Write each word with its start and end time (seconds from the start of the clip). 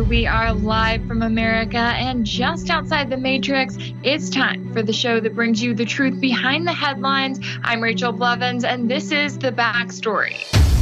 We 0.00 0.26
are 0.26 0.52
live 0.52 1.06
from 1.06 1.22
America 1.22 1.78
and 1.78 2.24
just 2.24 2.70
outside 2.70 3.10
the 3.10 3.16
Matrix. 3.16 3.76
It's 4.04 4.30
time 4.30 4.72
for 4.72 4.82
the 4.82 4.92
show 4.92 5.18
that 5.18 5.34
brings 5.34 5.60
you 5.60 5.74
the 5.74 5.84
truth 5.84 6.20
behind 6.20 6.66
the 6.66 6.72
headlines. 6.72 7.40
I'm 7.62 7.82
Rachel 7.82 8.12
Blevins, 8.12 8.64
and 8.64 8.88
this 8.88 9.10
is 9.10 9.38
The 9.38 9.50
Backstory. 9.50 10.77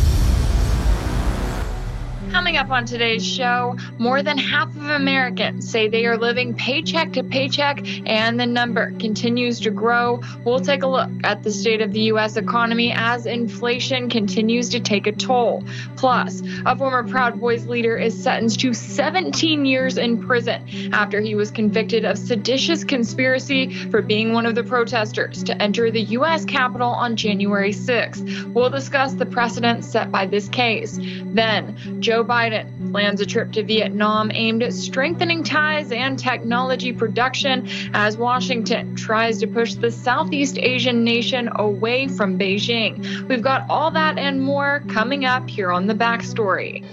Coming 2.31 2.57
up 2.57 2.71
on 2.71 2.85
today's 2.85 3.25
show, 3.27 3.77
more 3.99 4.23
than 4.23 4.37
half 4.37 4.69
of 4.69 4.91
Americans 4.91 5.69
say 5.69 5.89
they 5.89 6.07
are 6.07 6.17
living 6.17 6.55
paycheck 6.55 7.13
to 7.15 7.23
paycheck, 7.23 7.83
and 8.07 8.39
the 8.39 8.47
number 8.47 8.93
continues 8.99 9.61
to 9.61 9.71
grow. 9.71 10.21
We'll 10.45 10.61
take 10.61 10.83
a 10.83 10.87
look 10.87 11.11
at 11.25 11.43
the 11.43 11.51
state 11.51 11.81
of 11.81 11.93
the 11.93 12.01
U.S. 12.03 12.37
economy 12.37 12.93
as 12.93 13.27
inflation 13.27 14.11
continues 14.11 14.69
to 14.71 14.81
take 14.81 15.07
a 15.07 15.13
toll. 15.13 15.65
Plus, 15.97 16.43
a 16.67 16.77
former 16.77 17.09
Proud 17.09 17.41
Boys 17.41 17.67
leader 17.67 17.97
is 17.97 18.21
sentenced 18.23 18.61
to 18.61 18.75
17 18.75 19.65
years 19.65 19.97
in 19.97 20.19
prison 20.23 20.63
after 20.93 21.21
he 21.21 21.35
was 21.35 21.51
convicted 21.51 22.05
of 22.05 22.19
seditious 22.19 22.85
conspiracy 22.85 23.73
for 23.91 24.03
being 24.03 24.33
one 24.33 24.47
of 24.47 24.55
the 24.55 24.65
protesters 24.65 25.43
to 25.45 25.63
enter 25.63 25.91
the 25.91 26.03
U.S. 26.03 26.45
Capitol 26.45 26.91
on 26.91 27.17
January 27.17 27.73
6th. 27.73 28.53
We'll 28.53 28.71
discuss 28.71 29.15
the 29.15 29.27
precedent 29.27 29.85
set 29.85 30.11
by 30.11 30.27
this 30.27 30.49
case. 30.49 30.99
Then, 31.27 32.01
Joe 32.01 32.16
Biden 32.25 32.91
plans 32.93 33.21
a 33.21 33.27
trip 33.27 33.53
to 33.53 33.63
Vietnam 33.63 34.31
aimed 34.33 34.63
at 34.63 34.73
strengthening 34.73 35.43
ties 35.43 35.93
and 35.93 36.19
technology 36.19 36.93
production 36.93 37.69
as 37.95 38.17
Washington 38.17 38.95
tries 38.97 39.39
to 39.39 39.47
push 39.47 39.75
the 39.75 39.91
Southeast 39.91 40.59
Asian 40.59 41.05
nation 41.05 41.49
away 41.57 42.09
from 42.09 42.39
Beijing. 42.39 43.29
We've 43.29 43.43
got 43.43 43.69
all 43.69 43.91
that 43.91 44.19
and 44.19 44.43
more 44.43 44.83
coming 44.89 45.25
up 45.25 45.49
here 45.49 45.73
on 45.73 45.87
the 45.87 45.95
backstory. 45.95 46.85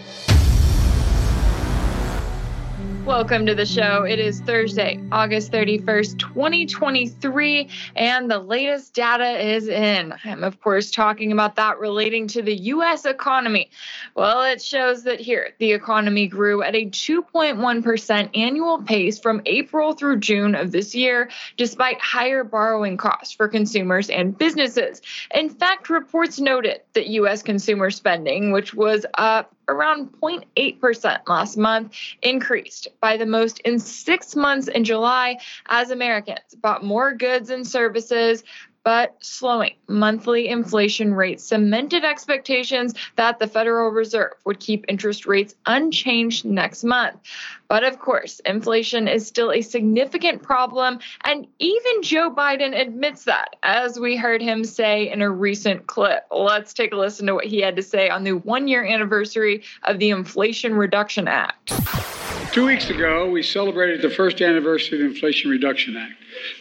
Welcome 3.06 3.46
to 3.48 3.54
the 3.54 3.66
show. 3.66 4.04
It 4.04 4.18
is 4.18 4.40
Thursday, 4.40 4.98
August 5.12 5.52
31st, 5.52 6.20
2023, 6.20 7.68
and 7.98 8.32
the 8.32 8.40
latest 8.40 8.94
data 8.94 9.46
is 9.46 9.68
in. 9.68 10.14
I'm, 10.24 10.42
of 10.42 10.62
course, 10.62 10.90
talking 10.90 11.34
about 11.34 11.58
that 11.58 11.80
relating 11.80 12.28
to 12.28 12.42
the 12.42 12.56
U.S. 12.56 13.06
economy. 13.06 13.70
Well, 14.16 14.44
it 14.44 14.62
shows 14.62 15.04
that 15.04 15.20
here 15.20 15.50
the 15.60 15.74
economy 15.74 16.28
grew 16.28 16.64
at 16.64 16.76
a 16.76 16.86
2.1% 16.86 18.38
annual 18.38 18.82
pace 18.82 19.20
from 19.20 19.42
April 19.48 19.92
through 19.92 20.20
June 20.20 20.56
of 20.56 20.72
this 20.72 20.96
year, 20.96 21.30
despite 21.58 22.00
higher 22.00 22.46
borrowing 22.46 22.96
costs 22.96 23.34
for 23.34 23.50
consumers 23.50 24.10
and 24.10 24.38
businesses. 24.38 25.02
In 25.34 25.50
fact, 25.50 25.90
reports 25.90 26.40
noted 26.40 26.80
that 26.94 27.08
U.S. 27.08 27.44
consumer 27.44 27.92
spending, 27.92 28.54
which 28.54 28.74
was 28.74 29.06
up 29.16 29.54
around 29.68 30.12
0.8% 30.22 31.20
last 31.28 31.58
month, 31.58 31.96
increased 32.22 32.88
by 33.02 33.18
the 33.18 33.26
most 33.26 33.60
in 33.60 33.80
six 33.80 34.36
months 34.36 34.68
in 34.68 34.84
July 34.84 35.38
as 35.68 35.92
Americans 35.92 36.56
bought 36.62 36.84
more 36.84 37.14
goods 37.14 37.50
and 37.50 37.66
services 37.66 38.44
but 38.84 39.16
slowing 39.22 39.76
monthly 39.88 40.48
inflation 40.50 41.14
rates 41.14 41.44
cemented 41.44 42.04
expectations 42.04 42.94
that 43.16 43.40
the 43.40 43.48
Federal 43.48 43.90
Reserve 43.90 44.34
would 44.46 44.60
keep 44.60 44.86
interest 44.88 45.26
rates 45.26 45.56
unchanged 45.66 46.46
next 46.46 46.84
month. 46.84 47.16
But 47.70 47.84
of 47.84 48.00
course, 48.00 48.40
inflation 48.42 49.08
is 49.08 49.26
still 49.26 49.52
a 49.52 49.62
significant 49.62 50.44
problem, 50.44 51.00
and 51.24 51.48
even 51.60 52.04
Joe 52.04 52.30
Biden 52.30 52.80
admits 52.80 53.24
that, 53.26 53.56
as 53.64 54.00
we 54.00 54.16
heard 54.16 54.42
him 54.42 54.64
say 54.64 55.12
in 55.12 55.22
a 55.22 55.30
recent 55.30 55.88
clip. 55.88 56.26
Let's 56.30 56.74
take 56.74 56.94
a 56.94 56.98
listen 56.98 57.26
to 57.28 57.36
what 57.36 57.46
he 57.46 57.62
had 57.62 57.76
to 57.78 57.82
say 57.82 58.10
on 58.10 58.24
the 58.24 58.34
one 58.34 58.68
year 58.68 58.86
anniversary 58.86 59.64
of 59.84 60.00
the 60.00 60.10
Inflation 60.10 60.76
Reduction 60.76 61.28
Act. 61.28 61.74
Two 62.52 62.68
weeks 62.68 62.92
ago, 62.92 63.28
we 63.28 63.42
celebrated 63.42 64.04
the 64.04 64.10
first 64.12 64.40
anniversary 64.40 65.00
of 65.00 65.06
the 65.06 65.16
Inflation 65.16 65.50
Reduction 65.50 65.98
Act, 65.98 66.14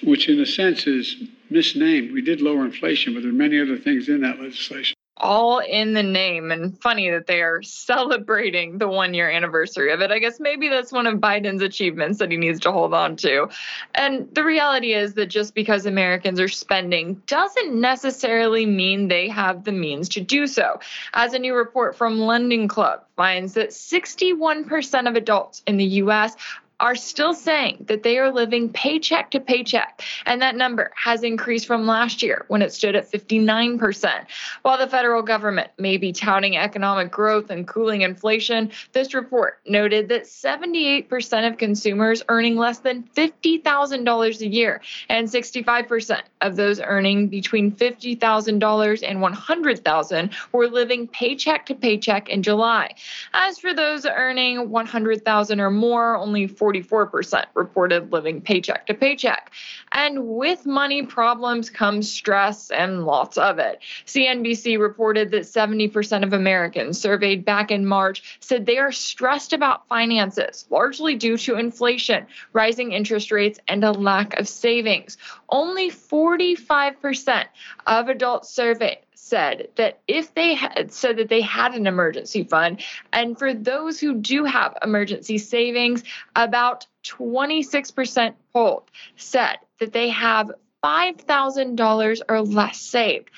which, 0.02 0.28
in 0.28 0.40
a 0.40 0.46
sense, 0.46 0.86
is 0.86 1.16
misnamed. 1.52 2.12
We 2.12 2.22
did 2.22 2.40
lower 2.40 2.64
inflation, 2.64 3.14
but 3.14 3.22
there 3.22 3.30
are 3.30 3.34
many 3.34 3.60
other 3.60 3.76
things 3.76 4.08
in 4.08 4.22
that 4.22 4.40
legislation 4.40 4.96
all 5.22 5.60
in 5.60 5.94
the 5.94 6.02
name 6.02 6.50
and 6.50 6.78
funny 6.80 7.08
that 7.10 7.26
they 7.26 7.42
are 7.42 7.62
celebrating 7.62 8.78
the 8.78 8.88
one 8.88 9.14
year 9.14 9.30
anniversary 9.30 9.92
of 9.92 10.00
it. 10.00 10.10
I 10.10 10.18
guess 10.18 10.40
maybe 10.40 10.68
that's 10.68 10.90
one 10.90 11.06
of 11.06 11.18
Biden's 11.18 11.62
achievements 11.62 12.18
that 12.18 12.30
he 12.30 12.36
needs 12.36 12.58
to 12.60 12.72
hold 12.72 12.92
on 12.92 13.16
to. 13.16 13.48
And 13.94 14.28
the 14.34 14.44
reality 14.44 14.94
is 14.94 15.14
that 15.14 15.26
just 15.26 15.54
because 15.54 15.86
Americans 15.86 16.40
are 16.40 16.48
spending 16.48 17.22
doesn't 17.26 17.80
necessarily 17.80 18.66
mean 18.66 19.08
they 19.08 19.28
have 19.28 19.64
the 19.64 19.72
means 19.72 20.08
to 20.10 20.20
do 20.20 20.46
so. 20.46 20.80
As 21.14 21.34
a 21.34 21.38
new 21.38 21.54
report 21.54 21.96
from 21.96 22.18
Lending 22.18 22.66
Club 22.66 23.04
finds 23.16 23.54
that 23.54 23.70
61% 23.70 25.08
of 25.08 25.14
adults 25.14 25.62
in 25.66 25.76
the 25.76 25.84
US 25.84 26.34
are 26.82 26.96
still 26.96 27.32
saying 27.32 27.84
that 27.88 28.02
they 28.02 28.18
are 28.18 28.32
living 28.32 28.68
paycheck 28.68 29.30
to 29.30 29.40
paycheck. 29.40 30.02
And 30.26 30.42
that 30.42 30.56
number 30.56 30.90
has 30.96 31.22
increased 31.22 31.66
from 31.66 31.86
last 31.86 32.22
year 32.22 32.44
when 32.48 32.60
it 32.60 32.72
stood 32.72 32.96
at 32.96 33.10
59%. 33.10 34.26
While 34.62 34.78
the 34.78 34.88
federal 34.88 35.22
government 35.22 35.70
may 35.78 35.96
be 35.96 36.12
touting 36.12 36.56
economic 36.56 37.10
growth 37.10 37.50
and 37.50 37.68
cooling 37.68 38.02
inflation, 38.02 38.72
this 38.92 39.14
report 39.14 39.60
noted 39.64 40.08
that 40.08 40.24
78% 40.24 41.48
of 41.48 41.56
consumers 41.56 42.22
earning 42.28 42.56
less 42.56 42.80
than 42.80 43.04
$50,000 43.16 44.40
a 44.40 44.48
year 44.48 44.80
and 45.08 45.28
65% 45.28 46.20
of 46.40 46.56
those 46.56 46.80
earning 46.80 47.28
between 47.28 47.70
$50,000 47.70 49.02
and 49.08 49.18
$100,000 49.18 50.34
were 50.50 50.66
living 50.66 51.06
paycheck 51.06 51.66
to 51.66 51.76
paycheck 51.76 52.28
in 52.28 52.42
July. 52.42 52.92
As 53.32 53.60
for 53.60 53.72
those 53.72 54.04
earning 54.04 54.68
100,000 54.68 55.22
dollars 55.22 55.50
or 55.52 55.70
more, 55.70 56.16
only 56.16 56.46
40 56.46 56.71
44% 56.80 57.44
reported 57.54 58.12
living 58.12 58.40
paycheck 58.40 58.86
to 58.86 58.94
paycheck. 58.94 59.50
And 59.90 60.28
with 60.28 60.64
money 60.64 61.04
problems 61.04 61.68
comes 61.68 62.10
stress 62.10 62.70
and 62.70 63.04
lots 63.04 63.36
of 63.36 63.58
it. 63.58 63.80
CNBC 64.06 64.78
reported 64.78 65.32
that 65.32 65.42
70% 65.42 66.22
of 66.22 66.32
Americans 66.32 67.00
surveyed 67.00 67.44
back 67.44 67.70
in 67.72 67.84
March 67.84 68.38
said 68.40 68.64
they 68.64 68.78
are 68.78 68.92
stressed 68.92 69.52
about 69.52 69.88
finances, 69.88 70.66
largely 70.70 71.16
due 71.16 71.36
to 71.38 71.56
inflation, 71.56 72.26
rising 72.52 72.92
interest 72.92 73.32
rates, 73.32 73.58
and 73.66 73.82
a 73.82 73.90
lack 73.90 74.38
of 74.38 74.46
savings. 74.46 75.18
Only 75.48 75.90
45% 75.90 77.44
of 77.86 78.08
adults 78.08 78.48
surveyed 78.48 78.98
said 79.22 79.68
that 79.76 80.00
if 80.08 80.34
they 80.34 80.52
had 80.54 80.92
said 80.92 81.16
that 81.16 81.28
they 81.28 81.40
had 81.40 81.74
an 81.74 81.86
emergency 81.86 82.42
fund, 82.42 82.82
and 83.12 83.38
for 83.38 83.54
those 83.54 84.00
who 84.00 84.14
do 84.14 84.44
have 84.44 84.76
emergency 84.82 85.38
savings, 85.38 86.02
about 86.34 86.86
26% 87.04 88.34
polled 88.52 88.90
said 89.16 89.56
that 89.78 89.92
they 89.92 90.08
have 90.08 90.50
$5,000 90.84 92.20
or 92.28 92.42
less 92.42 92.80
saved. 92.80 93.30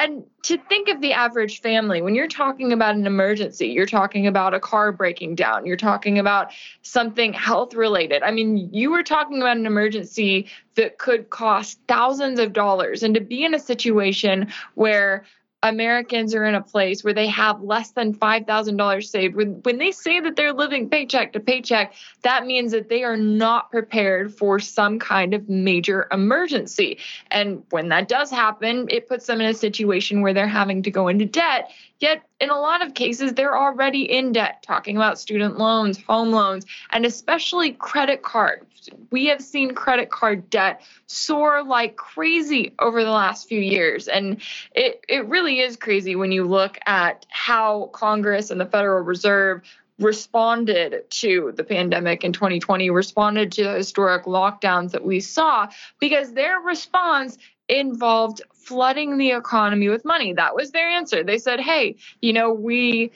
And 0.00 0.22
to 0.42 0.56
think 0.56 0.88
of 0.88 1.00
the 1.00 1.12
average 1.12 1.60
family, 1.60 2.00
when 2.00 2.14
you're 2.14 2.28
talking 2.28 2.72
about 2.72 2.94
an 2.94 3.04
emergency, 3.04 3.68
you're 3.68 3.84
talking 3.84 4.28
about 4.28 4.54
a 4.54 4.60
car 4.60 4.92
breaking 4.92 5.34
down, 5.34 5.66
you're 5.66 5.76
talking 5.76 6.20
about 6.20 6.52
something 6.82 7.32
health 7.32 7.74
related. 7.74 8.22
I 8.22 8.30
mean, 8.30 8.72
you 8.72 8.92
were 8.92 9.02
talking 9.02 9.40
about 9.40 9.56
an 9.56 9.66
emergency 9.66 10.46
that 10.76 10.98
could 10.98 11.30
cost 11.30 11.80
thousands 11.88 12.38
of 12.38 12.52
dollars. 12.52 13.02
And 13.02 13.12
to 13.14 13.20
be 13.20 13.44
in 13.44 13.54
a 13.54 13.58
situation 13.58 14.52
where 14.74 15.24
Americans 15.64 16.36
are 16.36 16.44
in 16.44 16.54
a 16.54 16.62
place 16.62 17.02
where 17.02 17.12
they 17.12 17.26
have 17.26 17.60
less 17.62 17.90
than 17.90 18.14
$5,000 18.14 19.04
saved. 19.04 19.34
When, 19.34 19.54
when 19.62 19.78
they 19.78 19.90
say 19.90 20.20
that 20.20 20.36
they're 20.36 20.52
living 20.52 20.88
paycheck 20.88 21.32
to 21.32 21.40
paycheck, 21.40 21.94
that 22.22 22.46
means 22.46 22.70
that 22.70 22.88
they 22.88 23.02
are 23.02 23.16
not 23.16 23.70
prepared 23.72 24.32
for 24.32 24.60
some 24.60 25.00
kind 25.00 25.34
of 25.34 25.48
major 25.48 26.06
emergency. 26.12 26.98
And 27.32 27.64
when 27.70 27.88
that 27.88 28.06
does 28.06 28.30
happen, 28.30 28.86
it 28.88 29.08
puts 29.08 29.26
them 29.26 29.40
in 29.40 29.48
a 29.48 29.54
situation 29.54 30.20
where 30.20 30.32
they're 30.32 30.46
having 30.46 30.84
to 30.84 30.92
go 30.92 31.08
into 31.08 31.24
debt. 31.24 31.72
Yet, 31.98 32.22
in 32.40 32.50
a 32.50 32.60
lot 32.60 32.86
of 32.86 32.94
cases, 32.94 33.32
they're 33.32 33.58
already 33.58 34.02
in 34.02 34.30
debt, 34.30 34.62
talking 34.62 34.94
about 34.94 35.18
student 35.18 35.58
loans, 35.58 36.00
home 36.00 36.30
loans, 36.30 36.66
and 36.92 37.04
especially 37.04 37.72
credit 37.72 38.22
cards 38.22 38.67
we 39.10 39.26
have 39.26 39.40
seen 39.40 39.74
credit 39.74 40.10
card 40.10 40.50
debt 40.50 40.82
soar 41.06 41.62
like 41.62 41.96
crazy 41.96 42.74
over 42.78 43.02
the 43.04 43.10
last 43.10 43.48
few 43.48 43.60
years. 43.60 44.08
And 44.08 44.40
it, 44.74 45.04
it 45.08 45.26
really 45.26 45.60
is 45.60 45.76
crazy 45.76 46.16
when 46.16 46.32
you 46.32 46.44
look 46.44 46.78
at 46.86 47.26
how 47.28 47.90
Congress 47.92 48.50
and 48.50 48.60
the 48.60 48.66
Federal 48.66 49.02
Reserve 49.02 49.62
responded 49.98 51.10
to 51.10 51.52
the 51.56 51.64
pandemic 51.64 52.22
in 52.22 52.32
2020, 52.32 52.90
responded 52.90 53.52
to 53.52 53.64
the 53.64 53.74
historic 53.74 54.24
lockdowns 54.24 54.92
that 54.92 55.04
we 55.04 55.20
saw, 55.20 55.68
because 55.98 56.32
their 56.32 56.60
response 56.60 57.36
involved 57.68 58.42
flooding 58.52 59.18
the 59.18 59.32
economy 59.32 59.88
with 59.88 60.04
money. 60.04 60.32
That 60.32 60.54
was 60.54 60.70
their 60.70 60.88
answer. 60.88 61.24
They 61.24 61.38
said, 61.38 61.60
hey, 61.60 61.96
you 62.20 62.32
know, 62.32 62.52
we 62.52 63.12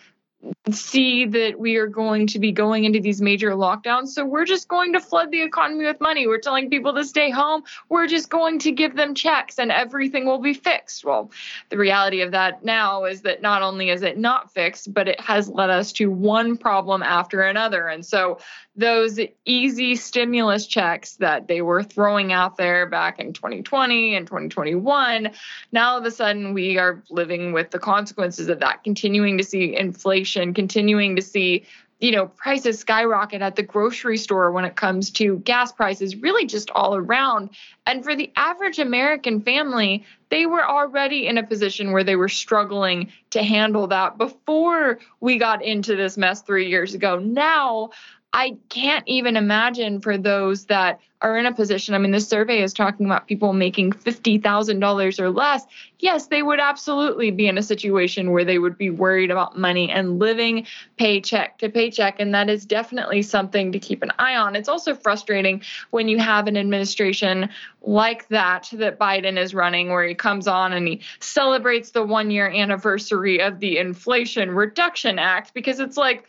see 0.71 1.27
that 1.27 1.59
we 1.59 1.77
are 1.77 1.87
going 1.87 2.27
to 2.29 2.39
be 2.39 2.53
going 2.53 2.85
into 2.85 3.01
these 3.01 3.21
major 3.21 3.51
lockdowns. 3.51 4.09
So 4.09 4.25
we're 4.25 4.45
just 4.45 4.69
going 4.69 4.93
to 4.93 5.01
flood 5.01 5.31
the 5.31 5.43
economy 5.43 5.85
with 5.87 6.01
money. 6.01 6.27
We're 6.27 6.39
telling 6.39 6.71
people 6.71 6.95
to 6.95 7.05
stay 7.05 7.31
home. 7.31 7.65
We're 7.89 8.07
just 8.07 8.31
going 8.31 8.59
to 8.61 8.73
give 8.73 8.97
them 8.97 9.15
checks 9.15 9.59
and 9.59 9.73
everything 9.73 10.27
will 10.27 10.41
be 10.41 10.55
fixed. 10.55 11.05
Well, 11.05 11.31
the 11.69 11.79
reality 11.79 12.21
of 12.23 12.31
that 12.33 12.65
now 12.65 13.05
is 13.05 13.23
that 13.23 13.43
not 13.43 13.63
only 13.63 13.91
is 13.91 14.03
it 14.03 14.19
not 14.19 14.53
fixed, 14.53 14.93
but 14.93 15.09
it 15.09 15.21
has 15.21 15.49
led 15.49 15.71
us 15.71 15.93
to 15.93 16.11
one 16.11 16.57
problem 16.57 17.03
after 17.03 17.43
another. 17.43 17.89
And 17.89 18.05
so 18.05 18.39
those 18.75 19.21
easy 19.45 19.97
stimulus 19.97 20.67
checks 20.67 21.17
that 21.17 21.47
they 21.47 21.61
were 21.61 21.83
throwing 21.83 22.33
out 22.33 22.57
there 22.57 22.87
back 22.87 23.19
in 23.19 23.33
2020 23.33 24.15
and 24.15 24.27
2021, 24.27 25.31
now 25.73 25.91
all 25.91 25.99
of 25.99 26.05
a 26.05 26.11
sudden 26.11 26.55
we 26.55 26.79
are 26.79 27.03
living 27.11 27.53
with 27.53 27.71
the 27.71 27.79
consequences 27.79 28.49
of 28.49 28.61
that, 28.61 28.83
continuing 28.83 29.37
to 29.37 29.45
see 29.45 29.77
inflation, 29.77 30.55
continuing 30.55 31.17
to 31.17 31.23
see 31.23 31.65
you 32.01 32.11
know 32.11 32.27
prices 32.27 32.81
skyrocket 32.81 33.43
at 33.43 33.55
the 33.55 33.63
grocery 33.63 34.17
store 34.17 34.51
when 34.51 34.65
it 34.65 34.75
comes 34.75 35.09
to 35.09 35.39
gas 35.39 35.71
prices 35.71 36.17
really 36.17 36.47
just 36.47 36.69
all 36.71 36.97
around. 36.97 37.51
And 37.87 38.03
for 38.03 38.17
the 38.17 38.33
average 38.35 38.81
american 38.81 39.41
family 39.41 40.05
they 40.29 40.47
were 40.47 40.67
already 40.69 41.29
in 41.29 41.39
a 41.39 41.47
position 41.47 41.93
where 41.93 42.03
they 42.03 42.17
were 42.17 42.29
struggling 42.29 43.13
to 43.31 43.43
handle 43.43 43.87
that 43.87 44.19
before 44.19 44.99
we 45.21 45.39
got 45.39 45.63
into 45.63 45.95
this 45.95 46.17
mess 46.17 46.43
3 46.43 46.69
years 46.69 46.95
ago. 46.95 47.19
Now 47.21 47.91
I 48.35 48.57
can't 48.71 49.07
even 49.07 49.37
imagine 49.37 50.01
for 50.01 50.17
those 50.17 50.65
that 50.67 51.01
are 51.21 51.37
in 51.37 51.47
a 51.47 51.55
position. 51.55 51.95
I 51.95 51.99
mean, 51.99 52.11
this 52.11 52.27
survey 52.27 52.63
is 52.63 52.73
talking 52.73 53.07
about 53.07 53.29
people 53.29 53.53
making 53.53 53.93
$50,000 53.93 55.21
or 55.21 55.31
less. 55.31 55.65
Yes, 55.99 56.27
they 56.27 56.43
would 56.43 56.59
absolutely 56.59 57.31
be 57.31 57.47
in 57.47 57.59
a 57.59 57.63
situation 57.63 58.33
where 58.33 58.45
they 58.45 58.59
would 58.59 58.77
be 58.77 58.91
worried 58.91 59.31
about 59.31 59.57
money 59.57 59.91
and 59.91 60.19
living 60.19 60.67
paycheck 60.97 61.59
to 61.59 61.69
paycheck. 61.69 62.19
And 62.19 62.35
that 62.35 62.49
is 62.49 62.65
definitely 62.65 63.23
something 63.23 63.71
to 63.71 63.79
keep 63.79 64.03
an 64.03 64.11
eye 64.19 64.35
on. 64.35 64.57
It's 64.57 64.69
also 64.69 64.95
frustrating 64.95 65.63
when 65.91 66.09
you 66.09 66.19
have 66.19 66.49
an 66.49 66.57
administration 66.57 67.51
like 67.83 68.27
that 68.29 68.71
that 68.73 68.99
Biden 68.99 69.37
is 69.39 69.55
running, 69.55 69.91
where 69.91 70.05
he 70.05 70.15
comes 70.15 70.49
on 70.49 70.73
and 70.73 70.89
he 70.89 71.03
celebrates 71.21 71.91
the 71.91 72.03
one 72.03 72.31
year 72.31 72.49
anniversary 72.49 73.43
of 73.43 73.61
the 73.61 73.79
Inflation 73.79 74.51
Reduction 74.51 75.19
Act, 75.19 75.55
because 75.55 75.79
it's 75.79 75.99
like, 75.99 76.25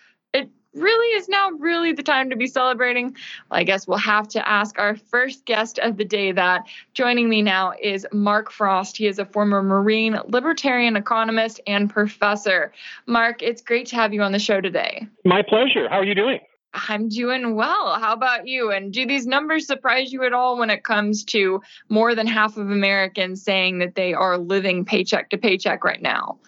really 0.73 1.17
is 1.17 1.29
now 1.29 1.51
really 1.51 1.93
the 1.93 2.03
time 2.03 2.29
to 2.29 2.35
be 2.35 2.47
celebrating? 2.47 3.15
Well, 3.49 3.59
I 3.59 3.63
guess 3.63 3.87
we'll 3.87 3.97
have 3.97 4.27
to 4.29 4.47
ask 4.47 4.79
our 4.79 4.95
first 4.95 5.45
guest 5.45 5.79
of 5.79 5.97
the 5.97 6.05
day 6.05 6.31
that. 6.31 6.63
Joining 6.93 7.29
me 7.29 7.41
now 7.41 7.73
is 7.81 8.05
Mark 8.11 8.51
Frost. 8.51 8.97
He 8.97 9.07
is 9.07 9.19
a 9.19 9.25
former 9.25 9.63
Marine 9.63 10.19
libertarian 10.27 10.95
economist 10.95 11.59
and 11.67 11.89
professor. 11.89 12.71
Mark, 13.05 13.41
it's 13.41 13.61
great 13.61 13.87
to 13.87 13.95
have 13.95 14.13
you 14.13 14.21
on 14.21 14.31
the 14.31 14.39
show 14.39 14.61
today. 14.61 15.07
My 15.25 15.41
pleasure. 15.41 15.89
How 15.89 15.99
are 15.99 16.05
you 16.05 16.15
doing? 16.15 16.39
I'm 16.73 17.07
doing 17.09 17.55
well. 17.55 17.99
How 17.99 18.13
about 18.13 18.47
you? 18.47 18.71
And 18.71 18.91
do 18.91 19.05
these 19.05 19.27
numbers 19.27 19.67
surprise 19.67 20.11
you 20.11 20.23
at 20.23 20.33
all 20.33 20.57
when 20.57 20.69
it 20.69 20.83
comes 20.83 21.23
to 21.25 21.61
more 21.89 22.15
than 22.15 22.25
half 22.25 22.57
of 22.57 22.69
Americans 22.71 23.43
saying 23.43 23.79
that 23.79 23.95
they 23.95 24.13
are 24.13 24.37
living 24.37 24.85
paycheck 24.85 25.29
to 25.29 25.37
paycheck 25.37 25.83
right 25.83 26.01
now? 26.01 26.39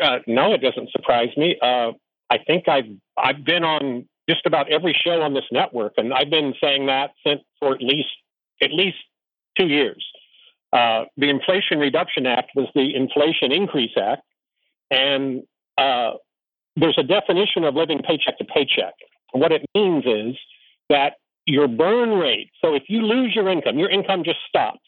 Uh, 0.00 0.18
no, 0.26 0.52
it 0.52 0.58
doesn't 0.58 0.90
surprise 0.90 1.28
me. 1.36 1.56
Uh, 1.60 1.92
I 2.32 2.38
think 2.46 2.66
I've 2.66 2.90
I've 3.18 3.44
been 3.44 3.62
on 3.62 4.08
just 4.26 4.46
about 4.46 4.72
every 4.72 4.96
show 5.04 5.20
on 5.20 5.34
this 5.34 5.44
network, 5.52 5.92
and 5.98 6.14
I've 6.14 6.30
been 6.30 6.54
saying 6.62 6.86
that 6.86 7.10
since 7.26 7.42
for 7.58 7.74
at 7.74 7.82
least 7.82 8.08
at 8.62 8.72
least 8.72 8.96
two 9.58 9.66
years. 9.66 10.02
Uh, 10.72 11.04
the 11.18 11.28
Inflation 11.28 11.78
Reduction 11.78 12.24
Act 12.24 12.52
was 12.56 12.68
the 12.74 12.94
Inflation 12.94 13.52
Increase 13.52 13.94
Act, 14.00 14.22
and 14.90 15.42
uh, 15.76 16.12
there's 16.76 16.96
a 16.98 17.02
definition 17.02 17.64
of 17.64 17.74
living 17.74 17.98
paycheck 17.98 18.38
to 18.38 18.44
paycheck. 18.44 18.94
What 19.32 19.52
it 19.52 19.62
means 19.74 20.04
is 20.06 20.38
that 20.88 21.14
your 21.44 21.68
burn 21.68 22.10
rate. 22.18 22.50
So 22.64 22.74
if 22.74 22.84
you 22.88 23.02
lose 23.02 23.34
your 23.34 23.50
income, 23.50 23.78
your 23.78 23.90
income 23.90 24.22
just 24.24 24.38
stops. 24.48 24.80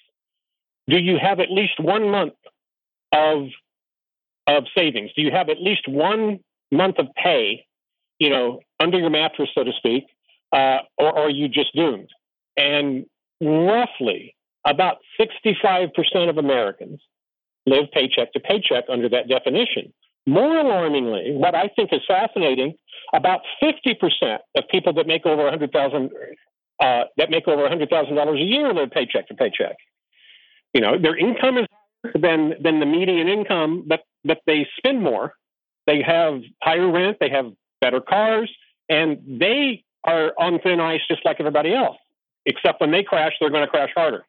Do 0.88 0.96
you 0.96 1.19
have 1.20 1.41
at 1.41 1.50
least 1.50 1.79
one 1.79 2.11
month 2.11 2.35
of 3.12 3.49
of 4.46 4.64
savings? 4.75 5.11
Do 5.14 5.20
you 5.20 5.31
have 5.32 5.50
at 5.50 5.61
least 5.61 5.87
one 5.87 6.41
month 6.70 6.99
of 6.99 7.06
pay, 7.22 7.66
you 8.19 8.31
know, 8.31 8.61
under 8.81 8.99
your 8.99 9.11
mattress, 9.11 9.49
so 9.55 9.64
to 9.64 9.72
speak, 9.76 10.05
uh, 10.52 10.78
or, 10.99 11.19
are 11.19 11.31
you 11.31 11.49
just 11.49 11.75
doomed? 11.75 12.08
And 12.56 13.06
roughly 13.40 14.37
about 14.66 14.99
65% 15.20 15.90
of 16.28 16.38
Americans 16.38 17.00
live 17.66 17.90
paycheck 17.93 18.32
to 18.32 18.40
paycheck 18.40 18.84
under 18.90 19.08
that 19.08 19.28
definition. 19.28 19.93
More 20.26 20.58
alarmingly, 20.58 21.32
what 21.32 21.55
I 21.55 21.69
think 21.76 21.93
is 21.93 22.00
fascinating, 22.06 22.75
about 23.12 23.40
50% 23.62 24.38
of 24.56 24.64
people 24.70 24.94
that 24.94 25.06
make 25.06 25.26
over 25.26 25.43
100,000 25.43 26.10
uh, 26.81 27.05
that 27.17 27.31
make 27.31 27.46
over 27.46 27.69
$100,000 27.69 28.34
a 28.34 28.44
year 28.44 28.72
live 28.75 28.90
paycheck 28.90 29.28
to 29.28 29.34
paycheck. 29.34 29.76
You 30.72 30.81
know, 30.81 30.99
their 30.99 31.17
income 31.17 31.58
is 31.58 31.67
than 32.14 32.55
than 32.60 32.81
the 32.81 32.87
median 32.87 33.28
income, 33.28 33.84
but 33.87 34.00
but 34.25 34.40
they 34.46 34.67
spend 34.76 35.02
more 35.02 35.34
they 35.86 36.02
have 36.02 36.42
higher 36.62 36.90
rent, 36.90 37.19
they 37.20 37.31
have 37.31 37.52
better 37.81 38.00
cars, 38.00 38.50
and 38.88 39.19
they 39.26 39.84
are 40.04 40.32
on 40.38 40.58
thin 40.60 40.81
ice 40.81 41.00
just 41.08 41.25
like 41.25 41.36
everybody 41.40 41.75
else. 41.75 41.96
Except 42.46 42.81
when 42.81 42.90
they 42.90 43.02
crash, 43.02 43.32
they're 43.40 43.50
going 43.50 43.64
to 43.64 43.70
crash 43.70 43.90
harder. 43.94 44.25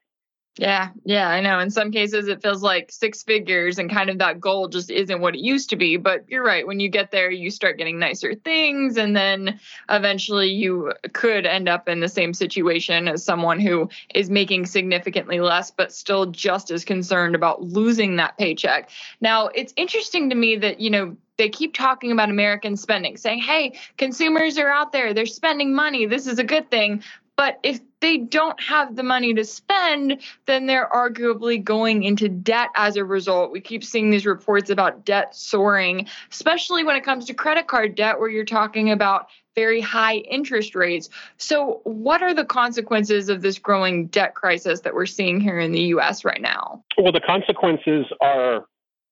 Yeah, 0.57 0.91
yeah, 1.03 1.27
I 1.27 1.41
know. 1.41 1.59
In 1.59 1.69
some 1.69 1.91
cases, 1.91 2.29
it 2.29 2.41
feels 2.41 2.63
like 2.63 2.89
six 2.89 3.23
figures 3.23 3.77
and 3.77 3.91
kind 3.91 4.09
of 4.09 4.19
that 4.19 4.39
goal 4.39 4.69
just 4.69 4.89
isn't 4.89 5.19
what 5.19 5.35
it 5.35 5.41
used 5.41 5.69
to 5.71 5.75
be. 5.75 5.97
But 5.97 6.23
you're 6.29 6.45
right. 6.45 6.65
When 6.65 6.79
you 6.79 6.87
get 6.87 7.11
there, 7.11 7.29
you 7.29 7.51
start 7.51 7.77
getting 7.77 7.99
nicer 7.99 8.33
things. 8.35 8.95
And 8.95 9.13
then 9.13 9.59
eventually 9.89 10.47
you 10.47 10.93
could 11.11 11.45
end 11.45 11.67
up 11.67 11.89
in 11.89 11.99
the 11.99 12.07
same 12.07 12.33
situation 12.33 13.09
as 13.09 13.21
someone 13.21 13.59
who 13.59 13.89
is 14.13 14.29
making 14.29 14.67
significantly 14.67 15.41
less, 15.41 15.71
but 15.71 15.91
still 15.91 16.27
just 16.27 16.71
as 16.71 16.85
concerned 16.85 17.35
about 17.35 17.61
losing 17.61 18.15
that 18.15 18.37
paycheck. 18.37 18.89
Now, 19.19 19.47
it's 19.47 19.73
interesting 19.75 20.29
to 20.29 20.37
me 20.37 20.55
that, 20.55 20.79
you 20.79 20.89
know, 20.89 21.17
they 21.37 21.49
keep 21.49 21.73
talking 21.73 22.11
about 22.11 22.29
American 22.29 22.77
spending, 22.77 23.17
saying, 23.17 23.39
hey, 23.39 23.77
consumers 23.97 24.57
are 24.57 24.69
out 24.69 24.91
there, 24.91 25.13
they're 25.13 25.25
spending 25.25 25.73
money, 25.73 26.05
this 26.05 26.27
is 26.27 26.39
a 26.39 26.43
good 26.43 26.69
thing. 26.69 27.03
But 27.37 27.59
if 27.63 27.81
they 27.99 28.17
don't 28.17 28.57
have 28.61 28.95
the 28.95 29.03
money 29.03 29.33
to 29.33 29.43
spend, 29.43 30.21
then 30.45 30.67
they're 30.67 30.87
arguably 30.87 31.61
going 31.61 32.03
into 32.03 32.29
debt 32.29 32.69
as 32.75 32.95
a 32.95 33.03
result. 33.03 33.51
We 33.51 33.59
keep 33.59 33.83
seeing 33.83 34.09
these 34.09 34.25
reports 34.25 34.69
about 34.69 35.03
debt 35.03 35.35
soaring, 35.35 36.07
especially 36.31 36.85
when 36.85 36.95
it 36.95 37.03
comes 37.03 37.25
to 37.25 37.33
credit 37.33 37.67
card 37.67 37.95
debt, 37.95 38.19
where 38.19 38.29
you're 38.29 38.45
talking 38.45 38.91
about 38.91 39.27
very 39.53 39.81
high 39.81 40.15
interest 40.17 40.75
rates. 40.75 41.09
So, 41.37 41.81
what 41.83 42.21
are 42.21 42.33
the 42.33 42.45
consequences 42.45 43.29
of 43.29 43.41
this 43.41 43.59
growing 43.59 44.07
debt 44.07 44.35
crisis 44.35 44.81
that 44.81 44.93
we're 44.93 45.05
seeing 45.05 45.41
here 45.41 45.59
in 45.59 45.71
the 45.71 45.81
US 45.95 46.23
right 46.23 46.41
now? 46.41 46.83
Well, 46.97 47.11
the 47.11 47.21
consequences 47.21 48.05
are 48.21 48.65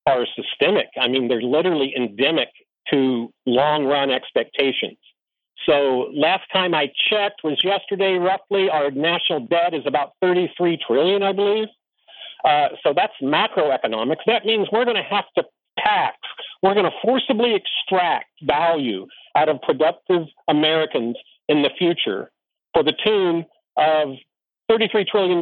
are 0.06 0.26
systemic. 0.36 0.88
I 1.00 1.08
mean, 1.08 1.28
they're 1.28 1.42
literally 1.42 1.94
endemic 1.96 2.50
to 2.92 3.32
long 3.46 3.86
run 3.86 4.12
expectations. 4.12 4.98
So 5.66 6.10
last 6.14 6.44
time 6.52 6.74
I 6.74 6.92
checked 7.10 7.42
was 7.44 7.64
yesterday 7.64 8.16
roughly 8.16 8.70
our 8.70 8.92
national 8.92 9.42
debt 9.48 9.74
is 9.74 9.84
about 9.86 10.14
33 10.22 10.78
trillion, 10.86 11.24
I 11.24 11.32
believe. 11.32 11.68
Uh, 12.44 12.70
so 12.84 12.94
that's 12.94 13.14
macroeconomics. 13.22 14.26
That 14.28 14.46
means 14.46 14.68
we're 14.72 14.84
going 14.84 14.98
to 14.98 15.04
have 15.04 15.26
to 15.38 15.46
tax, 15.80 16.18
we're 16.62 16.74
going 16.74 16.86
to 16.86 16.98
forcibly 17.02 17.56
extract 17.56 18.30
value 18.44 19.08
out 19.36 19.50
of 19.50 19.62
productive 19.62 20.24
Americans 20.48 21.16
in 21.50 21.62
the 21.62 21.70
future 21.78 22.32
for 22.74 22.84
the 22.84 22.94
tune 23.04 23.46
of 23.78 24.10
$33 24.70 25.08
trillion. 25.08 25.42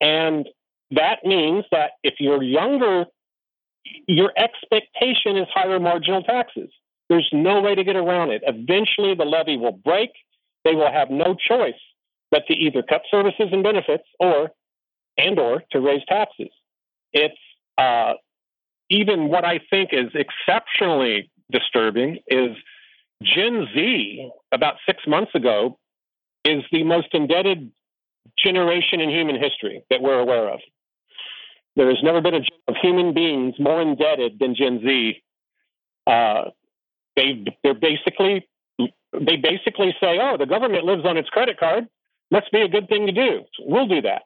And 0.00 0.48
that 0.92 1.24
means 1.24 1.64
that 1.72 1.92
if 2.02 2.14
you're 2.18 2.42
younger 2.42 3.06
your 4.06 4.32
expectation 4.36 5.36
is 5.36 5.46
higher 5.52 5.80
marginal 5.80 6.22
taxes. 6.22 6.70
There's 7.08 7.28
no 7.32 7.60
way 7.60 7.74
to 7.74 7.84
get 7.84 7.96
around 7.96 8.30
it. 8.30 8.42
Eventually, 8.46 9.14
the 9.14 9.24
levy 9.24 9.56
will 9.56 9.72
break. 9.72 10.10
They 10.64 10.74
will 10.74 10.92
have 10.92 11.10
no 11.10 11.34
choice 11.34 11.74
but 12.30 12.46
to 12.46 12.54
either 12.54 12.82
cut 12.82 13.02
services 13.10 13.48
and 13.50 13.62
benefits 13.62 14.04
or 14.18 14.50
and 15.18 15.38
or 15.38 15.62
to 15.72 15.80
raise 15.80 16.02
taxes. 16.08 16.50
It's 17.12 17.34
uh, 17.76 18.14
even 18.88 19.28
what 19.28 19.44
I 19.44 19.60
think 19.70 19.90
is 19.92 20.10
exceptionally 20.14 21.30
disturbing 21.50 22.18
is 22.28 22.56
Gen 23.22 23.66
Z 23.74 24.30
about 24.52 24.74
six 24.86 25.02
months 25.06 25.34
ago 25.34 25.78
is 26.44 26.62
the 26.72 26.84
most 26.84 27.08
indebted 27.12 27.70
generation 28.38 29.00
in 29.00 29.10
human 29.10 29.36
history 29.40 29.84
that 29.90 30.00
we're 30.00 30.18
aware 30.18 30.48
of. 30.48 30.60
There 31.76 31.88
has 31.88 31.98
never 32.02 32.20
been 32.20 32.34
a 32.34 32.42
of 32.68 32.76
human 32.80 33.14
beings 33.14 33.54
more 33.58 33.80
indebted 33.80 34.38
than 34.38 34.54
Gen 34.54 34.80
Z. 34.84 35.22
Uh, 36.06 36.50
they 37.16 37.44
they're 37.62 37.74
basically 37.74 38.48
they 38.78 39.36
basically 39.36 39.94
say, 40.00 40.18
"Oh, 40.20 40.36
the 40.36 40.46
government 40.46 40.84
lives 40.84 41.04
on 41.04 41.16
its 41.16 41.28
credit 41.28 41.58
card. 41.58 41.88
Must 42.30 42.50
be 42.52 42.62
a 42.62 42.68
good 42.68 42.88
thing 42.88 43.06
to 43.06 43.12
do. 43.12 43.44
We'll 43.60 43.88
do 43.88 44.02
that." 44.02 44.22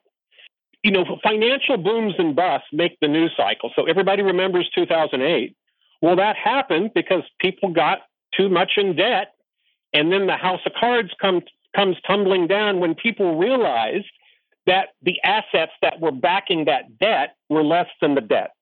You 0.82 0.90
know, 0.90 1.04
financial 1.22 1.78
booms 1.78 2.14
and 2.18 2.36
busts 2.36 2.68
make 2.72 2.98
the 3.00 3.08
news 3.08 3.32
cycle. 3.36 3.70
So 3.74 3.84
everybody 3.84 4.22
remembers 4.22 4.68
2008. 4.74 5.56
Well, 6.02 6.16
that 6.16 6.36
happened 6.36 6.90
because 6.94 7.22
people 7.38 7.70
got 7.70 8.00
too 8.36 8.50
much 8.50 8.72
in 8.76 8.96
debt. 8.96 9.34
And 9.94 10.12
then 10.12 10.26
the 10.26 10.36
house 10.36 10.60
of 10.66 10.72
cards 10.78 11.10
comes 11.20 11.44
comes 11.74 11.96
tumbling 12.06 12.46
down 12.46 12.80
when 12.80 12.94
people 12.94 13.38
realized 13.38 14.10
that 14.66 14.88
the 15.02 15.21
assets 15.23 15.73
that 15.83 16.00
were 16.00 16.12
backing 16.12 16.64
that 16.66 16.99
debt 16.99 17.37
were 17.49 17.62
less 17.62 17.88
than 18.00 18.14
the 18.14 18.21
debt. 18.21 18.52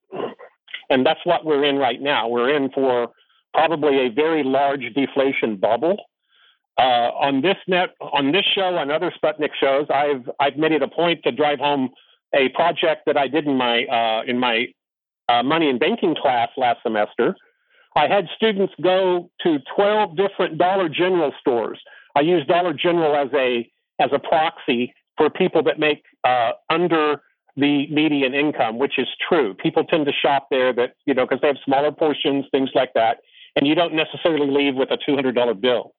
And 0.90 1.06
that's 1.06 1.20
what 1.24 1.44
we're 1.44 1.64
in 1.64 1.76
right 1.76 2.00
now. 2.00 2.28
We're 2.28 2.54
in 2.54 2.70
for 2.70 3.08
probably 3.54 4.06
a 4.06 4.08
very 4.10 4.42
large 4.42 4.82
deflation 4.94 5.56
bubble. 5.56 5.96
Uh, 6.78 7.10
on 7.20 7.42
this 7.42 7.56
net, 7.68 7.90
on 8.00 8.32
this 8.32 8.44
show, 8.54 8.76
on 8.76 8.90
other 8.90 9.12
Sputnik 9.22 9.50
shows, 9.60 9.86
I've 9.90 10.28
I've 10.40 10.56
made 10.56 10.72
it 10.72 10.82
a 10.82 10.88
point 10.88 11.22
to 11.24 11.30
drive 11.30 11.58
home 11.58 11.90
a 12.34 12.48
project 12.50 13.02
that 13.06 13.16
I 13.16 13.28
did 13.28 13.46
in 13.46 13.56
my 13.56 13.84
uh, 13.84 14.22
in 14.26 14.38
my 14.38 14.68
uh, 15.28 15.42
money 15.42 15.68
and 15.68 15.78
banking 15.78 16.14
class 16.14 16.48
last 16.56 16.82
semester. 16.82 17.36
I 17.94 18.08
had 18.08 18.26
students 18.34 18.72
go 18.82 19.30
to 19.42 19.58
12 19.76 20.16
different 20.16 20.56
Dollar 20.56 20.88
General 20.88 21.32
stores. 21.40 21.78
I 22.16 22.20
use 22.20 22.46
Dollar 22.46 22.72
General 22.72 23.16
as 23.16 23.28
a 23.34 23.70
as 24.00 24.10
a 24.12 24.18
proxy 24.18 24.94
for 25.22 25.30
people 25.30 25.62
that 25.62 25.78
make 25.78 26.02
uh, 26.24 26.50
under 26.68 27.22
the 27.56 27.86
median 27.88 28.34
income, 28.34 28.78
which 28.78 28.98
is 28.98 29.06
true. 29.28 29.54
People 29.54 29.84
tend 29.84 30.06
to 30.06 30.12
shop 30.12 30.48
there 30.50 30.72
that 30.72 30.94
you 31.06 31.14
know 31.14 31.24
because 31.24 31.40
they 31.40 31.46
have 31.46 31.58
smaller 31.64 31.92
portions, 31.92 32.44
things 32.50 32.70
like 32.74 32.92
that, 32.94 33.18
and 33.54 33.68
you 33.68 33.76
don't 33.76 33.94
necessarily 33.94 34.50
leave 34.50 34.74
with 34.74 34.90
a 34.90 34.98
$200 35.08 35.60
bill. 35.60 35.94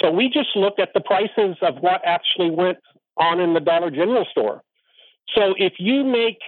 So 0.00 0.10
we 0.10 0.28
just 0.28 0.50
looked 0.54 0.78
at 0.78 0.90
the 0.94 1.00
prices 1.00 1.56
of 1.62 1.78
what 1.80 2.00
actually 2.04 2.50
went 2.50 2.78
on 3.16 3.40
in 3.40 3.54
the 3.54 3.60
Dollar 3.60 3.90
General 3.90 4.26
store. 4.30 4.62
So 5.34 5.54
if 5.58 5.74
you 5.78 6.04
make 6.04 6.38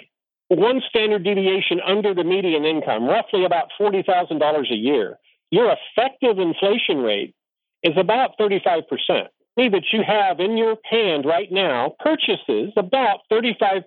one 0.49 0.83
standard 0.89 1.25
deviation 1.25 1.81
under 1.85 2.15
the 2.15 2.25
median 2.25 2.65
income, 2.65 3.05
roughly 3.05 3.45
about 3.45 3.69
$40,000 3.81 4.71
a 4.71 4.75
year, 4.75 5.19
your 5.51 5.75
effective 5.75 6.39
inflation 6.39 6.99
rate 6.99 7.35
is 7.83 7.95
about 7.97 8.39
35%. 8.39 8.83
That 9.57 9.85
you 9.91 10.03
have 10.07 10.39
in 10.39 10.59
your 10.59 10.77
hand 10.85 11.25
right 11.25 11.51
now 11.51 11.95
purchases 11.99 12.73
about 12.77 13.21
35% 13.33 13.85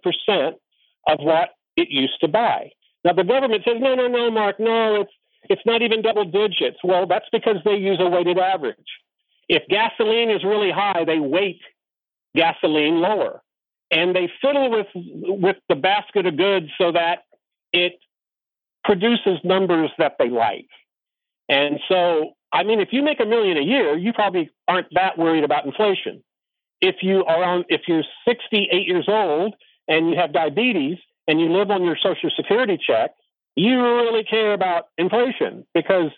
of 1.08 1.20
what 1.20 1.50
it 1.78 1.90
used 1.90 2.20
to 2.22 2.28
buy. 2.28 2.72
Now 3.06 3.14
the 3.14 3.24
government 3.24 3.64
says, 3.66 3.78
no, 3.80 3.94
no, 3.94 4.08
no, 4.08 4.32
Mark, 4.32 4.60
no, 4.60 5.02
it's 5.02 5.12
it's 5.44 5.62
not 5.66 5.82
even 5.82 6.02
double 6.02 6.26
digits. 6.26 6.78
Well, 6.84 7.08
that's 7.08 7.28
because 7.32 7.58
they 7.64 7.76
use 7.76 7.98
a 8.00 8.10
weighted 8.10 8.38
average. 8.38 8.78
If 9.48 9.64
gasoline 9.70 10.30
is 10.30 10.44
really 10.44 10.72
high, 10.72 11.06
they 11.06 11.20
weight 11.20 11.62
gasoline 12.36 13.00
lower 13.00 13.42
and 13.92 14.16
they 14.16 14.30
fiddle 14.42 14.70
with 14.70 14.88
with 14.96 15.58
the 15.68 15.76
basket 15.76 16.26
of 16.26 16.38
goods 16.38 16.68
so 16.78 16.92
that 16.92 17.20
it 17.74 17.94
produces 18.84 19.40
numbers 19.44 19.92
that 19.98 20.16
they 20.20 20.30
like. 20.30 20.68
And 21.48 21.80
so, 21.88 22.34
I 22.52 22.64
mean, 22.64 22.80
if 22.80 22.90
you 22.92 23.04
make 23.04 23.20
a 23.20 23.26
million 23.26 23.58
a 23.58 23.62
year, 23.62 23.98
you 23.98 24.14
probably 24.14 24.50
aren't 24.68 24.88
that 24.94 25.18
worried 25.18 25.44
about 25.44 25.66
inflation. 25.66 26.24
If 26.82 26.98
you 27.02 27.24
are 27.26 27.44
on, 27.44 27.66
if 27.70 27.82
you're 27.88 28.04
68 28.28 28.88
years 28.88 29.06
old 29.08 29.54
and 29.88 30.10
you 30.10 30.16
have 30.18 30.34
diabetes 30.34 30.98
and 31.28 31.40
you 31.40 31.50
live 31.52 31.70
on 31.70 31.84
your 31.84 31.98
social 32.02 32.32
security 32.36 32.80
check, 32.82 33.12
you 33.56 33.82
really 33.82 34.24
care 34.24 34.54
about 34.54 34.86
inflation 34.98 35.66
because 35.74 36.12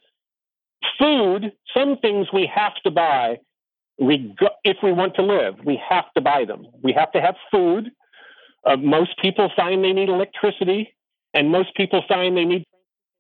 food, 1.00 1.52
some 1.76 1.98
things 1.98 2.28
we 2.32 2.50
have 2.54 2.76
to 2.84 2.92
buy 2.92 3.40
we 4.02 4.36
go, 4.40 4.50
if 4.64 4.78
we 4.82 4.92
want 4.92 5.16
to 5.16 5.22
live, 5.22 5.56
we 5.64 5.80
have 5.88 6.12
to 6.16 6.22
buy 6.22 6.44
them. 6.44 6.66
We 6.82 6.92
have 6.94 7.12
to 7.12 7.22
have 7.22 7.36
food. 7.52 7.92
Uh, 8.66 8.76
most 8.78 9.12
people 9.22 9.52
find 9.56 9.84
they 9.84 9.94
need 9.94 10.10
electricity, 10.10 10.96
and 11.34 11.52
most 11.52 11.76
people 11.76 12.04
find 12.08 12.36
they 12.36 12.46
need 12.46 12.66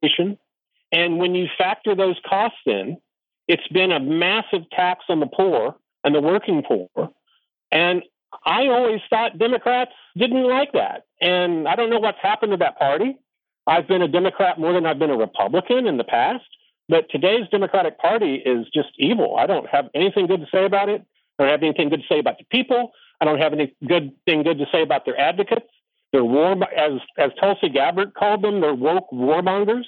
transportation. 0.01 0.37
And 0.91 1.17
when 1.17 1.35
you 1.35 1.47
factor 1.57 1.95
those 1.95 2.17
costs 2.27 2.59
in, 2.65 2.97
it's 3.47 3.67
been 3.69 3.91
a 3.91 3.99
massive 3.99 4.69
tax 4.71 5.05
on 5.09 5.19
the 5.19 5.27
poor 5.27 5.75
and 6.03 6.13
the 6.13 6.21
working 6.21 6.63
poor. 6.63 7.11
And 7.71 8.03
I 8.45 8.67
always 8.67 9.01
thought 9.09 9.37
Democrats 9.37 9.91
didn't 10.17 10.47
like 10.47 10.73
that. 10.73 11.05
And 11.21 11.67
I 11.67 11.75
don't 11.75 11.89
know 11.89 11.99
what's 11.99 12.19
happened 12.21 12.51
to 12.51 12.57
that 12.57 12.77
party. 12.77 13.17
I've 13.67 13.87
been 13.87 14.01
a 14.01 14.07
Democrat 14.07 14.59
more 14.59 14.73
than 14.73 14.85
I've 14.85 14.99
been 14.99 15.11
a 15.11 15.17
Republican 15.17 15.87
in 15.87 15.97
the 15.97 16.03
past. 16.03 16.45
But 16.89 17.09
today's 17.09 17.47
Democratic 17.51 17.99
Party 17.99 18.35
is 18.35 18.67
just 18.73 18.89
evil. 18.97 19.37
I 19.37 19.45
don't 19.45 19.67
have 19.69 19.89
anything 19.93 20.27
good 20.27 20.41
to 20.41 20.47
say 20.51 20.65
about 20.65 20.89
it. 20.89 21.05
I 21.37 21.43
don't 21.43 21.51
have 21.51 21.63
anything 21.63 21.89
good 21.89 22.01
to 22.01 22.07
say 22.07 22.19
about 22.19 22.37
the 22.37 22.43
people. 22.45 22.91
I 23.21 23.25
don't 23.25 23.39
have 23.39 23.53
any 23.53 23.73
good 23.87 24.13
thing 24.25 24.43
good 24.43 24.57
to 24.57 24.65
say 24.71 24.81
about 24.81 25.05
their 25.05 25.19
advocates. 25.19 25.69
They're 26.11 26.25
war, 26.25 26.57
as 26.75 26.99
as 27.17 27.31
Tulsi 27.39 27.69
Gabbard 27.69 28.13
called 28.13 28.41
them, 28.41 28.59
they're 28.59 28.73
woke 28.73 29.09
warmongers. 29.11 29.85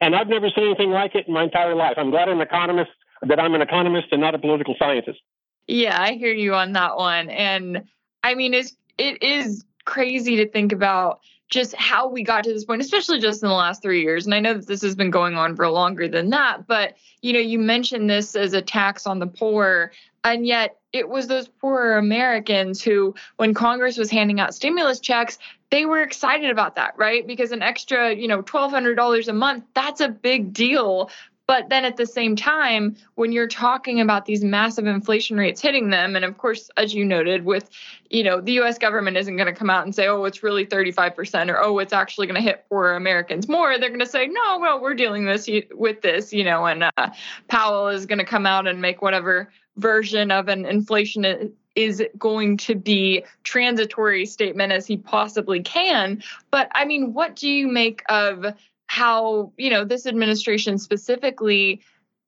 And 0.00 0.16
I've 0.16 0.28
never 0.28 0.48
seen 0.48 0.64
anything 0.64 0.90
like 0.90 1.14
it 1.14 1.28
in 1.28 1.34
my 1.34 1.44
entire 1.44 1.74
life. 1.74 1.94
I'm 1.96 2.10
glad 2.10 2.28
I'm 2.28 2.40
an 2.40 2.46
economist, 2.46 2.90
that 3.22 3.38
I'm 3.38 3.54
an 3.54 3.62
economist 3.62 4.08
and 4.12 4.20
not 4.20 4.34
a 4.34 4.38
political 4.38 4.74
scientist. 4.78 5.20
Yeah, 5.66 6.00
I 6.00 6.12
hear 6.12 6.32
you 6.32 6.54
on 6.54 6.72
that 6.72 6.96
one. 6.96 7.28
And 7.30 7.84
I 8.24 8.34
mean, 8.34 8.54
it's 8.54 8.76
it 8.98 9.22
is 9.22 9.64
crazy 9.84 10.36
to 10.36 10.48
think 10.48 10.72
about 10.72 11.20
just 11.48 11.74
how 11.74 12.08
we 12.08 12.22
got 12.22 12.44
to 12.44 12.52
this 12.52 12.64
point, 12.64 12.80
especially 12.80 13.18
just 13.18 13.42
in 13.42 13.48
the 13.48 13.54
last 13.54 13.82
three 13.82 14.02
years. 14.02 14.24
And 14.24 14.34
I 14.34 14.40
know 14.40 14.54
that 14.54 14.66
this 14.66 14.82
has 14.82 14.94
been 14.94 15.10
going 15.10 15.34
on 15.34 15.56
for 15.56 15.68
longer 15.68 16.06
than 16.08 16.30
that, 16.30 16.66
but 16.66 16.94
you 17.22 17.32
know, 17.32 17.40
you 17.40 17.58
mentioned 17.58 18.08
this 18.08 18.36
as 18.36 18.54
a 18.54 18.62
tax 18.62 19.06
on 19.06 19.18
the 19.18 19.26
poor, 19.26 19.92
and 20.24 20.46
yet 20.46 20.78
it 20.92 21.08
was 21.08 21.26
those 21.26 21.48
poorer 21.48 21.98
Americans 21.98 22.82
who, 22.82 23.14
when 23.36 23.52
Congress 23.52 23.98
was 23.98 24.10
handing 24.10 24.40
out 24.40 24.54
stimulus 24.54 25.00
checks, 25.00 25.38
they 25.70 25.86
were 25.86 26.02
excited 26.02 26.50
about 26.50 26.76
that, 26.76 26.94
right? 26.96 27.26
Because 27.26 27.52
an 27.52 27.62
extra, 27.62 28.12
you 28.12 28.28
know, 28.28 28.42
$1,200 28.42 29.28
a 29.28 29.32
month, 29.32 29.64
that's 29.74 30.00
a 30.00 30.08
big 30.08 30.52
deal 30.52 31.10
but 31.50 31.68
then 31.68 31.84
at 31.84 31.96
the 31.96 32.06
same 32.06 32.36
time, 32.36 32.94
when 33.16 33.32
you're 33.32 33.48
talking 33.48 34.00
about 34.00 34.24
these 34.24 34.44
massive 34.44 34.86
inflation 34.86 35.36
rates 35.36 35.60
hitting 35.60 35.90
them, 35.90 36.14
and 36.14 36.24
of 36.24 36.38
course, 36.38 36.70
as 36.76 36.94
you 36.94 37.04
noted, 37.04 37.44
with 37.44 37.68
you 38.08 38.22
know, 38.22 38.40
the 38.40 38.60
US 38.60 38.78
government 38.78 39.16
isn't 39.16 39.34
going 39.34 39.52
to 39.52 39.52
come 39.52 39.68
out 39.68 39.82
and 39.84 39.92
say, 39.92 40.06
oh, 40.06 40.26
it's 40.26 40.44
really 40.44 40.64
35% 40.64 41.50
or 41.50 41.60
oh, 41.60 41.80
it's 41.80 41.92
actually 41.92 42.28
going 42.28 42.36
to 42.36 42.40
hit 42.40 42.64
poor 42.68 42.92
Americans 42.92 43.48
more. 43.48 43.76
They're 43.80 43.88
going 43.88 43.98
to 43.98 44.06
say, 44.06 44.28
no, 44.28 44.60
well, 44.60 44.80
we're 44.80 44.94
dealing 44.94 45.24
this 45.24 45.50
with 45.72 46.02
this, 46.02 46.32
you 46.32 46.44
know, 46.44 46.66
and 46.66 46.84
uh, 46.84 47.10
Powell 47.48 47.88
is 47.88 48.06
going 48.06 48.20
to 48.20 48.24
come 48.24 48.46
out 48.46 48.68
and 48.68 48.80
make 48.80 49.02
whatever 49.02 49.50
version 49.76 50.30
of 50.30 50.46
an 50.46 50.64
inflation 50.64 51.52
is 51.74 52.02
going 52.18 52.56
to 52.56 52.74
be 52.74 53.24
transitory 53.44 54.26
statement 54.26 54.72
as 54.72 54.86
he 54.86 54.96
possibly 54.96 55.62
can. 55.62 56.22
But 56.50 56.70
I 56.74 56.84
mean, 56.84 57.12
what 57.14 57.36
do 57.36 57.48
you 57.48 57.68
make 57.68 58.02
of 58.08 58.44
how 58.86 59.52
you 59.56 59.70
know 59.70 59.84
this 59.84 60.06
administration 60.06 60.78
specifically 60.78 61.80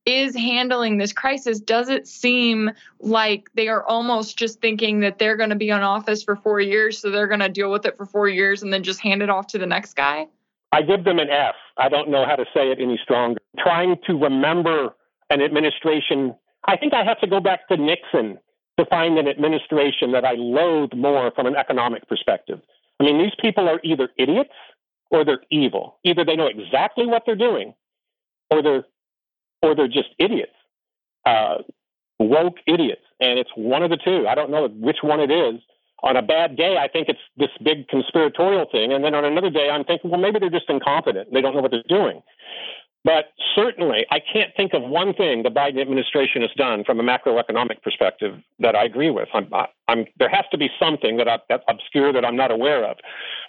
is 0.04 0.34
handling 0.34 0.98
this 0.98 1.12
crisis? 1.12 1.60
Does 1.60 1.88
it 1.88 2.06
seem 2.06 2.70
like 3.00 3.50
they 3.54 3.68
are 3.68 3.84
almost 3.84 4.36
just 4.36 4.60
thinking 4.60 5.00
that 5.00 5.18
they're 5.18 5.36
going 5.36 5.50
to 5.50 5.56
be 5.56 5.70
on 5.70 5.82
office 5.82 6.22
for 6.22 6.36
four 6.36 6.60
years 6.60 6.98
so 6.98 7.10
they're 7.10 7.28
going 7.28 7.40
to 7.40 7.48
deal 7.48 7.70
with 7.70 7.86
it 7.86 7.96
for 7.96 8.06
four 8.06 8.28
years 8.28 8.62
and 8.62 8.72
then 8.72 8.82
just 8.82 9.00
hand 9.00 9.22
it 9.22 9.30
off 9.30 9.48
to 9.48 9.58
the 9.58 9.66
next 9.66 9.94
guy? 9.94 10.26
I 10.72 10.82
give 10.82 11.04
them 11.04 11.18
an 11.18 11.28
f. 11.28 11.54
I 11.76 11.88
don't 11.88 12.08
know 12.08 12.24
how 12.24 12.34
to 12.34 12.44
say 12.54 12.70
it 12.70 12.78
any 12.80 12.98
stronger. 13.02 13.38
Trying 13.58 13.96
to 14.06 14.14
remember 14.14 14.94
an 15.30 15.42
administration. 15.42 16.34
I 16.64 16.76
think 16.76 16.94
i 16.94 17.04
have 17.04 17.20
to 17.20 17.26
go 17.26 17.40
back 17.40 17.68
to 17.68 17.76
nixon 17.76 18.38
to 18.82 18.90
find 18.90 19.18
an 19.18 19.28
administration 19.28 20.12
that 20.12 20.24
i 20.24 20.32
loathe 20.32 20.92
more 20.94 21.30
from 21.34 21.46
an 21.46 21.56
economic 21.56 22.06
perspective 22.08 22.60
i 23.00 23.04
mean 23.04 23.18
these 23.18 23.34
people 23.40 23.68
are 23.68 23.80
either 23.82 24.08
idiots 24.18 24.52
or 25.12 25.24
they're 25.24 25.42
evil. 25.50 25.98
Either 26.02 26.24
they 26.24 26.34
know 26.34 26.48
exactly 26.48 27.06
what 27.06 27.22
they're 27.24 27.36
doing, 27.36 27.74
or 28.50 28.62
they're 28.62 28.84
or 29.62 29.76
they're 29.76 29.86
just 29.86 30.08
idiots, 30.18 30.56
uh, 31.24 31.58
woke 32.18 32.56
idiots, 32.66 33.02
and 33.20 33.38
it's 33.38 33.50
one 33.54 33.84
of 33.84 33.90
the 33.90 33.98
two. 33.98 34.26
I 34.26 34.34
don't 34.34 34.50
know 34.50 34.66
which 34.66 34.98
one 35.02 35.20
it 35.20 35.30
is. 35.30 35.60
On 36.02 36.16
a 36.16 36.22
bad 36.22 36.56
day, 36.56 36.78
I 36.78 36.88
think 36.88 37.08
it's 37.08 37.20
this 37.36 37.50
big 37.62 37.86
conspiratorial 37.86 38.66
thing, 38.72 38.92
and 38.92 39.04
then 39.04 39.14
on 39.14 39.24
another 39.24 39.50
day, 39.50 39.68
I'm 39.70 39.84
thinking, 39.84 40.10
well, 40.10 40.18
maybe 40.18 40.40
they're 40.40 40.50
just 40.50 40.68
incompetent. 40.68 41.32
They 41.32 41.40
don't 41.40 41.54
know 41.54 41.60
what 41.60 41.70
they're 41.70 41.84
doing. 41.86 42.22
But 43.04 43.32
certainly, 43.56 44.06
I 44.12 44.20
can't 44.20 44.50
think 44.56 44.74
of 44.74 44.82
one 44.82 45.12
thing 45.12 45.42
the 45.42 45.50
Biden 45.50 45.80
administration 45.80 46.42
has 46.42 46.52
done 46.56 46.84
from 46.84 47.00
a 47.00 47.02
macroeconomic 47.02 47.82
perspective 47.82 48.36
that 48.60 48.76
I 48.76 48.84
agree 48.84 49.10
with. 49.10 49.28
I'm, 49.34 49.50
I'm, 49.88 50.04
there 50.20 50.28
has 50.28 50.44
to 50.52 50.58
be 50.58 50.68
something 50.78 51.16
that 51.16 51.26
I, 51.26 51.38
that's 51.48 51.64
obscure 51.68 52.12
that 52.12 52.24
I'm 52.24 52.36
not 52.36 52.52
aware 52.52 52.88
of. 52.88 52.98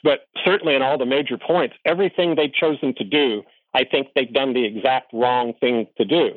But 0.03 0.21
certainly, 0.43 0.73
in 0.73 0.81
all 0.81 0.97
the 0.97 1.05
major 1.05 1.37
points, 1.37 1.75
everything 1.85 2.35
they've 2.35 2.53
chosen 2.53 2.95
to 2.95 3.03
do, 3.03 3.43
I 3.75 3.83
think 3.83 4.07
they've 4.15 4.33
done 4.33 4.53
the 4.53 4.65
exact 4.65 5.13
wrong 5.13 5.53
thing 5.59 5.85
to 5.97 6.05
do. 6.05 6.31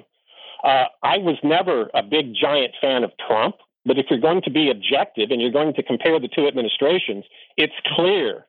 Uh, 0.63 0.85
I 1.03 1.17
was 1.19 1.37
never 1.43 1.91
a 1.95 2.03
big 2.03 2.35
giant 2.39 2.75
fan 2.81 3.03
of 3.03 3.13
Trump, 3.27 3.57
but 3.87 3.99
if 3.99 4.07
you're 4.11 4.21
going 4.21 4.43
to 4.43 4.51
be 4.51 4.71
objective 4.71 5.31
and 5.31 5.41
you're 5.41 5.53
going 5.53 5.75
to 5.75 5.83
compare 5.83 6.21
the 6.21 6.29
two 6.29 6.47
administrations, 6.47 7.25
it's 7.57 7.75
clear 7.95 8.47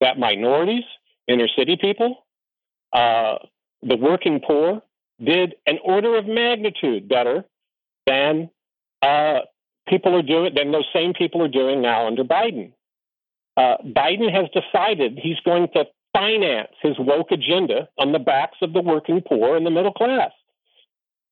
that 0.00 0.18
minorities, 0.18 0.84
inner 1.28 1.48
city 1.56 1.76
people, 1.80 2.24
uh, 2.92 3.36
the 3.82 3.96
working 3.96 4.40
poor 4.40 4.82
did 5.22 5.54
an 5.66 5.78
order 5.84 6.16
of 6.16 6.26
magnitude 6.26 7.08
better 7.08 7.44
than 8.06 8.50
uh, 9.02 9.40
people 9.88 10.14
are 10.16 10.22
doing 10.22 10.54
than 10.54 10.72
those 10.72 10.86
same 10.92 11.12
people 11.12 11.42
are 11.42 11.48
doing 11.48 11.82
now 11.82 12.06
under 12.06 12.24
Biden. 12.24 12.72
Uh, 13.56 13.76
Biden 13.84 14.32
has 14.32 14.46
decided 14.54 15.18
he's 15.20 15.40
going 15.44 15.68
to 15.74 15.84
finance 16.12 16.70
his 16.82 16.96
woke 16.98 17.30
agenda 17.30 17.88
on 17.98 18.12
the 18.12 18.18
backs 18.18 18.58
of 18.62 18.72
the 18.72 18.80
working 18.80 19.20
poor 19.26 19.56
and 19.56 19.66
the 19.66 19.70
middle 19.70 19.92
class. 19.92 20.30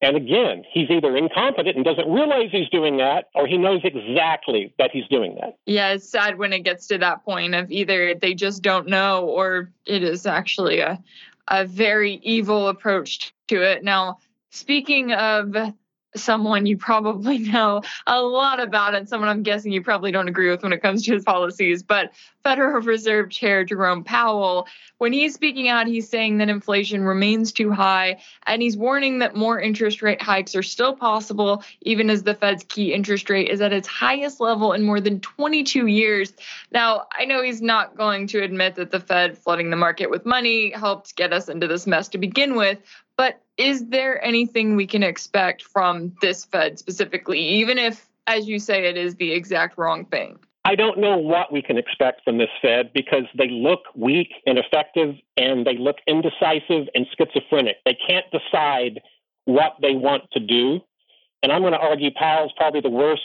And 0.01 0.17
again, 0.17 0.63
he's 0.71 0.89
either 0.91 1.17
incompetent 1.17 1.75
and 1.75 1.85
doesn't 1.85 2.09
realize 2.09 2.51
he's 2.53 2.69
doing 2.69 2.99
that, 2.99 3.31
or 3.35 3.49
he 3.49 3.59
knows 3.59 3.81
exactly 3.83 4.73
that 4.79 4.93
he's 4.93 5.09
doing 5.09 5.37
that. 5.41 5.57
Yeah, 5.67 5.91
it's 5.91 6.09
sad 6.09 6.39
when 6.39 6.53
it 6.53 6.61
gets 6.61 6.87
to 6.89 6.99
that 6.99 7.25
point 7.25 7.57
of 7.57 7.71
either 7.73 8.15
they 8.15 8.35
just 8.35 8.63
don't 8.63 8.87
know 8.87 9.25
or 9.27 9.73
it 9.87 10.05
is 10.05 10.25
actually 10.25 10.79
a, 10.79 11.03
a 11.51 11.65
very 11.65 12.15
evil 12.23 12.69
approach 12.69 13.35
to 13.49 13.63
it. 13.63 13.83
Now, 13.85 14.19
speaking 14.51 15.13
of 15.13 15.57
someone 16.17 16.67
you 16.67 16.77
probably 16.77 17.39
know 17.39 17.83
a 18.07 18.21
lot 18.21 18.61
about 18.61 18.95
and 18.95 19.09
someone 19.09 19.29
I'm 19.29 19.43
guessing 19.43 19.73
you 19.73 19.83
probably 19.83 20.13
don't 20.13 20.29
agree 20.29 20.51
with 20.51 20.63
when 20.63 20.73
it 20.73 20.83
comes 20.83 21.05
to 21.05 21.15
his 21.15 21.25
policies. 21.25 21.83
But 21.83 22.13
Federal 22.45 22.81
Reserve 22.81 23.31
Chair 23.31 23.65
Jerome 23.65 24.05
Powell, 24.05 24.67
when 24.99 25.13
he's 25.13 25.35
speaking 25.35 25.69
out, 25.69 25.87
he's 25.87 26.09
saying 26.09 26.39
that 26.39 26.49
inflation 26.49 27.03
remains 27.03 27.53
too 27.53 27.71
high 27.71 28.19
and 28.47 28.63
he's 28.63 28.77
warning 28.77 29.19
that 29.19 29.37
more 29.37 29.61
interest 29.61 30.03
rate 30.03 30.23
hikes 30.23 30.55
are 30.55 30.63
still 30.63 30.97
possible, 30.97 31.63
even 31.83 32.11
as 32.11 32.23
the 32.23 32.35
Fed's 32.35 32.65
key 32.65 32.93
interest 32.93 33.29
rate 33.29 33.49
is 33.49 33.61
at 33.61 33.73
its 33.73 33.89
highest 33.89 34.41
level 34.41 34.73
in 34.73 34.83
more 34.83 35.01
than 35.01 35.21
22 35.21 35.87
years. 35.87 36.33
Now, 36.73 37.07
I 37.13 37.25
know 37.25 37.43
he's 37.43 37.63
not 37.63 37.97
going 37.97 38.27
to 38.29 38.43
admit 38.43 38.77
that 38.77 38.91
the 38.91 39.01
Fed 39.01 39.37
flooding 39.37 39.71
the 39.71 39.77
market 39.77 40.11
with 40.11 40.25
money 40.25 40.71
helped 40.71 41.17
get 41.17 41.33
us 41.33 41.49
into 41.49 41.67
this 41.67 41.87
mess 41.87 42.09
to 42.09 42.19
begin 42.19 42.55
with, 42.55 42.79
but 43.19 43.43
is 43.59 43.85
there 43.89 44.25
anything 44.25 44.77
we 44.77 44.87
can 44.87 45.03
expect 45.03 45.63
from 45.63 46.15
this 46.23 46.45
Fed 46.47 46.79
specifically, 46.79 47.41
even 47.41 47.77
if, 47.77 48.09
as 48.29 48.49
you 48.49 48.61
say, 48.61 48.87
it 48.89 48.97
is 48.97 49.17
the 49.17 49.33
exact 49.33 49.77
wrong 49.77 50.07
thing? 50.07 50.39
I 50.65 50.77
don't 50.77 50.99
know 50.99 51.17
what 51.17 51.53
we 51.53 51.61
can 51.61 51.77
expect 51.77 52.23
from 52.25 52.39
this 52.39 52.49
Fed 52.63 52.93
because 52.95 53.25
they 53.37 53.49
look 53.49 53.81
weak, 53.97 54.29
and 54.47 54.57
ineffective, 54.57 55.17
and 55.37 55.67
they 55.67 55.77
look 55.77 55.97
indecisive 56.07 56.89
and 56.95 57.07
schizophrenic. 57.17 57.77
They 57.85 57.99
can't 58.09 58.27
decide 58.31 59.01
what 59.47 59.77
they 59.83 59.95
want 59.95 60.25
to 60.33 60.41
do. 60.41 60.81
And 61.43 61.51
I'm 61.51 61.63
going 61.63 61.73
to 61.73 61.79
argue 61.79 62.11
Powell's 62.15 62.53
probably 62.57 62.83
the 62.83 62.91
worst 62.91 63.23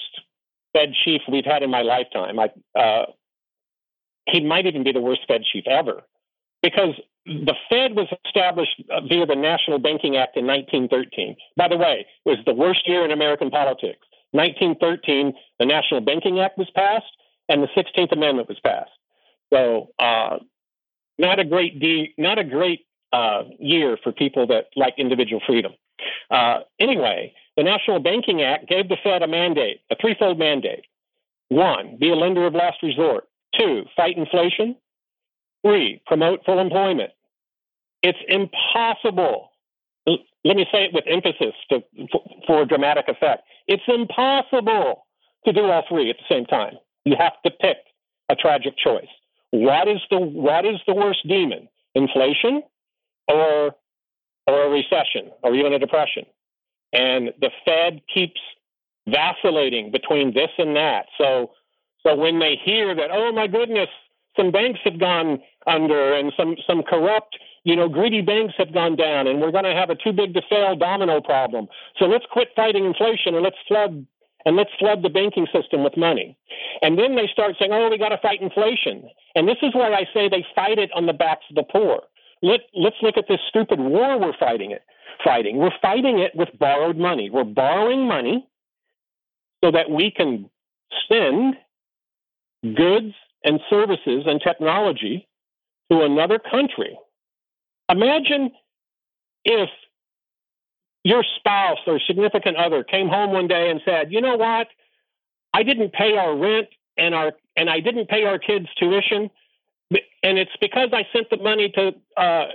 Fed 0.74 0.90
chief 1.06 1.22
we've 1.30 1.46
had 1.46 1.62
in 1.62 1.70
my 1.70 1.82
lifetime. 1.82 2.40
I, 2.40 2.80
uh, 2.80 3.06
he 4.28 4.44
might 4.44 4.66
even 4.66 4.84
be 4.84 4.92
the 4.92 5.02
worst 5.02 5.22
Fed 5.28 5.42
chief 5.52 5.66
ever 5.68 6.04
because 6.64 6.96
the 7.26 7.54
Fed 7.70 7.96
was 7.96 8.08
established 8.26 8.82
via 9.08 9.26
the 9.26 9.36
National 9.36 9.78
Banking 9.78 10.18
Act 10.18 10.36
in 10.36 10.48
1913. 10.48 11.36
By 11.56 11.68
the 11.68 11.78
way, 11.78 12.08
it 12.26 12.30
was 12.30 12.40
the 12.46 12.54
worst 12.54 12.88
year 12.88 13.06
in 13.06 13.12
American 13.12 13.52
politics. 13.52 14.00
1913, 14.32 15.34
the 15.60 15.66
National 15.66 16.02
Banking 16.02 16.40
Act 16.40 16.58
was 16.58 16.70
passed, 16.76 17.06
and 17.50 17.62
the 17.62 17.68
16th 17.78 18.12
Amendment 18.12 18.50
was 18.50 18.60
passed. 18.66 18.90
So, 19.54 19.90
uh, 20.00 20.40
not 21.20 21.40
a 21.40 21.46
great 21.46 21.80
de- 21.80 22.14
not 22.18 22.40
a 22.40 22.44
great 22.44 22.88
uh, 23.12 23.44
year 23.60 23.98
for 24.02 24.12
people 24.12 24.48
that 24.48 24.70
like 24.76 24.96
individual 24.98 25.42
freedom. 25.46 25.74
Uh, 26.32 26.62
anyway, 26.80 27.34
the 27.56 27.64
National 27.64 28.00
Banking 28.00 28.42
Act 28.42 28.68
gave 28.68 28.90
the 28.90 28.98
Fed 29.04 29.22
a 29.22 29.28
mandate, 29.28 29.82
a 29.92 29.96
threefold 29.96 30.40
mandate. 30.40 30.86
One, 31.50 31.98
be 32.00 32.10
a 32.10 32.16
lender 32.16 32.48
of 32.48 32.56
last 32.56 32.82
resort. 32.82 33.28
Two, 33.58 33.84
fight 33.96 34.18
inflation. 34.18 34.76
Three, 35.66 36.02
promote 36.06 36.44
full 36.46 36.60
employment. 36.60 37.12
It's 38.02 38.20
impossible. 38.28 39.52
Let 40.06 40.58
me 40.58 40.66
say 40.72 40.86
it 40.86 40.94
with 40.94 41.06
emphasis 41.08 41.54
to, 41.72 41.82
for 42.46 42.66
dramatic 42.66 43.06
effect. 43.08 43.44
It's 43.68 43.84
impossible 43.88 45.06
to 45.46 45.54
do 45.54 45.62
all 45.66 45.84
three 45.88 46.10
at 46.10 46.18
the 46.18 46.36
same 46.36 46.46
time. 46.46 46.74
You 47.06 47.16
have 47.18 47.42
to 47.46 47.52
pick 47.52 47.78
a 48.30 48.36
tragic 48.36 48.78
choice. 48.78 49.08
What 49.52 49.88
is 49.88 50.00
the 50.10 50.18
what 50.20 50.66
is 50.66 50.80
the 50.88 50.94
worst 50.94 51.20
demon? 51.28 51.70
Inflation 51.96 52.64
or 53.28 53.76
or 54.48 54.64
a 54.64 54.70
recession 54.70 55.32
or 55.44 55.56
even 55.56 55.74
a 55.74 55.80
depression? 55.80 56.26
And 56.92 57.32
the 57.40 57.52
Fed 57.66 58.02
keeps 58.14 58.40
vacillating 59.08 59.92
between 59.92 60.34
this 60.34 60.50
and 60.58 60.76
that. 60.76 61.06
So 61.18 61.52
so 62.06 62.16
when 62.16 62.40
they 62.40 62.60
hear 62.64 62.96
that, 62.96 63.12
oh 63.12 63.32
my 63.32 63.48
goodness, 63.48 63.90
some 64.36 64.52
banks 64.52 64.80
have 64.84 65.00
gone 65.00 65.40
under 65.68 66.14
and 66.14 66.34
some 66.38 66.56
some 66.68 66.84
corrupt 66.84 67.38
you 67.64 67.76
know 67.76 67.88
greedy 67.88 68.22
banks 68.22 68.54
have 68.58 68.74
gone 68.74 68.96
down 68.96 69.28
and 69.28 69.40
we're 69.40 69.52
going 69.52 69.64
to 69.64 69.74
have 69.74 69.90
a 69.90 69.96
too 69.96 70.12
big 70.12 70.34
to 70.34 70.42
fail 70.50 70.76
domino 70.76 71.22
problem. 71.22 71.68
So 71.98 72.06
let's 72.06 72.26
quit 72.32 72.50
fighting 72.56 72.86
inflation 72.86 73.36
and 73.36 73.44
let's 73.44 73.58
flood 73.68 74.06
and 74.46 74.58
let's 74.58 74.72
flood 74.78 75.04
the 75.04 75.10
banking 75.10 75.48
system 75.54 75.84
with 75.84 75.96
money. 75.96 76.38
And 76.82 77.00
then 77.00 77.16
they 77.16 77.30
start 77.32 77.56
saying 77.60 77.72
oh 77.72 77.90
we 77.90 77.98
got 77.98 78.10
to 78.10 78.18
fight 78.18 78.42
inflation. 78.42 79.10
And 79.36 79.48
this 79.48 79.58
is 79.62 79.74
why 79.74 79.94
i 79.94 80.06
say 80.14 80.30
they 80.30 80.46
fight 80.56 80.80
it 80.80 80.92
on 80.96 81.06
the 81.06 81.14
backs 81.14 81.46
of 81.50 81.56
the 81.56 81.64
poor. 81.64 82.02
Let, 82.42 82.60
let's 82.76 82.98
look 83.02 83.16
at 83.18 83.26
this 83.30 83.40
stupid 83.48 83.80
war 83.80 84.20
we're 84.20 84.38
fighting 84.38 84.72
it 84.72 84.84
fighting. 85.24 85.58
We're 85.58 85.78
fighting 85.82 86.20
it 86.20 86.36
with 86.36 86.50
borrowed 86.60 86.98
money. 86.98 87.30
We're 87.30 87.44
borrowing 87.44 88.08
money 88.08 88.48
so 89.64 89.72
that 89.72 89.90
we 89.90 90.12
can 90.12 90.50
spend 91.04 91.56
goods 92.64 93.14
and 93.44 93.60
services 93.70 94.24
and 94.26 94.42
technology 94.42 95.28
to 95.92 96.02
another 96.02 96.40
country. 96.40 96.98
Imagine 97.90 98.52
if 99.44 99.70
your 101.04 101.24
spouse 101.38 101.80
or 101.86 102.00
significant 102.08 102.58
other 102.58 102.84
came 102.84 103.10
home 103.10 103.32
one 103.32 103.48
day 103.48 103.70
and 103.70 103.82
said, 103.84 104.12
"You 104.12 104.22
know 104.22 104.36
what? 104.36 104.68
I 105.54 105.64
didn't 105.64 105.92
pay 105.94 106.18
our 106.18 106.36
rent 106.36 106.70
and 106.98 107.14
our 107.14 107.34
and 107.56 107.70
I 107.70 107.80
didn't 107.82 108.08
pay 108.08 108.24
our 108.24 108.40
kids' 108.40 108.68
tuition, 108.80 109.30
and 110.24 110.38
it's 110.40 110.56
because 110.62 110.90
I 110.94 111.06
sent 111.12 111.30
the 111.30 111.38
money 111.38 111.70
to 111.70 111.94
uh, 112.16 112.48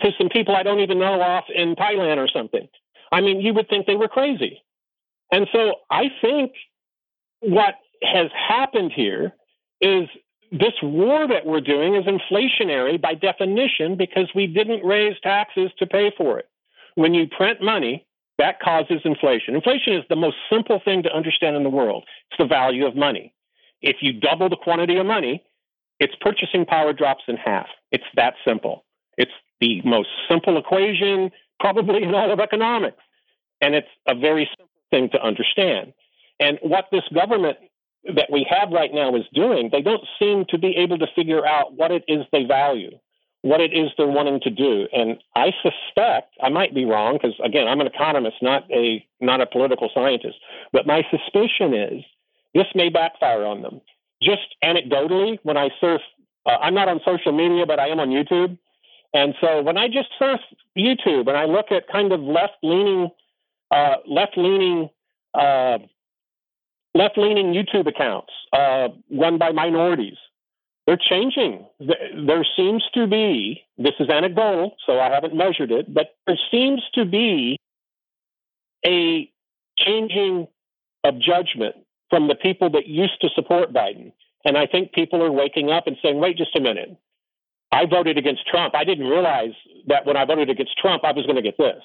to 0.00 0.12
some 0.18 0.28
people 0.28 0.56
I 0.56 0.62
don't 0.64 0.80
even 0.80 0.98
know 0.98 1.20
off 1.20 1.44
in 1.54 1.76
Thailand 1.76 2.18
or 2.18 2.28
something." 2.28 2.68
I 3.12 3.20
mean, 3.20 3.40
you 3.42 3.52
would 3.54 3.68
think 3.68 3.86
they 3.86 3.94
were 3.94 4.08
crazy. 4.08 4.62
And 5.30 5.46
so 5.52 5.74
I 5.90 6.04
think 6.22 6.52
what 7.40 7.74
has 8.02 8.30
happened 8.48 8.92
here 8.94 9.32
is 9.80 10.08
this 10.52 10.74
war 10.82 11.26
that 11.26 11.46
we're 11.46 11.62
doing 11.62 11.94
is 11.94 12.04
inflationary 12.04 13.00
by 13.00 13.14
definition 13.14 13.96
because 13.96 14.28
we 14.34 14.46
didn't 14.46 14.84
raise 14.84 15.16
taxes 15.22 15.70
to 15.78 15.86
pay 15.86 16.12
for 16.16 16.38
it. 16.38 16.48
When 16.94 17.14
you 17.14 17.26
print 17.26 17.62
money, 17.62 18.06
that 18.36 18.60
causes 18.60 19.00
inflation. 19.04 19.54
Inflation 19.54 19.94
is 19.94 20.04
the 20.10 20.16
most 20.16 20.36
simple 20.50 20.80
thing 20.84 21.02
to 21.04 21.16
understand 21.16 21.56
in 21.56 21.62
the 21.62 21.70
world. 21.70 22.04
It's 22.30 22.38
the 22.38 22.46
value 22.46 22.86
of 22.86 22.94
money. 22.94 23.32
If 23.80 23.96
you 24.02 24.12
double 24.12 24.50
the 24.50 24.56
quantity 24.56 24.98
of 24.98 25.06
money, 25.06 25.42
its 25.98 26.14
purchasing 26.20 26.66
power 26.66 26.92
drops 26.92 27.24
in 27.28 27.36
half. 27.36 27.68
It's 27.90 28.04
that 28.16 28.34
simple. 28.46 28.84
It's 29.16 29.32
the 29.60 29.80
most 29.82 30.08
simple 30.28 30.58
equation 30.58 31.30
probably 31.60 32.02
in 32.02 32.14
all 32.14 32.30
of 32.30 32.40
economics. 32.40 33.02
And 33.62 33.74
it's 33.74 33.88
a 34.06 34.14
very 34.14 34.50
simple 34.50 34.68
thing 34.90 35.08
to 35.10 35.22
understand. 35.22 35.94
And 36.40 36.58
what 36.62 36.86
this 36.90 37.04
government 37.14 37.58
that 38.04 38.30
we 38.30 38.46
have 38.48 38.70
right 38.70 38.92
now 38.92 39.14
is 39.14 39.24
doing, 39.32 39.68
they 39.70 39.82
don't 39.82 40.04
seem 40.18 40.44
to 40.48 40.58
be 40.58 40.76
able 40.76 40.98
to 40.98 41.06
figure 41.14 41.46
out 41.46 41.74
what 41.74 41.90
it 41.90 42.04
is 42.08 42.24
they 42.32 42.44
value, 42.44 42.90
what 43.42 43.60
it 43.60 43.72
is 43.72 43.90
they're 43.96 44.06
wanting 44.06 44.40
to 44.40 44.50
do. 44.50 44.88
And 44.92 45.18
I 45.36 45.52
suspect, 45.62 46.34
I 46.42 46.48
might 46.48 46.74
be 46.74 46.84
wrong, 46.84 47.14
because 47.14 47.38
again, 47.44 47.68
I'm 47.68 47.80
an 47.80 47.86
economist, 47.86 48.36
not 48.42 48.70
a 48.70 49.04
not 49.20 49.40
a 49.40 49.46
political 49.46 49.88
scientist, 49.94 50.36
but 50.72 50.86
my 50.86 51.02
suspicion 51.10 51.74
is 51.74 52.04
this 52.54 52.66
may 52.74 52.88
backfire 52.88 53.44
on 53.44 53.62
them. 53.62 53.80
Just 54.20 54.56
anecdotally, 54.62 55.38
when 55.42 55.56
I 55.56 55.70
surf, 55.80 56.00
uh, 56.46 56.56
I'm 56.60 56.74
not 56.74 56.88
on 56.88 57.00
social 57.04 57.32
media, 57.32 57.66
but 57.66 57.78
I 57.78 57.88
am 57.88 58.00
on 58.00 58.10
YouTube. 58.10 58.58
And 59.14 59.34
so 59.40 59.62
when 59.62 59.76
I 59.76 59.88
just 59.88 60.08
surf 60.18 60.40
YouTube 60.76 61.28
and 61.28 61.36
I 61.36 61.44
look 61.44 61.70
at 61.70 61.88
kind 61.88 62.12
of 62.12 62.20
left 62.20 62.54
leaning, 62.62 63.10
uh, 63.70 63.96
left 64.06 64.36
leaning 64.36 64.90
uh, 65.34 65.78
left 66.94 67.16
leaning 67.18 67.52
YouTube 67.52 67.86
accounts 67.86 68.32
uh, 68.52 68.88
run 69.10 69.38
by 69.38 69.52
minorities. 69.52 70.16
They're 70.86 70.98
changing. 70.98 71.64
There 71.78 72.44
seems 72.56 72.82
to 72.94 73.06
be, 73.06 73.62
this 73.78 73.94
is 74.00 74.08
anecdotal, 74.08 74.74
so 74.84 74.98
I 74.98 75.10
haven't 75.10 75.34
measured 75.34 75.70
it, 75.70 75.92
but 75.92 76.16
there 76.26 76.38
seems 76.50 76.82
to 76.94 77.04
be 77.04 77.56
a 78.84 79.30
changing 79.78 80.48
of 81.04 81.20
judgment 81.20 81.76
from 82.10 82.28
the 82.28 82.34
people 82.34 82.70
that 82.70 82.86
used 82.86 83.20
to 83.20 83.28
support 83.34 83.72
Biden. 83.72 84.12
And 84.44 84.58
I 84.58 84.66
think 84.66 84.92
people 84.92 85.22
are 85.22 85.30
waking 85.30 85.70
up 85.70 85.86
and 85.86 85.96
saying, 86.02 86.18
wait 86.18 86.36
just 86.36 86.56
a 86.56 86.60
minute. 86.60 86.96
I 87.70 87.86
voted 87.86 88.18
against 88.18 88.46
Trump. 88.46 88.74
I 88.74 88.84
didn't 88.84 89.06
realize 89.06 89.54
that 89.86 90.04
when 90.04 90.16
I 90.16 90.24
voted 90.24 90.50
against 90.50 90.76
Trump, 90.78 91.04
I 91.04 91.12
was 91.12 91.24
going 91.24 91.36
to 91.36 91.42
get 91.42 91.56
this. 91.58 91.82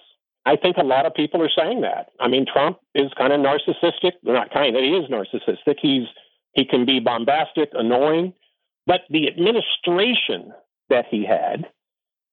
I 0.47 0.55
think 0.55 0.77
a 0.77 0.83
lot 0.83 1.05
of 1.05 1.13
people 1.13 1.41
are 1.43 1.49
saying 1.55 1.81
that. 1.81 2.11
I 2.21 2.29
mean, 2.29 2.45
Trump 2.45 2.79
is 2.95 3.11
kind 3.17 3.33
of 3.33 3.41
narcissistic. 3.41 4.13
They're 4.23 4.33
Not 4.33 4.53
kind 4.53 4.77
of, 4.77 4.81
he 4.81 4.91
is 4.91 5.09
narcissistic. 5.09 5.75
He's 5.81 6.07
he 6.53 6.63
can 6.65 6.85
be 6.85 6.99
bombastic, 7.01 7.69
annoying, 7.73 8.33
but 8.87 9.01
the 9.09 9.27
administration 9.27 10.53
that 10.89 11.05
he 11.11 11.25
had, 11.25 11.67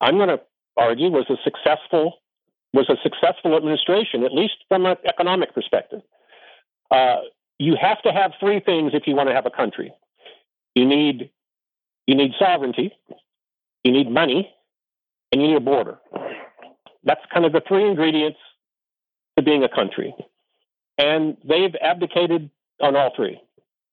I'm 0.01 0.17
going 0.17 0.29
to 0.29 0.41
argue, 0.77 1.11
was 1.11 1.27
a 1.29 1.37
successful 1.43 2.21
was 2.73 2.89
a 2.89 2.97
successful 3.03 3.57
administration, 3.57 4.25
at 4.25 4.33
least 4.33 4.55
from 4.69 4.87
an 4.87 4.97
economic 5.07 5.55
perspective. 5.55 6.01
Uh, 6.91 7.17
you 7.59 7.77
have 7.81 8.01
to 8.03 8.13
have 8.13 8.33
three 8.41 8.61
things 8.61 8.93
if 8.95 9.07
you 9.07 9.15
want 9.15 9.29
to 9.29 9.35
have 9.35 9.47
a 9.47 9.51
country. 9.51 9.93
You 10.77 10.87
need 10.87 11.31
you 12.07 12.15
need 12.15 12.33
sovereignty, 12.39 12.93
you 13.83 13.91
need 13.91 14.09
money, 14.09 14.55
and 15.33 15.43
you 15.43 15.49
need 15.49 15.57
a 15.57 15.61
border. 15.61 15.99
That's 17.05 17.21
kind 17.33 17.45
of 17.45 17.53
the 17.53 17.63
three 17.67 17.87
ingredients 17.89 18.39
to 19.37 19.43
being 19.43 19.65
a 19.65 19.69
country. 19.69 20.15
And 20.99 21.37
they've 21.45 21.75
abdicated 21.81 22.51
on 22.81 22.97
all 22.97 23.13
three. 23.15 23.41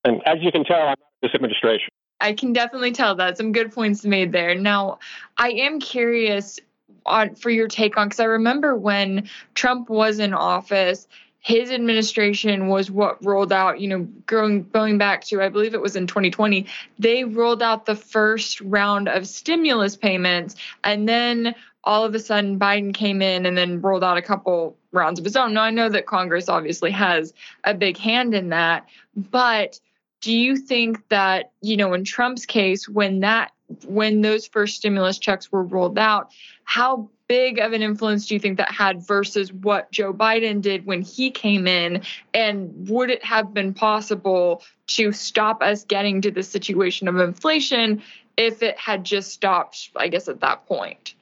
And 0.03 0.21
as 0.25 0.37
you 0.41 0.51
can 0.51 0.63
tell, 0.63 0.87
I'm 0.87 0.95
this 1.21 1.31
administration. 1.35 1.89
I 2.19 2.33
can 2.33 2.53
definitely 2.53 2.91
tell 2.91 3.15
that. 3.15 3.37
Some 3.37 3.51
good 3.51 3.71
points 3.71 4.05
made 4.05 4.31
there. 4.31 4.55
Now, 4.55 4.99
I 5.37 5.49
am 5.49 5.79
curious 5.79 6.59
on 7.05 7.35
for 7.35 7.49
your 7.49 7.67
take 7.67 7.97
on 7.97 8.07
because 8.07 8.19
I 8.19 8.25
remember 8.25 8.75
when 8.75 9.29
Trump 9.55 9.89
was 9.89 10.19
in 10.19 10.33
office, 10.33 11.07
his 11.39 11.71
administration 11.71 12.67
was 12.67 12.91
what 12.91 13.23
rolled 13.25 13.51
out, 13.51 13.79
you 13.79 13.87
know, 13.87 14.07
going 14.27 14.69
going 14.69 14.99
back 14.99 15.23
to 15.25 15.41
I 15.41 15.49
believe 15.49 15.73
it 15.73 15.81
was 15.81 15.95
in 15.95 16.05
2020, 16.05 16.67
they 16.99 17.23
rolled 17.23 17.63
out 17.63 17.87
the 17.87 17.95
first 17.95 18.61
round 18.61 19.09
of 19.09 19.27
stimulus 19.27 19.95
payments 19.95 20.55
and 20.83 21.09
then 21.09 21.55
all 21.83 22.05
of 22.05 22.13
a 22.13 22.19
sudden 22.19 22.59
Biden 22.59 22.93
came 22.93 23.21
in 23.21 23.45
and 23.45 23.57
then 23.57 23.81
rolled 23.81 24.03
out 24.03 24.17
a 24.17 24.21
couple 24.21 24.77
rounds 24.91 25.19
of 25.19 25.25
his 25.25 25.35
own. 25.35 25.53
Now 25.53 25.63
I 25.63 25.71
know 25.71 25.89
that 25.89 26.05
Congress 26.05 26.49
obviously 26.49 26.91
has 26.91 27.33
a 27.63 27.73
big 27.73 27.97
hand 27.97 28.33
in 28.33 28.49
that, 28.49 28.87
but 29.15 29.79
do 30.21 30.31
you 30.31 30.55
think 30.57 31.07
that, 31.09 31.51
you 31.61 31.77
know, 31.77 31.93
in 31.93 32.03
Trump's 32.03 32.45
case 32.45 32.87
when 32.87 33.21
that 33.21 33.51
when 33.85 34.21
those 34.21 34.47
first 34.47 34.75
stimulus 34.75 35.17
checks 35.17 35.51
were 35.51 35.63
rolled 35.63 35.97
out, 35.97 36.31
how 36.63 37.09
big 37.27 37.59
of 37.59 37.71
an 37.71 37.81
influence 37.81 38.27
do 38.27 38.33
you 38.33 38.39
think 38.39 38.57
that 38.57 38.69
had 38.71 39.01
versus 39.05 39.53
what 39.53 39.91
Joe 39.91 40.13
Biden 40.13 40.61
did 40.61 40.85
when 40.85 41.01
he 41.01 41.31
came 41.31 41.67
in? 41.67 42.01
And 42.33 42.89
would 42.89 43.09
it 43.09 43.23
have 43.23 43.53
been 43.53 43.73
possible 43.73 44.63
to 44.87 45.13
stop 45.13 45.63
us 45.63 45.85
getting 45.85 46.21
to 46.21 46.31
the 46.31 46.43
situation 46.43 47.07
of 47.07 47.17
inflation 47.17 48.01
if 48.35 48.61
it 48.61 48.77
had 48.77 49.05
just 49.05 49.31
stopped, 49.31 49.91
I 49.95 50.09
guess, 50.09 50.27
at 50.27 50.41
that 50.41 50.65
point? 50.67 51.15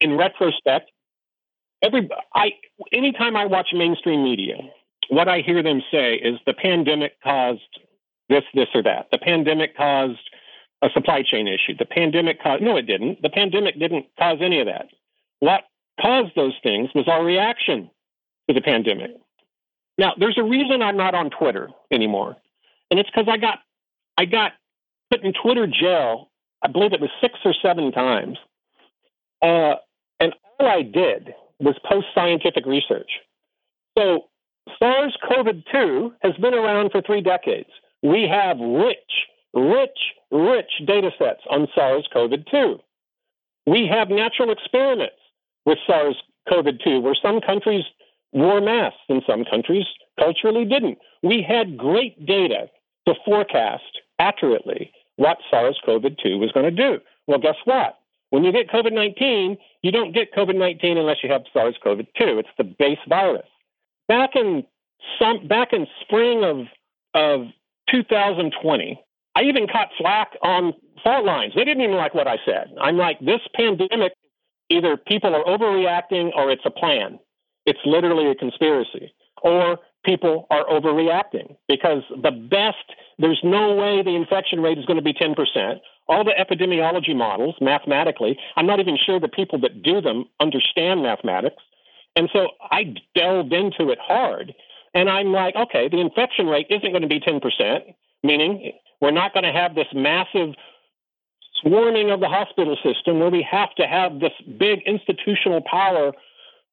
In 0.00 0.16
retrospect, 0.16 0.90
every 1.82 2.08
I 2.34 2.52
anytime 2.92 3.36
I 3.36 3.46
watch 3.46 3.68
mainstream 3.72 4.22
media, 4.24 4.56
what 5.08 5.28
I 5.28 5.40
hear 5.40 5.62
them 5.62 5.82
say 5.90 6.14
is 6.14 6.38
the 6.46 6.54
pandemic 6.54 7.20
caused 7.22 7.60
this, 8.28 8.44
this, 8.54 8.68
or 8.74 8.82
that. 8.82 9.08
The 9.10 9.18
pandemic 9.18 9.76
caused 9.76 10.20
a 10.82 10.88
supply 10.92 11.22
chain 11.22 11.48
issue. 11.48 11.76
The 11.78 11.86
pandemic 11.86 12.42
caused 12.42 12.62
no, 12.62 12.76
it 12.76 12.82
didn't. 12.82 13.22
The 13.22 13.30
pandemic 13.30 13.78
didn't 13.78 14.06
cause 14.18 14.38
any 14.40 14.60
of 14.60 14.66
that. 14.66 14.86
What 15.40 15.62
caused 16.00 16.34
those 16.36 16.54
things 16.62 16.90
was 16.94 17.08
our 17.08 17.24
reaction 17.24 17.90
to 18.48 18.54
the 18.54 18.60
pandemic. 18.60 19.12
Now, 19.96 20.12
there's 20.16 20.38
a 20.38 20.44
reason 20.44 20.82
I'm 20.82 20.96
not 20.96 21.14
on 21.14 21.30
Twitter 21.30 21.68
anymore, 21.90 22.36
and 22.90 23.00
it's 23.00 23.10
because 23.10 23.28
I 23.28 23.36
got 23.36 23.58
I 24.16 24.24
got 24.24 24.52
put 25.10 25.22
in 25.22 25.32
Twitter 25.32 25.66
jail. 25.66 26.30
I 26.62 26.68
believe 26.68 26.92
it 26.92 27.00
was 27.00 27.10
six 27.20 27.34
or 27.44 27.54
seven 27.62 27.92
times, 27.92 28.36
uh, 29.42 29.76
I 30.66 30.82
did 30.82 31.34
was 31.60 31.76
post 31.88 32.06
scientific 32.14 32.66
research. 32.66 33.10
So 33.96 34.26
SARS-CoV-2 34.78 36.12
has 36.22 36.34
been 36.36 36.54
around 36.54 36.92
for 36.92 37.02
three 37.02 37.20
decades. 37.20 37.70
We 38.02 38.28
have 38.28 38.58
rich, 38.58 39.26
rich, 39.54 39.98
rich 40.30 40.70
data 40.86 41.10
sets 41.18 41.40
on 41.50 41.68
SARS-CoV-2. 41.74 42.78
We 43.66 43.86
have 43.86 44.08
natural 44.08 44.50
experiments 44.50 45.16
with 45.66 45.78
SARS 45.86 46.16
CoV 46.48 46.66
2, 46.82 47.00
where 47.00 47.14
some 47.20 47.40
countries 47.40 47.84
wore 48.32 48.60
masks 48.60 49.00
and 49.08 49.22
some 49.26 49.44
countries 49.44 49.84
culturally 50.18 50.64
didn't. 50.64 50.98
We 51.22 51.44
had 51.46 51.76
great 51.76 52.24
data 52.24 52.70
to 53.06 53.14
forecast 53.24 54.00
accurately 54.18 54.92
what 55.16 55.38
SARS 55.50 55.78
CoV 55.84 56.04
2 56.22 56.38
was 56.38 56.52
going 56.52 56.64
to 56.64 56.70
do. 56.70 57.00
Well, 57.26 57.38
guess 57.38 57.56
what? 57.64 57.98
When 58.30 58.44
you 58.44 58.52
get 58.52 58.68
COVID 58.68 58.92
19, 58.92 59.56
you 59.82 59.92
don't 59.92 60.12
get 60.12 60.32
COVID 60.34 60.56
19 60.56 60.98
unless 60.98 61.18
you 61.22 61.30
have 61.30 61.42
SARS 61.52 61.76
CoV 61.82 61.98
2. 61.98 62.38
It's 62.38 62.48
the 62.58 62.64
base 62.64 62.98
virus. 63.08 63.46
Back 64.06 64.30
in 64.34 64.64
some 65.20 65.46
back 65.48 65.72
in 65.72 65.86
spring 66.02 66.44
of 66.44 66.66
of 67.14 67.46
2020, 67.90 69.02
I 69.34 69.42
even 69.42 69.66
caught 69.66 69.88
flack 69.98 70.32
on 70.42 70.74
fault 71.02 71.24
lines. 71.24 71.52
They 71.54 71.64
didn't 71.64 71.82
even 71.82 71.96
like 71.96 72.14
what 72.14 72.28
I 72.28 72.36
said. 72.44 72.72
I'm 72.80 72.96
like, 72.96 73.20
this 73.20 73.40
pandemic 73.54 74.12
either 74.70 74.96
people 74.96 75.34
are 75.34 75.44
overreacting 75.44 76.30
or 76.34 76.50
it's 76.50 76.62
a 76.64 76.70
plan. 76.70 77.18
It's 77.66 77.78
literally 77.84 78.30
a 78.30 78.34
conspiracy. 78.34 79.14
Or 79.42 79.78
people 80.04 80.46
are 80.50 80.64
overreacting 80.66 81.56
because 81.68 82.02
the 82.10 82.30
best, 82.30 82.76
there's 83.18 83.40
no 83.44 83.74
way 83.74 84.02
the 84.02 84.14
infection 84.14 84.60
rate 84.60 84.78
is 84.78 84.84
going 84.84 84.96
to 84.96 85.02
be 85.02 85.14
10%. 85.14 85.36
All 86.08 86.24
the 86.24 86.32
epidemiology 86.32 87.14
models, 87.14 87.56
mathematically, 87.60 88.38
I'm 88.56 88.66
not 88.66 88.80
even 88.80 88.96
sure 88.96 89.20
the 89.20 89.28
people 89.28 89.60
that 89.60 89.82
do 89.82 90.00
them 90.00 90.24
understand 90.40 91.02
mathematics. 91.02 91.62
And 92.16 92.28
so 92.32 92.48
I 92.70 92.94
delved 93.14 93.52
into 93.52 93.90
it 93.90 93.98
hard. 94.00 94.54
And 94.94 95.08
I'm 95.10 95.32
like, 95.32 95.54
okay, 95.54 95.88
the 95.88 96.00
infection 96.00 96.46
rate 96.46 96.66
isn't 96.70 96.90
going 96.90 97.02
to 97.02 97.08
be 97.08 97.20
10%, 97.20 97.94
meaning 98.22 98.72
we're 99.00 99.10
not 99.10 99.32
going 99.34 99.44
to 99.44 99.52
have 99.52 99.74
this 99.74 99.86
massive 99.94 100.54
swarming 101.60 102.10
of 102.10 102.20
the 102.20 102.28
hospital 102.28 102.76
system 102.82 103.18
where 103.18 103.30
we 103.30 103.46
have 103.48 103.74
to 103.76 103.86
have 103.86 104.20
this 104.20 104.32
big 104.58 104.80
institutional 104.86 105.60
power 105.60 106.12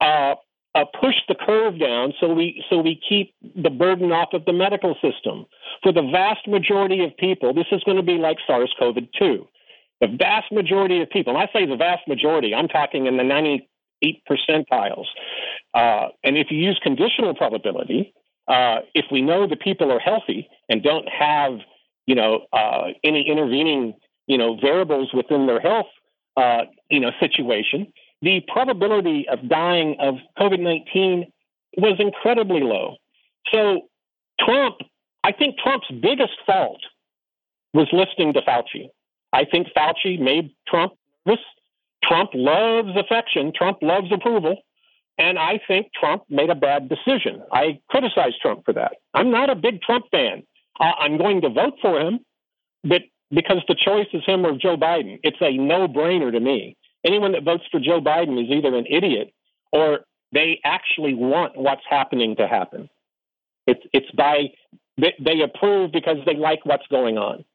uh, 0.01 0.35
uh, 0.75 0.85
push 0.99 1.15
the 1.27 1.35
curve 1.35 1.79
down 1.79 2.13
so 2.19 2.33
we 2.33 2.63
so 2.69 2.79
we 2.79 2.99
keep 3.07 3.33
the 3.55 3.69
burden 3.69 4.11
off 4.11 4.29
of 4.33 4.45
the 4.45 4.53
medical 4.53 4.95
system. 4.95 5.45
For 5.81 5.91
the 5.91 6.01
vast 6.01 6.47
majority 6.47 7.03
of 7.03 7.15
people, 7.17 7.53
this 7.53 7.67
is 7.71 7.83
going 7.83 7.97
to 7.97 8.03
be 8.03 8.17
like 8.17 8.37
SARS-CoV-2. 8.45 9.47
The 10.01 10.07
vast 10.07 10.51
majority 10.51 11.01
of 11.01 11.09
people, 11.09 11.35
and 11.35 11.41
I 11.41 11.51
say 11.53 11.65
the 11.65 11.77
vast 11.77 12.07
majority, 12.07 12.53
I'm 12.53 12.67
talking 12.67 13.05
in 13.05 13.17
the 13.17 13.23
98 13.23 14.21
percentiles. 14.29 15.05
Uh, 15.73 16.09
and 16.23 16.37
if 16.37 16.47
you 16.51 16.57
use 16.57 16.79
conditional 16.83 17.33
probability, 17.33 18.13
uh, 18.47 18.79
if 18.93 19.05
we 19.11 19.21
know 19.21 19.47
the 19.47 19.55
people 19.55 19.91
are 19.91 19.99
healthy 19.99 20.49
and 20.69 20.83
don't 20.83 21.07
have, 21.07 21.59
you 22.05 22.15
know, 22.15 22.45
uh, 22.51 22.87
any 23.03 23.27
intervening 23.29 23.93
you 24.27 24.37
know, 24.37 24.57
variables 24.59 25.13
within 25.13 25.47
their 25.47 25.59
health, 25.59 25.87
uh, 26.37 26.63
you 26.89 26.99
know, 26.99 27.11
situation, 27.19 27.91
the 28.25 28.41
probability 28.47 29.27
of 29.31 29.47
dying 29.47 29.97
of 29.99 30.15
COVID 30.39 30.59
19 30.59 31.31
was 31.77 31.95
incredibly 31.99 32.61
low. 32.61 32.95
So 33.53 33.81
Trump, 34.39 34.77
I 35.23 35.31
think 35.31 35.57
Trump's 35.59 35.87
biggest 36.01 36.33
fault 36.45 36.81
was 37.73 37.87
listening 37.93 38.33
to 38.33 38.41
Fauci. 38.41 38.89
I 39.31 39.45
think 39.45 39.67
Fauci 39.77 40.19
made 40.19 40.49
Trump 40.67 40.93
this. 41.25 41.37
Trump 42.03 42.31
loves 42.33 42.89
affection. 42.95 43.51
Trump 43.55 43.77
loves 43.81 44.11
approval. 44.11 44.57
And 45.19 45.37
I 45.37 45.59
think 45.67 45.87
Trump 45.93 46.23
made 46.27 46.49
a 46.49 46.55
bad 46.55 46.89
decision. 46.89 47.43
I 47.51 47.79
criticize 47.89 48.33
Trump 48.41 48.65
for 48.65 48.73
that. 48.73 48.93
I'm 49.13 49.29
not 49.29 49.49
a 49.51 49.55
big 49.55 49.81
Trump 49.81 50.05
fan. 50.11 50.43
I'm 50.79 51.17
going 51.17 51.41
to 51.41 51.49
vote 51.49 51.75
for 51.81 51.99
him, 51.99 52.19
but 52.83 53.01
because 53.31 53.61
the 53.67 53.75
choice 53.75 54.07
is 54.13 54.23
him 54.25 54.45
or 54.45 54.57
Joe 54.57 54.77
Biden. 54.77 55.19
It's 55.23 55.37
a 55.41 55.57
no 55.57 55.87
brainer 55.87 56.31
to 56.31 56.39
me. 56.39 56.75
Anyone 57.05 57.33
that 57.33 57.43
votes 57.43 57.63
for 57.71 57.79
Joe 57.79 58.01
Biden 58.01 58.43
is 58.43 58.49
either 58.49 58.75
an 58.75 58.85
idiot 58.89 59.33
or 59.71 59.99
they 60.31 60.59
actually 60.63 61.13
want 61.13 61.55
what's 61.55 61.83
happening 61.89 62.35
to 62.37 62.47
happen. 62.47 62.89
It's, 63.67 63.81
it's 63.93 64.09
by, 64.11 64.51
they 64.97 65.41
approve 65.41 65.91
because 65.91 66.17
they 66.25 66.35
like 66.35 66.65
what's 66.65 66.87
going 66.87 67.17
on. 67.17 67.45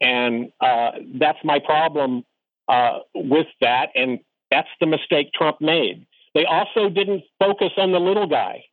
And 0.00 0.52
uh, 0.60 0.92
that's 1.14 1.38
my 1.42 1.58
problem 1.58 2.24
uh, 2.68 2.98
with 3.14 3.46
that. 3.60 3.88
And 3.94 4.20
that's 4.50 4.68
the 4.80 4.86
mistake 4.86 5.32
Trump 5.32 5.60
made. 5.60 6.06
They 6.34 6.44
also 6.44 6.90
didn't 6.90 7.24
focus 7.38 7.72
on 7.78 7.92
the 7.92 7.98
little 7.98 8.26
guy 8.26 8.64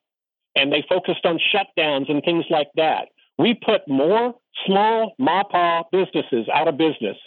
and 0.55 0.71
they 0.71 0.85
focused 0.87 1.25
on 1.25 1.39
shutdowns 1.53 2.11
and 2.11 2.21
things 2.23 2.45
like 2.49 2.69
that. 2.75 3.09
We 3.37 3.53
put 3.53 3.87
more 3.87 4.35
small 4.65 5.15
MAPA 5.19 5.85
businesses 5.91 6.47
out 6.53 6.67
of 6.67 6.77
business 6.77 7.17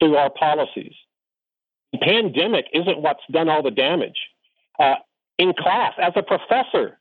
through 0.00 0.16
our 0.16 0.30
policies. 0.30 0.94
Pandemic 1.96 2.66
isn't 2.72 3.00
what's 3.00 3.22
done 3.30 3.48
all 3.48 3.62
the 3.62 3.70
damage. 3.70 4.18
Uh, 4.78 4.94
in 5.38 5.52
class, 5.54 5.94
as 6.00 6.12
a 6.16 6.22
professor, 6.22 6.98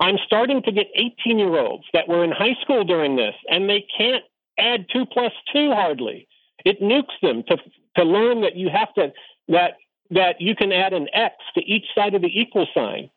I'm 0.00 0.16
starting 0.26 0.62
to 0.62 0.72
get 0.72 0.88
18 0.94 1.38
year 1.38 1.58
olds 1.58 1.84
that 1.92 2.08
were 2.08 2.22
in 2.24 2.32
high 2.32 2.56
school 2.62 2.84
during 2.84 3.16
this, 3.16 3.34
and 3.48 3.68
they 3.68 3.86
can't 3.96 4.24
add 4.58 4.86
two 4.92 5.06
plus 5.06 5.32
two 5.52 5.72
hardly. 5.72 6.28
It 6.64 6.80
nukes 6.82 7.18
them 7.22 7.44
to, 7.48 7.56
to 7.96 8.04
learn 8.04 8.42
that 8.42 8.56
you 8.56 8.68
have 8.68 8.92
to, 8.94 9.12
that, 9.48 9.74
that 10.10 10.40
you 10.40 10.54
can 10.54 10.72
add 10.72 10.92
an 10.92 11.08
X 11.14 11.34
to 11.54 11.64
each 11.64 11.86
side 11.94 12.14
of 12.14 12.22
the 12.22 12.40
equal 12.40 12.66
sign. 12.74 13.10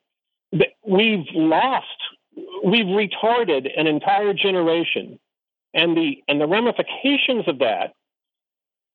We've 0.86 1.26
lost, 1.34 1.88
we've 2.64 2.86
retarded 2.86 3.70
an 3.78 3.88
entire 3.88 4.34
generation 4.34 5.20
and 5.74 5.96
the 5.96 6.24
and 6.28 6.42
the 6.42 6.48
ramifications 6.48 7.48
of 7.48 7.60
that 7.60 7.94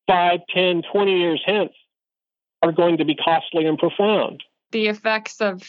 5 0.09 0.41
10 0.53 0.83
20 0.93 1.19
years 1.19 1.43
hence 1.47 1.73
are 2.64 2.72
going 2.72 2.96
to 2.98 3.05
be 3.05 3.14
costly 3.14 3.66
and 3.66 3.79
profound. 3.79 4.42
The 4.72 4.88
effects 4.88 5.40
of 5.40 5.62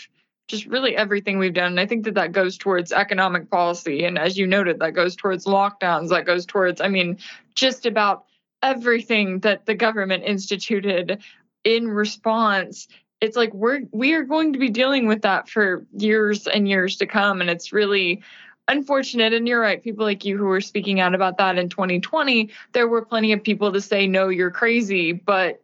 just 0.47 0.65
really 0.65 0.95
everything 0.95 1.39
we've 1.39 1.55
done 1.55 1.71
and 1.71 1.79
i 1.79 1.87
think 1.87 2.05
that 2.05 2.13
that 2.13 2.31
goes 2.31 2.55
towards 2.55 2.91
economic 2.91 3.49
policy 3.49 4.05
and 4.05 4.19
as 4.19 4.37
you 4.37 4.45
noted 4.45 4.77
that 4.77 4.93
goes 4.93 5.15
towards 5.15 5.45
lockdowns 5.45 6.09
that 6.09 6.23
goes 6.23 6.45
towards 6.45 6.81
i 6.81 6.87
mean 6.87 7.17
just 7.55 7.87
about 7.87 8.25
everything 8.65 9.39
that 9.39 9.65
the 9.65 9.75
government 9.75 10.23
instituted 10.23 11.23
in 11.63 11.87
response. 11.87 12.87
It's 13.21 13.37
like 13.37 13.53
we're 13.53 13.81
we 13.91 14.13
are 14.13 14.23
going 14.23 14.53
to 14.53 14.59
be 14.59 14.69
dealing 14.69 15.07
with 15.07 15.21
that 15.21 15.49
for 15.49 15.85
years 15.95 16.47
and 16.47 16.67
years 16.67 16.97
to 16.97 17.05
come 17.05 17.41
and 17.41 17.49
it's 17.49 17.71
really 17.71 18.23
unfortunate. 18.67 19.33
And 19.33 19.47
you're 19.47 19.61
right 19.61 19.81
people 19.81 20.05
like 20.05 20.25
you 20.25 20.37
who 20.37 20.45
were 20.45 20.61
speaking 20.61 20.99
out 20.99 21.15
about 21.15 21.37
that 21.37 21.57
in 21.57 21.69
2020 21.69 22.49
there 22.73 22.87
were 22.87 23.05
plenty 23.05 23.31
of 23.31 23.43
people 23.43 23.71
to 23.71 23.81
say 23.81 24.07
no 24.07 24.29
you're 24.29 24.51
crazy 24.51 25.11
but 25.11 25.61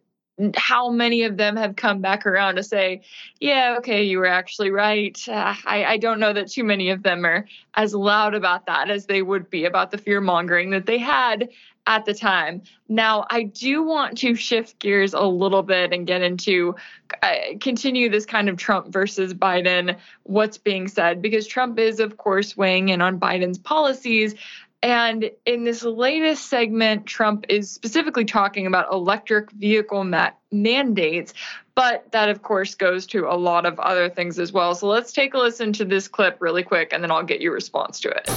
how 0.56 0.90
many 0.90 1.24
of 1.24 1.36
them 1.36 1.56
have 1.56 1.76
come 1.76 2.00
back 2.00 2.26
around 2.26 2.56
to 2.56 2.62
say, 2.62 3.02
yeah, 3.40 3.76
okay, 3.78 4.04
you 4.04 4.18
were 4.18 4.26
actually 4.26 4.70
right. 4.70 5.18
Uh, 5.28 5.54
I, 5.64 5.84
I 5.84 5.96
don't 5.98 6.20
know 6.20 6.32
that 6.32 6.50
too 6.50 6.64
many 6.64 6.90
of 6.90 7.02
them 7.02 7.24
are 7.24 7.46
as 7.74 7.94
loud 7.94 8.34
about 8.34 8.66
that 8.66 8.90
as 8.90 9.06
they 9.06 9.22
would 9.22 9.50
be 9.50 9.64
about 9.66 9.90
the 9.90 9.98
fear 9.98 10.20
mongering 10.20 10.70
that 10.70 10.86
they 10.86 10.98
had 10.98 11.50
at 11.86 12.04
the 12.04 12.14
time. 12.14 12.62
Now, 12.88 13.26
I 13.28 13.42
do 13.42 13.82
want 13.82 14.18
to 14.18 14.34
shift 14.34 14.78
gears 14.78 15.14
a 15.14 15.22
little 15.22 15.62
bit 15.62 15.92
and 15.92 16.06
get 16.06 16.22
into 16.22 16.76
uh, 17.22 17.34
continue 17.60 18.08
this 18.08 18.24
kind 18.24 18.48
of 18.48 18.56
Trump 18.56 18.92
versus 18.92 19.34
Biden, 19.34 19.96
what's 20.22 20.58
being 20.58 20.88
said, 20.88 21.20
because 21.20 21.46
Trump 21.46 21.78
is, 21.78 22.00
of 22.00 22.16
course, 22.16 22.56
weighing 22.56 22.88
in 22.90 23.02
on 23.02 23.18
Biden's 23.18 23.58
policies. 23.58 24.34
And 24.82 25.30
in 25.46 25.62
this 25.62 25.84
latest 25.84 26.50
segment, 26.50 27.06
Trump 27.06 27.46
is 27.48 27.70
specifically 27.70 28.24
talking 28.24 28.66
about 28.66 28.92
electric 28.92 29.52
vehicle 29.52 30.02
ma- 30.02 30.32
mandates, 30.50 31.34
but 31.76 32.10
that, 32.10 32.28
of 32.28 32.42
course, 32.42 32.74
goes 32.74 33.06
to 33.06 33.26
a 33.30 33.36
lot 33.36 33.64
of 33.64 33.78
other 33.78 34.10
things 34.10 34.40
as 34.40 34.52
well. 34.52 34.74
So 34.74 34.88
let's 34.88 35.12
take 35.12 35.34
a 35.34 35.38
listen 35.38 35.72
to 35.74 35.84
this 35.84 36.08
clip 36.08 36.36
really 36.40 36.64
quick, 36.64 36.92
and 36.92 37.02
then 37.02 37.12
I'll 37.12 37.22
get 37.22 37.40
your 37.40 37.52
response 37.52 38.00
to 38.00 38.10
it. 38.10 38.28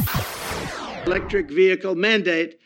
Electric 1.07 1.49
vehicle 1.49 1.95
mandate. 1.95 2.59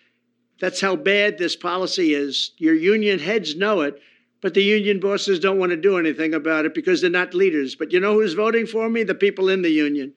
That's 0.60 0.82
how 0.82 0.98
bad 0.98 1.38
this 1.38 1.56
policy 1.56 2.14
is. 2.14 2.52
Your 2.58 2.76
union 2.76 3.18
heads 3.18 3.56
know 3.56 3.80
it, 3.80 4.02
but 4.42 4.56
the 4.56 4.62
union 4.62 5.00
bosses 5.00 5.40
don't 5.40 5.58
want 5.58 5.70
to 5.70 5.78
do 5.78 5.98
anything 5.98 6.34
about 6.34 6.66
it 6.66 6.74
because 6.74 7.00
they're 7.00 7.10
not 7.10 7.34
leaders. 7.34 7.76
But 7.76 7.94
you 7.94 8.02
know 8.02 8.16
who's 8.16 8.34
voting 8.34 8.66
for 8.66 8.90
me? 8.90 9.04
The 9.04 9.16
people 9.16 9.48
in 9.48 9.62
the 9.62 9.70
union. 9.70 10.14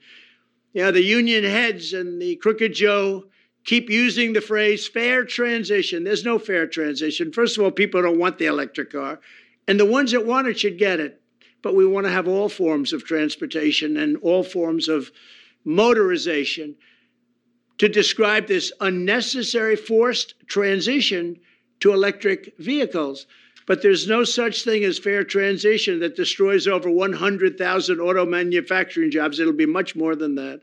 Yeah, 0.72 0.90
the 0.90 1.03
union 1.03 1.44
heads 1.44 1.92
and 1.92 2.20
the 2.20 2.35
crooked 2.37 2.75
Joe 2.75 3.27
keep 3.64 3.90
using 3.90 4.33
the 4.33 4.40
phrase 4.40 4.87
fair 4.88 5.25
transition. 5.25 6.05
There's 6.05 6.25
no 6.25 6.38
fair 6.38 6.66
transition. 6.66 7.33
First 7.33 7.57
of 7.57 7.64
all, 7.64 7.70
people 7.70 8.03
don't 8.03 8.18
want 8.18 8.38
the 8.38 8.46
electric 8.46 8.92
car, 8.92 9.20
and 9.68 9.79
the 9.79 9.87
ones 9.87 10.12
that 10.12 10.27
want 10.27 10.48
it 10.48 10.59
should 10.59 10.79
get 10.79 11.01
it. 11.01 11.20
But 11.62 11.77
we 11.77 11.87
want 11.87 12.07
to 12.07 12.12
have 12.12 12.27
all 12.27 12.48
forms 12.48 12.92
of 12.92 13.05
transportation 13.05 13.96
and 13.96 14.16
all 14.18 14.42
forms 14.42 14.88
of 14.88 15.12
motorization 15.64 16.75
to 17.79 17.88
describe 17.88 18.46
this 18.46 18.72
unnecessary 18.81 19.77
forced 19.77 20.35
transition 20.48 21.38
to 21.81 21.92
electric 21.92 22.55
vehicles. 22.59 23.27
But 23.66 23.81
there's 23.81 24.09
no 24.09 24.25
such 24.25 24.64
thing 24.64 24.83
as 24.83 24.98
fair 24.98 25.22
transition 25.22 26.01
that 26.01 26.16
destroys 26.16 26.66
over 26.66 26.90
100,000 26.90 28.01
auto 28.01 28.27
manufacturing 28.27 29.12
jobs. 29.12 29.38
It'll 29.38 29.53
be 29.53 29.66
much 29.66 29.94
more 29.94 30.16
than 30.16 30.35
that 30.35 30.62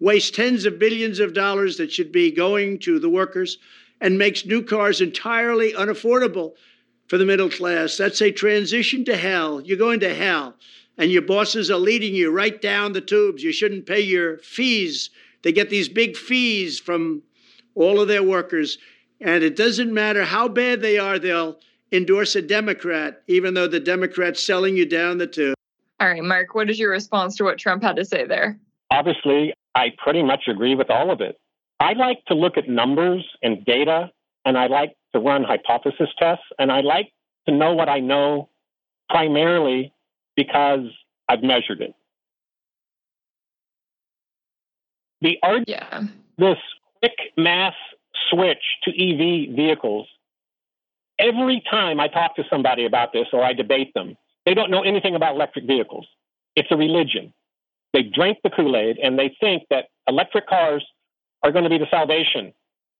wastes 0.00 0.30
tens 0.30 0.64
of 0.64 0.78
billions 0.78 1.20
of 1.20 1.34
dollars 1.34 1.76
that 1.76 1.92
should 1.92 2.12
be 2.12 2.30
going 2.30 2.78
to 2.80 2.98
the 2.98 3.08
workers, 3.08 3.58
and 4.00 4.16
makes 4.16 4.46
new 4.46 4.62
cars 4.62 5.00
entirely 5.00 5.72
unaffordable 5.72 6.52
for 7.08 7.18
the 7.18 7.24
middle 7.24 7.50
class. 7.50 7.96
That's 7.96 8.22
a 8.22 8.30
transition 8.30 9.04
to 9.06 9.16
hell. 9.16 9.60
You're 9.60 9.76
going 9.76 10.00
to 10.00 10.14
hell, 10.14 10.54
and 10.96 11.10
your 11.10 11.22
bosses 11.22 11.70
are 11.70 11.78
leading 11.78 12.14
you 12.14 12.30
right 12.30 12.60
down 12.60 12.92
the 12.92 13.00
tubes. 13.00 13.42
You 13.42 13.52
shouldn't 13.52 13.86
pay 13.86 14.00
your 14.00 14.38
fees. 14.38 15.10
They 15.42 15.52
get 15.52 15.70
these 15.70 15.88
big 15.88 16.16
fees 16.16 16.78
from 16.78 17.22
all 17.74 18.00
of 18.00 18.08
their 18.08 18.22
workers, 18.22 18.78
and 19.20 19.42
it 19.42 19.56
doesn't 19.56 19.92
matter 19.92 20.24
how 20.24 20.48
bad 20.48 20.80
they 20.80 20.98
are, 20.98 21.18
they'll 21.18 21.58
endorse 21.92 22.36
a 22.36 22.42
Democrat, 22.42 23.22
even 23.26 23.54
though 23.54 23.66
the 23.66 23.80
Democrat's 23.80 24.42
selling 24.42 24.76
you 24.76 24.86
down 24.86 25.18
the 25.18 25.26
tube. 25.26 25.54
All 26.00 26.08
right, 26.08 26.22
Mark, 26.22 26.54
what 26.54 26.70
is 26.70 26.78
your 26.78 26.90
response 26.90 27.36
to 27.36 27.44
what 27.44 27.58
Trump 27.58 27.82
had 27.82 27.96
to 27.96 28.04
say 28.04 28.24
there? 28.26 28.58
Obviously, 28.90 29.52
I 29.74 29.92
pretty 30.02 30.22
much 30.22 30.44
agree 30.48 30.74
with 30.74 30.90
all 30.90 31.10
of 31.10 31.20
it. 31.20 31.38
I 31.80 31.92
like 31.92 32.24
to 32.26 32.34
look 32.34 32.56
at 32.56 32.68
numbers 32.68 33.24
and 33.42 33.64
data, 33.64 34.10
and 34.44 34.58
I 34.58 34.66
like 34.66 34.96
to 35.14 35.20
run 35.20 35.44
hypothesis 35.44 36.08
tests, 36.18 36.44
and 36.58 36.72
I 36.72 36.80
like 36.80 37.12
to 37.46 37.54
know 37.54 37.74
what 37.74 37.88
I 37.88 38.00
know 38.00 38.48
primarily 39.08 39.92
because 40.36 40.86
I've 41.28 41.42
measured 41.42 41.80
it. 41.80 41.94
The 45.20 45.38
argument, 45.42 45.68
yeah. 45.68 46.02
this 46.36 46.58
quick 47.00 47.16
mass 47.36 47.74
switch 48.30 48.62
to 48.84 48.90
EV 48.90 49.54
vehicles, 49.54 50.06
every 51.18 51.62
time 51.70 51.98
I 52.00 52.08
talk 52.08 52.36
to 52.36 52.44
somebody 52.48 52.86
about 52.86 53.12
this 53.12 53.26
or 53.32 53.42
I 53.42 53.52
debate 53.52 53.92
them, 53.94 54.16
they 54.46 54.54
don't 54.54 54.70
know 54.70 54.82
anything 54.82 55.14
about 55.14 55.34
electric 55.34 55.66
vehicles. 55.66 56.06
It's 56.54 56.68
a 56.70 56.76
religion. 56.76 57.32
They 57.92 58.02
drank 58.02 58.38
the 58.42 58.50
Kool 58.50 58.76
Aid 58.76 58.98
and 58.98 59.18
they 59.18 59.34
think 59.40 59.64
that 59.70 59.86
electric 60.06 60.46
cars 60.48 60.84
are 61.42 61.52
going 61.52 61.64
to 61.64 61.70
be 61.70 61.78
the 61.78 61.86
salvation 61.90 62.52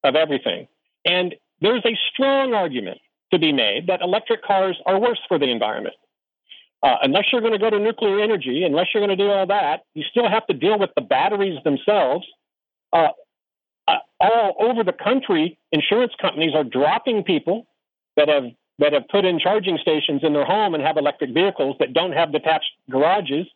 of 0.05 0.15
everything. 0.15 0.69
And 1.05 1.35
there's 1.61 1.85
a 1.85 1.97
strong 2.13 2.55
argument 2.55 2.99
to 3.33 3.39
be 3.39 3.53
made 3.53 3.89
that 3.89 4.01
electric 4.01 4.45
cars 4.45 4.77
are 4.87 4.99
worse 4.99 5.21
for 5.29 5.39
the 5.39 5.51
environment. 5.51 5.97
Uh, 6.83 6.97
unless 7.03 7.25
you're 7.33 7.41
going 7.41 7.53
to 7.53 7.59
go 7.59 7.71
to 7.71 7.79
nuclear 7.79 8.21
energy, 8.21 8.63
unless 8.65 8.87
you're 8.95 9.05
going 9.05 9.17
to 9.17 9.23
do 9.23 9.31
all 9.31 9.47
that, 9.47 9.81
you 9.95 10.05
still 10.11 10.29
have 10.29 10.47
to 10.47 10.55
deal 10.55 10.79
with 10.79 10.91
the 10.95 11.03
batteries 11.03 11.59
themselves. 11.65 12.25
Uh, 12.93 13.09
uh, 13.89 13.97
all 14.21 14.55
over 14.61 14.85
the 14.85 14.93
country, 14.93 15.59
insurance 15.73 16.13
companies 16.21 16.55
are 16.55 16.65
dropping 16.65 17.25
people 17.25 17.67
that 18.17 18.29
have 18.29 18.45
that 18.79 18.93
have 18.93 19.09
put 19.09 19.25
in 19.25 19.41
charging 19.41 19.77
stations 19.79 20.21
in 20.23 20.33
their 20.33 20.45
home 20.45 20.73
and 20.73 20.85
have 20.85 20.97
electric 20.97 21.31
vehicles 21.35 21.75
that 21.81 21.93
don't 21.93 22.13
have 22.13 22.31
detached 22.31 22.71
garages 22.89 23.47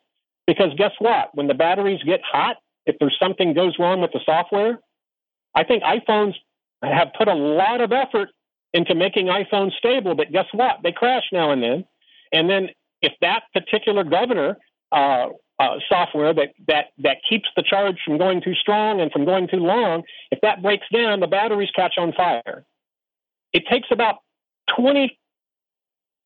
because 0.47 0.73
guess 0.77 0.91
what? 0.99 1.29
When 1.33 1.47
the 1.47 1.53
batteries 1.53 2.01
get 2.03 2.21
hot, 2.23 2.57
if 2.85 2.95
there's 2.99 3.17
something 3.21 3.53
goes 3.53 3.75
wrong 3.79 4.01
with 4.01 4.11
the 4.11 4.19
software, 4.25 4.79
I 5.55 5.63
think 5.63 5.83
iPhones 5.83 6.33
have 6.81 7.09
put 7.17 7.27
a 7.27 7.33
lot 7.33 7.81
of 7.81 7.91
effort 7.91 8.29
into 8.73 8.95
making 8.95 9.27
iPhones 9.27 9.73
stable, 9.77 10.15
but 10.15 10.31
guess 10.31 10.47
what? 10.51 10.77
They 10.83 10.91
crash 10.91 11.23
now 11.31 11.51
and 11.51 11.61
then. 11.61 11.85
And 12.31 12.49
then 12.49 12.69
if 13.01 13.13
that 13.21 13.43
particular 13.53 14.03
governor 14.03 14.57
uh, 14.91 15.27
uh, 15.59 15.77
software 15.87 16.33
that, 16.33 16.53
that, 16.67 16.85
that 16.97 17.17
keeps 17.29 17.47
the 17.55 17.63
charge 17.63 17.97
from 18.03 18.17
going 18.17 18.41
too 18.41 18.55
strong 18.55 18.99
and 18.99 19.11
from 19.11 19.25
going 19.25 19.47
too 19.47 19.57
long, 19.57 20.03
if 20.31 20.39
that 20.41 20.61
breaks 20.63 20.87
down, 20.91 21.19
the 21.19 21.27
batteries 21.27 21.69
catch 21.75 21.93
on 21.97 22.13
fire. 22.13 22.65
It 23.53 23.63
takes 23.69 23.87
about 23.91 24.15
20, 24.75 25.17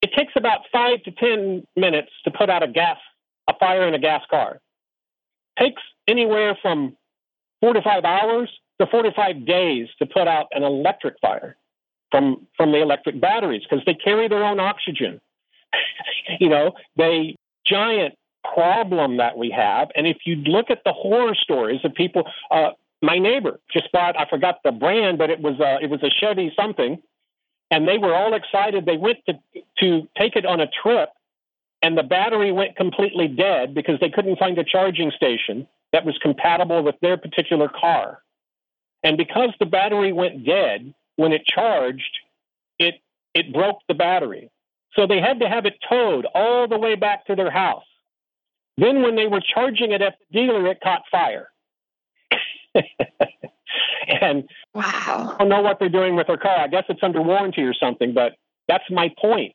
it 0.01 0.09
takes 0.17 0.33
about 0.37 0.61
five 0.71 1.03
to 1.03 1.11
10 1.11 1.67
minutes 1.75 2.11
to 2.23 2.31
put 2.31 2.49
out 2.49 2.63
a 2.63 2.67
gas 2.67 2.97
a 3.47 3.53
fire 3.59 3.87
in 3.87 3.93
a 3.93 3.99
gas 3.99 4.23
car. 4.29 4.59
Takes 5.59 5.81
anywhere 6.07 6.57
from 6.61 6.95
four 7.61 7.73
to 7.73 7.81
five 7.81 8.03
hours 8.03 8.49
to 8.79 8.87
45 8.87 9.45
days 9.45 9.87
to 9.99 10.05
put 10.05 10.27
out 10.27 10.47
an 10.51 10.63
electric 10.63 11.19
fire 11.19 11.57
from 12.11 12.47
from 12.55 12.71
the 12.71 12.81
electric 12.81 13.19
batteries 13.19 13.63
because 13.67 13.83
they 13.85 13.93
carry 13.93 14.27
their 14.27 14.43
own 14.43 14.59
oxygen. 14.59 15.19
you 16.39 16.49
know, 16.49 16.73
they 16.95 17.35
giant 17.65 18.15
problem 18.53 19.17
that 19.17 19.37
we 19.37 19.49
have. 19.49 19.89
And 19.95 20.07
if 20.07 20.17
you 20.25 20.35
look 20.35 20.69
at 20.69 20.83
the 20.85 20.93
horror 20.93 21.35
stories 21.35 21.81
of 21.83 21.93
people, 21.93 22.23
uh, 22.49 22.69
my 23.01 23.19
neighbor 23.19 23.59
just 23.71 23.91
bought 23.91 24.17
I 24.19 24.25
forgot 24.29 24.59
the 24.63 24.71
brand, 24.71 25.17
but 25.17 25.29
it 25.29 25.41
was 25.41 25.59
a, 25.59 25.83
it 25.83 25.89
was 25.89 26.01
a 26.03 26.09
Chevy 26.09 26.53
something, 26.55 27.01
and 27.71 27.87
they 27.87 27.97
were 27.97 28.15
all 28.15 28.33
excited. 28.33 28.85
They 28.85 28.97
went 28.97 29.19
to 29.27 29.33
to 29.79 30.07
take 30.17 30.35
it 30.35 30.45
on 30.45 30.59
a 30.61 30.67
trip, 30.67 31.09
and 31.81 31.97
the 31.97 32.03
battery 32.03 32.51
went 32.51 32.75
completely 32.75 33.27
dead 33.27 33.73
because 33.73 33.99
they 33.99 34.09
couldn't 34.09 34.39
find 34.39 34.57
a 34.57 34.63
charging 34.63 35.11
station 35.11 35.67
that 35.93 36.05
was 36.05 36.17
compatible 36.21 36.83
with 36.83 36.95
their 37.01 37.17
particular 37.17 37.69
car. 37.69 38.21
And 39.03 39.17
because 39.17 39.49
the 39.59 39.65
battery 39.65 40.11
went 40.11 40.45
dead 40.45 40.93
when 41.15 41.31
it 41.31 41.45
charged, 41.45 42.17
it 42.79 42.95
it 43.33 43.53
broke 43.53 43.79
the 43.87 43.93
battery. 43.93 44.49
So 44.93 45.05
they 45.05 45.21
had 45.21 45.39
to 45.41 45.49
have 45.49 45.65
it 45.65 45.75
towed 45.87 46.25
all 46.33 46.67
the 46.67 46.79
way 46.79 46.95
back 46.95 47.27
to 47.27 47.35
their 47.35 47.51
house. 47.51 47.85
Then 48.77 49.03
when 49.03 49.15
they 49.15 49.27
were 49.27 49.41
charging 49.41 49.91
it 49.91 50.01
at 50.01 50.15
the 50.19 50.39
dealer, 50.39 50.67
it 50.67 50.79
caught 50.81 51.03
fire. 51.11 51.49
and 54.21 54.49
wow. 54.73 55.35
I 55.35 55.37
don't 55.39 55.49
know 55.49 55.61
what 55.61 55.79
they're 55.79 55.89
doing 55.89 56.15
with 56.15 56.27
their 56.27 56.37
car. 56.37 56.59
I 56.59 56.67
guess 56.67 56.85
it's 56.89 57.03
under 57.03 57.21
warranty 57.21 57.61
or 57.61 57.73
something, 57.73 58.13
but 58.13 58.33
that's 58.67 58.83
my 58.89 59.13
point. 59.19 59.53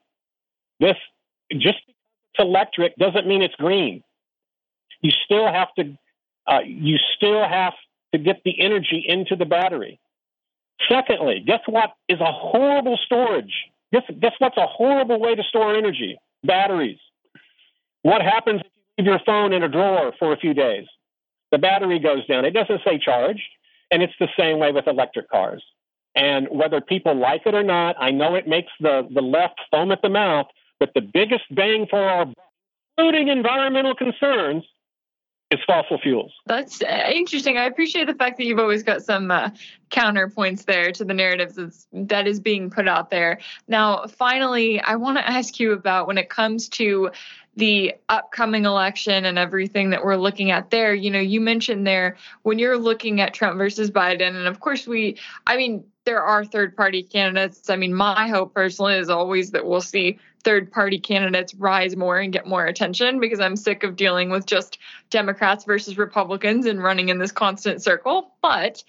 This 0.80 0.96
just 1.52 1.78
electric 2.38 2.96
doesn't 2.96 3.26
mean 3.26 3.42
it's 3.42 3.54
green. 3.56 4.02
You 5.00 5.10
still 5.24 5.46
have 5.46 5.68
to 5.78 5.96
uh, 6.46 6.60
you 6.64 6.96
still 7.16 7.46
have 7.46 7.74
to 8.12 8.18
get 8.18 8.42
the 8.44 8.60
energy 8.60 9.04
into 9.06 9.36
the 9.36 9.44
battery. 9.44 9.98
Secondly, 10.90 11.42
guess 11.46 11.60
what 11.66 11.90
is 12.08 12.20
a 12.20 12.32
horrible 12.32 12.98
storage? 13.04 13.52
Guess, 13.92 14.02
guess 14.20 14.32
what's 14.38 14.56
a 14.56 14.66
horrible 14.66 15.20
way 15.20 15.34
to 15.34 15.42
store 15.44 15.76
energy? 15.76 16.18
Batteries. 16.42 16.98
What 18.02 18.22
happens 18.22 18.60
if 18.60 18.66
you 18.96 19.04
leave 19.04 19.10
your 19.10 19.20
phone 19.24 19.52
in 19.52 19.62
a 19.62 19.68
drawer 19.68 20.12
for 20.18 20.32
a 20.32 20.36
few 20.36 20.54
days? 20.54 20.86
The 21.52 21.58
battery 21.58 21.98
goes 21.98 22.26
down. 22.26 22.44
It 22.44 22.52
doesn't 22.52 22.80
say 22.84 22.98
charged. 22.98 23.42
And 23.90 24.02
it's 24.02 24.14
the 24.18 24.28
same 24.38 24.58
way 24.58 24.72
with 24.72 24.86
electric 24.86 25.30
cars. 25.30 25.62
And 26.14 26.48
whether 26.50 26.80
people 26.80 27.14
like 27.14 27.42
it 27.46 27.54
or 27.54 27.62
not, 27.62 27.96
I 27.98 28.10
know 28.10 28.34
it 28.34 28.48
makes 28.48 28.72
the, 28.80 29.06
the 29.12 29.20
left 29.20 29.60
foam 29.70 29.92
at 29.92 30.00
the 30.02 30.08
mouth, 30.08 30.46
but 30.82 30.94
the 30.94 31.00
biggest 31.00 31.44
bang 31.54 31.86
for 31.88 32.00
our 32.00 32.26
including 32.98 33.28
environmental 33.28 33.94
concerns 33.94 34.64
is 35.52 35.60
fossil 35.64 35.96
fuels. 36.02 36.32
That's 36.46 36.82
uh, 36.82 37.10
interesting. 37.14 37.56
I 37.56 37.66
appreciate 37.66 38.08
the 38.08 38.14
fact 38.14 38.36
that 38.38 38.44
you've 38.46 38.58
always 38.58 38.82
got 38.82 39.02
some 39.02 39.30
uh, 39.30 39.50
counterpoints 39.90 40.64
there 40.64 40.90
to 40.90 41.04
the 41.04 41.14
narratives 41.14 41.54
that's, 41.54 41.86
that 41.92 42.26
is 42.26 42.40
being 42.40 42.68
put 42.68 42.88
out 42.88 43.10
there. 43.10 43.38
Now, 43.68 44.06
finally, 44.06 44.80
I 44.80 44.96
want 44.96 45.18
to 45.18 45.30
ask 45.30 45.60
you 45.60 45.70
about 45.72 46.08
when 46.08 46.18
it 46.18 46.28
comes 46.28 46.68
to 46.70 47.12
the 47.54 47.94
upcoming 48.08 48.64
election 48.64 49.24
and 49.24 49.38
everything 49.38 49.90
that 49.90 50.02
we're 50.04 50.16
looking 50.16 50.50
at 50.50 50.70
there. 50.70 50.94
You 50.94 51.10
know, 51.12 51.20
you 51.20 51.40
mentioned 51.40 51.86
there 51.86 52.16
when 52.42 52.58
you're 52.58 52.78
looking 52.78 53.20
at 53.20 53.34
Trump 53.34 53.56
versus 53.56 53.88
Biden, 53.88 54.34
and 54.34 54.48
of 54.48 54.58
course, 54.58 54.86
we, 54.86 55.18
I 55.46 55.56
mean, 55.56 55.84
there 56.04 56.22
are 56.22 56.44
third 56.44 56.76
party 56.76 57.02
candidates. 57.02 57.70
I 57.70 57.76
mean, 57.76 57.94
my 57.94 58.28
hope 58.28 58.54
personally 58.54 58.94
is 58.94 59.10
always 59.10 59.52
that 59.52 59.66
we'll 59.66 59.80
see 59.80 60.18
third 60.42 60.72
party 60.72 60.98
candidates 60.98 61.54
rise 61.54 61.96
more 61.96 62.18
and 62.18 62.32
get 62.32 62.46
more 62.46 62.66
attention 62.66 63.20
because 63.20 63.40
I'm 63.40 63.56
sick 63.56 63.84
of 63.84 63.96
dealing 63.96 64.30
with 64.30 64.44
just 64.44 64.78
Democrats 65.10 65.64
versus 65.64 65.98
Republicans 65.98 66.66
and 66.66 66.82
running 66.82 67.08
in 67.08 67.18
this 67.18 67.32
constant 67.32 67.82
circle. 67.82 68.32
But 68.42 68.82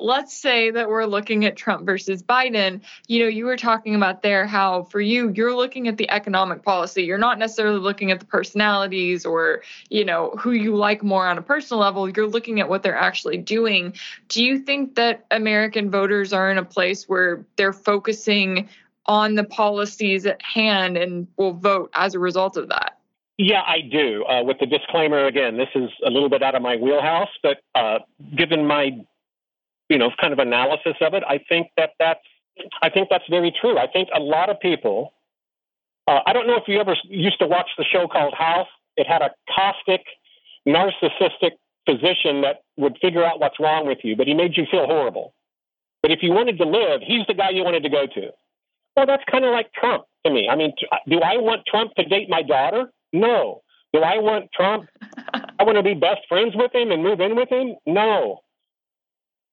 let's 0.00 0.36
say 0.36 0.70
that 0.70 0.88
we're 0.88 1.04
looking 1.04 1.44
at 1.44 1.56
Trump 1.56 1.86
versus 1.86 2.22
Biden. 2.22 2.80
You 3.06 3.22
know, 3.22 3.28
you 3.28 3.44
were 3.44 3.56
talking 3.56 3.94
about 3.94 4.22
there 4.22 4.46
how 4.46 4.84
for 4.84 5.00
you, 5.00 5.30
you're 5.30 5.54
looking 5.54 5.88
at 5.88 5.96
the 5.96 6.10
economic 6.10 6.62
policy. 6.62 7.02
You're 7.02 7.18
not 7.18 7.38
necessarily 7.38 7.80
looking 7.80 8.10
at 8.10 8.20
the 8.20 8.26
personalities 8.26 9.24
or, 9.26 9.62
you 9.88 10.04
know, 10.04 10.30
who 10.38 10.52
you 10.52 10.76
like 10.76 11.02
more 11.02 11.26
on 11.26 11.38
a 11.38 11.42
personal 11.42 11.80
level. 11.80 12.08
You're 12.08 12.28
looking 12.28 12.60
at 12.60 12.68
what 12.68 12.82
they're 12.82 12.96
actually 12.96 13.38
doing. 13.38 13.94
Do 14.28 14.44
you 14.44 14.58
think 14.58 14.94
that 14.96 15.26
American 15.30 15.90
voters 15.90 16.32
are 16.32 16.50
in 16.50 16.58
a 16.58 16.64
place 16.64 17.08
where 17.08 17.44
they're 17.56 17.72
focusing 17.72 18.68
on 19.10 19.34
the 19.34 19.42
policies 19.44 20.24
at 20.24 20.40
hand 20.40 20.96
and 20.96 21.26
will 21.36 21.52
vote 21.52 21.90
as 21.94 22.14
a 22.14 22.18
result 22.18 22.56
of 22.56 22.68
that. 22.68 22.96
Yeah, 23.38 23.62
I 23.66 23.80
do. 23.80 24.24
Uh, 24.24 24.42
with 24.44 24.58
the 24.60 24.66
disclaimer 24.66 25.24
again, 25.24 25.56
this 25.56 25.68
is 25.74 25.90
a 26.06 26.10
little 26.10 26.28
bit 26.28 26.42
out 26.42 26.54
of 26.54 26.62
my 26.62 26.76
wheelhouse, 26.76 27.30
but 27.42 27.58
uh, 27.74 28.00
given 28.36 28.66
my, 28.66 28.90
you 29.90 29.98
know, 29.98 30.10
kind 30.20 30.32
of 30.32 30.38
analysis 30.38 30.94
of 31.02 31.12
it, 31.14 31.24
I 31.28 31.40
think 31.48 31.66
that 31.76 31.90
that's, 31.98 32.20
I 32.80 32.88
think 32.88 33.08
that's 33.10 33.24
very 33.28 33.52
true. 33.60 33.76
I 33.76 33.88
think 33.88 34.08
a 34.14 34.20
lot 34.20 34.48
of 34.48 34.58
people. 34.60 35.12
Uh, 36.06 36.20
I 36.26 36.32
don't 36.32 36.46
know 36.46 36.56
if 36.56 36.64
you 36.66 36.80
ever 36.80 36.96
used 37.04 37.38
to 37.40 37.46
watch 37.46 37.68
the 37.76 37.84
show 37.84 38.06
called 38.06 38.34
House. 38.34 38.68
It 38.96 39.06
had 39.06 39.20
a 39.20 39.30
caustic, 39.54 40.02
narcissistic 40.66 41.52
physician 41.86 42.42
that 42.42 42.62
would 42.76 42.98
figure 43.02 43.24
out 43.24 43.40
what's 43.40 43.58
wrong 43.58 43.86
with 43.86 43.98
you, 44.04 44.16
but 44.16 44.26
he 44.26 44.34
made 44.34 44.56
you 44.56 44.64
feel 44.70 44.86
horrible. 44.86 45.34
But 46.02 46.12
if 46.12 46.20
you 46.22 46.32
wanted 46.32 46.56
to 46.58 46.64
live, 46.64 47.00
he's 47.04 47.26
the 47.26 47.34
guy 47.34 47.50
you 47.50 47.64
wanted 47.64 47.82
to 47.82 47.88
go 47.90 48.06
to. 48.06 48.30
Well, 48.96 49.06
that's 49.06 49.24
kind 49.30 49.44
of 49.44 49.52
like 49.52 49.72
Trump 49.72 50.04
to 50.24 50.32
me. 50.32 50.48
I 50.50 50.56
mean, 50.56 50.72
do 51.08 51.20
I 51.20 51.36
want 51.36 51.62
Trump 51.66 51.94
to 51.96 52.04
date 52.04 52.28
my 52.28 52.42
daughter? 52.42 52.90
No. 53.12 53.62
Do 53.92 54.00
I 54.00 54.18
want 54.18 54.50
Trump? 54.54 54.88
I 55.34 55.64
want 55.64 55.76
to 55.76 55.82
be 55.82 55.94
best 55.94 56.20
friends 56.28 56.54
with 56.54 56.74
him 56.74 56.90
and 56.92 57.02
move 57.02 57.20
in 57.20 57.34
with 57.34 57.50
him? 57.50 57.74
No. 57.86 58.40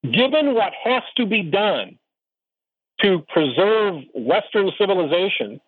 Given 0.04 0.54
what 0.54 0.74
has 0.84 1.04
to 1.18 1.26
be 1.26 1.44
done 1.44 1.98
to 3.02 3.20
preserve 3.30 4.04
Western 4.16 4.72
civilization, 4.78 5.60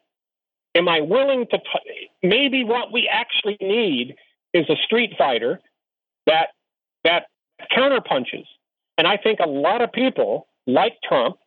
am 0.76 0.88
I 0.88 1.02
willing 1.02 1.46
to? 1.52 1.58
T- 1.58 2.10
maybe 2.24 2.64
what 2.64 2.92
we 2.92 3.10
actually 3.12 3.58
need 3.62 4.16
is 4.54 4.70
a 4.70 4.76
street 4.86 5.14
fighter 5.18 5.60
that 6.26 6.50
that 7.04 7.26
counterpunches. 7.76 8.46
And 8.98 9.08
I 9.08 9.18
think 9.18 9.40
a 9.40 9.48
lot 9.48 9.82
of 9.82 9.92
people 9.92 10.48
like 10.68 10.94
Trump 11.08 11.38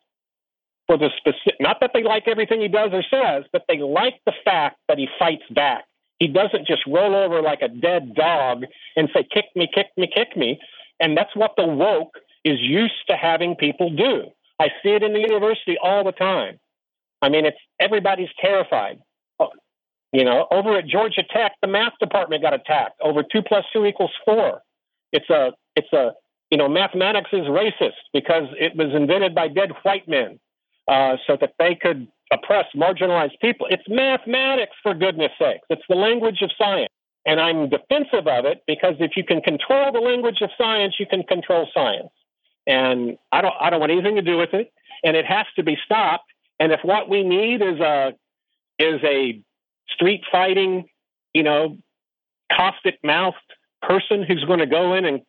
for 0.86 0.98
the 0.98 1.10
specific, 1.16 1.60
not 1.60 1.78
that 1.80 1.90
they 1.94 2.02
like 2.02 2.24
everything 2.26 2.60
he 2.60 2.68
does 2.68 2.90
or 2.92 3.02
says, 3.10 3.44
but 3.52 3.64
they 3.68 3.78
like 3.78 4.14
the 4.26 4.32
fact 4.44 4.78
that 4.88 4.98
he 4.98 5.08
fights 5.18 5.44
back. 5.50 5.84
He 6.18 6.28
doesn't 6.28 6.66
just 6.66 6.82
roll 6.86 7.14
over 7.14 7.42
like 7.42 7.62
a 7.62 7.68
dead 7.68 8.14
dog 8.14 8.64
and 8.96 9.08
say, 9.14 9.26
kick 9.32 9.46
me, 9.56 9.68
kick 9.72 9.88
me, 9.96 10.08
kick 10.12 10.36
me. 10.36 10.58
And 11.00 11.16
that's 11.16 11.34
what 11.34 11.52
the 11.56 11.66
woke 11.66 12.14
is 12.44 12.58
used 12.60 13.06
to 13.08 13.16
having 13.16 13.56
people 13.56 13.90
do. 13.90 14.30
I 14.58 14.68
see 14.82 14.90
it 14.90 15.02
in 15.02 15.12
the 15.12 15.20
university 15.20 15.76
all 15.82 16.04
the 16.04 16.12
time. 16.12 16.58
I 17.20 17.28
mean, 17.28 17.46
it's 17.46 17.58
everybody's 17.80 18.28
terrified. 18.40 18.98
Oh, 19.38 19.50
you 20.12 20.24
know, 20.24 20.46
over 20.50 20.76
at 20.76 20.86
Georgia 20.86 21.22
Tech, 21.22 21.52
the 21.62 21.68
math 21.68 21.94
department 22.00 22.42
got 22.42 22.54
attacked 22.54 23.00
over 23.00 23.22
two 23.22 23.42
plus 23.42 23.64
two 23.72 23.86
equals 23.86 24.12
four. 24.24 24.60
It's 25.12 25.28
a, 25.30 25.52
it's 25.76 25.92
a, 25.92 26.12
you 26.50 26.58
know, 26.58 26.68
mathematics 26.68 27.30
is 27.32 27.46
racist 27.46 28.00
because 28.12 28.44
it 28.58 28.76
was 28.76 28.94
invented 28.94 29.34
by 29.34 29.48
dead 29.48 29.70
white 29.82 30.08
men. 30.08 30.38
Uh, 30.88 31.16
so 31.28 31.36
that 31.40 31.52
they 31.60 31.76
could 31.76 32.08
oppress 32.32 32.64
marginalized 32.74 33.38
people. 33.40 33.68
It's 33.70 33.84
mathematics, 33.88 34.74
for 34.82 34.94
goodness 34.94 35.30
sakes. 35.38 35.64
It's 35.70 35.82
the 35.88 35.94
language 35.94 36.42
of 36.42 36.50
science. 36.58 36.92
And 37.24 37.40
I'm 37.40 37.68
defensive 37.68 38.26
of 38.26 38.46
it 38.46 38.62
because 38.66 38.96
if 38.98 39.12
you 39.16 39.22
can 39.22 39.40
control 39.42 39.92
the 39.92 40.00
language 40.00 40.40
of 40.42 40.50
science, 40.58 40.96
you 40.98 41.06
can 41.06 41.22
control 41.22 41.68
science. 41.72 42.08
And 42.66 43.18
I 43.30 43.40
don't, 43.40 43.54
I 43.60 43.70
don't 43.70 43.80
want 43.80 43.92
anything 43.92 44.16
to 44.16 44.22
do 44.22 44.36
with 44.36 44.54
it. 44.54 44.72
And 45.04 45.16
it 45.16 45.26
has 45.26 45.46
to 45.56 45.62
be 45.62 45.76
stopped. 45.84 46.30
And 46.60 46.72
if 46.72 46.80
what 46.82 47.08
we 47.08 47.24
need 47.24 47.62
is 47.62 47.80
a, 47.80 48.12
is 48.78 49.00
a 49.02 49.40
street 49.88 50.22
fighting, 50.30 50.86
you 51.34 51.42
know, 51.42 51.78
caustic 52.56 52.98
mouthed 53.02 53.36
person 53.80 54.22
who's 54.22 54.44
going 54.44 54.60
to 54.60 54.66
go 54.66 54.94
in 54.94 55.04
and 55.04 55.22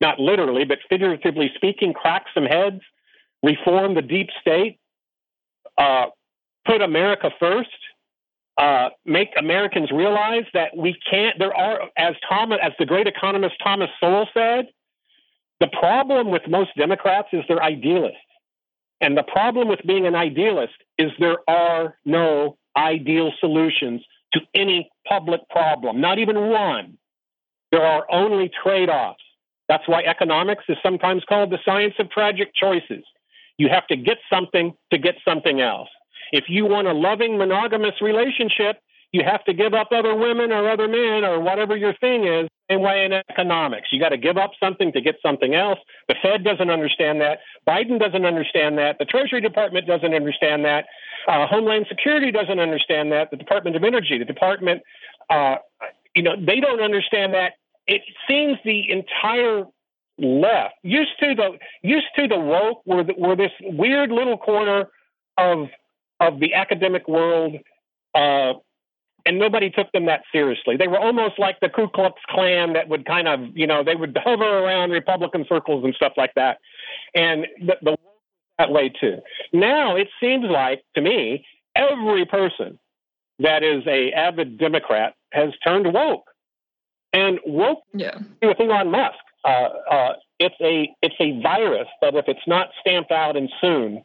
not 0.00 0.18
literally, 0.18 0.64
but 0.64 0.78
figuratively 0.88 1.50
speaking, 1.56 1.92
crack 1.92 2.26
some 2.32 2.44
heads 2.44 2.80
reform 3.42 3.94
the 3.94 4.02
deep 4.02 4.28
state, 4.40 4.78
uh, 5.76 6.06
put 6.66 6.82
America 6.82 7.30
first, 7.38 7.70
uh, 8.56 8.88
make 9.04 9.28
Americans 9.38 9.90
realize 9.92 10.44
that 10.54 10.76
we 10.76 10.96
can't. 11.08 11.38
There 11.38 11.54
are, 11.54 11.82
as 11.96 12.14
Thomas, 12.28 12.58
as 12.62 12.72
the 12.78 12.86
great 12.86 13.06
economist 13.06 13.54
Thomas 13.62 13.88
Sowell 14.00 14.28
said, 14.34 14.66
the 15.60 15.68
problem 15.68 16.30
with 16.30 16.42
most 16.48 16.70
Democrats 16.76 17.28
is 17.32 17.44
they're 17.48 17.62
idealists, 17.62 18.18
and 19.00 19.16
the 19.16 19.22
problem 19.22 19.68
with 19.68 19.80
being 19.86 20.06
an 20.06 20.14
idealist 20.14 20.74
is 20.98 21.10
there 21.18 21.38
are 21.48 21.98
no 22.04 22.56
ideal 22.76 23.32
solutions 23.40 24.02
to 24.32 24.40
any 24.54 24.90
public 25.06 25.40
problem, 25.50 26.00
not 26.00 26.18
even 26.18 26.48
one. 26.50 26.98
There 27.72 27.84
are 27.84 28.06
only 28.10 28.50
trade 28.62 28.88
offs. 28.88 29.22
That's 29.68 29.86
why 29.86 30.02
economics 30.02 30.64
is 30.68 30.76
sometimes 30.82 31.22
called 31.28 31.50
the 31.50 31.58
science 31.64 31.94
of 31.98 32.10
tragic 32.10 32.54
choices. 32.54 33.04
You 33.58 33.68
have 33.68 33.86
to 33.88 33.96
get 33.96 34.18
something 34.32 34.74
to 34.92 34.98
get 34.98 35.16
something 35.24 35.60
else. 35.60 35.88
If 36.32 36.44
you 36.48 36.66
want 36.66 36.88
a 36.88 36.92
loving 36.92 37.36
monogamous 37.36 38.00
relationship, 38.00 38.80
you 39.12 39.22
have 39.24 39.44
to 39.44 39.54
give 39.54 39.74
up 39.74 39.88
other 39.90 40.14
women 40.14 40.52
or 40.52 40.68
other 40.68 40.88
men 40.88 41.24
or 41.24 41.40
whatever 41.40 41.76
your 41.76 41.94
thing 41.94 42.26
is. 42.26 42.48
Same 42.70 42.82
way 42.82 43.04
in 43.04 43.12
economics. 43.12 43.88
You 43.90 43.98
got 43.98 44.10
to 44.10 44.18
give 44.18 44.36
up 44.36 44.50
something 44.60 44.92
to 44.92 45.00
get 45.00 45.16
something 45.22 45.54
else. 45.54 45.78
The 46.08 46.14
Fed 46.20 46.44
doesn't 46.44 46.68
understand 46.68 47.20
that. 47.22 47.38
Biden 47.66 47.98
doesn't 47.98 48.26
understand 48.26 48.76
that. 48.76 48.98
The 48.98 49.06
Treasury 49.06 49.40
Department 49.40 49.86
doesn't 49.86 50.12
understand 50.12 50.66
that. 50.66 50.84
Uh, 51.26 51.46
Homeland 51.46 51.86
Security 51.88 52.30
doesn't 52.30 52.58
understand 52.58 53.10
that. 53.12 53.30
The 53.30 53.38
Department 53.38 53.76
of 53.76 53.84
Energy, 53.84 54.18
the 54.18 54.26
Department, 54.26 54.82
uh, 55.30 55.56
you 56.14 56.22
know, 56.22 56.34
they 56.38 56.60
don't 56.60 56.82
understand 56.82 57.32
that. 57.32 57.54
It 57.86 58.02
seems 58.28 58.58
the 58.64 58.90
entire 58.90 59.64
left. 60.18 60.74
Used 60.82 61.18
to 61.20 61.34
the 61.34 61.58
used 61.82 62.06
to 62.16 62.28
the 62.28 62.38
woke 62.38 62.82
were 62.84 63.04
were 63.16 63.36
this 63.36 63.52
weird 63.62 64.10
little 64.10 64.36
corner 64.36 64.88
of 65.38 65.68
of 66.20 66.40
the 66.40 66.54
academic 66.54 67.06
world, 67.08 67.56
uh, 68.14 68.54
and 69.28 69.38
nobody 69.38 69.68
took 69.68 69.92
them 69.92 70.06
that 70.06 70.22
seriously. 70.32 70.76
They 70.78 70.88
were 70.88 70.98
almost 70.98 71.38
like 71.38 71.60
the 71.60 71.68
Ku 71.68 71.86
Klux 71.88 72.20
Klan 72.30 72.72
that 72.72 72.88
would 72.88 73.04
kind 73.04 73.28
of 73.28 73.40
you 73.54 73.66
know 73.66 73.84
they 73.84 73.94
would 73.94 74.16
hover 74.24 74.44
around 74.44 74.90
Republican 74.90 75.44
circles 75.48 75.84
and 75.84 75.94
stuff 75.94 76.14
like 76.16 76.32
that, 76.34 76.58
and 77.14 77.46
the, 77.60 77.76
the 77.82 77.96
that 78.58 78.70
way 78.70 78.88
too. 78.88 79.18
Now 79.52 79.96
it 79.96 80.08
seems 80.18 80.46
like 80.46 80.82
to 80.94 81.02
me 81.02 81.46
every 81.76 82.24
person 82.24 82.78
that 83.38 83.62
is 83.62 83.86
a 83.86 84.12
avid 84.12 84.58
Democrat 84.58 85.14
has 85.32 85.50
turned 85.64 85.92
woke, 85.92 86.24
and 87.12 87.38
woke 87.44 87.82
yeah. 87.92 88.18
with 88.42 88.58
Elon 88.58 88.90
Musk 88.90 89.18
uh, 89.44 89.68
uh, 89.90 90.12
it's 90.38 90.56
a 90.60 90.88
it's 91.02 91.14
a 91.20 91.40
virus 91.42 91.88
that 92.00 92.14
if 92.14 92.24
it's 92.28 92.46
not 92.46 92.70
stamped 92.80 93.12
out 93.12 93.36
and 93.36 93.50
soon, 93.60 94.04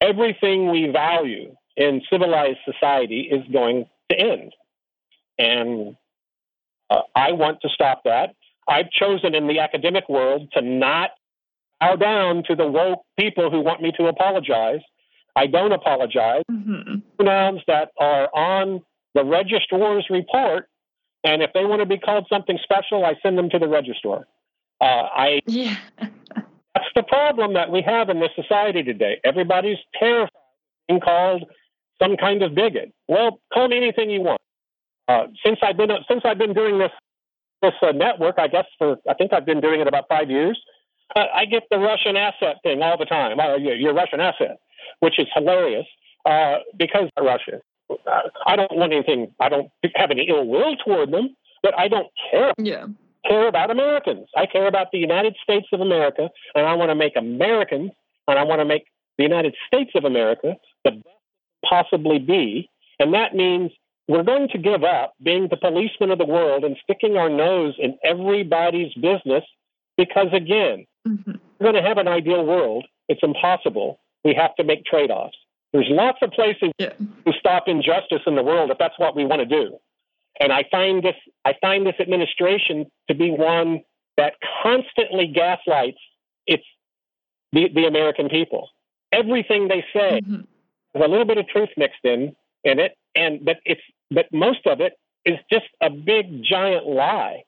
everything 0.00 0.70
we 0.70 0.88
value 0.88 1.54
in 1.76 2.00
civilized 2.10 2.58
society 2.64 3.22
is 3.22 3.44
going 3.52 3.86
to 4.10 4.18
end. 4.18 4.52
And 5.38 5.96
uh, 6.90 7.02
I 7.14 7.32
want 7.32 7.60
to 7.62 7.68
stop 7.68 8.02
that. 8.04 8.34
I've 8.68 8.90
chosen 8.90 9.34
in 9.34 9.46
the 9.46 9.58
academic 9.58 10.08
world 10.08 10.48
to 10.54 10.62
not 10.62 11.10
bow 11.80 11.96
down 11.96 12.44
to 12.48 12.56
the 12.56 12.66
woke 12.66 13.02
people 13.18 13.50
who 13.50 13.60
want 13.60 13.82
me 13.82 13.92
to 13.98 14.06
apologize. 14.06 14.80
I 15.36 15.46
don't 15.46 15.72
apologize. 15.72 16.44
Mm-hmm. 16.50 16.98
Pronouns 17.16 17.60
that 17.66 17.90
are 17.98 18.28
on 18.34 18.82
the 19.14 19.24
registrar's 19.24 20.06
report 20.08 20.68
and 21.24 21.42
if 21.42 21.52
they 21.54 21.64
want 21.64 21.80
to 21.80 21.86
be 21.86 21.98
called 21.98 22.26
something 22.28 22.58
special, 22.62 23.04
I 23.04 23.14
send 23.22 23.38
them 23.38 23.48
to 23.50 23.58
the 23.58 23.66
registrar. 23.66 24.26
Uh, 24.80 24.84
I 24.84 25.40
yeah. 25.46 25.76
That's 25.98 26.90
the 26.94 27.02
problem 27.04 27.54
that 27.54 27.70
we 27.70 27.82
have 27.82 28.10
in 28.10 28.20
this 28.20 28.30
society 28.36 28.82
today. 28.82 29.20
Everybody's 29.24 29.78
terrified 29.98 30.26
of 30.26 30.88
being 30.88 31.00
called 31.00 31.44
some 32.02 32.16
kind 32.16 32.42
of 32.42 32.54
bigot. 32.54 32.92
Well, 33.08 33.40
call 33.52 33.68
me 33.68 33.76
anything 33.76 34.10
you 34.10 34.20
want. 34.20 34.40
Uh, 35.08 35.26
since 35.44 35.58
I've 35.62 35.76
been 35.76 35.90
since 36.08 36.22
I've 36.24 36.38
been 36.38 36.54
doing 36.54 36.78
this 36.78 36.92
this 37.62 37.74
uh, 37.82 37.92
network, 37.92 38.36
I 38.38 38.48
guess 38.48 38.66
for 38.78 38.96
I 39.08 39.14
think 39.14 39.32
I've 39.32 39.46
been 39.46 39.60
doing 39.60 39.80
it 39.80 39.86
about 39.86 40.04
five 40.08 40.30
years. 40.30 40.58
Uh, 41.14 41.24
I 41.34 41.44
get 41.44 41.64
the 41.70 41.78
Russian 41.78 42.16
asset 42.16 42.56
thing 42.62 42.82
all 42.82 42.96
the 42.98 43.04
time. 43.04 43.38
Oh, 43.40 43.56
you're, 43.56 43.74
you're 43.74 43.94
Russian 43.94 44.20
asset, 44.20 44.58
which 45.00 45.18
is 45.18 45.26
hilarious 45.34 45.86
uh, 46.24 46.56
because 46.76 47.08
Russia. 47.20 47.60
Uh, 47.90 48.20
I 48.46 48.56
don't 48.56 48.74
want 48.74 48.92
anything. 48.92 49.32
I 49.40 49.48
don't 49.48 49.68
have 49.94 50.10
any 50.10 50.26
ill 50.28 50.46
will 50.46 50.76
toward 50.76 51.12
them, 51.12 51.36
but 51.62 51.78
I 51.78 51.88
don't 51.88 52.08
care. 52.30 52.52
Yeah. 52.58 52.86
Care 53.28 53.48
about 53.48 53.70
Americans. 53.70 54.28
I 54.36 54.46
care 54.46 54.66
about 54.66 54.88
the 54.92 54.98
United 54.98 55.36
States 55.42 55.66
of 55.72 55.80
America, 55.80 56.28
and 56.54 56.66
I 56.66 56.74
want 56.74 56.90
to 56.90 56.94
make 56.94 57.16
Americans, 57.16 57.90
and 58.28 58.38
I 58.38 58.42
want 58.42 58.60
to 58.60 58.66
make 58.66 58.86
the 59.16 59.22
United 59.22 59.54
States 59.66 59.92
of 59.94 60.04
America 60.04 60.54
the 60.84 60.90
best 60.92 61.13
possibly 61.68 62.18
be, 62.18 62.70
and 62.98 63.14
that 63.14 63.34
means 63.34 63.72
we're 64.08 64.22
going 64.22 64.48
to 64.48 64.58
give 64.58 64.84
up 64.84 65.14
being 65.22 65.48
the 65.48 65.56
policeman 65.56 66.10
of 66.10 66.18
the 66.18 66.26
world 66.26 66.64
and 66.64 66.76
sticking 66.82 67.16
our 67.16 67.30
nose 67.30 67.74
in 67.78 67.98
everybody's 68.04 68.92
business 68.94 69.44
because, 69.96 70.28
again, 70.32 70.86
mm-hmm. 71.06 71.32
we're 71.58 71.72
going 71.72 71.82
to 71.82 71.88
have 71.88 71.98
an 71.98 72.08
ideal 72.08 72.44
world. 72.44 72.84
It's 73.08 73.22
impossible. 73.22 73.98
We 74.24 74.34
have 74.34 74.54
to 74.56 74.64
make 74.64 74.84
trade 74.84 75.10
offs. 75.10 75.36
There's 75.72 75.88
lots 75.88 76.18
of 76.22 76.30
places 76.30 76.70
yeah. 76.78 76.90
to 77.26 77.32
stop 77.38 77.64
injustice 77.66 78.22
in 78.26 78.36
the 78.36 78.42
world 78.42 78.70
if 78.70 78.78
that's 78.78 78.98
what 78.98 79.16
we 79.16 79.24
want 79.24 79.40
to 79.40 79.46
do. 79.46 79.76
And 80.40 80.52
I 80.52 80.64
find 80.70 81.02
this 81.02 81.16
I 81.44 81.54
find 81.60 81.86
this 81.86 81.94
administration 82.00 82.86
to 83.08 83.14
be 83.14 83.30
one 83.30 83.82
that 84.16 84.34
constantly 84.62 85.26
gaslights 85.26 85.98
its 86.46 86.64
the, 87.52 87.68
the 87.74 87.86
American 87.86 88.28
people. 88.28 88.68
Everything 89.12 89.68
they 89.68 89.84
say 89.92 90.20
mm-hmm. 90.20 90.42
Has 90.94 91.04
a 91.04 91.08
little 91.08 91.26
bit 91.26 91.38
of 91.38 91.48
truth 91.48 91.70
mixed 91.76 92.04
in 92.04 92.34
in 92.64 92.78
it, 92.78 92.96
and 93.14 93.44
but 93.44 93.56
it's 93.64 93.82
but 94.10 94.26
most 94.32 94.66
of 94.66 94.80
it 94.80 94.94
is 95.24 95.38
just 95.50 95.66
a 95.80 95.90
big 95.90 96.42
giant 96.42 96.86
lie. 96.86 97.42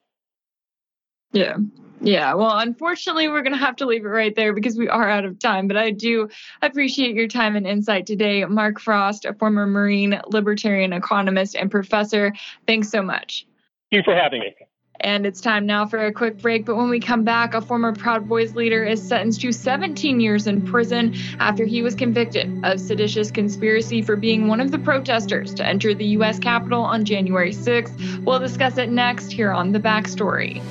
Yeah. 1.33 1.57
Yeah, 2.03 2.35
well, 2.35 2.59
unfortunately, 2.59 3.29
we're 3.29 3.43
going 3.43 3.55
to 3.55 3.59
have 3.59 3.77
to 3.77 3.87
leave 3.87 4.05
it 4.05 4.09
right 4.09 4.35
there 4.35 4.53
because 4.53 4.77
we 4.77 4.87
are 4.87 5.09
out 5.09 5.25
of 5.25 5.39
time. 5.39 5.67
But 5.67 5.79
I 5.79 5.91
do 5.93 6.29
appreciate 6.61 7.15
your 7.15 7.27
time 7.27 7.57
and 7.57 7.67
insight 7.67 8.05
today. 8.05 8.45
Mark 8.45 8.79
Frost, 8.79 9.25
a 9.25 9.33
former 9.33 9.67
Marine 9.67 10.21
libertarian 10.27 10.93
economist 10.93 11.57
and 11.57 11.71
professor, 11.71 12.35
thanks 12.67 12.91
so 12.91 13.01
much. 13.01 13.47
Thank 13.91 14.05
you 14.07 14.13
for 14.13 14.15
having 14.15 14.41
me. 14.41 14.55
And 15.01 15.27
it's 15.27 15.41
time 15.41 15.67
now 15.67 15.87
for 15.87 16.07
a 16.07 16.13
quick 16.13 16.39
break. 16.39 16.65
But 16.65 16.77
when 16.77 16.89
we 16.89 17.01
come 17.01 17.25
back, 17.25 17.55
a 17.55 17.61
former 17.61 17.93
Proud 17.93 18.29
Boys 18.29 18.55
leader 18.55 18.85
is 18.85 19.07
sentenced 19.07 19.41
to 19.43 19.53
17 19.53 20.21
years 20.21 20.47
in 20.47 20.63
prison 20.63 21.15
after 21.39 21.65
he 21.65 21.83
was 21.83 21.95
convicted 21.95 22.65
of 22.65 22.81
seditious 22.81 23.31
conspiracy 23.31 24.03
for 24.03 24.17
being 24.17 24.49
one 24.49 24.61
of 24.61 24.71
the 24.71 24.79
protesters 24.79 25.55
to 25.55 25.67
enter 25.67 25.95
the 25.95 26.07
U.S. 26.07 26.39
Capitol 26.39 26.83
on 26.83 27.05
January 27.05 27.53
6th. 27.53 28.25
We'll 28.25 28.39
discuss 28.39 28.79
it 28.79 28.91
next 28.91 29.33
here 29.33 29.53
on 29.53 29.73
The 29.73 29.81
Backstory. 29.81 30.63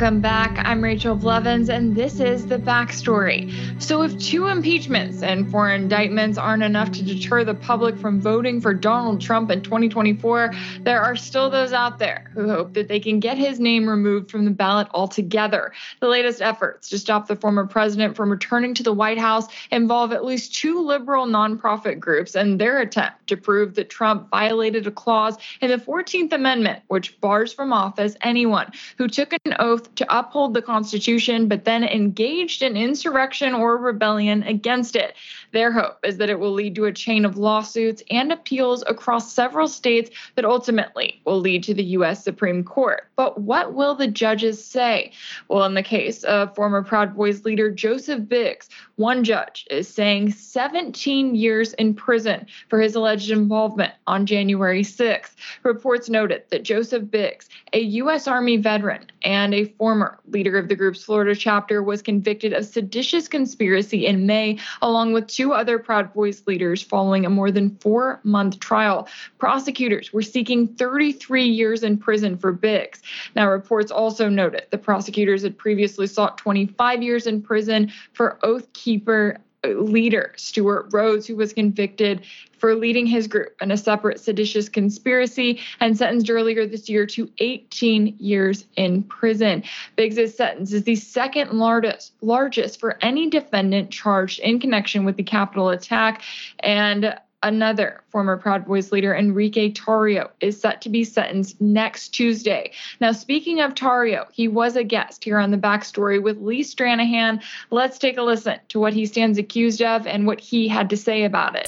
Welcome 0.00 0.22
back. 0.22 0.58
I'm 0.64 0.82
Rachel 0.82 1.14
Blevins, 1.14 1.68
and 1.68 1.94
this 1.94 2.20
is 2.20 2.46
the 2.46 2.56
backstory. 2.56 3.52
So, 3.82 4.00
if 4.00 4.18
two 4.18 4.46
impeachments 4.46 5.22
and 5.22 5.50
four 5.50 5.70
indictments 5.70 6.38
aren't 6.38 6.62
enough 6.62 6.90
to 6.92 7.02
deter 7.02 7.44
the 7.44 7.52
public 7.52 7.98
from 7.98 8.18
voting 8.18 8.62
for 8.62 8.72
Donald 8.72 9.20
Trump 9.20 9.50
in 9.50 9.60
2024, 9.60 10.54
there 10.80 11.02
are 11.02 11.16
still 11.16 11.50
those 11.50 11.74
out 11.74 11.98
there 11.98 12.30
who 12.32 12.48
hope 12.48 12.72
that 12.72 12.88
they 12.88 12.98
can 12.98 13.20
get 13.20 13.36
his 13.36 13.60
name 13.60 13.86
removed 13.86 14.30
from 14.30 14.46
the 14.46 14.50
ballot 14.50 14.88
altogether. 14.94 15.70
The 16.00 16.08
latest 16.08 16.40
efforts 16.40 16.88
to 16.88 16.98
stop 16.98 17.28
the 17.28 17.36
former 17.36 17.66
president 17.66 18.16
from 18.16 18.30
returning 18.30 18.72
to 18.76 18.82
the 18.82 18.94
White 18.94 19.18
House 19.18 19.48
involve 19.70 20.14
at 20.14 20.24
least 20.24 20.54
two 20.54 20.80
liberal 20.80 21.26
nonprofit 21.26 22.00
groups 22.00 22.36
and 22.36 22.58
their 22.58 22.80
attempt 22.80 23.26
to 23.26 23.36
prove 23.36 23.74
that 23.74 23.90
Trump 23.90 24.30
violated 24.30 24.86
a 24.86 24.90
clause 24.90 25.36
in 25.60 25.68
the 25.68 25.76
14th 25.76 26.32
Amendment, 26.32 26.82
which 26.88 27.20
bars 27.20 27.52
from 27.52 27.74
office 27.74 28.16
anyone 28.22 28.72
who 28.96 29.06
took 29.06 29.34
an 29.44 29.56
oath 29.58 29.89
to 29.96 30.18
uphold 30.18 30.54
the 30.54 30.62
Constitution, 30.62 31.48
but 31.48 31.64
then 31.64 31.84
engaged 31.84 32.62
in 32.62 32.76
insurrection 32.76 33.54
or 33.54 33.76
rebellion 33.76 34.42
against 34.42 34.96
it. 34.96 35.14
Their 35.52 35.72
hope 35.72 35.98
is 36.04 36.18
that 36.18 36.30
it 36.30 36.38
will 36.38 36.52
lead 36.52 36.76
to 36.76 36.84
a 36.84 36.92
chain 36.92 37.24
of 37.24 37.36
lawsuits 37.36 38.02
and 38.10 38.30
appeals 38.30 38.84
across 38.86 39.32
several 39.32 39.66
states 39.66 40.10
that 40.36 40.44
ultimately 40.44 41.20
will 41.24 41.40
lead 41.40 41.64
to 41.64 41.74
the 41.74 41.82
U.S. 41.84 42.22
Supreme 42.22 42.62
Court. 42.62 43.08
But 43.16 43.40
what 43.40 43.74
will 43.74 43.94
the 43.94 44.06
judges 44.06 44.64
say? 44.64 45.12
Well, 45.48 45.64
in 45.64 45.74
the 45.74 45.82
case 45.82 46.22
of 46.24 46.54
former 46.54 46.82
Proud 46.82 47.16
Boys 47.16 47.44
leader 47.44 47.70
Joseph 47.70 48.28
Biggs, 48.28 48.68
one 48.96 49.24
judge 49.24 49.66
is 49.70 49.88
saying 49.88 50.32
17 50.32 51.34
years 51.34 51.72
in 51.74 51.94
prison 51.94 52.46
for 52.68 52.80
his 52.80 52.94
alleged 52.94 53.30
involvement 53.30 53.92
on 54.06 54.26
January 54.26 54.82
6th. 54.82 55.34
Reports 55.62 56.08
noted 56.08 56.44
that 56.50 56.62
Joseph 56.62 57.10
Biggs, 57.10 57.48
a 57.72 57.80
U.S. 57.80 58.28
Army 58.28 58.56
veteran 58.56 59.10
and 59.22 59.52
a 59.54 59.64
former 59.64 60.18
leader 60.28 60.56
of 60.58 60.68
the 60.68 60.76
group's 60.76 61.04
Florida 61.04 61.34
chapter, 61.34 61.82
was 61.82 62.02
convicted 62.02 62.52
of 62.52 62.64
seditious 62.64 63.26
conspiracy 63.26 64.06
in 64.06 64.26
May, 64.26 64.58
along 64.82 65.12
with 65.12 65.26
two 65.26 65.39
other 65.48 65.78
Proud 65.78 66.12
Boys 66.12 66.42
leaders, 66.46 66.82
following 66.82 67.26
a 67.26 67.30
more 67.30 67.50
than 67.50 67.76
four 67.76 68.20
month 68.22 68.60
trial. 68.60 69.08
Prosecutors 69.38 70.12
were 70.12 70.22
seeking 70.22 70.68
33 70.68 71.44
years 71.44 71.82
in 71.82 71.98
prison 71.98 72.36
for 72.36 72.52
Biggs. 72.52 73.00
Now, 73.34 73.50
reports 73.50 73.90
also 73.90 74.28
noted 74.28 74.66
the 74.70 74.78
prosecutors 74.78 75.42
had 75.42 75.56
previously 75.56 76.06
sought 76.06 76.38
25 76.38 77.02
years 77.02 77.26
in 77.26 77.42
prison 77.42 77.92
for 78.12 78.38
Oath 78.42 78.72
Keeper 78.72 79.38
leader, 79.64 80.32
Stewart 80.36 80.88
Rhodes, 80.90 81.26
who 81.26 81.36
was 81.36 81.52
convicted 81.52 82.22
for 82.58 82.74
leading 82.74 83.06
his 83.06 83.26
group 83.26 83.54
in 83.60 83.70
a 83.70 83.76
separate 83.76 84.20
seditious 84.20 84.68
conspiracy 84.68 85.60
and 85.80 85.96
sentenced 85.96 86.30
earlier 86.30 86.66
this 86.66 86.88
year 86.88 87.06
to 87.06 87.30
18 87.38 88.16
years 88.18 88.66
in 88.76 89.02
prison. 89.04 89.62
Biggs' 89.96 90.34
sentence 90.34 90.72
is 90.72 90.84
the 90.84 90.96
second 90.96 91.52
largest, 91.52 92.12
largest 92.20 92.80
for 92.80 92.98
any 93.02 93.30
defendant 93.30 93.90
charged 93.90 94.40
in 94.40 94.60
connection 94.60 95.04
with 95.04 95.16
the 95.16 95.22
Capitol 95.22 95.70
attack. 95.70 96.22
And 96.60 97.18
Another 97.42 98.02
former 98.10 98.36
Proud 98.36 98.66
Boys 98.66 98.92
leader, 98.92 99.14
Enrique 99.14 99.72
Tarrio, 99.72 100.28
is 100.40 100.60
set 100.60 100.82
to 100.82 100.90
be 100.90 101.04
sentenced 101.04 101.58
next 101.58 102.10
Tuesday. 102.10 102.70
Now, 103.00 103.12
speaking 103.12 103.62
of 103.62 103.74
Tarrio, 103.74 104.26
he 104.30 104.46
was 104.46 104.76
a 104.76 104.84
guest 104.84 105.24
here 105.24 105.38
on 105.38 105.50
the 105.50 105.56
backstory 105.56 106.22
with 106.22 106.36
Lee 106.42 106.62
Stranahan. 106.62 107.42
Let's 107.70 107.98
take 107.98 108.18
a 108.18 108.22
listen 108.22 108.58
to 108.68 108.78
what 108.78 108.92
he 108.92 109.06
stands 109.06 109.38
accused 109.38 109.80
of 109.80 110.06
and 110.06 110.26
what 110.26 110.38
he 110.38 110.68
had 110.68 110.90
to 110.90 110.98
say 110.98 111.24
about 111.24 111.56
it. 111.56 111.66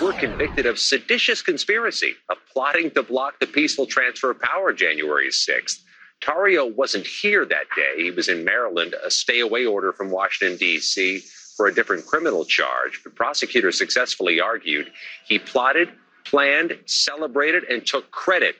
Were 0.00 0.12
convicted 0.12 0.66
of 0.66 0.78
seditious 0.78 1.42
conspiracy 1.42 2.14
of 2.28 2.36
plotting 2.52 2.92
to 2.92 3.02
block 3.02 3.40
the 3.40 3.46
peaceful 3.48 3.86
transfer 3.86 4.30
of 4.30 4.40
power 4.40 4.72
January 4.72 5.30
6th. 5.30 5.80
Tarrio 6.20 6.72
wasn't 6.72 7.08
here 7.08 7.44
that 7.44 7.66
day. 7.74 8.04
He 8.04 8.12
was 8.12 8.28
in 8.28 8.44
Maryland, 8.44 8.94
a 9.04 9.10
stay 9.10 9.40
away 9.40 9.66
order 9.66 9.92
from 9.92 10.10
Washington, 10.10 10.56
D.C 10.56 11.24
for 11.56 11.66
a 11.66 11.74
different 11.74 12.06
criminal 12.06 12.44
charge, 12.44 13.00
but 13.02 13.14
prosecutors 13.14 13.78
successfully 13.78 14.40
argued 14.40 14.92
he 15.24 15.38
plotted, 15.38 15.88
planned, 16.24 16.78
celebrated, 16.86 17.64
and 17.64 17.86
took 17.86 18.10
credit 18.10 18.56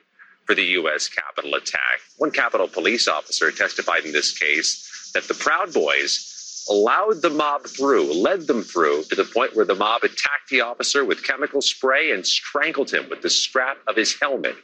for 0.47 0.55
the 0.55 0.65
U.S. 0.65 1.09
Capitol 1.09 1.55
attack. 1.55 2.01
One 2.19 2.31
Capitol 2.31 2.69
police 2.69 3.09
officer 3.09 3.51
testified 3.51 4.05
in 4.05 4.13
this 4.13 4.37
case 4.39 5.11
that 5.15 5.29
the 5.29 5.35
Proud 5.35 5.73
Boys 5.73 6.65
allowed 6.71 7.23
the 7.23 7.31
mob 7.31 7.67
through, 7.67 8.13
led 8.13 8.47
them 8.47 8.63
through 8.63 9.05
to 9.05 9.15
the 9.15 9.25
point 9.25 9.55
where 9.55 9.65
the 9.65 9.75
mob 9.75 10.03
attacked 10.03 10.49
the 10.51 10.61
officer 10.61 11.05
with 11.05 11.23
chemical 11.23 11.61
spray 11.61 12.13
and 12.13 12.27
strangled 12.27 12.91
him 12.91 13.09
with 13.09 13.23
the 13.23 13.31
strap 13.31 13.77
of 13.87 13.97
his 13.97 14.19
helmet. 14.21 14.57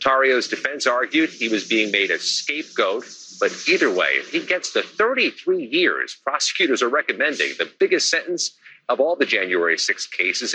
Tarrio's 0.00 0.48
defense 0.48 0.86
argued 0.86 1.30
he 1.30 1.48
was 1.48 1.66
being 1.66 1.90
made 1.90 2.10
a 2.10 2.18
scapegoat 2.18 3.04
but 3.40 3.52
either 3.68 3.92
way, 3.92 4.22
he 4.30 4.40
gets 4.40 4.72
the 4.72 4.82
33 4.82 5.66
years, 5.66 6.16
prosecutors 6.24 6.82
are 6.82 6.88
recommending 6.88 7.52
the 7.58 7.70
biggest 7.78 8.10
sentence 8.10 8.56
of 8.88 9.00
all 9.00 9.16
the 9.16 9.26
January 9.26 9.78
6 9.78 10.06
cases. 10.08 10.54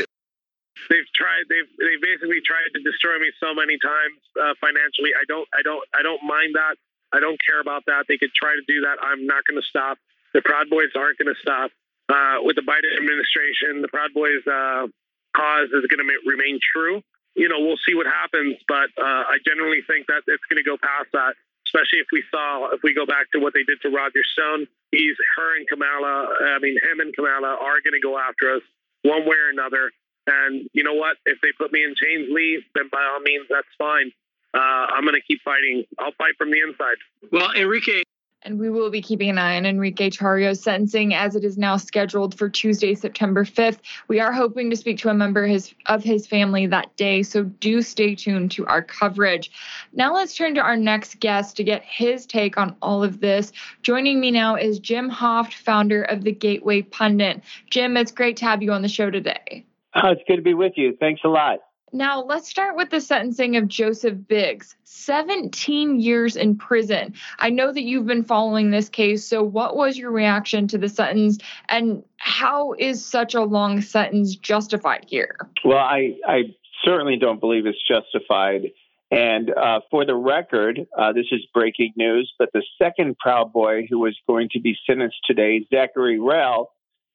They've 0.89 1.11
tried. 1.15 1.45
They've 1.47 1.69
they 1.79 1.95
basically 2.01 2.41
tried 2.43 2.67
to 2.73 2.81
destroy 2.81 3.19
me 3.19 3.31
so 3.39 3.53
many 3.53 3.77
times 3.79 4.17
uh, 4.35 4.57
financially. 4.59 5.15
I 5.15 5.23
don't. 5.23 5.47
I 5.53 5.61
don't. 5.61 5.83
I 5.93 6.01
don't 6.01 6.23
mind 6.25 6.55
that. 6.55 6.75
I 7.13 7.19
don't 7.19 7.39
care 7.39 7.61
about 7.61 7.85
that. 7.87 8.05
They 8.07 8.17
could 8.17 8.33
try 8.33 8.55
to 8.55 8.63
do 8.67 8.81
that. 8.87 8.97
I'm 8.99 9.27
not 9.27 9.45
going 9.45 9.59
to 9.61 9.67
stop. 9.67 9.99
The 10.33 10.41
Proud 10.41 10.69
Boys 10.69 10.91
aren't 10.95 11.19
going 11.19 11.31
to 11.31 11.39
stop. 11.39 11.71
Uh, 12.11 12.43
with 12.43 12.55
the 12.55 12.65
Biden 12.65 12.91
administration, 12.97 13.81
the 13.81 13.87
Proud 13.87 14.11
Boys 14.13 14.43
uh, 14.47 14.87
cause 15.35 15.71
is 15.71 15.87
going 15.87 16.03
to 16.03 16.07
remain 16.27 16.59
true. 16.59 17.03
You 17.35 17.47
know, 17.47 17.59
we'll 17.59 17.79
see 17.87 17.95
what 17.95 18.07
happens, 18.07 18.59
but 18.67 18.91
uh, 18.99 19.23
I 19.31 19.39
generally 19.47 19.79
think 19.87 20.07
that 20.07 20.27
it's 20.27 20.43
going 20.51 20.59
to 20.59 20.67
go 20.67 20.75
past 20.75 21.07
that. 21.13 21.39
Especially 21.71 22.03
if 22.03 22.11
we 22.11 22.23
saw, 22.29 22.67
if 22.75 22.83
we 22.83 22.93
go 22.93 23.05
back 23.07 23.31
to 23.31 23.39
what 23.39 23.55
they 23.55 23.63
did 23.63 23.79
to 23.81 23.89
Roger 23.89 24.19
Stone, 24.35 24.67
he's 24.91 25.15
her 25.39 25.55
and 25.55 25.63
Kamala. 25.71 26.27
I 26.51 26.59
mean, 26.59 26.75
him 26.75 26.99
and 26.99 27.15
Kamala 27.15 27.47
are 27.47 27.79
going 27.79 27.95
to 27.95 28.03
go 28.03 28.19
after 28.19 28.59
us 28.59 28.61
one 29.07 29.23
way 29.23 29.39
or 29.39 29.49
another. 29.49 29.91
And 30.27 30.69
you 30.73 30.83
know 30.83 30.93
what? 30.93 31.15
If 31.25 31.39
they 31.41 31.55
put 31.57 31.71
me 31.71 31.83
in 31.83 31.95
chains, 31.95 32.27
Lee, 32.29 32.61
then 32.75 32.89
by 32.91 33.01
all 33.01 33.21
means, 33.21 33.47
that's 33.49 33.71
fine. 33.77 34.11
Uh, 34.53 34.91
I'm 34.91 35.03
going 35.03 35.15
to 35.15 35.23
keep 35.25 35.39
fighting. 35.43 35.85
I'll 35.97 36.11
fight 36.17 36.35
from 36.37 36.51
the 36.51 36.59
inside. 36.59 36.99
Well, 37.31 37.51
Enrique, 37.55 38.03
and 38.43 38.59
we 38.59 38.69
will 38.69 38.89
be 38.89 39.01
keeping 39.01 39.29
an 39.29 39.37
eye 39.37 39.57
on 39.57 39.65
Enrique 39.65 40.09
Tarrio's 40.09 40.61
sentencing 40.61 41.13
as 41.13 41.35
it 41.35 41.43
is 41.43 41.57
now 41.57 41.77
scheduled 41.77 42.37
for 42.37 42.49
Tuesday, 42.49 42.95
September 42.95 43.45
5th. 43.45 43.79
We 44.07 44.19
are 44.19 44.31
hoping 44.31 44.69
to 44.69 44.75
speak 44.75 44.97
to 44.99 45.09
a 45.09 45.13
member 45.13 45.45
his, 45.45 45.73
of 45.85 46.03
his 46.03 46.25
family 46.25 46.65
that 46.67 46.95
day, 46.95 47.23
so 47.23 47.43
do 47.43 47.81
stay 47.81 48.15
tuned 48.15 48.51
to 48.51 48.65
our 48.67 48.81
coverage. 48.81 49.51
Now 49.93 50.13
let's 50.13 50.35
turn 50.35 50.55
to 50.55 50.61
our 50.61 50.77
next 50.77 51.19
guest 51.19 51.57
to 51.57 51.63
get 51.63 51.83
his 51.83 52.25
take 52.25 52.57
on 52.57 52.75
all 52.81 53.03
of 53.03 53.19
this. 53.19 53.51
Joining 53.83 54.19
me 54.19 54.31
now 54.31 54.55
is 54.55 54.79
Jim 54.79 55.09
Hoft, 55.09 55.53
founder 55.53 56.03
of 56.03 56.23
the 56.23 56.31
Gateway 56.31 56.81
Pundit. 56.81 57.41
Jim, 57.69 57.95
it's 57.97 58.11
great 58.11 58.37
to 58.37 58.45
have 58.45 58.63
you 58.63 58.71
on 58.71 58.81
the 58.81 58.89
show 58.89 59.11
today. 59.11 59.65
Oh, 59.93 60.09
it's 60.09 60.21
good 60.27 60.37
to 60.37 60.41
be 60.41 60.53
with 60.53 60.73
you. 60.77 60.95
Thanks 60.99 61.21
a 61.23 61.27
lot. 61.27 61.59
Now, 61.93 62.23
let's 62.23 62.47
start 62.47 62.77
with 62.77 62.89
the 62.89 63.01
sentencing 63.01 63.57
of 63.57 63.67
Joseph 63.67 64.17
Biggs 64.27 64.75
17 64.85 65.99
years 65.99 66.37
in 66.37 66.55
prison. 66.55 67.13
I 67.39 67.49
know 67.49 67.73
that 67.73 67.81
you've 67.81 68.05
been 68.05 68.23
following 68.23 68.71
this 68.71 68.87
case. 68.87 69.25
So, 69.25 69.43
what 69.43 69.75
was 69.75 69.97
your 69.97 70.11
reaction 70.11 70.67
to 70.69 70.77
the 70.77 70.87
sentence, 70.87 71.37
and 71.67 72.03
how 72.17 72.73
is 72.79 73.03
such 73.03 73.33
a 73.33 73.43
long 73.43 73.81
sentence 73.81 74.35
justified 74.35 75.05
here? 75.07 75.35
Well, 75.65 75.79
I, 75.79 76.17
I 76.25 76.55
certainly 76.85 77.17
don't 77.17 77.39
believe 77.39 77.65
it's 77.65 77.77
justified. 77.85 78.71
And 79.11 79.51
uh, 79.51 79.81
for 79.91 80.05
the 80.05 80.15
record, 80.15 80.87
uh, 80.97 81.11
this 81.11 81.25
is 81.31 81.41
breaking 81.53 81.91
news, 81.97 82.31
but 82.39 82.49
the 82.53 82.63
second 82.81 83.17
Proud 83.17 83.51
Boy 83.51 83.85
who 83.89 83.99
was 83.99 84.17
going 84.25 84.47
to 84.53 84.61
be 84.61 84.77
sentenced 84.87 85.17
today, 85.27 85.67
Zachary 85.69 86.17
Rehl, 86.17 86.67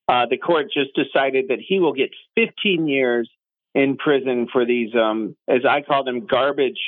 uh, 0.06 0.26
the 0.28 0.36
court 0.36 0.66
just 0.72 0.90
decided 0.94 1.46
that 1.48 1.58
he 1.66 1.80
will 1.80 1.94
get 1.94 2.10
15 2.34 2.86
years 2.86 3.30
in 3.76 3.98
prison 3.98 4.48
for 4.50 4.64
these, 4.64 4.94
um, 4.94 5.36
as 5.46 5.60
I 5.68 5.82
call 5.82 6.02
them, 6.02 6.26
garbage, 6.26 6.80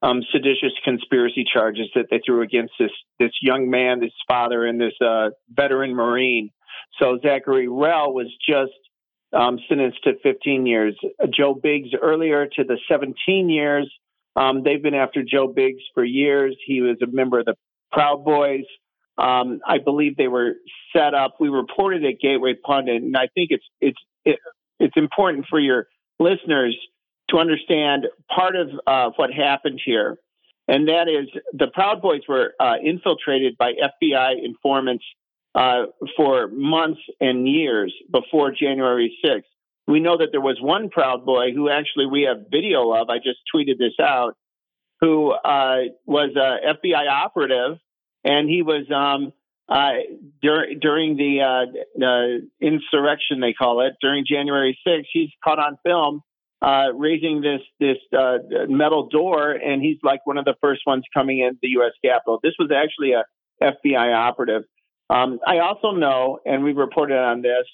um, 0.00 0.22
seditious 0.30 0.72
conspiracy 0.84 1.44
charges 1.52 1.88
that 1.96 2.06
they 2.08 2.20
threw 2.24 2.42
against 2.42 2.74
this 2.78 2.92
this 3.18 3.32
young 3.42 3.68
man, 3.68 3.98
this 3.98 4.12
father, 4.28 4.64
and 4.64 4.80
this 4.80 4.92
uh, 5.04 5.30
veteran 5.50 5.94
Marine. 5.94 6.50
So 7.00 7.18
Zachary 7.20 7.66
Rehl 7.66 8.14
was 8.14 8.32
just 8.48 8.78
um, 9.32 9.58
sentenced 9.68 10.04
to 10.04 10.12
15 10.22 10.66
years. 10.66 10.96
Joe 11.36 11.52
Biggs 11.54 11.88
earlier 12.00 12.46
to 12.46 12.62
the 12.64 12.78
17 12.88 13.50
years. 13.50 13.92
Um, 14.36 14.62
they've 14.62 14.82
been 14.82 14.94
after 14.94 15.24
Joe 15.24 15.48
Biggs 15.48 15.82
for 15.94 16.04
years. 16.04 16.56
He 16.64 16.80
was 16.80 16.98
a 17.02 17.06
member 17.10 17.40
of 17.40 17.46
the 17.46 17.56
Proud 17.90 18.24
Boys. 18.24 18.66
Um, 19.18 19.60
I 19.66 19.78
believe 19.84 20.16
they 20.16 20.28
were 20.28 20.52
set 20.94 21.12
up. 21.12 21.36
We 21.40 21.48
reported 21.48 22.04
at 22.04 22.20
Gateway 22.20 22.54
Pundit, 22.54 23.02
and 23.02 23.16
I 23.16 23.28
think 23.34 23.48
it's 23.50 23.64
it's 23.80 23.98
it, 24.24 24.38
it's 24.78 24.96
important 24.96 25.46
for 25.50 25.58
your 25.58 25.86
listeners 26.18 26.76
to 27.30 27.38
understand 27.38 28.06
part 28.34 28.56
of 28.56 28.68
uh, 28.86 29.10
what 29.16 29.32
happened 29.32 29.80
here, 29.84 30.18
and 30.68 30.88
that 30.88 31.08
is 31.08 31.28
the 31.52 31.68
Proud 31.68 32.02
Boys 32.02 32.22
were 32.28 32.54
uh, 32.58 32.74
infiltrated 32.82 33.56
by 33.58 33.72
FBI 33.72 34.44
informants 34.44 35.04
uh, 35.54 35.86
for 36.16 36.48
months 36.48 37.00
and 37.20 37.48
years 37.48 37.92
before 38.10 38.52
January 38.52 39.16
6th. 39.24 39.42
We 39.88 40.00
know 40.00 40.18
that 40.18 40.28
there 40.32 40.40
was 40.40 40.58
one 40.60 40.90
Proud 40.90 41.24
Boy 41.24 41.52
who 41.52 41.70
actually 41.70 42.06
we 42.06 42.22
have 42.22 42.46
video 42.50 42.92
of. 42.92 43.08
I 43.08 43.18
just 43.18 43.38
tweeted 43.54 43.78
this 43.78 43.94
out. 44.00 44.36
Who 45.00 45.30
uh, 45.30 45.82
was 46.06 46.30
an 46.34 46.74
FBI 46.74 47.08
operative, 47.10 47.78
and 48.24 48.48
he 48.48 48.62
was 48.62 48.90
um, 48.90 49.32
uh, 49.68 49.92
dur- 50.42 50.74
during 50.80 51.16
the 51.16 51.40
uh, 51.42 52.44
insurrection, 52.60 53.40
they 53.40 53.52
call 53.52 53.80
it, 53.86 53.94
during 54.00 54.24
January 54.28 54.78
6th, 54.86 55.06
he's 55.12 55.30
caught 55.44 55.58
on 55.58 55.76
film 55.84 56.22
uh, 56.62 56.92
raising 56.94 57.42
this 57.42 57.60
this 57.78 57.98
uh, 58.16 58.38
metal 58.68 59.08
door, 59.08 59.52
and 59.52 59.82
he's 59.82 59.98
like 60.02 60.26
one 60.26 60.38
of 60.38 60.44
the 60.44 60.54
first 60.60 60.82
ones 60.86 61.04
coming 61.12 61.40
in 61.40 61.58
the 61.60 61.68
U.S. 61.68 61.92
Capitol. 62.04 62.40
This 62.42 62.54
was 62.58 62.70
actually 62.74 63.12
a 63.12 63.24
FBI 63.62 64.14
operative. 64.14 64.62
Um, 65.10 65.38
I 65.46 65.58
also 65.58 65.92
know, 65.92 66.38
and 66.44 66.64
we 66.64 66.72
reported 66.72 67.18
on 67.18 67.42
this, 67.42 67.66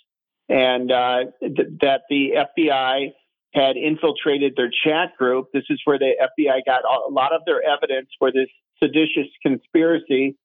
and 0.48 0.90
uh, 0.90 1.18
th- 1.40 1.68
that 1.80 2.02
the 2.10 2.32
FBI 2.58 3.12
had 3.54 3.76
infiltrated 3.76 4.54
their 4.56 4.70
chat 4.84 5.16
group. 5.16 5.48
This 5.52 5.64
is 5.70 5.80
where 5.84 5.98
the 5.98 6.12
FBI 6.20 6.64
got 6.66 6.82
a 6.84 7.10
lot 7.10 7.32
of 7.32 7.42
their 7.46 7.62
evidence 7.62 8.08
for 8.18 8.32
this 8.32 8.48
seditious 8.82 9.28
conspiracy 9.42 10.36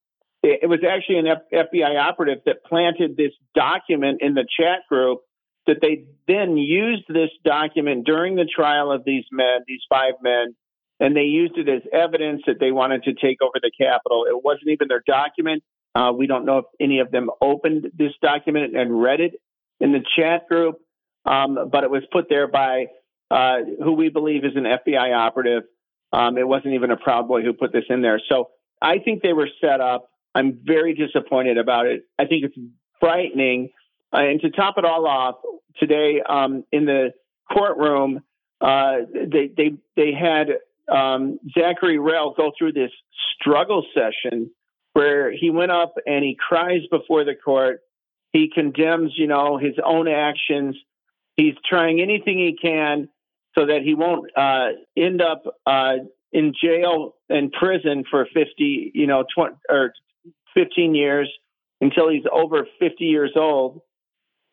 it 0.49 0.69
was 0.69 0.79
actually 0.87 1.19
an 1.19 1.25
FBI 1.53 1.99
operative 1.99 2.39
that 2.45 2.63
planted 2.63 3.17
this 3.17 3.31
document 3.55 4.21
in 4.21 4.33
the 4.33 4.45
chat 4.59 4.81
group 4.89 5.19
that 5.65 5.77
they 5.81 6.05
then 6.27 6.57
used 6.57 7.03
this 7.07 7.29
document 7.43 8.05
during 8.05 8.35
the 8.35 8.45
trial 8.45 8.91
of 8.91 9.03
these 9.05 9.25
men, 9.31 9.59
these 9.67 9.81
five 9.89 10.13
men, 10.21 10.55
and 10.99 11.15
they 11.15 11.23
used 11.23 11.57
it 11.57 11.69
as 11.69 11.81
evidence 11.93 12.41
that 12.47 12.59
they 12.59 12.71
wanted 12.71 13.03
to 13.03 13.13
take 13.13 13.41
over 13.41 13.59
the 13.61 13.71
Capitol. 13.77 14.25
It 14.27 14.43
wasn't 14.43 14.69
even 14.69 14.87
their 14.87 15.03
document. 15.05 15.63
Uh, 15.93 16.11
we 16.11 16.27
don't 16.27 16.45
know 16.45 16.59
if 16.59 16.65
any 16.79 16.99
of 16.99 17.11
them 17.11 17.29
opened 17.41 17.91
this 17.97 18.13
document 18.21 18.75
and 18.75 19.01
read 19.01 19.19
it 19.19 19.33
in 19.79 19.91
the 19.91 20.03
chat 20.17 20.47
group, 20.47 20.79
um, 21.25 21.69
but 21.71 21.83
it 21.83 21.91
was 21.91 22.03
put 22.11 22.29
there 22.29 22.47
by 22.47 22.87
uh, 23.29 23.57
who 23.83 23.93
we 23.93 24.09
believe 24.09 24.45
is 24.45 24.55
an 24.55 24.63
FBI 24.63 25.15
operative. 25.15 25.63
Um, 26.13 26.37
it 26.37 26.47
wasn't 26.47 26.73
even 26.73 26.91
a 26.91 26.97
Proud 26.97 27.27
Boy 27.27 27.41
who 27.41 27.53
put 27.53 27.73
this 27.73 27.83
in 27.89 28.01
there. 28.01 28.21
So 28.29 28.49
I 28.81 28.99
think 28.99 29.21
they 29.21 29.33
were 29.33 29.49
set 29.59 29.81
up. 29.81 30.09
I'm 30.37 30.59
very 30.63 30.93
disappointed 30.93 31.57
about 31.57 31.87
it. 31.87 32.03
I 32.19 32.25
think 32.25 32.45
it's 32.45 32.55
frightening. 32.99 33.71
Uh, 34.13 34.17
and 34.17 34.39
to 34.41 34.51
top 34.51 34.77
it 34.77 34.85
all 34.85 35.07
off, 35.07 35.35
today 35.79 36.21
um, 36.27 36.63
in 36.71 36.85
the 36.85 37.13
courtroom, 37.51 38.21
uh, 38.61 38.97
they 39.13 39.49
they 39.57 39.73
they 39.95 40.11
had 40.13 40.49
um, 40.95 41.39
Zachary 41.57 41.97
Rehl 41.97 42.37
go 42.37 42.51
through 42.55 42.73
this 42.73 42.91
struggle 43.39 43.83
session 43.95 44.51
where 44.93 45.31
he 45.31 45.49
went 45.49 45.71
up 45.71 45.95
and 46.05 46.23
he 46.23 46.37
cries 46.37 46.81
before 46.91 47.23
the 47.23 47.33
court. 47.35 47.81
He 48.31 48.51
condemns, 48.53 49.13
you 49.15 49.25
know, 49.25 49.57
his 49.57 49.75
own 49.83 50.07
actions. 50.07 50.75
He's 51.35 51.55
trying 51.67 51.99
anything 51.99 52.37
he 52.37 52.55
can 52.61 53.09
so 53.57 53.65
that 53.65 53.81
he 53.83 53.95
won't 53.95 54.29
uh, 54.37 54.69
end 54.95 55.19
up 55.19 55.43
uh, 55.65 55.95
in 56.31 56.53
jail 56.61 57.15
and 57.27 57.51
prison 57.51 58.03
for 58.09 58.27
50, 58.31 58.91
you 58.93 59.07
know, 59.07 59.23
20 59.35 59.55
or 59.67 59.93
15 60.57 60.95
years 60.95 61.31
until 61.81 62.09
he's 62.09 62.23
over 62.31 62.67
50 62.79 63.05
years 63.05 63.33
old. 63.35 63.81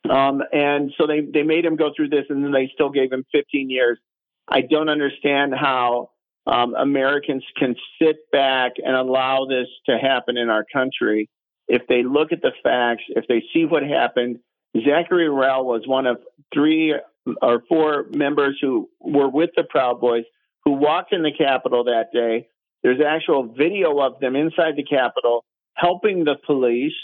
Um, 0.08 0.42
and 0.52 0.92
so 0.98 1.06
they, 1.06 1.20
they 1.22 1.42
made 1.42 1.64
him 1.64 1.76
go 1.76 1.90
through 1.96 2.10
this 2.10 2.26
and 2.28 2.44
then 2.44 2.52
they 2.52 2.70
still 2.74 2.90
gave 2.90 3.10
him 3.10 3.24
15 3.32 3.70
years. 3.70 3.98
I 4.46 4.60
don't 4.60 4.90
understand 4.90 5.54
how 5.54 6.10
um, 6.46 6.74
Americans 6.74 7.42
can 7.56 7.74
sit 8.00 8.16
back 8.30 8.72
and 8.84 8.94
allow 8.94 9.46
this 9.46 9.66
to 9.86 9.96
happen 9.96 10.36
in 10.36 10.50
our 10.50 10.64
country. 10.70 11.30
If 11.68 11.86
they 11.88 12.02
look 12.02 12.32
at 12.32 12.42
the 12.42 12.52
facts, 12.62 13.04
if 13.08 13.24
they 13.26 13.42
see 13.54 13.64
what 13.64 13.82
happened, 13.82 14.40
Zachary 14.76 15.28
Rehl 15.28 15.64
was 15.64 15.82
one 15.86 16.06
of 16.06 16.18
three 16.52 16.94
or 17.40 17.62
four 17.68 18.06
members 18.14 18.58
who 18.60 18.90
were 19.00 19.30
with 19.30 19.50
the 19.56 19.64
Proud 19.64 20.00
Boys 20.00 20.24
who 20.66 20.72
walked 20.72 21.14
in 21.14 21.22
the 21.22 21.32
Capitol 21.32 21.84
that 21.84 22.12
day. 22.12 22.48
There's 22.82 23.00
actual 23.00 23.54
video 23.56 23.98
of 24.00 24.20
them 24.20 24.36
inside 24.36 24.76
the 24.76 24.84
Capitol 24.84 25.44
helping 25.74 26.24
the 26.24 26.36
police, 26.46 26.94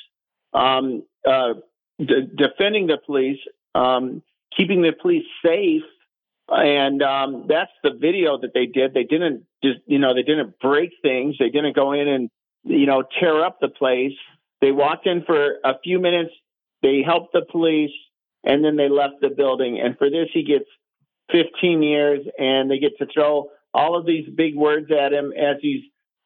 um, 0.52 1.02
uh, 1.26 1.54
defending 1.98 2.86
the 2.86 2.98
police, 3.04 3.38
um, 3.74 4.22
keeping 4.56 4.82
the 4.82 4.92
police 4.92 5.26
safe. 5.44 5.82
And 6.48 7.02
um, 7.02 7.46
that's 7.48 7.70
the 7.84 7.90
video 7.92 8.38
that 8.40 8.52
they 8.54 8.66
did. 8.66 8.92
They 8.92 9.04
didn't 9.04 9.44
just, 9.62 9.78
you 9.86 9.98
know, 9.98 10.14
they 10.14 10.22
didn't 10.22 10.58
break 10.58 10.90
things. 11.02 11.36
They 11.38 11.50
didn't 11.50 11.76
go 11.76 11.92
in 11.92 12.08
and, 12.08 12.30
you 12.64 12.86
know, 12.86 13.04
tear 13.20 13.44
up 13.44 13.58
the 13.60 13.68
place. 13.68 14.16
They 14.60 14.72
walked 14.72 15.06
in 15.06 15.22
for 15.24 15.58
a 15.64 15.78
few 15.82 16.00
minutes. 16.00 16.32
They 16.82 17.02
helped 17.04 17.32
the 17.32 17.42
police, 17.50 17.92
and 18.42 18.64
then 18.64 18.76
they 18.76 18.88
left 18.88 19.20
the 19.20 19.28
building. 19.28 19.80
And 19.80 19.96
for 19.96 20.10
this, 20.10 20.28
he 20.32 20.42
gets 20.42 20.64
15 21.30 21.82
years, 21.82 22.26
and 22.38 22.70
they 22.70 22.78
get 22.78 22.98
to 22.98 23.06
throw 23.12 23.50
all 23.72 23.96
of 23.96 24.06
these 24.06 24.28
big 24.34 24.56
words 24.56 24.90
at 24.90 25.12
him 25.12 25.32
as 25.32 25.56
he's 25.60 25.82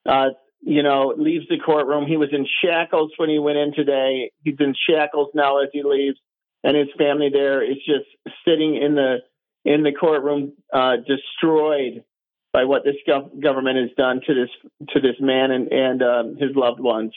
uh, 0.07 0.31
you 0.65 0.83
know, 0.83 1.15
leaves 1.17 1.47
the 1.49 1.59
courtroom. 1.59 2.07
He 2.07 2.17
was 2.17 2.31
in 2.33 2.47
shackles 2.63 3.13
when 3.19 3.29
he 3.29 3.39
went 3.39 3.59
in 3.59 3.75
today. 3.75 4.31
He's 4.43 4.57
in 4.59 4.75
shackles 4.89 5.29
now 5.35 5.63
as 5.63 5.69
he 5.73 5.83
leaves, 5.83 6.19
and 6.63 6.77
his 6.77 6.89
family 6.97 7.29
there 7.33 7.63
is 7.63 7.77
just 7.85 8.07
sitting 8.47 8.77
in 8.77 8.95
the 8.95 9.19
in 9.65 9.83
the 9.83 9.93
courtroom, 9.93 10.53
uh, 10.73 10.97
destroyed 10.97 12.05
by 12.53 12.65
what 12.65 12.85
this 12.85 12.97
gov- 13.09 13.43
government 13.43 13.79
has 13.79 13.91
done 13.97 14.21
to 14.27 14.35
this 14.35 14.51
to 14.91 15.01
this 15.01 15.17
man 15.21 15.51
and 15.51 15.71
and 15.73 16.03
um, 16.03 16.37
his 16.37 16.55
loved 16.55 16.81
ones. 16.81 17.13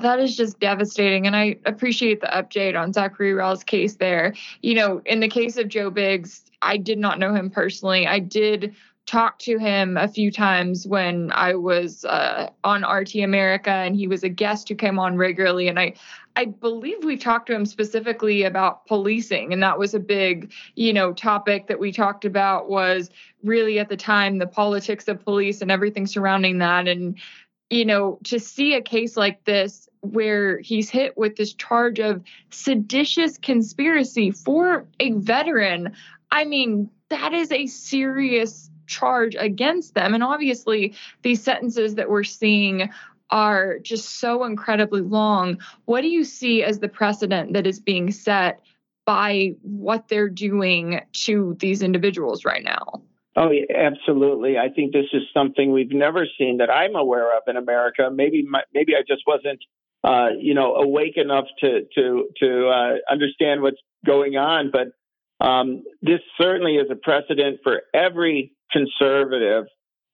That 0.00 0.20
is 0.20 0.36
just 0.36 0.60
devastating. 0.60 1.26
And 1.26 1.34
I 1.34 1.56
appreciate 1.64 2.20
the 2.20 2.28
update 2.28 2.78
on 2.78 2.92
Zachary 2.92 3.34
Rehl's 3.34 3.64
case 3.64 3.96
there. 3.96 4.34
You 4.62 4.74
know, 4.74 5.02
in 5.04 5.18
the 5.18 5.26
case 5.26 5.56
of 5.56 5.66
Joe 5.66 5.90
Biggs, 5.90 6.44
I 6.62 6.76
did 6.76 6.98
not 6.98 7.18
know 7.18 7.34
him 7.34 7.50
personally. 7.50 8.06
I 8.06 8.20
did 8.20 8.76
talk 9.08 9.38
to 9.38 9.58
him 9.58 9.96
a 9.96 10.06
few 10.06 10.30
times 10.30 10.86
when 10.86 11.32
I 11.32 11.54
was 11.54 12.04
uh, 12.04 12.50
on 12.62 12.84
RT 12.84 13.16
America 13.16 13.70
and 13.70 13.96
he 13.96 14.06
was 14.06 14.22
a 14.22 14.28
guest 14.28 14.68
who 14.68 14.74
came 14.74 14.98
on 14.98 15.16
regularly. 15.16 15.66
And 15.68 15.80
I, 15.80 15.94
I 16.36 16.44
believe 16.44 17.02
we 17.02 17.16
talked 17.16 17.46
to 17.46 17.54
him 17.54 17.64
specifically 17.64 18.42
about 18.42 18.86
policing. 18.86 19.54
And 19.54 19.62
that 19.62 19.78
was 19.78 19.94
a 19.94 19.98
big, 19.98 20.52
you 20.74 20.92
know, 20.92 21.14
topic 21.14 21.68
that 21.68 21.80
we 21.80 21.90
talked 21.90 22.26
about 22.26 22.68
was 22.68 23.08
really 23.42 23.78
at 23.78 23.88
the 23.88 23.96
time 23.96 24.36
the 24.36 24.46
politics 24.46 25.08
of 25.08 25.24
police 25.24 25.62
and 25.62 25.70
everything 25.70 26.06
surrounding 26.06 26.58
that. 26.58 26.86
And, 26.86 27.18
you 27.70 27.86
know, 27.86 28.18
to 28.24 28.38
see 28.38 28.74
a 28.74 28.82
case 28.82 29.16
like 29.16 29.42
this 29.44 29.88
where 30.00 30.58
he's 30.58 30.90
hit 30.90 31.16
with 31.16 31.36
this 31.36 31.54
charge 31.54 31.98
of 31.98 32.22
seditious 32.50 33.38
conspiracy 33.38 34.32
for 34.32 34.86
a 35.00 35.12
veteran. 35.12 35.94
I 36.30 36.44
mean, 36.44 36.90
that 37.08 37.32
is 37.32 37.50
a 37.50 37.66
serious 37.66 38.68
charge 38.88 39.36
against 39.38 39.94
them. 39.94 40.14
And 40.14 40.22
obviously, 40.22 40.94
these 41.22 41.42
sentences 41.42 41.94
that 41.94 42.10
we're 42.10 42.24
seeing 42.24 42.90
are 43.30 43.78
just 43.78 44.20
so 44.20 44.44
incredibly 44.44 45.02
long. 45.02 45.58
What 45.84 46.00
do 46.00 46.08
you 46.08 46.24
see 46.24 46.64
as 46.64 46.80
the 46.80 46.88
precedent 46.88 47.52
that 47.52 47.66
is 47.66 47.78
being 47.78 48.10
set 48.10 48.60
by 49.06 49.54
what 49.62 50.08
they're 50.08 50.28
doing 50.28 51.00
to 51.12 51.56
these 51.60 51.82
individuals 51.82 52.44
right 52.44 52.64
now? 52.64 53.02
Oh, 53.36 53.50
yeah, 53.50 53.66
absolutely. 53.76 54.58
I 54.58 54.68
think 54.68 54.92
this 54.92 55.06
is 55.12 55.22
something 55.32 55.70
we've 55.70 55.92
never 55.92 56.26
seen 56.38 56.56
that 56.58 56.70
I'm 56.70 56.96
aware 56.96 57.36
of 57.36 57.44
in 57.46 57.56
America. 57.56 58.10
Maybe, 58.12 58.42
my, 58.42 58.62
maybe 58.74 58.94
I 58.96 59.02
just 59.06 59.22
wasn't 59.26 59.60
uh, 60.04 60.28
you 60.38 60.54
know, 60.54 60.74
awake 60.74 61.16
enough 61.16 61.46
to 61.60 61.86
to 61.94 62.28
to 62.36 62.68
uh, 62.68 62.92
understand 63.10 63.62
what's 63.62 63.80
going 64.06 64.36
on. 64.36 64.70
But 64.72 64.88
um, 65.40 65.84
this 66.02 66.20
certainly 66.40 66.76
is 66.76 66.90
a 66.90 66.96
precedent 66.96 67.60
for 67.62 67.82
every 67.94 68.52
conservative. 68.72 69.64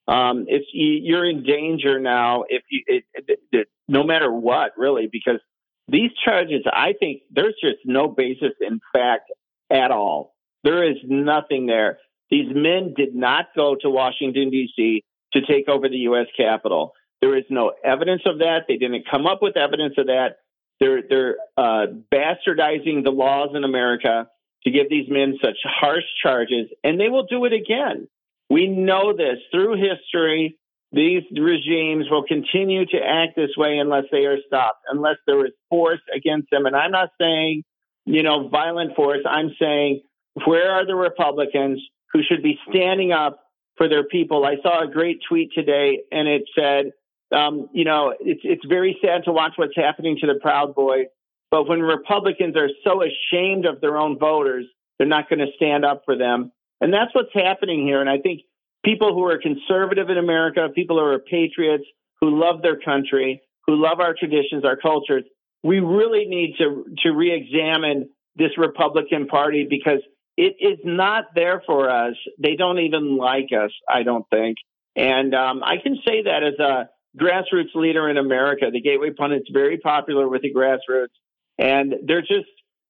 Um, 0.06 0.44
it's 0.48 0.66
you're 0.72 1.28
in 1.28 1.44
danger 1.44 1.98
now 1.98 2.44
if 2.48 2.62
you, 2.70 2.82
it, 2.86 3.04
it, 3.14 3.40
it, 3.50 3.68
no 3.88 4.04
matter 4.04 4.30
what, 4.30 4.72
really, 4.76 5.08
because 5.10 5.40
these 5.88 6.10
charges, 6.24 6.62
I 6.70 6.92
think 6.98 7.22
there's 7.30 7.54
just 7.62 7.78
no 7.84 8.08
basis 8.08 8.52
in 8.60 8.80
fact 8.92 9.32
at 9.70 9.90
all. 9.90 10.34
There 10.62 10.88
is 10.88 10.96
nothing 11.04 11.66
there. 11.66 11.98
These 12.30 12.54
men 12.54 12.94
did 12.96 13.14
not 13.14 13.46
go 13.56 13.76
to 13.80 13.90
Washington 13.90 14.50
D.C. 14.50 15.02
to 15.32 15.40
take 15.46 15.68
over 15.68 15.88
the 15.88 15.98
U.S. 16.08 16.26
Capitol. 16.36 16.92
There 17.20 17.36
is 17.36 17.44
no 17.48 17.72
evidence 17.82 18.22
of 18.26 18.38
that. 18.38 18.64
They 18.68 18.76
didn't 18.76 19.04
come 19.10 19.26
up 19.26 19.40
with 19.40 19.56
evidence 19.56 19.94
of 19.96 20.06
that. 20.06 20.36
They're 20.80 21.02
they're 21.08 21.36
uh, 21.56 21.86
bastardizing 22.12 23.04
the 23.04 23.10
laws 23.10 23.50
in 23.54 23.64
America 23.64 24.28
to 24.64 24.70
give 24.70 24.88
these 24.88 25.08
men 25.08 25.38
such 25.42 25.58
harsh 25.64 26.04
charges, 26.22 26.68
and 26.82 26.98
they 26.98 27.08
will 27.08 27.26
do 27.26 27.44
it 27.44 27.52
again. 27.52 28.08
We 28.48 28.66
know 28.66 29.14
this 29.16 29.38
through 29.50 29.76
history. 29.76 30.58
These 30.92 31.22
regimes 31.36 32.06
will 32.10 32.24
continue 32.24 32.86
to 32.86 32.98
act 32.98 33.36
this 33.36 33.50
way 33.56 33.78
unless 33.78 34.04
they 34.12 34.26
are 34.26 34.38
stopped, 34.46 34.80
unless 34.88 35.16
there 35.26 35.44
is 35.44 35.52
force 35.68 36.00
against 36.14 36.50
them. 36.50 36.66
And 36.66 36.76
I'm 36.76 36.92
not 36.92 37.10
saying, 37.20 37.64
you 38.06 38.22
know, 38.22 38.48
violent 38.48 38.94
force. 38.94 39.20
I'm 39.26 39.50
saying, 39.58 40.02
where 40.46 40.70
are 40.70 40.86
the 40.86 40.94
Republicans 40.94 41.82
who 42.12 42.20
should 42.22 42.42
be 42.42 42.58
standing 42.68 43.12
up 43.12 43.40
for 43.76 43.88
their 43.88 44.04
people? 44.04 44.44
I 44.44 44.56
saw 44.62 44.84
a 44.84 44.90
great 44.90 45.20
tweet 45.28 45.50
today, 45.54 46.00
and 46.12 46.28
it 46.28 46.42
said, 46.56 46.92
um, 47.32 47.68
you 47.72 47.84
know, 47.84 48.14
it's 48.20 48.42
it's 48.44 48.64
very 48.64 48.96
sad 49.02 49.24
to 49.24 49.32
watch 49.32 49.52
what's 49.56 49.76
happening 49.76 50.18
to 50.20 50.26
the 50.26 50.38
Proud 50.40 50.74
Boys. 50.74 51.06
But 51.50 51.68
when 51.68 51.80
Republicans 51.80 52.56
are 52.56 52.68
so 52.84 53.02
ashamed 53.02 53.66
of 53.66 53.80
their 53.80 53.96
own 53.96 54.18
voters, 54.18 54.66
they're 54.98 55.06
not 55.06 55.28
going 55.28 55.40
to 55.40 55.52
stand 55.56 55.84
up 55.84 56.02
for 56.04 56.16
them. 56.16 56.52
And 56.80 56.92
that's 56.92 57.14
what's 57.14 57.32
happening 57.32 57.86
here. 57.86 58.00
And 58.00 58.10
I 58.10 58.18
think 58.18 58.42
people 58.84 59.14
who 59.14 59.24
are 59.24 59.38
conservative 59.38 60.10
in 60.10 60.18
America, 60.18 60.68
people 60.74 60.98
who 60.98 61.04
are 61.04 61.18
patriots, 61.18 61.84
who 62.20 62.40
love 62.40 62.62
their 62.62 62.78
country, 62.78 63.42
who 63.66 63.76
love 63.76 64.00
our 64.00 64.14
traditions, 64.14 64.64
our 64.64 64.76
cultures, 64.76 65.24
we 65.62 65.80
really 65.80 66.26
need 66.26 66.56
to 66.58 66.84
to 67.02 67.10
re-examine 67.10 68.10
this 68.36 68.50
Republican 68.58 69.26
Party 69.26 69.66
because 69.68 70.00
it 70.36 70.56
is 70.60 70.78
not 70.84 71.26
there 71.34 71.62
for 71.64 71.88
us. 71.88 72.14
They 72.38 72.56
don't 72.56 72.80
even 72.80 73.16
like 73.16 73.48
us, 73.52 73.70
I 73.88 74.02
don't 74.02 74.28
think. 74.28 74.58
And 74.96 75.34
um, 75.34 75.62
I 75.64 75.76
can 75.82 75.96
say 76.06 76.22
that 76.24 76.42
as 76.42 76.58
a 76.58 76.88
grassroots 77.18 77.74
leader 77.74 78.08
in 78.08 78.16
America. 78.16 78.66
The 78.72 78.80
Gateway 78.80 79.10
Pundit's 79.10 79.48
very 79.52 79.78
popular 79.78 80.28
with 80.28 80.42
the 80.42 80.52
grassroots, 80.52 81.14
and 81.58 81.94
they're 82.06 82.20
just 82.20 82.48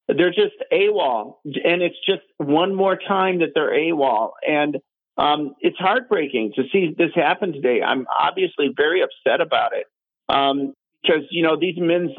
they're 0.08 0.30
just 0.30 0.56
AWOL, 0.72 1.36
and 1.44 1.82
it's 1.82 1.96
just 2.06 2.22
one 2.36 2.74
more 2.74 2.96
time 2.96 3.38
that 3.38 3.50
they're 3.54 3.72
AWOL, 3.72 4.32
and 4.46 4.76
um, 5.16 5.54
it's 5.60 5.78
heartbreaking 5.78 6.52
to 6.56 6.64
see 6.72 6.94
this 6.96 7.10
happen 7.14 7.52
today. 7.52 7.80
I'm 7.82 8.06
obviously 8.20 8.70
very 8.76 9.02
upset 9.02 9.40
about 9.40 9.72
it 9.72 9.86
um, 10.28 10.74
because 11.02 11.22
you 11.30 11.42
know 11.42 11.58
these 11.58 11.76
men's 11.78 12.10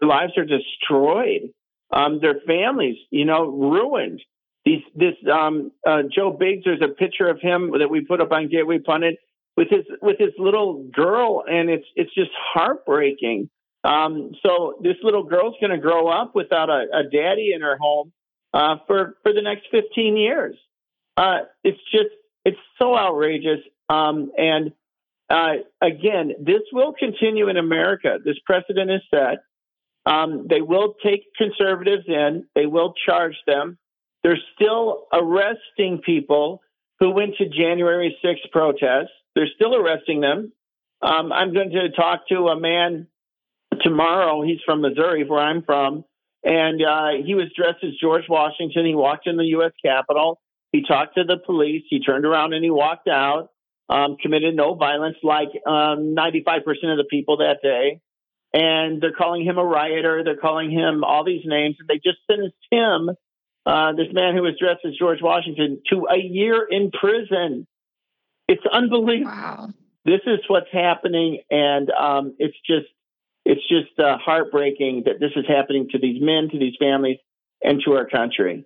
lives 0.00 0.32
are 0.36 0.44
destroyed, 0.44 1.50
um, 1.90 2.20
their 2.20 2.40
families, 2.46 2.96
you 3.10 3.24
know, 3.24 3.46
ruined. 3.46 4.20
These, 4.64 4.82
this 4.94 5.14
um, 5.32 5.70
uh, 5.86 6.02
Joe 6.12 6.32
Biggs, 6.32 6.62
there's 6.64 6.82
a 6.82 6.88
picture 6.88 7.28
of 7.28 7.40
him 7.40 7.72
that 7.78 7.88
we 7.88 8.04
put 8.04 8.20
up 8.20 8.32
on 8.32 8.48
Gateway 8.48 8.78
Pundit 8.78 9.16
with 9.56 9.68
his 9.70 9.84
with 10.02 10.18
his 10.18 10.32
little 10.38 10.88
girl, 10.94 11.44
and 11.48 11.70
it's 11.70 11.86
it's 11.94 12.12
just 12.14 12.30
heartbreaking. 12.52 13.48
Um, 13.86 14.32
so 14.44 14.78
this 14.82 14.96
little 15.02 15.22
girl's 15.22 15.54
going 15.60 15.70
to 15.70 15.78
grow 15.78 16.08
up 16.08 16.34
without 16.34 16.68
a, 16.68 16.86
a 16.92 17.02
daddy 17.04 17.52
in 17.54 17.60
her 17.62 17.78
home 17.78 18.12
uh, 18.52 18.76
for 18.86 19.14
for 19.22 19.32
the 19.32 19.42
next 19.42 19.66
15 19.70 20.16
years. 20.16 20.56
Uh, 21.16 21.42
it's 21.62 21.80
just 21.92 22.10
it's 22.44 22.58
so 22.80 22.96
outrageous. 22.96 23.60
Um, 23.88 24.32
and 24.36 24.72
uh, 25.30 25.62
again, 25.80 26.32
this 26.40 26.62
will 26.72 26.94
continue 26.98 27.48
in 27.48 27.56
America. 27.56 28.18
This 28.24 28.36
precedent 28.44 28.90
is 28.90 29.02
set. 29.08 29.38
Um, 30.04 30.46
they 30.48 30.60
will 30.60 30.94
take 31.04 31.22
conservatives 31.36 32.04
in. 32.08 32.46
They 32.54 32.66
will 32.66 32.94
charge 33.06 33.36
them. 33.46 33.78
They're 34.22 34.38
still 34.54 35.04
arresting 35.12 36.00
people 36.04 36.60
who 36.98 37.10
went 37.10 37.36
to 37.36 37.48
January 37.48 38.16
6th 38.24 38.50
protests. 38.50 39.12
They're 39.34 39.48
still 39.54 39.76
arresting 39.76 40.20
them. 40.20 40.52
Um, 41.02 41.32
I'm 41.32 41.52
going 41.52 41.70
to 41.70 41.90
talk 41.90 42.28
to 42.28 42.48
a 42.48 42.58
man 42.58 43.06
tomorrow. 43.86 44.42
He's 44.42 44.58
from 44.64 44.82
Missouri, 44.82 45.24
where 45.24 45.40
I'm 45.40 45.62
from. 45.62 46.04
And 46.42 46.80
uh, 46.82 47.24
he 47.24 47.34
was 47.34 47.46
dressed 47.56 47.82
as 47.82 47.90
George 48.00 48.24
Washington. 48.28 48.86
He 48.86 48.94
walked 48.94 49.26
in 49.26 49.36
the 49.36 49.44
U.S. 49.56 49.72
Capitol. 49.84 50.40
He 50.72 50.82
talked 50.86 51.14
to 51.16 51.24
the 51.24 51.38
police. 51.44 51.84
He 51.88 52.00
turned 52.00 52.24
around 52.24 52.52
and 52.52 52.62
he 52.62 52.70
walked 52.70 53.08
out, 53.08 53.50
um, 53.88 54.16
committed 54.20 54.54
no 54.54 54.74
violence 54.74 55.16
like 55.22 55.48
um, 55.66 56.14
95% 56.14 56.58
of 56.58 56.98
the 56.98 57.06
people 57.10 57.38
that 57.38 57.58
day. 57.62 58.00
And 58.52 59.02
they're 59.02 59.12
calling 59.12 59.44
him 59.44 59.58
a 59.58 59.64
rioter. 59.64 60.22
They're 60.24 60.36
calling 60.36 60.70
him 60.70 61.04
all 61.04 61.24
these 61.24 61.42
names. 61.44 61.76
And 61.78 61.88
they 61.88 61.96
just 61.96 62.18
sentenced 62.30 62.56
him, 62.70 63.10
uh, 63.64 63.92
this 63.92 64.12
man 64.12 64.34
who 64.34 64.42
was 64.42 64.54
dressed 64.60 64.84
as 64.84 64.94
George 64.98 65.18
Washington, 65.20 65.82
to 65.90 66.06
a 66.10 66.18
year 66.18 66.66
in 66.68 66.90
prison. 66.90 67.66
It's 68.48 68.62
unbelievable. 68.70 69.32
Wow. 69.32 69.70
This 70.04 70.20
is 70.24 70.38
what's 70.46 70.70
happening, 70.72 71.40
and 71.50 71.90
um, 71.90 72.36
it's 72.38 72.56
just 72.64 72.86
it's 73.46 73.66
just 73.68 73.98
uh, 73.98 74.18
heartbreaking 74.18 75.04
that 75.06 75.20
this 75.20 75.30
is 75.36 75.44
happening 75.46 75.88
to 75.90 75.98
these 75.98 76.20
men, 76.20 76.48
to 76.50 76.58
these 76.58 76.74
families, 76.78 77.18
and 77.62 77.80
to 77.84 77.92
our 77.92 78.06
country. 78.06 78.64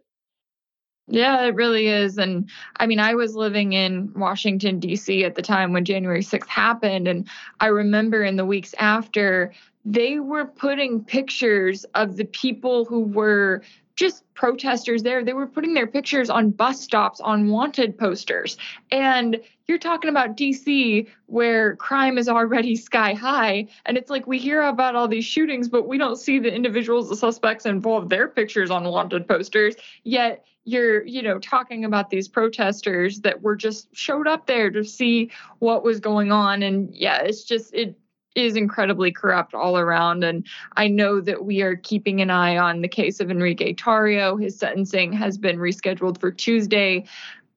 Yeah, 1.07 1.45
it 1.45 1.55
really 1.55 1.89
is. 1.89 2.19
And 2.19 2.49
I 2.77 2.87
mean, 2.87 3.01
I 3.01 3.15
was 3.15 3.35
living 3.35 3.73
in 3.73 4.13
Washington, 4.15 4.79
D.C. 4.79 5.25
at 5.25 5.35
the 5.35 5.43
time 5.43 5.73
when 5.73 5.85
January 5.85 6.23
6th 6.23 6.47
happened. 6.47 7.09
And 7.09 7.29
I 7.59 7.67
remember 7.67 8.23
in 8.25 8.37
the 8.37 8.47
weeks 8.47 8.75
after, 8.79 9.53
they 9.85 10.19
were 10.19 10.47
putting 10.47 11.05
pictures 11.05 11.85
of 11.95 12.17
the 12.17 12.27
people 12.27 12.85
who 12.85 13.01
were 13.01 13.63
just 14.01 14.25
protesters 14.33 15.03
there. 15.03 15.23
They 15.23 15.35
were 15.35 15.47
putting 15.47 15.75
their 15.75 15.87
pictures 15.87 16.31
on 16.31 16.53
bus 16.53 16.81
stops 16.81 17.21
on 17.21 17.49
wanted 17.49 17.99
posters. 17.99 18.57
And 18.91 19.39
you're 19.69 19.77
talking 19.77 20.09
about 20.09 20.39
DC 20.39 21.07
where 21.27 21.77
crime 21.77 22.17
is 22.17 22.27
already 22.27 22.77
sky 22.77 23.13
high. 23.13 23.69
And 23.85 23.99
it's 23.99 24.09
like 24.09 24.27
we 24.27 24.39
hear 24.39 24.63
about 24.63 24.97
all 24.97 25.07
these 25.07 25.27
shootings, 25.27 25.69
but 25.69 25.87
we 25.87 25.99
don't 25.99 26.17
see 26.17 26.39
the 26.39 26.51
individuals, 26.51 27.11
the 27.11 27.15
suspects 27.17 27.67
involved, 27.67 28.09
their 28.09 28.27
pictures 28.27 28.71
on 28.71 28.85
wanted 28.85 29.29
posters. 29.29 29.77
Yet 30.03 30.47
you're, 30.65 31.07
you 31.07 31.21
know, 31.21 31.39
talking 31.39 31.85
about 31.85 32.09
these 32.09 32.27
protesters 32.27 33.21
that 33.21 33.43
were 33.43 33.55
just 33.55 33.95
showed 33.95 34.27
up 34.27 34.47
there 34.47 34.71
to 34.71 34.83
see 34.83 35.31
what 35.59 35.85
was 35.85 36.01
going 36.01 36.33
on. 36.33 36.63
And 36.63 36.89
yeah, 36.95 37.21
it's 37.21 37.45
just, 37.45 37.75
it, 37.75 38.00
is 38.35 38.57
incredibly 38.57 39.11
corrupt 39.11 39.55
all 39.55 39.79
around. 39.79 40.23
And 40.23 40.47
I 40.77 40.89
know 40.89 41.21
that 41.21 41.45
we 41.45 41.63
are 41.63 41.77
keeping 41.77 42.21
an 42.21 42.31
eye 42.31 42.57
on 42.57 42.81
the 42.81 42.89
case 42.89 43.21
of 43.21 43.31
Enrique 43.31 43.75
Tarrio. 43.75 44.41
His 44.41 44.59
sentencing 44.59 45.13
has 45.13 45.37
been 45.37 45.59
rescheduled 45.59 46.19
for 46.19 46.31
Tuesday, 46.31 47.07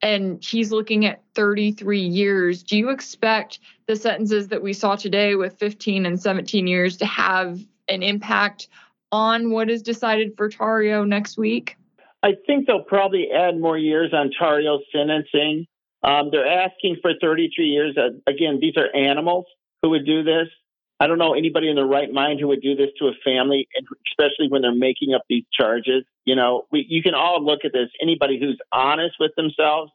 and 0.02 0.42
he's 0.42 0.72
looking 0.72 1.06
at 1.06 1.22
33 1.34 2.00
years. 2.00 2.62
Do 2.62 2.76
you 2.76 2.90
expect 2.90 3.60
the 3.86 3.96
sentences 3.96 4.48
that 4.48 4.62
we 4.62 4.72
saw 4.72 4.96
today 4.96 5.34
with 5.36 5.58
15 5.58 6.06
and 6.06 6.20
17 6.20 6.66
years 6.66 6.96
to 6.98 7.06
have 7.06 7.60
an 7.88 8.02
impact 8.02 8.68
on 9.12 9.50
what 9.50 9.70
is 9.70 9.82
decided 9.82 10.36
for 10.36 10.48
Tarrio 10.48 11.06
next 11.06 11.38
week? 11.38 11.76
I 12.22 12.32
think 12.46 12.66
they'll 12.66 12.82
probably 12.82 13.28
add 13.30 13.60
more 13.60 13.78
years 13.78 14.12
on 14.12 14.30
Tarrio's 14.40 14.82
sentencing. 14.90 15.66
Um, 16.02 16.30
they're 16.32 16.46
asking 16.46 16.96
for 17.00 17.12
33 17.20 17.66
years. 17.66 17.96
Uh, 17.96 18.18
again, 18.26 18.58
these 18.60 18.74
are 18.76 18.94
animals 18.94 19.44
who 19.82 19.90
would 19.90 20.06
do 20.06 20.22
this. 20.22 20.48
I 21.00 21.06
don't 21.06 21.18
know 21.18 21.34
anybody 21.34 21.68
in 21.68 21.76
their 21.76 21.86
right 21.86 22.10
mind 22.12 22.40
who 22.40 22.48
would 22.48 22.62
do 22.62 22.76
this 22.76 22.90
to 22.98 23.06
a 23.06 23.12
family, 23.24 23.66
especially 24.10 24.48
when 24.48 24.62
they're 24.62 24.74
making 24.74 25.12
up 25.14 25.22
these 25.28 25.44
charges. 25.52 26.04
You 26.24 26.36
know, 26.36 26.66
we, 26.70 26.86
you 26.88 27.02
can 27.02 27.14
all 27.14 27.44
look 27.44 27.60
at 27.64 27.72
this. 27.72 27.88
Anybody 28.00 28.38
who's 28.38 28.58
honest 28.72 29.16
with 29.18 29.32
themselves, 29.36 29.90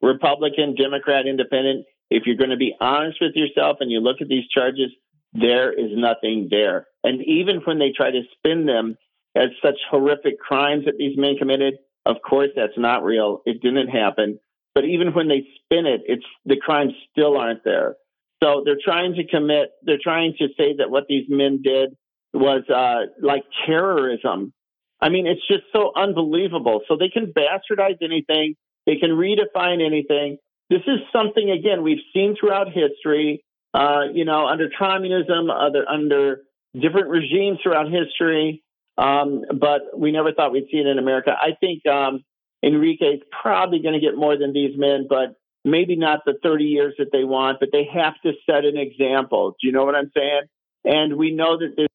Republican, 0.00 0.74
Democrat, 0.76 1.26
Independent, 1.26 1.86
if 2.10 2.24
you're 2.26 2.36
going 2.36 2.50
to 2.50 2.56
be 2.56 2.76
honest 2.80 3.18
with 3.20 3.32
yourself 3.34 3.78
and 3.80 3.90
you 3.90 4.00
look 4.00 4.20
at 4.20 4.28
these 4.28 4.46
charges, 4.48 4.90
there 5.32 5.72
is 5.72 5.90
nothing 5.92 6.48
there. 6.50 6.86
And 7.02 7.22
even 7.22 7.56
when 7.64 7.78
they 7.78 7.92
try 7.94 8.10
to 8.10 8.22
spin 8.38 8.66
them 8.66 8.96
as 9.34 9.48
such 9.62 9.78
horrific 9.90 10.38
crimes 10.38 10.84
that 10.84 10.96
these 10.96 11.18
men 11.18 11.36
committed, 11.36 11.74
of 12.06 12.16
course 12.26 12.50
that's 12.54 12.78
not 12.78 13.02
real. 13.02 13.42
It 13.44 13.60
didn't 13.60 13.88
happen. 13.88 14.38
But 14.74 14.84
even 14.84 15.12
when 15.14 15.28
they 15.28 15.46
spin 15.64 15.86
it, 15.86 16.02
it's 16.06 16.24
the 16.44 16.56
crimes 16.56 16.92
still 17.10 17.36
aren't 17.36 17.64
there. 17.64 17.96
So 18.44 18.62
they're 18.64 18.78
trying 18.82 19.14
to 19.14 19.26
commit, 19.26 19.70
they're 19.82 20.02
trying 20.02 20.34
to 20.38 20.48
say 20.58 20.74
that 20.78 20.90
what 20.90 21.04
these 21.08 21.24
men 21.28 21.62
did 21.62 21.96
was 22.34 22.62
uh, 22.68 23.10
like 23.24 23.44
terrorism. 23.66 24.52
I 25.00 25.08
mean, 25.08 25.26
it's 25.26 25.46
just 25.48 25.64
so 25.72 25.92
unbelievable. 25.96 26.82
So 26.86 26.96
they 26.96 27.08
can 27.08 27.32
bastardize 27.32 28.02
anything, 28.02 28.56
they 28.86 28.96
can 28.96 29.10
redefine 29.10 29.84
anything. 29.84 30.36
This 30.68 30.82
is 30.86 30.98
something, 31.12 31.50
again, 31.50 31.82
we've 31.82 32.04
seen 32.12 32.36
throughout 32.38 32.68
history, 32.68 33.44
uh, 33.72 34.02
you 34.12 34.24
know, 34.24 34.46
under 34.46 34.68
communism, 34.78 35.50
other, 35.50 35.88
under 35.88 36.42
different 36.78 37.08
regimes 37.08 37.58
throughout 37.62 37.86
history. 37.90 38.62
Um, 38.98 39.42
but 39.58 39.98
we 39.98 40.12
never 40.12 40.32
thought 40.32 40.52
we'd 40.52 40.68
see 40.70 40.78
it 40.78 40.86
in 40.86 40.98
America. 40.98 41.32
I 41.38 41.50
think 41.58 41.86
um, 41.86 42.24
is 42.62 43.20
probably 43.42 43.80
going 43.80 43.94
to 43.94 44.00
get 44.00 44.16
more 44.16 44.36
than 44.36 44.52
these 44.52 44.76
men, 44.76 45.06
but 45.08 45.34
maybe 45.64 45.96
not 45.96 46.20
the 46.24 46.34
30 46.42 46.64
years 46.64 46.94
that 46.98 47.10
they 47.12 47.24
want, 47.24 47.58
but 47.60 47.70
they 47.72 47.88
have 47.92 48.14
to 48.22 48.32
set 48.46 48.64
an 48.64 48.76
example. 48.76 49.56
Do 49.60 49.66
you 49.66 49.72
know 49.72 49.84
what 49.84 49.94
I'm 49.94 50.10
saying? 50.16 50.42
And 50.84 51.16
we 51.16 51.30
know 51.30 51.58
that 51.58 51.74
this 51.76 51.88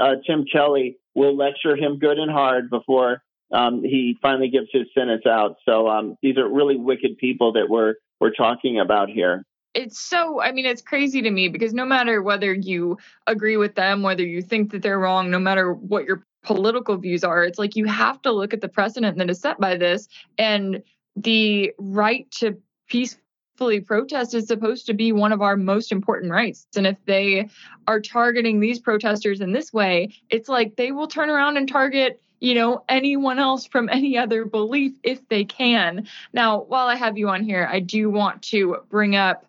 uh, 0.00 0.16
Tim 0.26 0.44
Kelly 0.50 0.98
will 1.14 1.36
lecture 1.36 1.76
him 1.76 1.98
good 1.98 2.18
and 2.18 2.30
hard 2.30 2.70
before 2.70 3.22
um, 3.52 3.82
he 3.82 4.16
finally 4.20 4.48
gives 4.48 4.68
his 4.72 4.86
sentence 4.96 5.24
out. 5.26 5.56
So 5.64 5.88
um, 5.88 6.16
these 6.22 6.36
are 6.36 6.48
really 6.48 6.76
wicked 6.76 7.18
people 7.18 7.52
that 7.54 7.68
we're 7.68 7.94
we're 8.20 8.34
talking 8.34 8.80
about 8.80 9.08
here. 9.08 9.44
It's 9.74 10.00
so, 10.00 10.40
I 10.40 10.50
mean, 10.52 10.66
it's 10.66 10.82
crazy 10.82 11.22
to 11.22 11.30
me 11.30 11.48
because 11.48 11.72
no 11.72 11.84
matter 11.84 12.20
whether 12.20 12.52
you 12.52 12.98
agree 13.26 13.56
with 13.56 13.74
them, 13.74 14.02
whether 14.02 14.24
you 14.24 14.42
think 14.42 14.72
that 14.72 14.82
they're 14.82 14.98
wrong, 14.98 15.30
no 15.30 15.38
matter 15.38 15.72
what 15.72 16.04
your 16.04 16.24
political 16.42 16.96
views 16.96 17.22
are, 17.22 17.44
it's 17.44 17.58
like 17.58 17.76
you 17.76 17.84
have 17.84 18.20
to 18.22 18.32
look 18.32 18.52
at 18.52 18.60
the 18.60 18.68
precedent 18.68 19.18
that 19.18 19.30
is 19.30 19.40
set 19.40 19.60
by 19.60 19.76
this 19.76 20.08
and 20.36 20.82
the 21.14 21.72
right 21.78 22.28
to 22.30 22.56
peacefully 22.88 23.80
protest 23.80 24.34
is 24.34 24.46
supposed 24.46 24.86
to 24.86 24.94
be 24.94 25.12
one 25.12 25.32
of 25.32 25.42
our 25.42 25.56
most 25.56 25.92
important 25.92 26.32
rights. 26.32 26.66
And 26.76 26.86
if 26.86 26.96
they 27.04 27.48
are 27.86 28.00
targeting 28.00 28.60
these 28.60 28.78
protesters 28.78 29.40
in 29.40 29.52
this 29.52 29.72
way, 29.72 30.14
it's 30.30 30.48
like 30.48 30.76
they 30.76 30.92
will 30.92 31.08
turn 31.08 31.30
around 31.30 31.56
and 31.56 31.68
target 31.68 32.20
you 32.40 32.54
know 32.54 32.84
anyone 32.88 33.38
else 33.38 33.66
from 33.66 33.88
any 33.88 34.16
other 34.16 34.44
belief 34.44 34.92
if 35.02 35.26
they 35.28 35.44
can 35.44 36.06
now 36.32 36.60
while 36.62 36.86
i 36.86 36.94
have 36.94 37.18
you 37.18 37.28
on 37.28 37.42
here 37.42 37.68
i 37.70 37.80
do 37.80 38.08
want 38.10 38.40
to 38.42 38.76
bring 38.90 39.16
up 39.16 39.46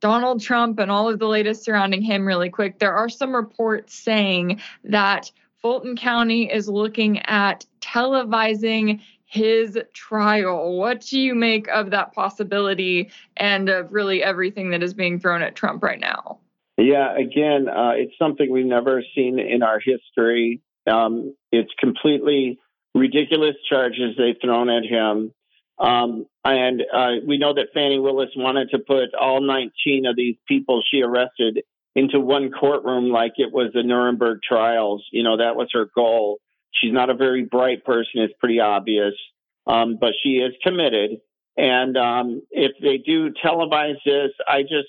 donald 0.00 0.40
trump 0.40 0.78
and 0.78 0.90
all 0.90 1.08
of 1.08 1.18
the 1.18 1.26
latest 1.26 1.64
surrounding 1.64 2.02
him 2.02 2.24
really 2.24 2.48
quick 2.48 2.78
there 2.78 2.94
are 2.94 3.08
some 3.08 3.34
reports 3.34 3.94
saying 3.94 4.60
that 4.84 5.30
fulton 5.60 5.96
county 5.96 6.50
is 6.50 6.68
looking 6.68 7.18
at 7.26 7.66
televising 7.80 9.00
his 9.28 9.78
trial. 9.92 10.76
What 10.76 11.02
do 11.02 11.20
you 11.20 11.34
make 11.34 11.68
of 11.68 11.90
that 11.90 12.14
possibility 12.14 13.10
and 13.36 13.68
of 13.68 13.92
really 13.92 14.22
everything 14.22 14.70
that 14.70 14.82
is 14.82 14.94
being 14.94 15.20
thrown 15.20 15.42
at 15.42 15.54
Trump 15.54 15.82
right 15.82 16.00
now? 16.00 16.38
Yeah, 16.78 17.14
again, 17.14 17.68
uh, 17.68 17.92
it's 17.96 18.14
something 18.18 18.50
we've 18.50 18.64
never 18.64 19.02
seen 19.14 19.38
in 19.38 19.62
our 19.62 19.80
history. 19.80 20.62
Um, 20.90 21.34
it's 21.52 21.70
completely 21.78 22.58
ridiculous 22.94 23.56
charges 23.68 24.16
they've 24.16 24.40
thrown 24.42 24.70
at 24.70 24.84
him. 24.84 25.32
Um, 25.78 26.26
and 26.44 26.82
uh, 26.92 27.24
we 27.26 27.36
know 27.36 27.52
that 27.54 27.68
Fani 27.74 27.98
Willis 27.98 28.30
wanted 28.34 28.70
to 28.70 28.78
put 28.78 29.14
all 29.14 29.40
19 29.40 30.06
of 30.06 30.16
these 30.16 30.36
people 30.46 30.82
she 30.90 31.02
arrested 31.02 31.60
into 31.94 32.18
one 32.18 32.50
courtroom 32.50 33.10
like 33.10 33.34
it 33.36 33.52
was 33.52 33.72
the 33.74 33.82
Nuremberg 33.82 34.38
trials. 34.42 35.04
You 35.12 35.22
know, 35.22 35.36
that 35.36 35.56
was 35.56 35.68
her 35.72 35.86
goal. 35.94 36.38
She's 36.72 36.92
not 36.92 37.10
a 37.10 37.14
very 37.14 37.44
bright 37.44 37.84
person, 37.84 38.22
it's 38.22 38.34
pretty 38.38 38.60
obvious, 38.60 39.14
um, 39.66 39.98
but 40.00 40.12
she 40.22 40.36
is 40.36 40.52
committed. 40.62 41.20
And 41.56 41.96
um, 41.96 42.42
if 42.50 42.72
they 42.80 42.98
do 42.98 43.32
televise 43.44 43.96
this, 44.04 44.30
I 44.46 44.62
just 44.62 44.88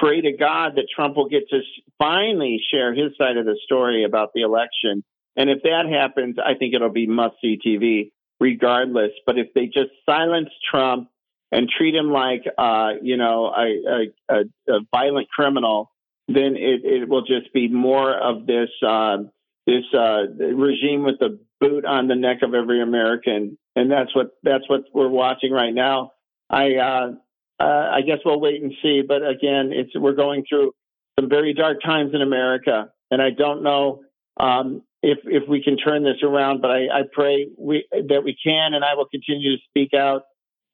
pray 0.00 0.20
to 0.20 0.32
God 0.32 0.72
that 0.76 0.86
Trump 0.94 1.16
will 1.16 1.28
get 1.28 1.48
to 1.50 1.60
finally 1.98 2.60
share 2.70 2.94
his 2.94 3.12
side 3.16 3.36
of 3.36 3.46
the 3.46 3.58
story 3.64 4.04
about 4.04 4.32
the 4.34 4.42
election. 4.42 5.02
And 5.36 5.50
if 5.50 5.62
that 5.62 5.86
happens, 5.90 6.36
I 6.44 6.54
think 6.54 6.74
it'll 6.74 6.90
be 6.90 7.06
must 7.06 7.36
see 7.40 7.58
TV 7.64 8.10
regardless. 8.40 9.12
But 9.26 9.38
if 9.38 9.48
they 9.54 9.66
just 9.66 9.90
silence 10.06 10.50
Trump 10.70 11.08
and 11.50 11.68
treat 11.68 11.94
him 11.94 12.10
like, 12.10 12.42
uh, 12.58 12.90
you 13.02 13.16
know, 13.16 13.52
a, 13.56 14.10
a, 14.28 14.40
a, 14.68 14.80
violent 14.90 15.28
criminal, 15.28 15.90
then 16.28 16.56
it, 16.56 16.84
it 16.84 17.08
will 17.08 17.22
just 17.22 17.52
be 17.52 17.68
more 17.68 18.12
of 18.12 18.46
this 18.46 18.70
uh, 18.86 19.18
this 19.66 19.84
uh, 19.94 20.26
regime 20.38 21.04
with 21.04 21.18
the 21.18 21.38
boot 21.60 21.84
on 21.84 22.08
the 22.08 22.14
neck 22.14 22.38
of 22.42 22.54
every 22.54 22.82
American, 22.82 23.58
and 23.74 23.90
that's 23.90 24.14
what 24.14 24.30
that's 24.42 24.68
what 24.68 24.84
we're 24.92 25.08
watching 25.08 25.52
right 25.52 25.74
now. 25.74 26.12
I 26.50 26.74
uh, 26.76 27.12
uh, 27.60 27.90
I 27.92 28.00
guess 28.06 28.18
we'll 28.24 28.40
wait 28.40 28.62
and 28.62 28.72
see, 28.82 29.02
but 29.06 29.26
again, 29.26 29.70
it's 29.72 29.90
we're 29.94 30.14
going 30.14 30.44
through 30.48 30.72
some 31.18 31.28
very 31.28 31.54
dark 31.54 31.82
times 31.82 32.10
in 32.14 32.20
America, 32.20 32.90
and 33.10 33.22
I 33.22 33.30
don't 33.30 33.62
know 33.62 34.02
um, 34.38 34.82
if 35.02 35.18
if 35.24 35.48
we 35.48 35.62
can 35.62 35.76
turn 35.76 36.02
this 36.02 36.22
around, 36.22 36.60
but 36.60 36.70
I, 36.70 36.86
I 36.92 37.02
pray 37.10 37.48
we, 37.56 37.86
that 37.92 38.22
we 38.24 38.36
can, 38.42 38.74
and 38.74 38.84
I 38.84 38.94
will 38.94 39.06
continue 39.06 39.56
to 39.56 39.62
speak 39.68 39.94
out 39.94 40.22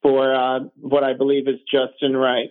for 0.02 0.34
uh, 0.34 0.60
what 0.80 1.04
I 1.04 1.12
believe 1.12 1.46
is 1.48 1.60
just 1.70 1.94
and 2.00 2.18
right. 2.18 2.48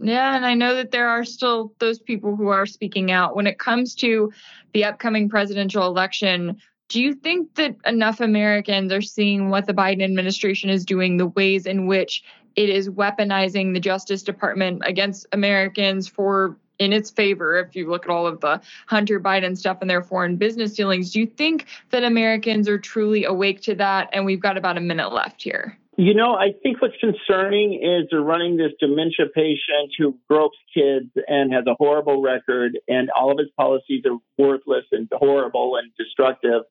Yeah, 0.00 0.36
and 0.36 0.46
I 0.46 0.54
know 0.54 0.74
that 0.74 0.90
there 0.90 1.08
are 1.08 1.24
still 1.24 1.72
those 1.78 1.98
people 1.98 2.36
who 2.36 2.48
are 2.48 2.66
speaking 2.66 3.10
out. 3.10 3.36
When 3.36 3.46
it 3.46 3.58
comes 3.58 3.94
to 3.96 4.32
the 4.72 4.84
upcoming 4.84 5.28
presidential 5.28 5.86
election, 5.86 6.56
do 6.88 7.02
you 7.02 7.14
think 7.14 7.54
that 7.54 7.76
enough 7.86 8.20
Americans 8.20 8.92
are 8.92 9.02
seeing 9.02 9.48
what 9.48 9.66
the 9.66 9.74
Biden 9.74 10.02
administration 10.02 10.70
is 10.70 10.84
doing, 10.84 11.16
the 11.16 11.28
ways 11.28 11.66
in 11.66 11.86
which 11.86 12.22
it 12.56 12.68
is 12.68 12.88
weaponizing 12.88 13.72
the 13.72 13.80
Justice 13.80 14.22
Department 14.22 14.82
against 14.84 15.26
Americans 15.32 16.06
for 16.06 16.56
in 16.78 16.92
its 16.92 17.10
favor 17.10 17.58
if 17.58 17.76
you 17.76 17.88
look 17.88 18.04
at 18.04 18.10
all 18.10 18.26
of 18.26 18.40
the 18.40 18.60
Hunter 18.86 19.20
Biden 19.20 19.56
stuff 19.56 19.78
and 19.80 19.88
their 19.88 20.02
foreign 20.02 20.36
business 20.36 20.74
dealings. 20.74 21.12
Do 21.12 21.20
you 21.20 21.26
think 21.26 21.66
that 21.90 22.02
Americans 22.02 22.68
are 22.68 22.78
truly 22.78 23.24
awake 23.24 23.62
to 23.62 23.74
that? 23.76 24.08
And 24.12 24.26
we've 24.26 24.40
got 24.40 24.56
about 24.56 24.76
a 24.76 24.80
minute 24.80 25.12
left 25.12 25.42
here. 25.42 25.78
You 26.02 26.14
know, 26.14 26.34
I 26.34 26.48
think 26.64 26.82
what's 26.82 26.96
concerning 26.98 27.74
is 27.74 28.08
they're 28.10 28.20
running 28.20 28.56
this 28.56 28.72
dementia 28.80 29.26
patient 29.32 29.92
who 29.96 30.18
gropes 30.28 30.58
kids 30.74 31.12
and 31.28 31.52
has 31.52 31.64
a 31.68 31.76
horrible 31.78 32.20
record, 32.20 32.76
and 32.88 33.08
all 33.10 33.30
of 33.30 33.38
his 33.38 33.50
policies 33.56 34.02
are 34.04 34.18
worthless 34.36 34.84
and 34.90 35.08
horrible 35.12 35.76
and 35.76 35.92
destructive. 35.96 36.62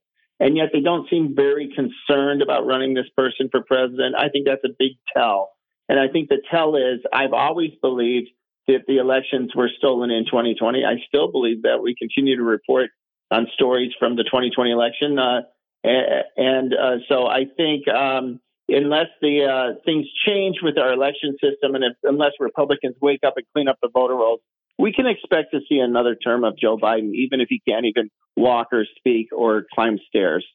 And 0.41 0.57
yet 0.57 0.71
they 0.73 0.81
don't 0.81 1.09
seem 1.09 1.33
very 1.33 1.73
concerned 1.73 2.41
about 2.41 2.65
running 2.65 2.93
this 2.93 3.05
person 3.15 3.47
for 3.49 3.63
president. 3.63 4.15
I 4.17 4.27
think 4.27 4.47
that's 4.47 4.65
a 4.65 4.75
big 4.77 4.97
tell. 5.15 5.51
And 5.87 5.97
I 5.97 6.09
think 6.09 6.27
the 6.27 6.41
tell 6.51 6.75
is 6.75 6.99
I've 7.13 7.31
always 7.31 7.71
believed 7.81 8.31
that 8.67 8.81
the 8.85 8.97
elections 8.97 9.55
were 9.55 9.69
stolen 9.77 10.11
in 10.11 10.25
2020. 10.25 10.83
I 10.83 10.95
still 11.07 11.31
believe 11.31 11.61
that. 11.61 11.81
We 11.81 11.95
continue 11.95 12.35
to 12.35 12.43
report 12.43 12.89
on 13.31 13.47
stories 13.53 13.93
from 13.97 14.17
the 14.17 14.23
2020 14.25 14.71
election. 14.71 15.17
Uh, 15.17 15.43
and 15.85 16.73
uh, 16.73 16.97
so 17.07 17.27
I 17.27 17.45
think. 17.55 17.87
Um, 17.87 18.41
unless 18.71 19.07
the 19.21 19.45
uh, 19.45 19.79
things 19.85 20.07
change 20.25 20.57
with 20.61 20.77
our 20.77 20.93
election 20.93 21.35
system 21.41 21.75
and 21.75 21.83
if, 21.83 21.93
unless 22.03 22.31
Republicans 22.39 22.95
wake 23.01 23.21
up 23.25 23.33
and 23.37 23.45
clean 23.53 23.67
up 23.67 23.77
the 23.81 23.89
voter 23.93 24.15
rolls, 24.15 24.39
we 24.77 24.91
can 24.91 25.05
expect 25.05 25.51
to 25.51 25.59
see 25.69 25.77
another 25.77 26.15
term 26.15 26.43
of 26.43 26.57
Joe 26.57 26.77
Biden, 26.77 27.13
even 27.13 27.41
if 27.41 27.47
he 27.49 27.61
can't 27.67 27.85
even 27.85 28.09
walk 28.35 28.67
or 28.71 28.85
speak 28.97 29.27
or 29.31 29.65
climb 29.73 29.99
stairs. 30.07 30.45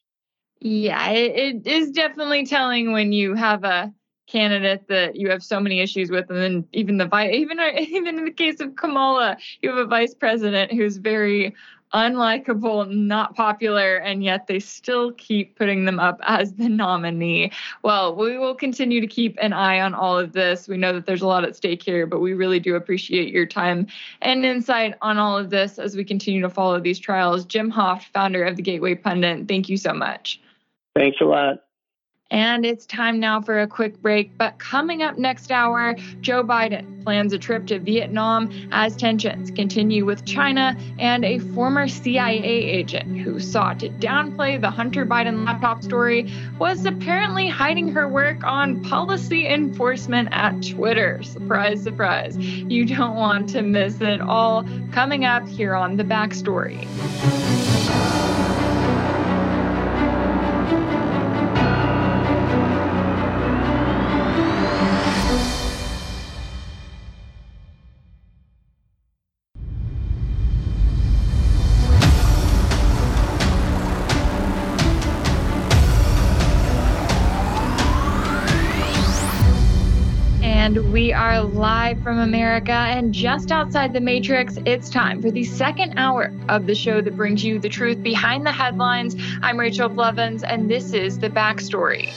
Yeah, 0.61 1.11
it, 1.11 1.67
is 1.67 1.91
definitely 1.91 2.47
telling 2.47 2.93
when 2.93 3.13
you 3.13 3.35
have 3.35 3.63
a 3.65 3.93
candidate 4.27 4.89
that 4.89 5.15
you 5.15 5.31
have 5.31 5.43
so 5.43 5.61
many 5.61 5.81
issues 5.81 6.11
with, 6.11 6.29
and 6.31 6.39
then 6.39 6.69
even 6.73 6.97
the 6.97 7.07
even 7.31 7.61
even 7.79 8.19
in 8.19 8.25
the 8.25 8.33
case 8.33 8.61
of 8.61 8.75
Kamala, 8.75 9.37
you 9.61 9.69
have 9.69 9.79
a 9.79 9.87
vice 9.87 10.15
president 10.15 10.73
who's 10.73 10.97
very 10.97 11.55
unlikable, 11.95 12.91
not 12.91 13.35
popular, 13.35 13.97
and 13.97 14.23
yet 14.23 14.47
they 14.47 14.59
still 14.59 15.13
keep 15.13 15.57
putting 15.57 15.85
them 15.85 15.99
up 15.99 16.21
as 16.23 16.55
the 16.55 16.69
nominee. 16.69 17.53
Well, 17.83 18.15
we 18.15 18.39
will 18.39 18.55
continue 18.55 19.01
to 19.01 19.07
keep 19.07 19.37
an 19.41 19.53
eye 19.53 19.81
on 19.81 19.95
all 19.95 20.19
of 20.19 20.33
this. 20.33 20.69
We 20.69 20.77
know 20.77 20.93
that 20.93 21.07
there's 21.07 21.23
a 21.23 21.27
lot 21.27 21.45
at 21.45 21.57
stake 21.57 21.83
here, 21.83 22.07
but 22.07 22.21
we 22.21 22.35
really 22.35 22.61
do 22.61 22.75
appreciate 22.75 23.33
your 23.33 23.47
time 23.47 23.87
and 24.23 24.45
insight 24.45 24.95
on 25.03 25.19
all 25.19 25.37
of 25.37 25.51
this 25.51 25.79
as 25.79 25.97
we 25.97 26.05
continue 26.05 26.43
to 26.43 26.51
follow 26.51 26.81
these 26.81 26.99
trials. 26.99 27.45
Jim 27.45 27.71
Hoft, 27.71 28.05
founder 28.13 28.45
of 28.45 28.57
the 28.57 28.63
Gateway 28.63 28.95
Pundit, 28.95 29.49
thank 29.49 29.69
you 29.69 29.77
so 29.77 29.93
much. 29.93 30.41
Thanks 30.97 31.19
a 31.21 31.25
lot. 31.25 31.66
And 32.31 32.67
it's 32.67 32.87
time 32.87 33.21
now 33.21 33.41
for 33.41 33.61
a 33.61 33.69
quick 33.69 34.03
break. 34.03 34.37
But 34.37 34.59
coming 34.59 35.03
up 35.03 35.17
next 35.17 35.53
hour, 35.53 35.95
Joe 36.21 36.43
Biden 36.43 37.05
plans 37.05 37.33
a 37.33 37.39
trip 37.39 37.67
to 37.69 37.79
Vietnam 37.79 38.51
as 38.73 38.97
tensions 38.97 39.53
continue 39.53 40.05
with 40.05 40.25
China 40.25 40.77
and 40.99 41.25
a 41.25 41.39
former 41.39 41.87
CIA 41.87 42.43
agent 42.43 43.19
who 43.19 43.39
sought 43.39 43.79
to 43.81 43.91
downplay 43.91 44.61
the 44.61 44.71
Hunter 44.71 45.07
Biden 45.07 45.47
laptop 45.47 45.85
story 45.85 46.33
was 46.59 46.85
apparently 46.85 47.49
hiding 47.49 47.89
her 47.93 48.09
work 48.09 48.43
on 48.43 48.83
policy 48.83 49.47
enforcement 49.47 50.29
at 50.33 50.61
Twitter. 50.63 51.23
Surprise, 51.23 51.81
surprise. 51.81 52.37
You 52.37 52.87
don't 52.87 53.15
want 53.15 53.49
to 53.51 53.63
miss 53.63 54.01
it 54.01 54.21
all 54.21 54.67
coming 54.91 55.25
up 55.25 55.47
here 55.47 55.77
on 55.77 55.97
The 55.97 56.05
Backstory. 56.05 56.87
We 81.07 81.13
are 81.13 81.41
live 81.41 82.03
from 82.03 82.19
America 82.19 82.73
and 82.73 83.15
just 83.15 83.53
outside 83.53 83.93
the 83.93 84.01
Matrix. 84.01 84.59
It's 84.67 84.91
time 84.91 85.23
for 85.23 85.31
the 85.31 85.45
second 85.45 86.01
hour 86.01 86.33
of 86.49 86.67
the 86.67 86.75
show 86.75 87.01
that 87.01 87.17
brings 87.17 87.45
you 87.45 87.61
the 87.61 87.69
truth 87.69 88.03
behind 88.03 88.45
the 88.45 88.51
headlines. 88.51 89.15
I'm 89.41 89.57
Rachel 89.57 89.89
Blevins, 89.89 90.43
and 90.43 90.69
this 90.69 90.93
is 90.93 91.21
the 91.21 91.31
backstory. 91.31 92.13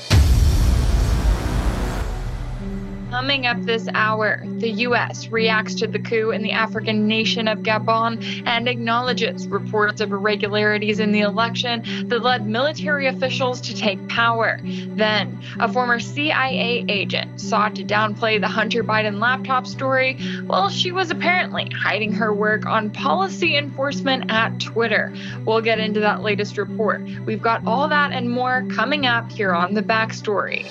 Coming 3.09 3.47
up 3.47 3.59
this 3.63 3.87
hour, 3.95 4.43
the 4.59 4.69
U.S. 4.69 5.29
reacts 5.29 5.73
to 5.75 5.87
the 5.87 5.97
coup 5.97 6.29
in 6.29 6.43
the 6.43 6.51
African 6.51 7.07
nation 7.07 7.47
of 7.47 7.59
Gabon 7.59 8.43
and 8.45 8.69
acknowledges 8.69 9.47
reports 9.47 9.99
of 9.99 10.11
irregularities 10.11 10.99
in 10.99 11.11
the 11.11 11.21
election 11.21 11.83
that 12.07 12.21
led 12.21 12.45
military 12.45 13.07
officials 13.07 13.61
to 13.61 13.75
take 13.75 14.07
power. 14.09 14.59
Then, 14.63 15.41
a 15.59 15.71
former 15.71 15.99
CIA 15.99 16.85
agent 16.87 17.41
sought 17.41 17.75
to 17.77 17.83
downplay 17.83 18.39
the 18.39 18.47
Hunter 18.47 18.83
Biden 18.83 19.19
laptop 19.19 19.65
story. 19.65 20.19
while 20.45 20.69
she 20.69 20.91
was 20.91 21.09
apparently 21.09 21.67
hiding 21.75 22.13
her 22.13 22.31
work 22.31 22.67
on 22.67 22.91
policy 22.91 23.57
enforcement 23.57 24.31
at 24.31 24.59
Twitter. 24.59 25.11
We'll 25.45 25.61
get 25.61 25.79
into 25.79 25.99
that 26.01 26.21
latest 26.21 26.59
report. 26.59 27.01
We've 27.25 27.41
got 27.41 27.65
all 27.65 27.87
that 27.87 28.11
and 28.11 28.29
more 28.29 28.63
coming 28.69 29.07
up 29.07 29.31
here 29.31 29.53
on 29.53 29.73
the 29.73 29.81
backstory. 29.81 30.69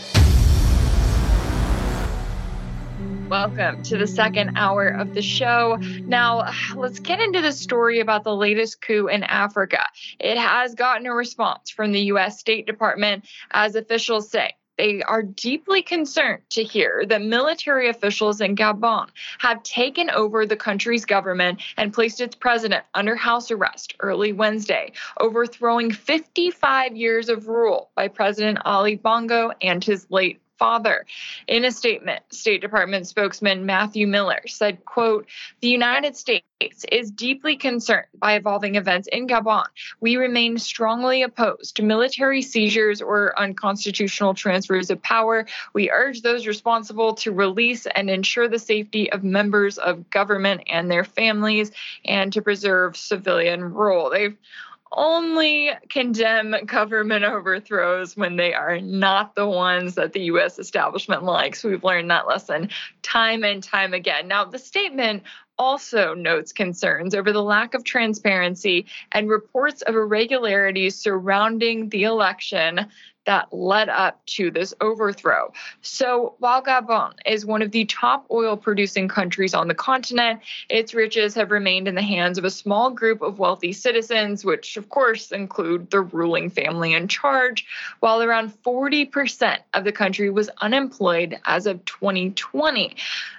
Welcome 3.29 3.83
to 3.83 3.99
the 3.99 4.07
second 4.07 4.57
hour 4.57 4.89
of 4.89 5.13
the 5.13 5.21
show. 5.21 5.77
Now, 6.07 6.51
let's 6.75 6.99
get 6.99 7.21
into 7.21 7.43
the 7.43 7.53
story 7.53 8.01
about 8.01 8.25
the 8.25 8.35
latest 8.35 8.81
coup 8.81 9.09
in 9.09 9.23
Africa. 9.23 9.85
It 10.19 10.39
has 10.39 10.75
gotten 10.75 11.07
a 11.07 11.13
response 11.13 11.69
from 11.69 11.93
the 11.93 12.01
U.S. 12.05 12.41
State 12.41 12.67
Department, 12.67 13.27
as 13.51 13.75
officials 13.75 14.31
say. 14.31 14.55
They 14.79 15.03
are 15.03 15.23
deeply 15.23 15.83
concerned 15.83 16.43
to 16.51 16.63
hear 16.63 17.05
that 17.07 17.21
military 17.21 17.91
officials 17.91 18.41
in 18.41 18.57
Gabon 18.57 19.09
have 19.41 19.63
taken 19.63 20.09
over 20.09 20.47
the 20.47 20.57
country's 20.57 21.05
government 21.05 21.61
and 21.77 21.93
placed 21.93 22.23
its 22.23 22.35
president 22.35 22.85
under 22.95 23.15
house 23.15 23.51
arrest 23.51 23.95
early 24.01 24.33
Wednesday, 24.33 24.93
overthrowing 25.21 25.91
55 25.91 26.97
years 26.97 27.29
of 27.29 27.47
rule 27.47 27.91
by 27.95 28.09
President 28.09 28.61
Ali 28.65 28.97
Bongo 28.97 29.51
and 29.61 29.85
his 29.85 30.07
late 30.09 30.41
father. 30.59 31.07
In 31.47 31.65
a 31.65 31.73
statement, 31.73 32.23
State 32.31 32.61
Department 32.61 33.07
spokesman 33.07 33.65
Matthew 33.65 34.07
Miller 34.07 34.41
said, 34.47 34.85
quote, 34.85 35.27
the 35.61 35.69
United 35.69 36.17
States 36.17 36.45
is 36.91 37.11
deeply 37.11 37.57
concerned 37.57 38.07
by 38.15 38.35
evolving 38.35 38.75
events 38.75 39.09
in 39.13 39.29
Gabon. 39.29 39.67
We 40.01 40.17
remain 40.17 40.59
strongly 40.59 41.23
opposed 41.23 41.77
to 41.77 41.83
military 41.83 42.43
seizures 42.43 43.01
or 43.01 43.39
unconstitutional 43.39 44.35
transfers 44.35 44.91
of 44.91 45.01
power. 45.03 45.47
We 45.73 45.91
urge 45.91 46.23
those 46.23 46.47
responsible 46.47 47.15
to 47.15 47.33
release 47.33 47.87
and 47.87 48.11
ensure 48.11 48.49
the 48.49 48.59
safety 48.59 49.11
of 49.13 49.23
members 49.23 49.79
of 49.79 50.11
government 50.11 50.63
and 50.69 50.91
their 50.91 51.05
families 51.05 51.71
and 52.05 52.33
to 52.33 52.43
preserve 52.43 52.97
civilian 52.97 53.63
rule. 53.73 54.11
They've 54.11 54.37
only 54.93 55.71
condemn 55.89 56.55
government 56.67 57.25
overthrows 57.25 58.17
when 58.17 58.37
they 58.37 58.55
are 58.55 58.81
not 58.81 59.35
the 59.35 59.47
ones 59.47 59.95
that 59.97 60.13
the 60.13 60.23
US 60.23 60.59
establishment 60.59 61.25
likes. 61.25 61.63
We've 61.65 61.85
learned 61.85 62.11
that 62.11 62.27
lesson 62.27 62.71
time 63.03 63.45
and 63.45 63.63
time 63.63 63.95
again. 63.95 64.29
Now, 64.29 64.45
the 64.45 64.59
statement 64.59 65.23
also 65.59 66.15
notes 66.15 66.53
concerns 66.53 67.15
over 67.15 67.33
the 67.33 67.43
lack 67.43 67.75
of 67.75 67.85
transparency 67.85 68.87
and 69.13 69.29
reports 69.29 69.83
of 69.83 69.95
irregularities 69.95 70.97
surrounding 70.97 71.89
the 71.89 72.05
election 72.05 72.87
that 73.29 73.53
led 73.53 73.91
up 73.91 74.25
to 74.25 74.51
this 74.51 74.73
overthrow. 74.81 75.53
So, 75.83 76.35
while 76.39 76.63
Gabon 76.63 77.13
is 77.27 77.45
one 77.45 77.61
of 77.61 77.73
the 77.73 77.85
top 77.85 78.25
oil 78.31 78.57
producing 78.57 79.07
countries 79.07 79.53
on 79.53 79.69
the 79.69 79.75
continent, 79.75 80.41
its 80.71 80.95
riches 80.95 81.35
have 81.35 81.51
remained 81.51 81.89
in 81.89 81.95
the 81.95 82.01
hands 82.01 82.39
of 82.39 82.47
a 82.47 82.51
small 82.51 82.91
group 82.91 83.21
of 83.21 83.39
wealthy 83.39 83.75
citizens, 83.75 84.47
which 84.47 84.79
of 84.79 84.89
course 84.89 85.31
include 85.31 85.91
the 85.91 86.01
ruling 86.01 86.49
family 86.49 86.95
in 86.95 87.07
charge, 87.07 87.67
while 88.01 88.23
around 88.23 88.51
40% 88.65 89.59
of 89.75 89.85
the 89.85 89.93
country 89.93 90.31
was 90.31 90.49
unemployed 90.63 91.39
as 91.45 91.67
of 91.67 91.85
2020. 91.85 92.97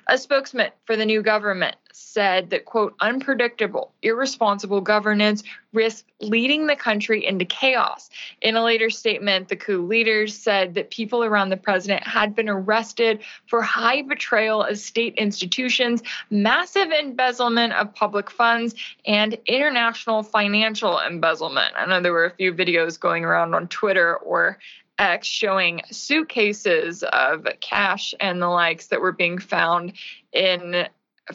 A 0.09 0.17
spokesman 0.17 0.71
for 0.85 0.95
the 0.95 1.05
new 1.05 1.21
government 1.21 1.75
said 1.91 2.49
that, 2.49 2.65
quote, 2.65 2.95
unpredictable, 2.99 3.91
irresponsible 4.01 4.81
governance 4.81 5.43
risked 5.71 6.09
leading 6.19 6.65
the 6.65 6.75
country 6.75 7.23
into 7.23 7.45
chaos. 7.45 8.09
In 8.41 8.55
a 8.55 8.63
later 8.63 8.89
statement, 8.89 9.49
the 9.49 9.55
coup 9.55 9.85
leaders 9.85 10.35
said 10.35 10.73
that 10.73 10.89
people 10.89 11.23
around 11.23 11.49
the 11.49 11.57
president 11.57 12.07
had 12.07 12.35
been 12.35 12.49
arrested 12.49 13.21
for 13.45 13.61
high 13.61 14.01
betrayal 14.01 14.63
of 14.63 14.79
state 14.79 15.13
institutions, 15.15 16.01
massive 16.31 16.89
embezzlement 16.89 17.73
of 17.73 17.93
public 17.93 18.31
funds, 18.31 18.73
and 19.05 19.37
international 19.45 20.23
financial 20.23 20.99
embezzlement. 20.99 21.73
I 21.77 21.85
know 21.85 22.01
there 22.01 22.13
were 22.13 22.25
a 22.25 22.35
few 22.35 22.51
videos 22.51 22.99
going 22.99 23.25
around 23.25 23.53
on 23.53 23.67
Twitter 23.67 24.17
or 24.17 24.57
X 24.99 25.27
showing 25.27 25.81
suitcases 25.89 27.03
of 27.03 27.47
cash 27.61 28.13
and 28.19 28.41
the 28.41 28.47
likes 28.47 28.87
that 28.87 29.01
were 29.01 29.13
being 29.13 29.39
found 29.39 29.93
in 30.33 30.87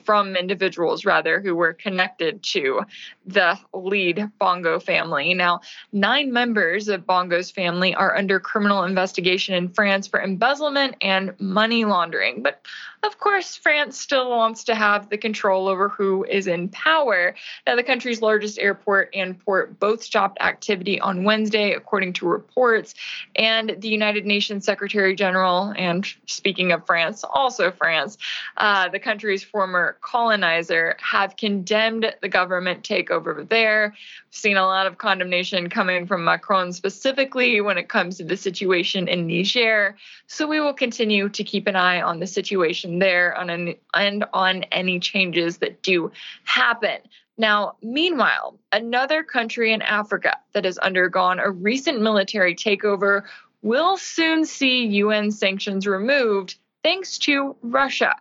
from 0.03 0.37
individuals 0.37 1.05
rather 1.05 1.41
who 1.41 1.55
were 1.55 1.73
connected 1.73 2.43
to 2.43 2.81
the 3.27 3.59
lead 3.73 4.31
Bongo 4.39 4.79
family. 4.79 5.35
Now, 5.35 5.61
nine 5.93 6.33
members 6.33 6.89
of 6.89 7.07
Bongo's 7.07 7.51
family 7.51 7.95
are 7.95 8.17
under 8.17 8.39
criminal 8.39 8.85
investigation 8.85 9.55
in 9.55 9.69
France 9.69 10.07
for 10.07 10.21
embezzlement 10.21 10.97
and 11.01 11.39
money 11.41 11.85
laundering. 11.85 12.43
But 12.43 12.61
of 13.03 13.19
course, 13.19 13.55
France 13.57 14.01
still 14.01 14.31
wants 14.31 14.65
to 14.65 14.75
have 14.75 15.11
the 15.11 15.19
control 15.19 15.69
over 15.69 15.91
who 15.91 16.25
is 16.25 16.47
in 16.47 16.71
power. 16.71 17.35
Now, 17.67 17.77
the 17.77 17.83
country's 17.83 18.23
largest 18.23 18.59
airport 18.59 19.11
and 19.15 19.39
port 19.39 19.79
both 19.79 20.03
stopped 20.03 20.39
activity 20.41 20.99
on 21.01 21.25
Wednesday, 21.25 21.73
according 21.73 22.15
to 22.15 22.27
reports. 22.27 22.95
And 23.37 23.77
the 23.79 23.89
United 23.89 24.25
Nations 24.25 24.65
Secretary 24.65 25.15
General, 25.15 25.75
and 25.77 26.07
speaking 26.27 26.73
of 26.73 26.87
France, 26.87 27.25
also 27.25 27.71
France, 27.71 28.17
uh, 28.57 28.89
the 28.89 28.99
country's 28.99 29.45
former 29.45 29.99
colonizer, 30.01 30.97
have 30.99 31.37
condemned 31.37 32.15
the 32.23 32.29
government 32.29 32.83
takeover 32.83 33.14
there. 33.21 33.95
We've 33.95 34.35
seen 34.37 34.57
a 34.57 34.67
lot 34.67 34.87
of 34.87 34.99
condemnation 34.99 35.69
coming 35.69 36.07
from 36.07 36.25
Macron 36.25 36.73
specifically 36.73 37.61
when 37.61 37.79
it 37.79 37.89
comes 37.89 38.17
to 38.19 38.25
the 38.25 38.37
situation 38.37 39.09
in 39.09 39.27
Niger. 39.27 39.97
So 40.27 40.47
we 40.47 40.61
will 40.61 40.75
continue 40.75 41.29
to 41.29 41.45
keep 41.45 41.67
an 41.67 41.77
eye 41.77 42.03
on 42.03 42.21
the 42.21 42.27
situation 42.27 42.99
there 42.99 43.37
on 43.37 43.51
an, 43.51 43.75
and 43.93 44.25
on 44.33 44.65
any 44.65 45.01
changes 45.01 45.59
that 45.59 45.83
do 45.83 46.11
happen. 46.45 46.99
Now, 47.37 47.77
meanwhile, 47.83 48.59
another 48.73 49.25
country 49.25 49.73
in 49.73 49.83
Africa 49.83 50.37
that 50.53 50.65
has 50.65 50.79
undergone 50.79 51.41
a 51.41 51.51
recent 51.51 52.01
military 52.01 52.55
takeover 52.55 53.23
will 53.63 53.97
soon 53.97 54.45
see 54.45 54.87
UN 54.87 55.31
sanctions 55.31 55.87
removed 55.87 56.57
thanks 56.85 57.17
to 57.19 57.57
Russia. 57.63 58.15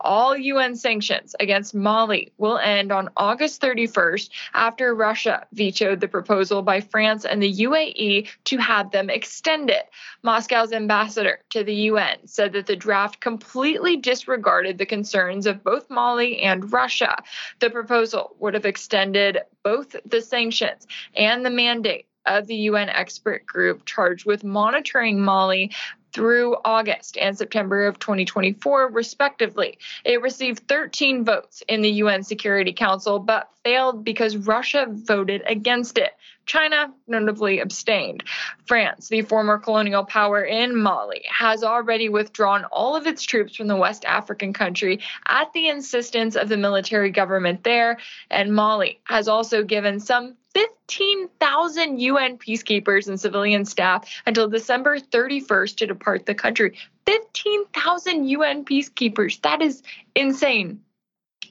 All 0.00 0.36
UN 0.36 0.74
sanctions 0.74 1.36
against 1.38 1.74
Mali 1.74 2.32
will 2.38 2.58
end 2.58 2.90
on 2.90 3.10
August 3.16 3.60
31st 3.60 4.30
after 4.54 4.94
Russia 4.94 5.46
vetoed 5.52 6.00
the 6.00 6.08
proposal 6.08 6.62
by 6.62 6.80
France 6.80 7.24
and 7.26 7.42
the 7.42 7.52
UAE 7.52 8.28
to 8.44 8.56
have 8.56 8.90
them 8.90 9.10
extended. 9.10 9.82
Moscow's 10.22 10.72
ambassador 10.72 11.40
to 11.50 11.62
the 11.62 11.74
UN 11.74 12.26
said 12.26 12.52
that 12.54 12.66
the 12.66 12.76
draft 12.76 13.20
completely 13.20 13.96
disregarded 13.96 14.78
the 14.78 14.86
concerns 14.86 15.46
of 15.46 15.62
both 15.62 15.90
Mali 15.90 16.40
and 16.40 16.72
Russia. 16.72 17.16
The 17.60 17.70
proposal 17.70 18.34
would 18.38 18.54
have 18.54 18.66
extended 18.66 19.40
both 19.62 19.94
the 20.06 20.22
sanctions 20.22 20.86
and 21.14 21.44
the 21.44 21.50
mandate 21.50 22.06
of 22.26 22.46
the 22.46 22.56
UN 22.56 22.88
expert 22.88 23.46
group 23.46 23.84
charged 23.84 24.26
with 24.26 24.44
monitoring 24.44 25.20
Mali 25.20 25.70
through 26.12 26.56
August 26.64 27.16
and 27.18 27.36
September 27.36 27.86
of 27.86 27.98
2024, 27.98 28.88
respectively. 28.88 29.78
It 30.04 30.22
received 30.22 30.66
13 30.68 31.24
votes 31.24 31.62
in 31.68 31.82
the 31.82 31.90
UN 31.90 32.22
Security 32.22 32.72
Council, 32.72 33.18
but 33.18 33.50
failed 33.64 34.04
because 34.04 34.36
Russia 34.36 34.86
voted 34.88 35.42
against 35.46 35.98
it. 35.98 36.12
China 36.46 36.92
notably 37.08 37.58
abstained. 37.58 38.22
France, 38.66 39.08
the 39.08 39.22
former 39.22 39.58
colonial 39.58 40.04
power 40.04 40.42
in 40.42 40.80
Mali, 40.80 41.24
has 41.28 41.64
already 41.64 42.08
withdrawn 42.08 42.64
all 42.66 42.94
of 42.94 43.06
its 43.06 43.24
troops 43.24 43.56
from 43.56 43.66
the 43.66 43.76
West 43.76 44.04
African 44.04 44.52
country 44.52 45.00
at 45.26 45.52
the 45.52 45.68
insistence 45.68 46.36
of 46.36 46.48
the 46.48 46.56
military 46.56 47.10
government 47.10 47.64
there, 47.64 47.98
and 48.30 48.54
Mali 48.54 49.00
has 49.04 49.26
also 49.26 49.64
given 49.64 49.98
some 49.98 50.36
15,000 50.56 52.00
UN 52.00 52.38
peacekeepers 52.38 53.08
and 53.08 53.20
civilian 53.20 53.66
staff 53.66 54.08
until 54.24 54.48
December 54.48 54.98
31st 54.98 55.76
to 55.76 55.86
depart 55.86 56.24
the 56.24 56.34
country. 56.34 56.78
15,000 57.04 58.26
UN 58.26 58.64
peacekeepers. 58.64 59.42
That 59.42 59.60
is 59.60 59.82
insane 60.14 60.80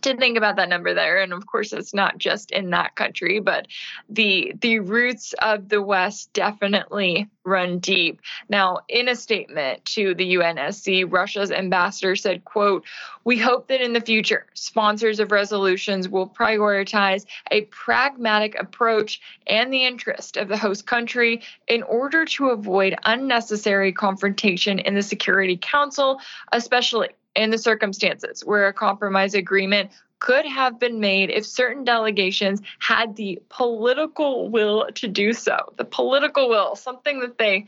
to 0.06 0.18
think 0.18 0.38
about 0.38 0.56
that 0.56 0.70
number 0.70 0.94
there. 0.94 1.22
And 1.22 1.34
of 1.34 1.46
course 1.46 1.74
it's 1.74 1.94
not 1.94 2.18
just 2.18 2.52
in 2.52 2.70
that 2.72 2.96
country 2.96 3.40
but 3.40 3.68
the 4.10 4.54
the 4.62 4.80
roots 4.80 5.34
of 5.42 5.70
the 5.70 5.82
west 5.82 6.32
definitely 6.34 7.28
run 7.44 7.80
deep. 7.80 8.22
Now 8.50 8.80
in 8.88 9.08
a 9.08 9.16
statement 9.16 9.86
to 9.86 10.14
the 10.16 10.36
UNSC 10.36 11.12
Russia's 11.12 11.52
ambassador 11.52 12.16
said 12.16 12.46
quote 12.46 12.86
we 13.24 13.38
hope 13.38 13.68
that 13.68 13.82
in 13.82 13.94
the 13.94 14.02
future 14.02 14.46
sponsors 14.54 15.20
of 15.20 15.32
resolutions 15.32 16.08
will 16.08 16.30
prioritize 16.30 17.26
a 17.50 17.62
pragmatic 17.62 18.56
approach 18.60 19.20
and 19.48 19.74
the 19.74 19.86
interest 19.86 20.38
of 20.38 20.48
the 20.48 20.58
host 20.58 20.86
country 20.86 21.42
in 21.68 21.84
order 21.84 22.26
to 22.26 22.50
avoid 22.50 22.96
unnecessary 23.04 23.92
confrontation 23.92 24.80
in 24.80 24.94
the 24.94 25.04
Security 25.04 25.58
Council 25.58 26.20
especially 26.52 27.10
in 27.36 27.50
the 27.50 27.58
circumstances 27.58 28.44
where 28.46 28.68
a 28.68 28.74
compromise 28.74 29.34
agreement 29.34 29.92
could 30.20 30.46
have 30.46 30.80
been 30.80 31.00
made 31.00 31.30
if 31.30 31.46
certain 31.46 31.84
delegations 31.84 32.62
had 32.80 33.16
the 33.16 33.42
political 33.50 34.50
will 34.50 34.88
to 34.96 35.08
do 35.08 35.34
so. 35.34 35.74
The 35.78 35.86
political 35.86 36.50
will, 36.50 36.76
something 36.76 37.20
that 37.20 37.38
they 37.38 37.66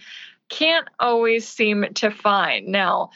can't 0.50 0.88
always 1.00 1.48
seem 1.48 1.86
to 1.96 2.10
find. 2.10 2.68
Now, 2.68 3.12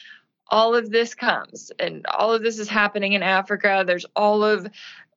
all 0.47 0.76
of 0.76 0.91
this 0.91 1.16
comes 1.16 1.72
and 1.80 2.06
all 2.08 2.34
of 2.34 2.43
this 2.43 2.60
is 2.60 2.68
happening 2.68 3.14
in 3.14 3.24
Africa. 3.24 3.84
There's 3.88 4.06
all 4.16 4.43
of 4.43 4.68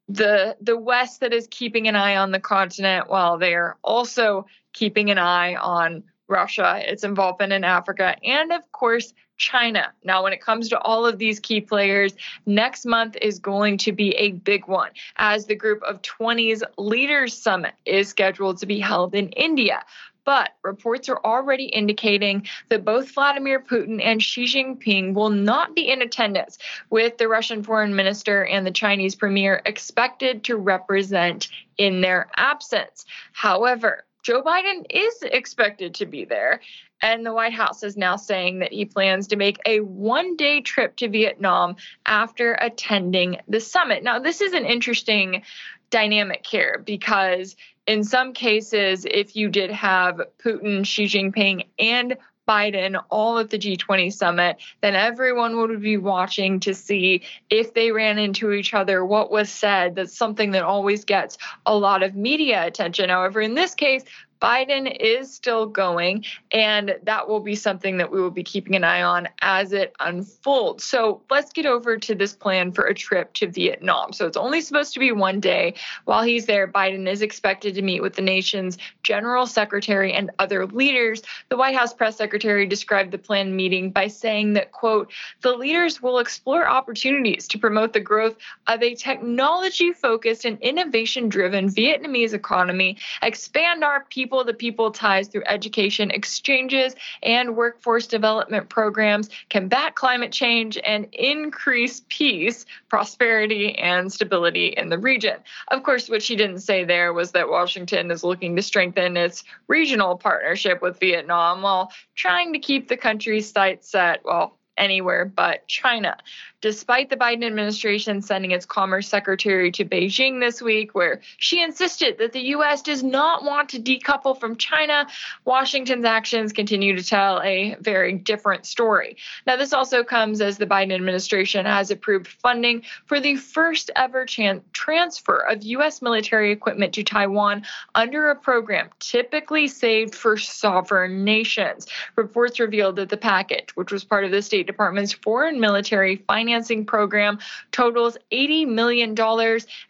the 0.09 0.57
the 0.61 0.79
west 0.79 1.21
that 1.21 1.33
is 1.33 1.49
keeping 1.51 1.89
an 1.89 1.97
eye 1.97 2.17
on 2.17 2.31
the 2.31 2.39
continent 2.39 3.09
while 3.09 3.39
they're 3.39 3.77
also 3.83 4.47
keeping 4.73 5.11
an 5.11 5.19
eye 5.19 5.57
on 5.57 6.05
Russia, 6.29 6.81
its 6.91 7.05
involvement 7.05 7.53
in 7.53 7.65
Africa, 7.65 8.17
and 8.23 8.53
of 8.53 8.71
course, 8.73 9.13
China. 9.37 9.93
Now, 10.03 10.23
when 10.23 10.33
it 10.33 10.41
comes 10.41 10.69
to 10.69 10.79
all 10.81 11.07
of 11.07 11.19
these 11.19 11.41
key 11.41 11.61
players, 11.61 12.15
next 12.47 12.87
month 12.87 13.17
is 13.21 13.39
going 13.39 13.79
to 13.79 13.93
be 13.93 14.11
a 14.11 14.33
big 14.33 14.67
one 14.69 14.91
as 15.17 15.47
the 15.47 15.55
Group 15.55 15.83
of 15.83 16.03
20's 16.03 16.63
Leaders 16.79 17.37
Summit 17.37 17.75
is 17.85 18.09
scheduled 18.09 18.59
to 18.59 18.67
be 18.67 18.79
held 18.79 19.15
in 19.15 19.29
India. 19.31 19.85
But 20.25 20.53
reports 20.63 21.11
are 21.11 21.21
already 21.23 21.65
indicating 21.65 22.47
that 22.71 22.85
both 22.85 23.11
Vladimir 23.11 23.61
Putin 23.61 24.01
and 24.03 24.23
Xi 24.23 24.45
Jinping 24.45 25.13
will 25.13 25.29
not 25.29 25.75
be 25.75 25.91
in 25.91 26.01
attendance, 26.01 26.57
with 26.89 27.19
the 27.19 27.29
Russian 27.29 27.63
foreign 27.63 27.95
minister 27.95 28.45
and 28.47 28.67
the 28.67 28.71
Chinese 28.71 29.15
premier 29.15 29.61
expected 29.67 30.45
to 30.45 30.57
represent 30.57 31.49
in 31.77 32.01
their 32.01 32.31
absence. 32.37 33.05
However, 33.33 34.05
Joe 34.25 34.43
Biden 34.43 34.87
is 34.89 35.23
expected 35.23 35.95
to 35.97 36.07
be 36.07 36.25
there. 36.25 36.61
And 37.03 37.25
the 37.25 37.35
White 37.35 37.53
House 37.53 37.83
is 37.83 37.97
now 37.99 38.17
saying 38.17 38.61
that 38.61 38.73
he 38.73 38.87
plans 38.87 39.29
to 39.29 39.37
make 39.37 39.59
a 39.67 39.81
one 39.81 40.37
day 40.37 40.63
trip 40.63 40.97
to 40.97 41.09
Vietnam 41.09 41.77
after 42.07 42.55
attending 42.55 43.37
the 43.47 43.61
summit. 43.61 44.03
Now, 44.03 44.19
this 44.19 44.41
is 44.41 44.55
an 44.55 44.65
interesting 44.65 45.43
dynamic 45.91 46.47
here 46.47 46.83
because 46.85 47.55
in 47.87 48.03
some 48.03 48.33
cases, 48.33 49.05
if 49.09 49.37
you 49.37 49.51
did 49.51 49.71
have 49.71 50.21
Putin, 50.43 50.87
Xi 50.87 51.05
Jinping, 51.05 51.67
and 51.79 52.17
Biden 52.49 53.03
all 53.11 53.39
at 53.39 53.51
the 53.51 53.59
G20 53.59 54.13
summit, 54.13 54.57
then 54.81 54.95
everyone 54.95 55.57
would 55.57 55.81
be 55.81 55.97
watching 55.97 56.61
to 56.61 56.75
see 56.75 57.23
if 57.51 57.75
they 57.75 57.91
ran 57.91 58.19
into 58.19 58.53
each 58.53 58.75
other, 58.75 59.05
what 59.05 59.31
was 59.31 59.51
said. 59.51 59.95
That's 59.95 60.17
something 60.17 60.53
that 60.53 60.63
always 60.63 61.05
gets 61.05 61.39
a 61.67 61.77
lot 61.77 62.03
of 62.03 62.15
media 62.15 62.67
attention. 62.67 63.09
However, 63.09 63.41
in 63.41 63.55
this 63.55 63.75
case, 63.75 64.05
Biden 64.45 64.95
is 65.01 65.33
still 65.33 65.65
going, 65.65 66.23
and 66.53 66.97
that 67.05 67.27
will 67.27 67.41
be 67.41 67.55
something 67.55 67.97
that 67.97 68.13
we 68.13 68.21
will 68.21 68.31
be 68.31 68.43
keeping 68.43 68.77
an 68.77 68.85
eye 68.85 69.01
on 69.01 69.27
as 69.41 69.73
it 69.73 69.95
unfolds. 70.01 70.85
So 70.85 71.23
let's 71.31 71.51
get 71.51 71.65
over 71.65 71.97
to 71.97 72.15
this 72.15 72.35
plan 72.35 72.71
for 72.71 72.85
a 72.85 72.93
trip 72.93 73.33
to 73.35 73.47
Vietnam. 73.47 74.13
So 74.13 74.27
it's 74.27 74.37
only 74.37 74.61
supposed 74.61 74.93
to 74.93 75.01
be 75.01 75.13
one 75.13 75.41
day. 75.41 75.73
While 76.05 76.23
he's 76.23 76.45
there, 76.45 76.69
Biden 76.69 77.09
is 77.09 77.23
expected 77.23 77.75
to 77.77 77.81
meet 77.81 78.03
with 78.03 78.17
the 78.17 78.21
nation's 78.21 78.77
general 79.03 79.47
secretary 79.47 80.13
and 80.13 80.31
other 80.39 80.67
leaders. 80.67 81.23
The 81.49 81.57
White 81.57 81.75
House 81.75 81.95
press 81.95 82.17
secretary 82.19 82.67
described 82.67 83.13
the 83.13 83.19
planned 83.19 83.57
meeting 83.57 83.93
by 83.93 84.09
saying 84.09 84.53
that, 84.55 84.73
quote, 84.73 85.11
the 85.41 85.53
leaders 85.53 86.03
will 86.03 86.19
explore 86.19 86.69
opportunities 86.69 87.49
to 87.49 87.59
promote 87.59 87.95
the 87.95 88.01
growth 88.01 88.37
of 88.67 88.83
a 88.83 88.95
technology 88.95 89.95
focused 89.95 90.45
and 90.45 90.61
innovation 90.61 91.31
driven 91.31 91.71
Vietnamese 91.71 92.35
economy, 92.35 92.99
expand 93.23 93.83
our 93.83 94.05
people 94.11 94.34
people 94.35 94.45
to 94.53 94.55
people 94.55 94.91
ties 94.91 95.29
through 95.29 95.45
education 95.47 96.11
exchanges 96.11 96.97
and 97.23 97.55
workforce 97.55 98.09
development 98.09 98.69
programs, 98.69 99.31
combat 99.49 99.95
climate 99.95 100.33
change, 100.33 100.77
and 100.85 101.07
increase 101.13 102.03
peace, 102.09 102.67
prosperity, 102.89 103.79
and 103.79 104.13
stability 104.13 104.75
in 104.77 104.89
the 104.89 104.99
region. 104.99 105.37
Of 105.69 105.85
course, 105.85 106.09
what 106.09 106.21
she 106.21 106.35
didn't 106.35 106.61
say 106.61 106.83
there 106.83 107.13
was 107.13 107.31
that 107.31 107.49
Washington 107.49 108.11
is 108.11 108.25
looking 108.25 108.57
to 108.57 108.63
strengthen 108.63 109.17
its 109.17 109.45
regional 109.69 110.17
partnership 110.17 110.83
with 110.83 110.99
Vietnam 110.99 111.63
while 111.63 111.93
trying 112.17 112.53
to 112.55 112.59
keep 112.59 112.89
the 112.89 112.97
country's 112.97 113.49
sights 113.49 113.89
set, 113.89 114.23
well, 114.25 114.59
anywhere 114.77 115.25
but 115.25 115.67
China 115.69 116.17
despite 116.65 117.11
the 117.11 117.17
Biden 117.17 117.45
administration 117.45 118.23
sending 118.23 118.53
its 118.53 118.65
commerce 118.65 119.07
secretary 119.07 119.71
to 119.71 119.85
Beijing 119.85 120.41
this 120.41 120.63
week, 120.63 120.95
where 120.95 121.21
she 121.37 121.63
insisted 121.63 122.17
that 122.17 122.33
the 122.33 122.41
U.S. 122.57 122.81
does 122.81 123.03
not 123.03 123.45
want 123.45 123.69
to 123.69 123.79
decouple 123.79 124.41
from 124.41 124.57
China, 124.57 125.07
Washington's 125.45 126.07
actions 126.07 126.55
continue 126.55 126.97
to 126.97 127.05
tell 127.05 127.43
a 127.43 127.77
very 127.83 128.15
different 128.15 128.65
story. 128.65 129.19
Now, 129.47 129.59
this 129.59 129.75
also 129.75 130.03
comes 130.03 130.41
as 130.41 130.57
the 130.57 130.65
Biden 130.65 130.95
administration 130.95 131.67
has 131.67 131.91
approved 131.91 132.29
funding 132.29 132.85
for 133.05 133.21
the 133.21 133.37
first 133.37 133.91
ever 133.95 134.25
transfer 134.25 135.37
of 135.37 135.63
U.S. 135.65 136.01
military 136.01 136.51
equipment 136.51 136.95
to 136.95 137.05
Taiwan 137.05 137.65
under 137.95 138.31
a 138.31 138.37
program 138.37 138.89
typically 139.01 139.69
saved 139.69 140.15
for 140.15 140.39
sovereign 140.39 141.25
nations. 141.25 141.87
Reports 142.17 142.59
revealed 142.59 142.97
that 142.97 143.11
the 143.11 143.19
package, 143.19 143.69
which 143.75 143.93
was 143.93 144.03
part 144.03 144.25
of 144.25 144.31
the 144.31 144.41
State 144.41 144.67
Department's 144.67 145.13
foreign 145.13 145.61
military 145.61 146.17
finance 146.27 146.54
financing 146.55 146.85
program 146.85 147.39
totals 147.73 148.17
$80 148.31 148.69
million 148.69 149.17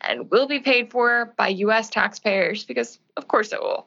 and 0.01 0.31
will 0.31 0.47
be 0.47 0.61
paid 0.61 0.91
for 0.91 1.35
by 1.37 1.49
U.S. 1.49 1.91
taxpayers 1.91 2.65
because, 2.65 2.99
of 3.19 3.29
course, 3.29 3.53
it 3.53 3.61
will. 3.61 3.87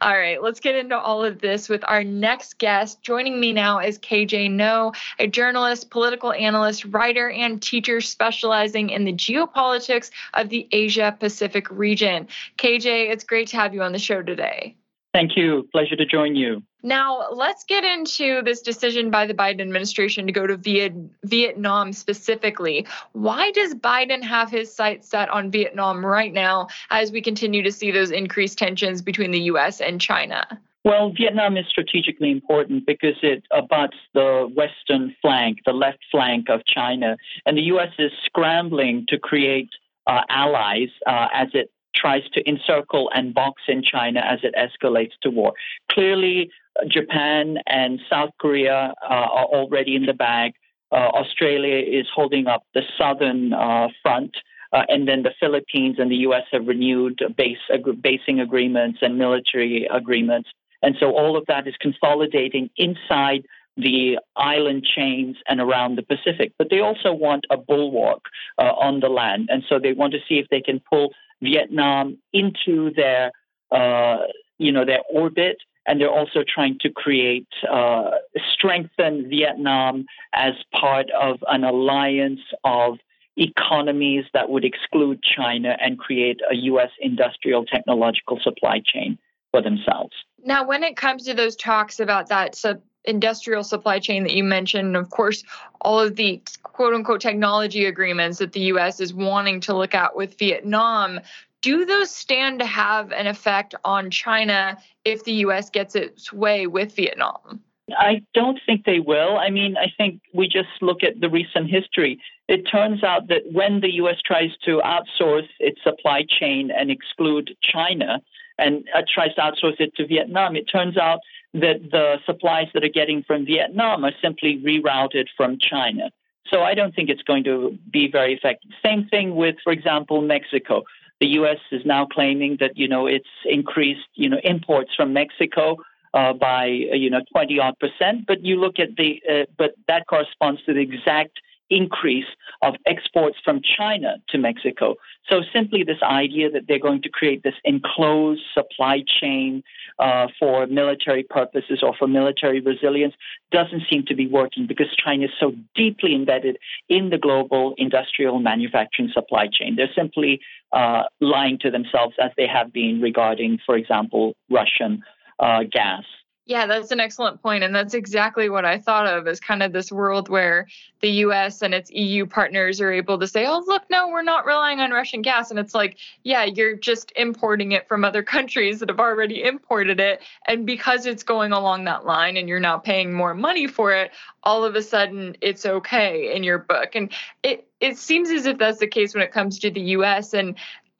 All 0.00 0.16
right, 0.16 0.42
let's 0.42 0.58
get 0.58 0.74
into 0.74 0.98
all 0.98 1.24
of 1.24 1.40
this 1.40 1.68
with 1.68 1.84
our 1.86 2.02
next 2.02 2.58
guest. 2.58 3.00
Joining 3.02 3.38
me 3.38 3.52
now 3.52 3.78
is 3.78 3.98
KJ 4.00 4.50
Noh, 4.50 4.92
a 5.20 5.28
journalist, 5.28 5.90
political 5.90 6.32
analyst, 6.32 6.84
writer, 6.86 7.30
and 7.30 7.62
teacher 7.62 8.00
specializing 8.00 8.90
in 8.90 9.04
the 9.04 9.12
geopolitics 9.12 10.10
of 10.34 10.48
the 10.48 10.66
Asia 10.72 11.16
Pacific 11.18 11.70
region. 11.70 12.26
KJ, 12.58 13.10
it's 13.10 13.24
great 13.24 13.48
to 13.48 13.56
have 13.56 13.72
you 13.72 13.82
on 13.82 13.92
the 13.92 14.00
show 14.00 14.20
today. 14.20 14.74
Thank 15.14 15.36
you. 15.36 15.68
Pleasure 15.72 15.96
to 15.96 16.04
join 16.04 16.34
you. 16.34 16.62
Now, 16.86 17.30
let's 17.32 17.64
get 17.64 17.82
into 17.82 18.42
this 18.42 18.62
decision 18.62 19.10
by 19.10 19.26
the 19.26 19.34
Biden 19.34 19.60
administration 19.60 20.24
to 20.26 20.32
go 20.32 20.46
to 20.46 20.56
Viet- 20.56 20.94
Vietnam 21.24 21.92
specifically. 21.92 22.86
Why 23.10 23.50
does 23.50 23.74
Biden 23.74 24.22
have 24.22 24.52
his 24.52 24.72
sights 24.72 25.08
set 25.08 25.28
on 25.28 25.50
Vietnam 25.50 26.06
right 26.06 26.32
now 26.32 26.68
as 26.90 27.10
we 27.10 27.20
continue 27.20 27.64
to 27.64 27.72
see 27.72 27.90
those 27.90 28.12
increased 28.12 28.56
tensions 28.56 29.02
between 29.02 29.32
the 29.32 29.40
US 29.50 29.80
and 29.80 30.00
China? 30.00 30.46
Well, 30.84 31.10
Vietnam 31.10 31.56
is 31.56 31.66
strategically 31.68 32.30
important 32.30 32.86
because 32.86 33.16
it 33.20 33.42
abuts 33.50 33.96
the 34.14 34.48
western 34.54 35.12
flank, 35.20 35.58
the 35.66 35.72
left 35.72 35.98
flank 36.12 36.48
of 36.48 36.64
China, 36.66 37.16
and 37.46 37.58
the 37.58 37.62
U.S. 37.62 37.90
is 37.98 38.12
scrambling 38.24 39.06
to 39.08 39.18
create 39.18 39.70
uh, 40.06 40.20
allies 40.28 40.90
uh, 41.04 41.26
as 41.34 41.48
it 41.52 41.72
tries 41.96 42.22
to 42.34 42.48
encircle 42.48 43.10
and 43.14 43.34
box 43.34 43.62
in 43.68 43.82
China 43.82 44.20
as 44.20 44.40
it 44.42 44.54
escalates 44.54 45.12
to 45.22 45.30
war. 45.30 45.52
Clearly, 45.90 46.50
Japan 46.88 47.58
and 47.66 48.00
South 48.10 48.30
Korea 48.38 48.94
uh, 49.02 49.06
are 49.08 49.46
already 49.46 49.96
in 49.96 50.06
the 50.06 50.12
bag. 50.12 50.52
Uh, 50.92 50.96
Australia 50.96 51.78
is 51.78 52.06
holding 52.14 52.46
up 52.46 52.62
the 52.74 52.82
southern 52.98 53.52
uh, 53.52 53.88
front. 54.02 54.36
Uh, 54.72 54.82
and 54.88 55.08
then 55.08 55.22
the 55.22 55.32
Philippines 55.40 55.96
and 55.98 56.10
the 56.10 56.16
U.S. 56.28 56.42
have 56.52 56.66
renewed 56.66 57.20
base 57.36 57.56
ag- 57.72 58.02
basing 58.02 58.40
agreements 58.40 58.98
and 59.00 59.16
military 59.16 59.88
agreements. 59.90 60.50
And 60.82 60.96
so 61.00 61.16
all 61.16 61.36
of 61.36 61.46
that 61.46 61.66
is 61.66 61.74
consolidating 61.80 62.68
inside 62.76 63.46
the 63.76 64.18
island 64.36 64.84
chains 64.84 65.36
and 65.48 65.60
around 65.60 65.96
the 65.96 66.02
Pacific. 66.02 66.52
But 66.58 66.68
they 66.70 66.80
also 66.80 67.12
want 67.12 67.46
a 67.50 67.56
bulwark 67.56 68.22
uh, 68.58 68.62
on 68.64 69.00
the 69.00 69.08
land. 69.08 69.48
And 69.50 69.62
so 69.68 69.78
they 69.78 69.92
want 69.92 70.12
to 70.14 70.18
see 70.28 70.38
if 70.38 70.46
they 70.50 70.60
can 70.60 70.80
pull 70.90 71.12
Vietnam 71.42 72.18
into 72.32 72.92
their, 72.94 73.32
uh, 73.70 74.18
you 74.58 74.72
know, 74.72 74.84
their 74.84 75.00
orbit. 75.10 75.58
And 75.88 76.00
they're 76.00 76.10
also 76.10 76.42
trying 76.42 76.78
to 76.80 76.90
create, 76.90 77.46
uh, 77.70 78.10
strengthen 78.52 79.28
Vietnam 79.28 80.06
as 80.32 80.54
part 80.72 81.10
of 81.10 81.38
an 81.46 81.62
alliance 81.62 82.40
of 82.64 82.98
economies 83.36 84.24
that 84.32 84.48
would 84.48 84.64
exclude 84.64 85.22
China 85.22 85.76
and 85.80 85.98
create 85.98 86.40
a 86.50 86.56
U.S. 86.56 86.90
industrial 87.00 87.64
technological 87.64 88.40
supply 88.42 88.80
chain 88.84 89.18
for 89.52 89.62
themselves. 89.62 90.12
Now, 90.42 90.66
when 90.66 90.82
it 90.82 90.96
comes 90.96 91.24
to 91.24 91.34
those 91.34 91.56
talks 91.56 92.00
about 92.00 92.28
that 92.28 92.54
sub- 92.54 92.82
industrial 93.06 93.64
supply 93.64 93.98
chain 93.98 94.22
that 94.24 94.32
you 94.32 94.44
mentioned, 94.44 94.96
of 94.96 95.10
course, 95.10 95.44
all 95.80 96.00
of 96.00 96.16
the 96.16 96.42
quote 96.62 96.94
unquote 96.94 97.20
technology 97.20 97.84
agreements 97.84 98.38
that 98.38 98.52
the 98.52 98.60
US 98.72 99.00
is 99.00 99.14
wanting 99.14 99.60
to 99.60 99.76
look 99.76 99.94
at 99.94 100.16
with 100.16 100.38
Vietnam, 100.38 101.20
do 101.62 101.84
those 101.84 102.10
stand 102.10 102.60
to 102.60 102.66
have 102.66 103.12
an 103.12 103.26
effect 103.26 103.74
on 103.84 104.10
China 104.10 104.78
if 105.04 105.24
the 105.24 105.32
US 105.32 105.70
gets 105.70 105.94
its 105.94 106.32
way 106.32 106.66
with 106.66 106.94
Vietnam? 106.94 107.60
I 107.96 108.22
don't 108.34 108.58
think 108.66 108.84
they 108.84 108.98
will. 108.98 109.36
I 109.36 109.48
mean, 109.50 109.76
I 109.76 109.86
think 109.96 110.20
we 110.34 110.48
just 110.48 110.68
look 110.82 111.04
at 111.04 111.20
the 111.20 111.30
recent 111.30 111.70
history. 111.70 112.20
It 112.48 112.62
turns 112.64 113.04
out 113.04 113.28
that 113.28 113.42
when 113.52 113.80
the 113.80 113.94
US 114.02 114.16
tries 114.24 114.50
to 114.64 114.82
outsource 114.84 115.48
its 115.60 115.80
supply 115.84 116.24
chain 116.28 116.70
and 116.76 116.90
exclude 116.90 117.56
China, 117.62 118.20
and 118.58 118.84
uh, 118.94 119.02
tries 119.12 119.34
to 119.34 119.40
outsource 119.40 119.80
it 119.80 119.94
to 119.96 120.06
Vietnam, 120.06 120.56
it 120.56 120.64
turns 120.64 120.96
out 120.96 121.20
that 121.60 121.90
the 121.90 122.18
supplies 122.26 122.68
that 122.74 122.84
are 122.84 122.88
getting 122.88 123.22
from 123.22 123.46
Vietnam 123.46 124.04
are 124.04 124.12
simply 124.22 124.58
rerouted 124.58 125.26
from 125.36 125.58
China. 125.58 126.10
So 126.50 126.62
I 126.62 126.74
don't 126.74 126.94
think 126.94 127.08
it's 127.08 127.22
going 127.22 127.44
to 127.44 127.76
be 127.90 128.08
very 128.10 128.34
effective. 128.34 128.70
Same 128.84 129.06
thing 129.08 129.34
with, 129.34 129.56
for 129.64 129.72
example, 129.72 130.20
Mexico. 130.22 130.84
The 131.20 131.26
U.S. 131.40 131.58
is 131.72 131.82
now 131.84 132.06
claiming 132.06 132.58
that 132.60 132.76
you 132.76 132.88
know 132.88 133.06
it's 133.06 133.28
increased 133.46 134.06
you 134.14 134.28
know 134.28 134.38
imports 134.44 134.90
from 134.94 135.12
Mexico 135.14 135.78
uh, 136.12 136.32
by 136.34 136.66
you 136.66 137.10
know 137.10 137.20
20 137.32 137.58
odd 137.58 137.78
percent, 137.78 138.26
but 138.26 138.44
you 138.44 138.60
look 138.60 138.78
at 138.78 138.96
the 138.96 139.20
uh, 139.30 139.44
but 139.56 139.74
that 139.88 140.06
corresponds 140.06 140.62
to 140.64 140.74
the 140.74 140.80
exact 140.80 141.40
increase 141.70 142.26
of 142.62 142.74
exports 142.86 143.36
from 143.44 143.60
China 143.76 144.16
to 144.28 144.38
Mexico. 144.38 144.96
So 145.28 145.42
simply 145.52 145.82
this 145.82 146.02
idea 146.02 146.50
that 146.50 146.62
they're 146.68 146.78
going 146.78 147.02
to 147.02 147.08
create 147.08 147.42
this 147.42 147.54
enclosed 147.64 148.42
supply 148.54 149.02
chain 149.06 149.62
uh, 149.98 150.28
for 150.38 150.66
military 150.66 151.24
purposes 151.24 151.80
or 151.82 151.94
for 151.98 152.06
military 152.06 152.60
resilience 152.60 153.14
doesn't 153.50 153.82
seem 153.90 154.04
to 154.06 154.14
be 154.14 154.26
working 154.26 154.66
because 154.66 154.86
China 154.96 155.24
is 155.24 155.30
so 155.40 155.52
deeply 155.74 156.14
embedded 156.14 156.58
in 156.88 157.10
the 157.10 157.18
global 157.18 157.74
industrial 157.78 158.38
manufacturing 158.38 159.10
supply 159.12 159.48
chain. 159.50 159.76
They're 159.76 159.90
simply 159.94 160.40
uh, 160.72 161.04
lying 161.20 161.58
to 161.60 161.70
themselves 161.70 162.14
as 162.22 162.30
they 162.36 162.46
have 162.46 162.72
been 162.72 163.00
regarding, 163.00 163.58
for 163.64 163.76
example, 163.76 164.34
Russian 164.50 165.02
uh, 165.38 165.64
gas. 165.70 166.04
Yeah, 166.48 166.68
that's 166.68 166.92
an 166.92 167.00
excellent 167.00 167.42
point. 167.42 167.64
And 167.64 167.74
that's 167.74 167.92
exactly 167.92 168.48
what 168.48 168.64
I 168.64 168.78
thought 168.78 169.08
of 169.08 169.26
as 169.26 169.40
kind 169.40 169.64
of 169.64 169.72
this 169.72 169.90
world 169.90 170.28
where 170.28 170.68
the 171.00 171.10
US 171.24 171.60
and 171.60 171.74
its 171.74 171.90
EU 171.90 172.24
partners 172.24 172.80
are 172.80 172.92
able 172.92 173.18
to 173.18 173.26
say, 173.26 173.46
oh, 173.46 173.64
look, 173.66 173.82
no, 173.90 174.08
we're 174.08 174.22
not 174.22 174.46
relying 174.46 174.78
on 174.78 174.92
Russian 174.92 175.22
gas. 175.22 175.50
And 175.50 175.58
it's 175.58 175.74
like, 175.74 175.98
yeah, 176.22 176.44
you're 176.44 176.76
just 176.76 177.12
importing 177.16 177.72
it 177.72 177.88
from 177.88 178.04
other 178.04 178.22
countries 178.36 178.78
that 178.78 178.88
have 178.90 179.00
already 179.00 179.42
imported 179.42 179.98
it. 179.98 180.22
And 180.46 180.64
because 180.64 181.04
it's 181.04 181.24
going 181.24 181.50
along 181.50 181.84
that 181.84 182.06
line 182.06 182.36
and 182.36 182.48
you're 182.48 182.60
now 182.60 182.78
paying 182.78 183.12
more 183.12 183.34
money 183.34 183.66
for 183.66 183.92
it, 183.92 184.12
all 184.44 184.64
of 184.64 184.76
a 184.76 184.82
sudden 184.82 185.36
it's 185.40 185.66
okay 185.66 186.32
in 186.36 186.44
your 186.44 186.58
book. 186.58 186.94
And 186.94 187.10
it, 187.42 187.66
it 187.80 187.98
seems 187.98 188.30
as 188.30 188.46
if 188.46 188.56
that's 188.58 188.78
the 188.78 188.86
case 188.86 189.14
when 189.14 189.24
it 189.24 189.32
comes 189.32 189.58
to 189.58 189.70
the 189.72 189.80
US. 189.80 190.32
And 190.32 190.54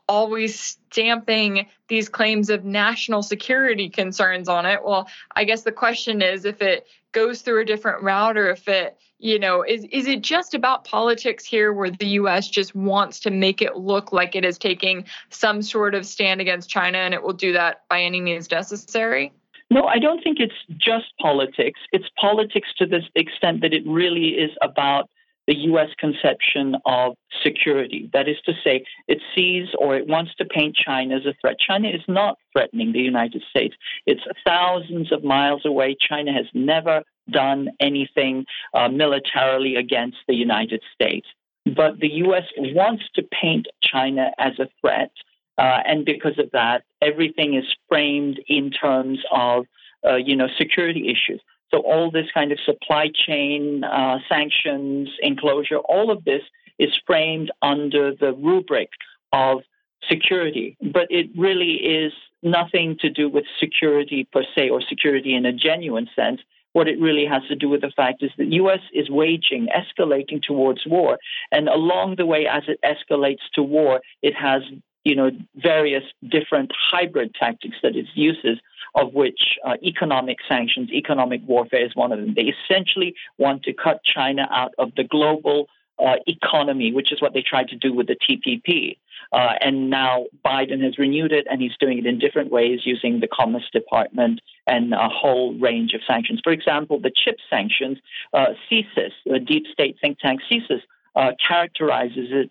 always 0.08 0.58
stamping 0.58 1.66
these 1.88 2.08
claims 2.08 2.50
of 2.50 2.64
national 2.64 3.22
security 3.22 3.88
concerns 3.88 4.48
on 4.48 4.66
it. 4.66 4.80
Well, 4.84 5.08
I 5.34 5.44
guess 5.44 5.62
the 5.62 5.72
question 5.72 6.22
is 6.22 6.44
if 6.44 6.62
it 6.62 6.86
goes 7.12 7.42
through 7.42 7.62
a 7.62 7.64
different 7.64 8.02
route 8.02 8.36
or 8.36 8.50
if 8.50 8.68
it, 8.68 8.96
you 9.18 9.38
know, 9.38 9.62
is 9.62 9.84
is 9.90 10.06
it 10.06 10.20
just 10.20 10.54
about 10.54 10.84
politics 10.84 11.44
here 11.44 11.72
where 11.72 11.90
the 11.90 12.08
US 12.20 12.48
just 12.48 12.74
wants 12.74 13.20
to 13.20 13.30
make 13.30 13.62
it 13.62 13.76
look 13.76 14.12
like 14.12 14.36
it 14.36 14.44
is 14.44 14.58
taking 14.58 15.06
some 15.30 15.62
sort 15.62 15.94
of 15.94 16.06
stand 16.06 16.40
against 16.40 16.68
China 16.68 16.98
and 16.98 17.14
it 17.14 17.22
will 17.22 17.32
do 17.32 17.52
that 17.52 17.82
by 17.88 18.02
any 18.02 18.20
means 18.20 18.50
necessary? 18.50 19.32
No, 19.70 19.86
I 19.86 19.98
don't 19.98 20.22
think 20.22 20.38
it's 20.38 20.54
just 20.78 21.06
politics. 21.20 21.80
It's 21.90 22.08
politics 22.20 22.68
to 22.78 22.86
the 22.86 23.00
extent 23.14 23.62
that 23.62 23.72
it 23.72 23.82
really 23.86 24.28
is 24.28 24.50
about 24.62 25.10
the 25.46 25.56
US 25.70 25.90
conception 25.98 26.76
of 26.84 27.14
security. 27.42 28.10
That 28.12 28.28
is 28.28 28.36
to 28.46 28.52
say, 28.64 28.84
it 29.08 29.18
sees 29.34 29.68
or 29.78 29.96
it 29.96 30.06
wants 30.06 30.34
to 30.36 30.44
paint 30.44 30.76
China 30.76 31.16
as 31.16 31.26
a 31.26 31.34
threat. 31.40 31.56
China 31.58 31.88
is 31.88 32.02
not 32.08 32.38
threatening 32.52 32.92
the 32.92 33.00
United 33.00 33.42
States. 33.48 33.74
It's 34.06 34.22
thousands 34.44 35.12
of 35.12 35.24
miles 35.24 35.62
away. 35.64 35.96
China 36.00 36.32
has 36.32 36.46
never 36.54 37.02
done 37.30 37.68
anything 37.80 38.44
uh, 38.74 38.88
militarily 38.88 39.76
against 39.76 40.18
the 40.28 40.34
United 40.34 40.82
States. 40.94 41.26
But 41.64 41.98
the 41.98 42.12
US 42.24 42.44
wants 42.56 43.04
to 43.14 43.22
paint 43.22 43.66
China 43.82 44.30
as 44.38 44.58
a 44.58 44.68
threat. 44.80 45.10
Uh, 45.58 45.80
and 45.86 46.04
because 46.04 46.38
of 46.38 46.50
that, 46.52 46.82
everything 47.00 47.54
is 47.54 47.64
framed 47.88 48.40
in 48.46 48.70
terms 48.70 49.18
of, 49.32 49.64
uh, 50.06 50.16
you 50.16 50.36
know, 50.36 50.48
security 50.58 51.08
issues. 51.08 51.40
So 51.72 51.80
all 51.80 52.10
this 52.10 52.26
kind 52.32 52.52
of 52.52 52.58
supply 52.64 53.10
chain 53.26 53.84
uh, 53.84 54.18
sanctions, 54.28 55.08
enclosure, 55.20 55.78
all 55.78 56.10
of 56.10 56.24
this 56.24 56.42
is 56.78 56.90
framed 57.06 57.50
under 57.62 58.14
the 58.14 58.32
rubric 58.32 58.90
of 59.32 59.62
security, 60.08 60.76
but 60.80 61.06
it 61.10 61.28
really 61.36 61.74
is 61.74 62.12
nothing 62.42 62.96
to 63.00 63.10
do 63.10 63.28
with 63.28 63.44
security 63.58 64.28
per 64.32 64.44
se 64.54 64.70
or 64.70 64.80
security 64.80 65.34
in 65.34 65.44
a 65.46 65.52
genuine 65.52 66.08
sense. 66.14 66.40
What 66.72 66.88
it 66.88 67.00
really 67.00 67.24
has 67.24 67.42
to 67.48 67.56
do 67.56 67.70
with 67.70 67.80
the 67.80 67.90
fact 67.96 68.22
is 68.22 68.30
that 68.36 68.52
U.S. 68.52 68.80
is 68.92 69.08
waging, 69.08 69.68
escalating 69.74 70.42
towards 70.42 70.82
war, 70.86 71.18
and 71.50 71.68
along 71.68 72.16
the 72.16 72.26
way, 72.26 72.46
as 72.46 72.64
it 72.68 72.78
escalates 72.84 73.40
to 73.54 73.62
war, 73.62 74.02
it 74.20 74.34
has 74.34 74.62
you 75.06 75.14
know 75.14 75.30
various 75.54 76.02
different 76.28 76.72
hybrid 76.90 77.32
tactics 77.34 77.76
that 77.82 77.94
it 77.94 78.06
uses 78.14 78.58
of 78.96 79.12
which 79.12 79.58
uh, 79.64 79.74
economic 79.82 80.38
sanctions, 80.48 80.90
economic 80.90 81.40
warfare 81.46 81.84
is 81.84 81.94
one 81.94 82.12
of 82.12 82.18
them. 82.18 82.34
They 82.34 82.52
essentially 82.56 83.14
want 83.38 83.62
to 83.64 83.72
cut 83.72 84.00
China 84.02 84.48
out 84.50 84.72
of 84.78 84.94
the 84.96 85.04
global 85.04 85.68
uh, 85.98 86.16
economy, 86.26 86.92
which 86.92 87.12
is 87.12 87.20
what 87.20 87.34
they 87.34 87.42
tried 87.42 87.68
to 87.68 87.76
do 87.76 87.92
with 87.92 88.06
the 88.06 88.16
TPP. 88.16 88.96
Uh, 89.32 89.52
and 89.60 89.90
now 89.90 90.26
Biden 90.44 90.82
has 90.82 90.98
renewed 90.98 91.32
it, 91.32 91.46
and 91.50 91.60
he's 91.60 91.76
doing 91.78 91.98
it 91.98 92.06
in 92.06 92.18
different 92.18 92.50
ways 92.50 92.80
using 92.84 93.20
the 93.20 93.28
Commerce 93.28 93.68
Department 93.70 94.40
and 94.66 94.94
a 94.94 95.08
whole 95.08 95.54
range 95.58 95.92
of 95.92 96.00
sanctions. 96.06 96.40
For 96.42 96.52
example, 96.52 96.98
the 96.98 97.12
chip 97.14 97.36
sanctions, 97.50 97.98
uh, 98.32 98.54
CSIS, 98.70 99.12
the 99.26 99.38
deep 99.38 99.66
state 99.72 99.96
think 100.00 100.18
tank 100.18 100.40
CSIS, 100.50 100.80
uh, 101.14 101.32
characterizes 101.46 102.28
it, 102.30 102.50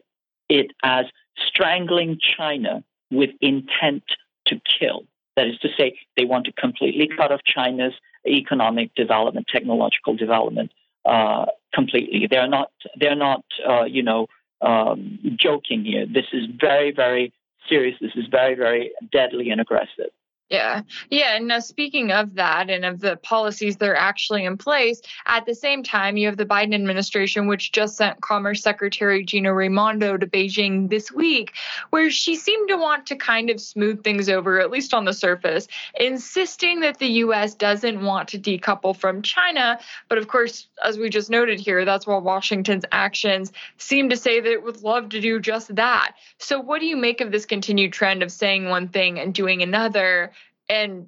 it 0.50 0.72
as 0.84 1.06
strangling 1.48 2.20
China 2.38 2.84
with 3.12 3.32
intent 3.42 4.04
to 4.48 4.60
kill. 4.80 5.04
That 5.36 5.48
is 5.48 5.58
to 5.60 5.70
say, 5.78 5.98
they 6.16 6.26
want 6.26 6.46
to 6.46 6.52
completely 6.54 7.10
cut 7.16 7.32
off 7.32 7.42
China's 7.46 7.94
economic 8.26 8.94
development, 8.96 9.48
technological 9.52 10.16
development 10.16 10.72
uh, 11.06 11.46
completely. 11.74 12.28
They're 12.30 12.48
not. 12.48 12.72
They're 13.00 13.16
not. 13.16 13.44
Uh, 13.68 13.84
you 13.84 14.02
know, 14.02 14.28
um, 14.62 15.20
joking 15.38 15.84
here. 15.84 16.06
This 16.06 16.26
is 16.34 16.46
very, 16.60 16.92
very 16.92 17.34
serious. 17.70 17.98
This 18.00 18.16
is 18.16 18.26
very, 18.28 18.56
very 18.56 18.92
deadly 19.12 19.50
and 19.50 19.62
aggressive. 19.62 20.12
Yeah. 20.50 20.84
Yeah. 21.10 21.38
And 21.38 21.48
now, 21.48 21.58
speaking 21.58 22.12
of 22.12 22.36
that 22.36 22.70
and 22.70 22.86
of 22.86 23.00
the 23.00 23.18
policies 23.18 23.78
that 23.78 23.90
are 23.90 23.96
actually 23.96 24.46
in 24.46 24.58
place, 24.58 25.02
at 25.26 25.48
the 25.48 25.56
same 25.56 25.82
time, 25.82 26.18
you 26.18 26.28
have 26.28 26.38
the 26.38 26.46
Biden 26.46 26.76
administration, 26.76 27.48
which 27.48 27.72
just 27.72 27.98
sent 27.98 28.22
Commerce 28.22 28.62
Secretary 28.62 29.26
Gina 29.26 29.52
Raimondo 29.52 30.18
to 30.18 30.28
Beijing 30.28 30.88
this 30.88 31.12
week, 31.12 31.54
where 31.90 32.12
she 32.12 32.36
seemed 32.36 32.70
to 32.70 32.78
want 32.78 33.08
to 33.08 33.16
kind 33.16 33.50
of 33.50 33.60
smooth 33.60 34.04
things 34.04 34.30
over, 34.30 34.60
at 34.60 34.70
least 34.70 34.94
on 34.94 35.06
the 35.06 35.14
surface, 35.14 35.68
insisting 36.00 36.82
that 36.82 37.00
the 37.00 37.08
U.S. 37.08 37.56
doesn't 37.56 38.04
want 38.04 38.28
to 38.30 38.38
decouple 38.38 38.96
from 38.96 39.24
China. 39.24 39.80
But 40.10 40.20
of 40.20 40.28
course, 40.28 40.68
as 40.84 41.00
we 41.00 41.10
just 41.10 41.32
noted 41.32 41.60
here, 41.60 41.86
that's 41.86 42.06
while 42.06 42.22
Washington's 42.22 42.86
actions 42.92 43.52
seem 43.78 44.10
to 44.10 44.16
say 44.16 44.40
that 44.42 44.52
it 44.52 44.62
would 44.62 44.84
love 44.84 45.10
to 45.10 45.20
do 45.20 45.40
just 45.40 45.76
that. 45.76 46.14
So, 46.38 46.60
what 46.60 46.82
do 46.82 46.86
you 46.86 46.98
make 46.98 47.20
of 47.20 47.32
this 47.32 47.48
continued 47.48 47.94
trend 47.94 48.22
of 48.22 48.32
saying 48.32 48.70
one 48.70 48.90
thing 48.90 49.20
and 49.20 49.34
doing 49.34 49.64
another? 49.64 50.32
And 50.70 51.08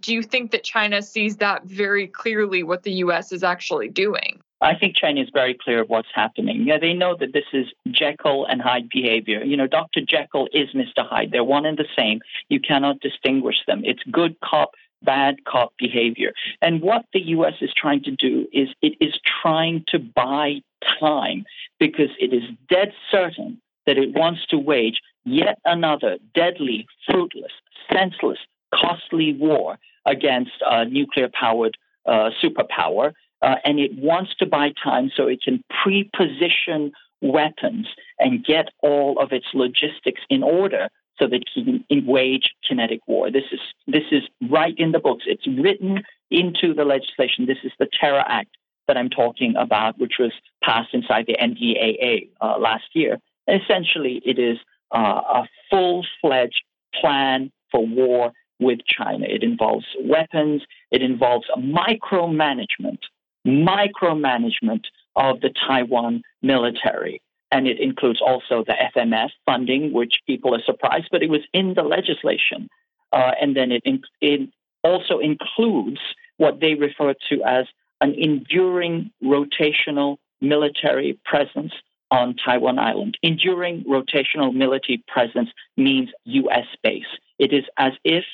do 0.00 0.12
you 0.12 0.22
think 0.22 0.50
that 0.50 0.64
China 0.64 1.00
sees 1.02 1.36
that 1.36 1.64
very 1.64 2.06
clearly 2.06 2.62
what 2.62 2.82
the 2.82 2.92
US 2.92 3.32
is 3.32 3.42
actually 3.42 3.88
doing? 3.88 4.40
I 4.62 4.74
think 4.74 4.94
China 4.94 5.22
is 5.22 5.30
very 5.32 5.54
clear 5.54 5.80
of 5.80 5.88
what's 5.88 6.08
happening. 6.14 6.66
Yeah, 6.66 6.78
they 6.78 6.92
know 6.92 7.16
that 7.18 7.32
this 7.32 7.46
is 7.52 7.66
Jekyll 7.90 8.44
and 8.44 8.60
Hyde 8.60 8.90
behavior. 8.90 9.42
You 9.42 9.56
know, 9.56 9.66
Dr. 9.66 10.02
Jekyll 10.02 10.48
is 10.52 10.68
Mr. 10.74 11.06
Hyde. 11.08 11.30
They're 11.32 11.44
one 11.44 11.64
and 11.64 11.78
the 11.78 11.86
same. 11.96 12.20
You 12.50 12.60
cannot 12.60 13.00
distinguish 13.00 13.56
them. 13.66 13.80
It's 13.84 14.02
good 14.10 14.36
cop, 14.44 14.72
bad 15.02 15.44
cop 15.44 15.72
behavior. 15.78 16.32
And 16.60 16.82
what 16.82 17.06
the 17.14 17.20
US 17.20 17.54
is 17.62 17.72
trying 17.74 18.02
to 18.02 18.10
do 18.10 18.46
is 18.52 18.68
it 18.82 18.94
is 19.00 19.18
trying 19.42 19.84
to 19.88 19.98
buy 19.98 20.60
time 21.00 21.44
because 21.78 22.10
it 22.18 22.34
is 22.34 22.42
dead 22.68 22.92
certain 23.10 23.62
that 23.86 23.96
it 23.96 24.12
wants 24.12 24.44
to 24.46 24.58
wage 24.58 25.00
yet 25.24 25.58
another 25.64 26.18
deadly, 26.34 26.86
fruitless, 27.06 27.52
senseless, 27.90 28.38
costly 28.74 29.34
war 29.34 29.78
against 30.06 30.52
a 30.64 30.84
nuclear 30.84 31.28
powered 31.28 31.76
uh, 32.06 32.30
superpower. 32.42 33.12
Uh, 33.42 33.56
and 33.64 33.78
it 33.78 33.92
wants 33.96 34.34
to 34.38 34.46
buy 34.46 34.72
time 34.82 35.10
so 35.16 35.26
it 35.26 35.40
can 35.42 35.62
pre 35.82 36.10
position 36.16 36.92
weapons 37.22 37.86
and 38.18 38.44
get 38.44 38.68
all 38.82 39.18
of 39.18 39.32
its 39.32 39.46
logistics 39.54 40.20
in 40.28 40.42
order 40.42 40.88
so 41.18 41.26
that 41.26 41.42
it 41.42 41.48
can 41.54 42.06
wage 42.06 42.50
kinetic 42.66 43.00
war. 43.06 43.30
This 43.30 43.44
is 43.52 43.60
this 43.86 44.04
is 44.10 44.22
right 44.50 44.74
in 44.78 44.92
the 44.92 44.98
books. 44.98 45.24
It's 45.26 45.46
written 45.46 46.02
into 46.30 46.74
the 46.74 46.84
legislation. 46.84 47.46
This 47.46 47.58
is 47.64 47.72
the 47.78 47.88
TERA 48.00 48.24
Act 48.26 48.56
that 48.88 48.96
I'm 48.96 49.10
talking 49.10 49.54
about, 49.56 49.98
which 49.98 50.14
was 50.18 50.32
passed 50.64 50.94
inside 50.94 51.26
the 51.26 51.36
NDAA 51.36 52.28
uh, 52.40 52.58
last 52.58 52.86
year. 52.94 53.18
essentially, 53.46 54.22
it 54.24 54.38
is 54.38 54.58
uh, 54.94 55.20
a 55.42 55.48
full 55.70 56.04
fledged 56.20 56.62
plan 57.00 57.52
for 57.70 57.86
war 57.86 58.32
with 58.60 58.80
China. 58.86 59.26
It 59.28 59.42
involves 59.42 59.86
weapons, 60.02 60.62
it 60.90 61.02
involves 61.02 61.46
micromanagement, 61.58 62.98
micromanagement 63.46 64.84
of 65.16 65.40
the 65.40 65.50
Taiwan 65.66 66.22
military. 66.42 67.20
And 67.52 67.66
it 67.66 67.80
includes 67.80 68.20
also 68.20 68.64
the 68.64 68.76
FMS 68.94 69.30
funding, 69.44 69.92
which 69.92 70.14
people 70.26 70.54
are 70.54 70.62
surprised, 70.64 71.08
but 71.10 71.22
it 71.22 71.30
was 71.30 71.40
in 71.52 71.74
the 71.74 71.82
legislation. 71.82 72.68
Uh, 73.12 73.32
and 73.40 73.56
then 73.56 73.72
it, 73.72 73.82
it 74.20 74.48
also 74.84 75.18
includes 75.18 76.00
what 76.36 76.60
they 76.60 76.74
refer 76.74 77.14
to 77.28 77.42
as 77.44 77.66
an 78.00 78.14
enduring 78.14 79.10
rotational 79.22 80.16
military 80.40 81.18
presence 81.24 81.72
on 82.10 82.34
Taiwan 82.34 82.78
Island. 82.78 83.18
Enduring 83.22 83.84
rotational 83.84 84.54
military 84.54 85.02
presence 85.06 85.50
means 85.76 86.10
U.S. 86.24 86.66
base. 86.82 87.04
It 87.38 87.52
is 87.52 87.64
as 87.76 87.92
if 88.04 88.24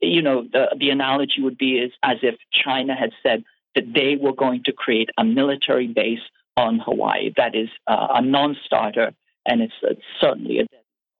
you 0.00 0.22
know, 0.22 0.42
the, 0.42 0.74
the 0.78 0.90
analogy 0.90 1.40
would 1.40 1.58
be 1.58 1.78
is 1.78 1.92
as 2.02 2.18
if 2.22 2.36
China 2.52 2.94
had 2.94 3.10
said 3.22 3.44
that 3.74 3.92
they 3.94 4.16
were 4.16 4.32
going 4.32 4.62
to 4.64 4.72
create 4.72 5.10
a 5.18 5.24
military 5.24 5.86
base 5.86 6.20
on 6.56 6.78
Hawaii. 6.78 7.32
That 7.36 7.54
is 7.54 7.68
uh, 7.86 8.08
a 8.14 8.22
non-starter, 8.22 9.12
and 9.44 9.60
it's, 9.60 10.00
certainly 10.20 10.60
a 10.60 10.66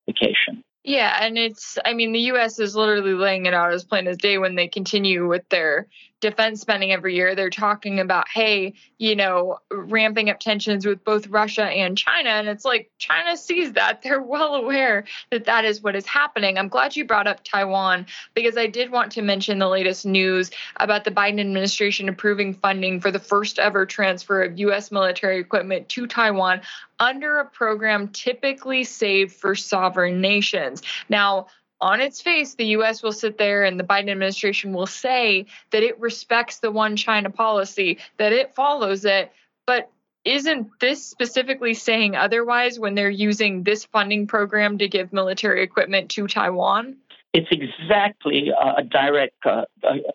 dedication. 0.07 0.65
Yeah, 0.83 1.19
and 1.21 1.37
it's, 1.37 1.79
I 1.85 1.95
mean, 1.95 2.13
the 2.13 2.21
U.S. 2.21 2.59
is 2.59 2.77
literally 2.77 3.15
laying 3.15 3.47
it 3.47 3.55
out 3.55 3.73
as 3.73 3.85
plain 3.85 4.07
as 4.07 4.17
day 4.17 4.39
when 4.39 4.55
they 4.55 4.69
continue 4.69 5.27
with 5.27 5.43
their 5.49 5.89
defense 6.21 6.61
spending 6.61 6.93
every 6.93 7.15
year. 7.15 7.35
They're 7.35 7.51
talking 7.51 8.01
about, 8.01 8.27
hey, 8.29 8.75
you 8.99 9.15
know, 9.15 9.59
ramping 9.71 10.31
up 10.31 10.39
tensions 10.39 10.87
with 10.87 11.05
both 11.05 11.27
Russia 11.29 11.65
and 11.65 11.97
China. 11.97 12.31
And 12.31 12.49
it's 12.49 12.65
like 12.65 12.91
China 12.99 13.37
sees 13.37 13.73
that. 13.75 14.03
They're 14.07 14.23
well 14.23 14.55
aware 14.55 15.05
that 15.31 15.45
that 15.45 15.65
is 15.65 15.83
what 15.83 15.95
is 15.95 16.07
happening. 16.07 16.59
I'm 16.59 16.69
glad 16.69 16.97
you 16.97 17.05
brought 17.05 17.27
up 17.27 17.45
Taiwan 17.45 18.07
because 18.35 18.57
I 18.57 18.67
did 18.67 18.91
want 18.91 19.13
to 19.13 19.23
mention 19.23 19.59
the 19.59 19.69
latest 19.69 20.07
news 20.07 20.51
about 20.77 21.05
the 21.05 21.11
Biden 21.11 21.41
administration 21.41 22.09
approving 22.09 22.55
funding 22.55 23.01
for 23.01 23.11
the 23.11 23.19
first 23.19 23.59
ever 23.59 23.85
transfer 23.85 24.43
of 24.43 24.59
U.S. 24.59 24.91
military 24.91 25.39
equipment 25.39 25.89
to 25.91 26.07
Taiwan 26.07 26.61
under 26.99 27.39
a 27.39 27.45
program 27.45 28.09
typically 28.09 28.85
saved 28.85 29.33
for 29.35 29.55
sovereign 29.55 30.21
nations. 30.21 30.83
Now, 31.09 31.49
on 31.87 32.01
its 32.01 32.21
face, 32.21 32.55
the 32.55 32.67
US 32.79 33.01
will 33.01 33.13
sit 33.13 33.39
there 33.39 33.63
and 33.63 33.79
the 33.79 33.85
Biden 33.85 34.11
administration 34.11 34.73
will 34.73 34.89
say 34.89 35.47
that 35.71 35.85
it 35.85 36.01
respects 36.01 36.59
the 36.59 36.73
one 36.73 36.97
China 36.97 37.31
policy, 37.31 37.99
that 38.17 38.33
it 38.33 38.57
follows 38.57 39.05
it. 39.05 39.31
But 39.67 39.89
isn't 40.25 40.81
this 40.81 41.07
specifically 41.07 41.75
saying 41.75 42.17
otherwise 42.17 42.81
when 42.81 42.97
they're 42.97 43.09
using 43.09 43.63
this 43.63 43.85
funding 43.85 44.27
program 44.27 44.79
to 44.79 44.89
give 44.89 45.13
military 45.13 45.63
equipment 45.63 46.11
to 46.11 46.27
Taiwan? 46.27 46.97
It's 47.33 47.47
exactly 47.53 48.51
a 48.51 48.83
direct 48.83 49.47
uh, 49.47 49.67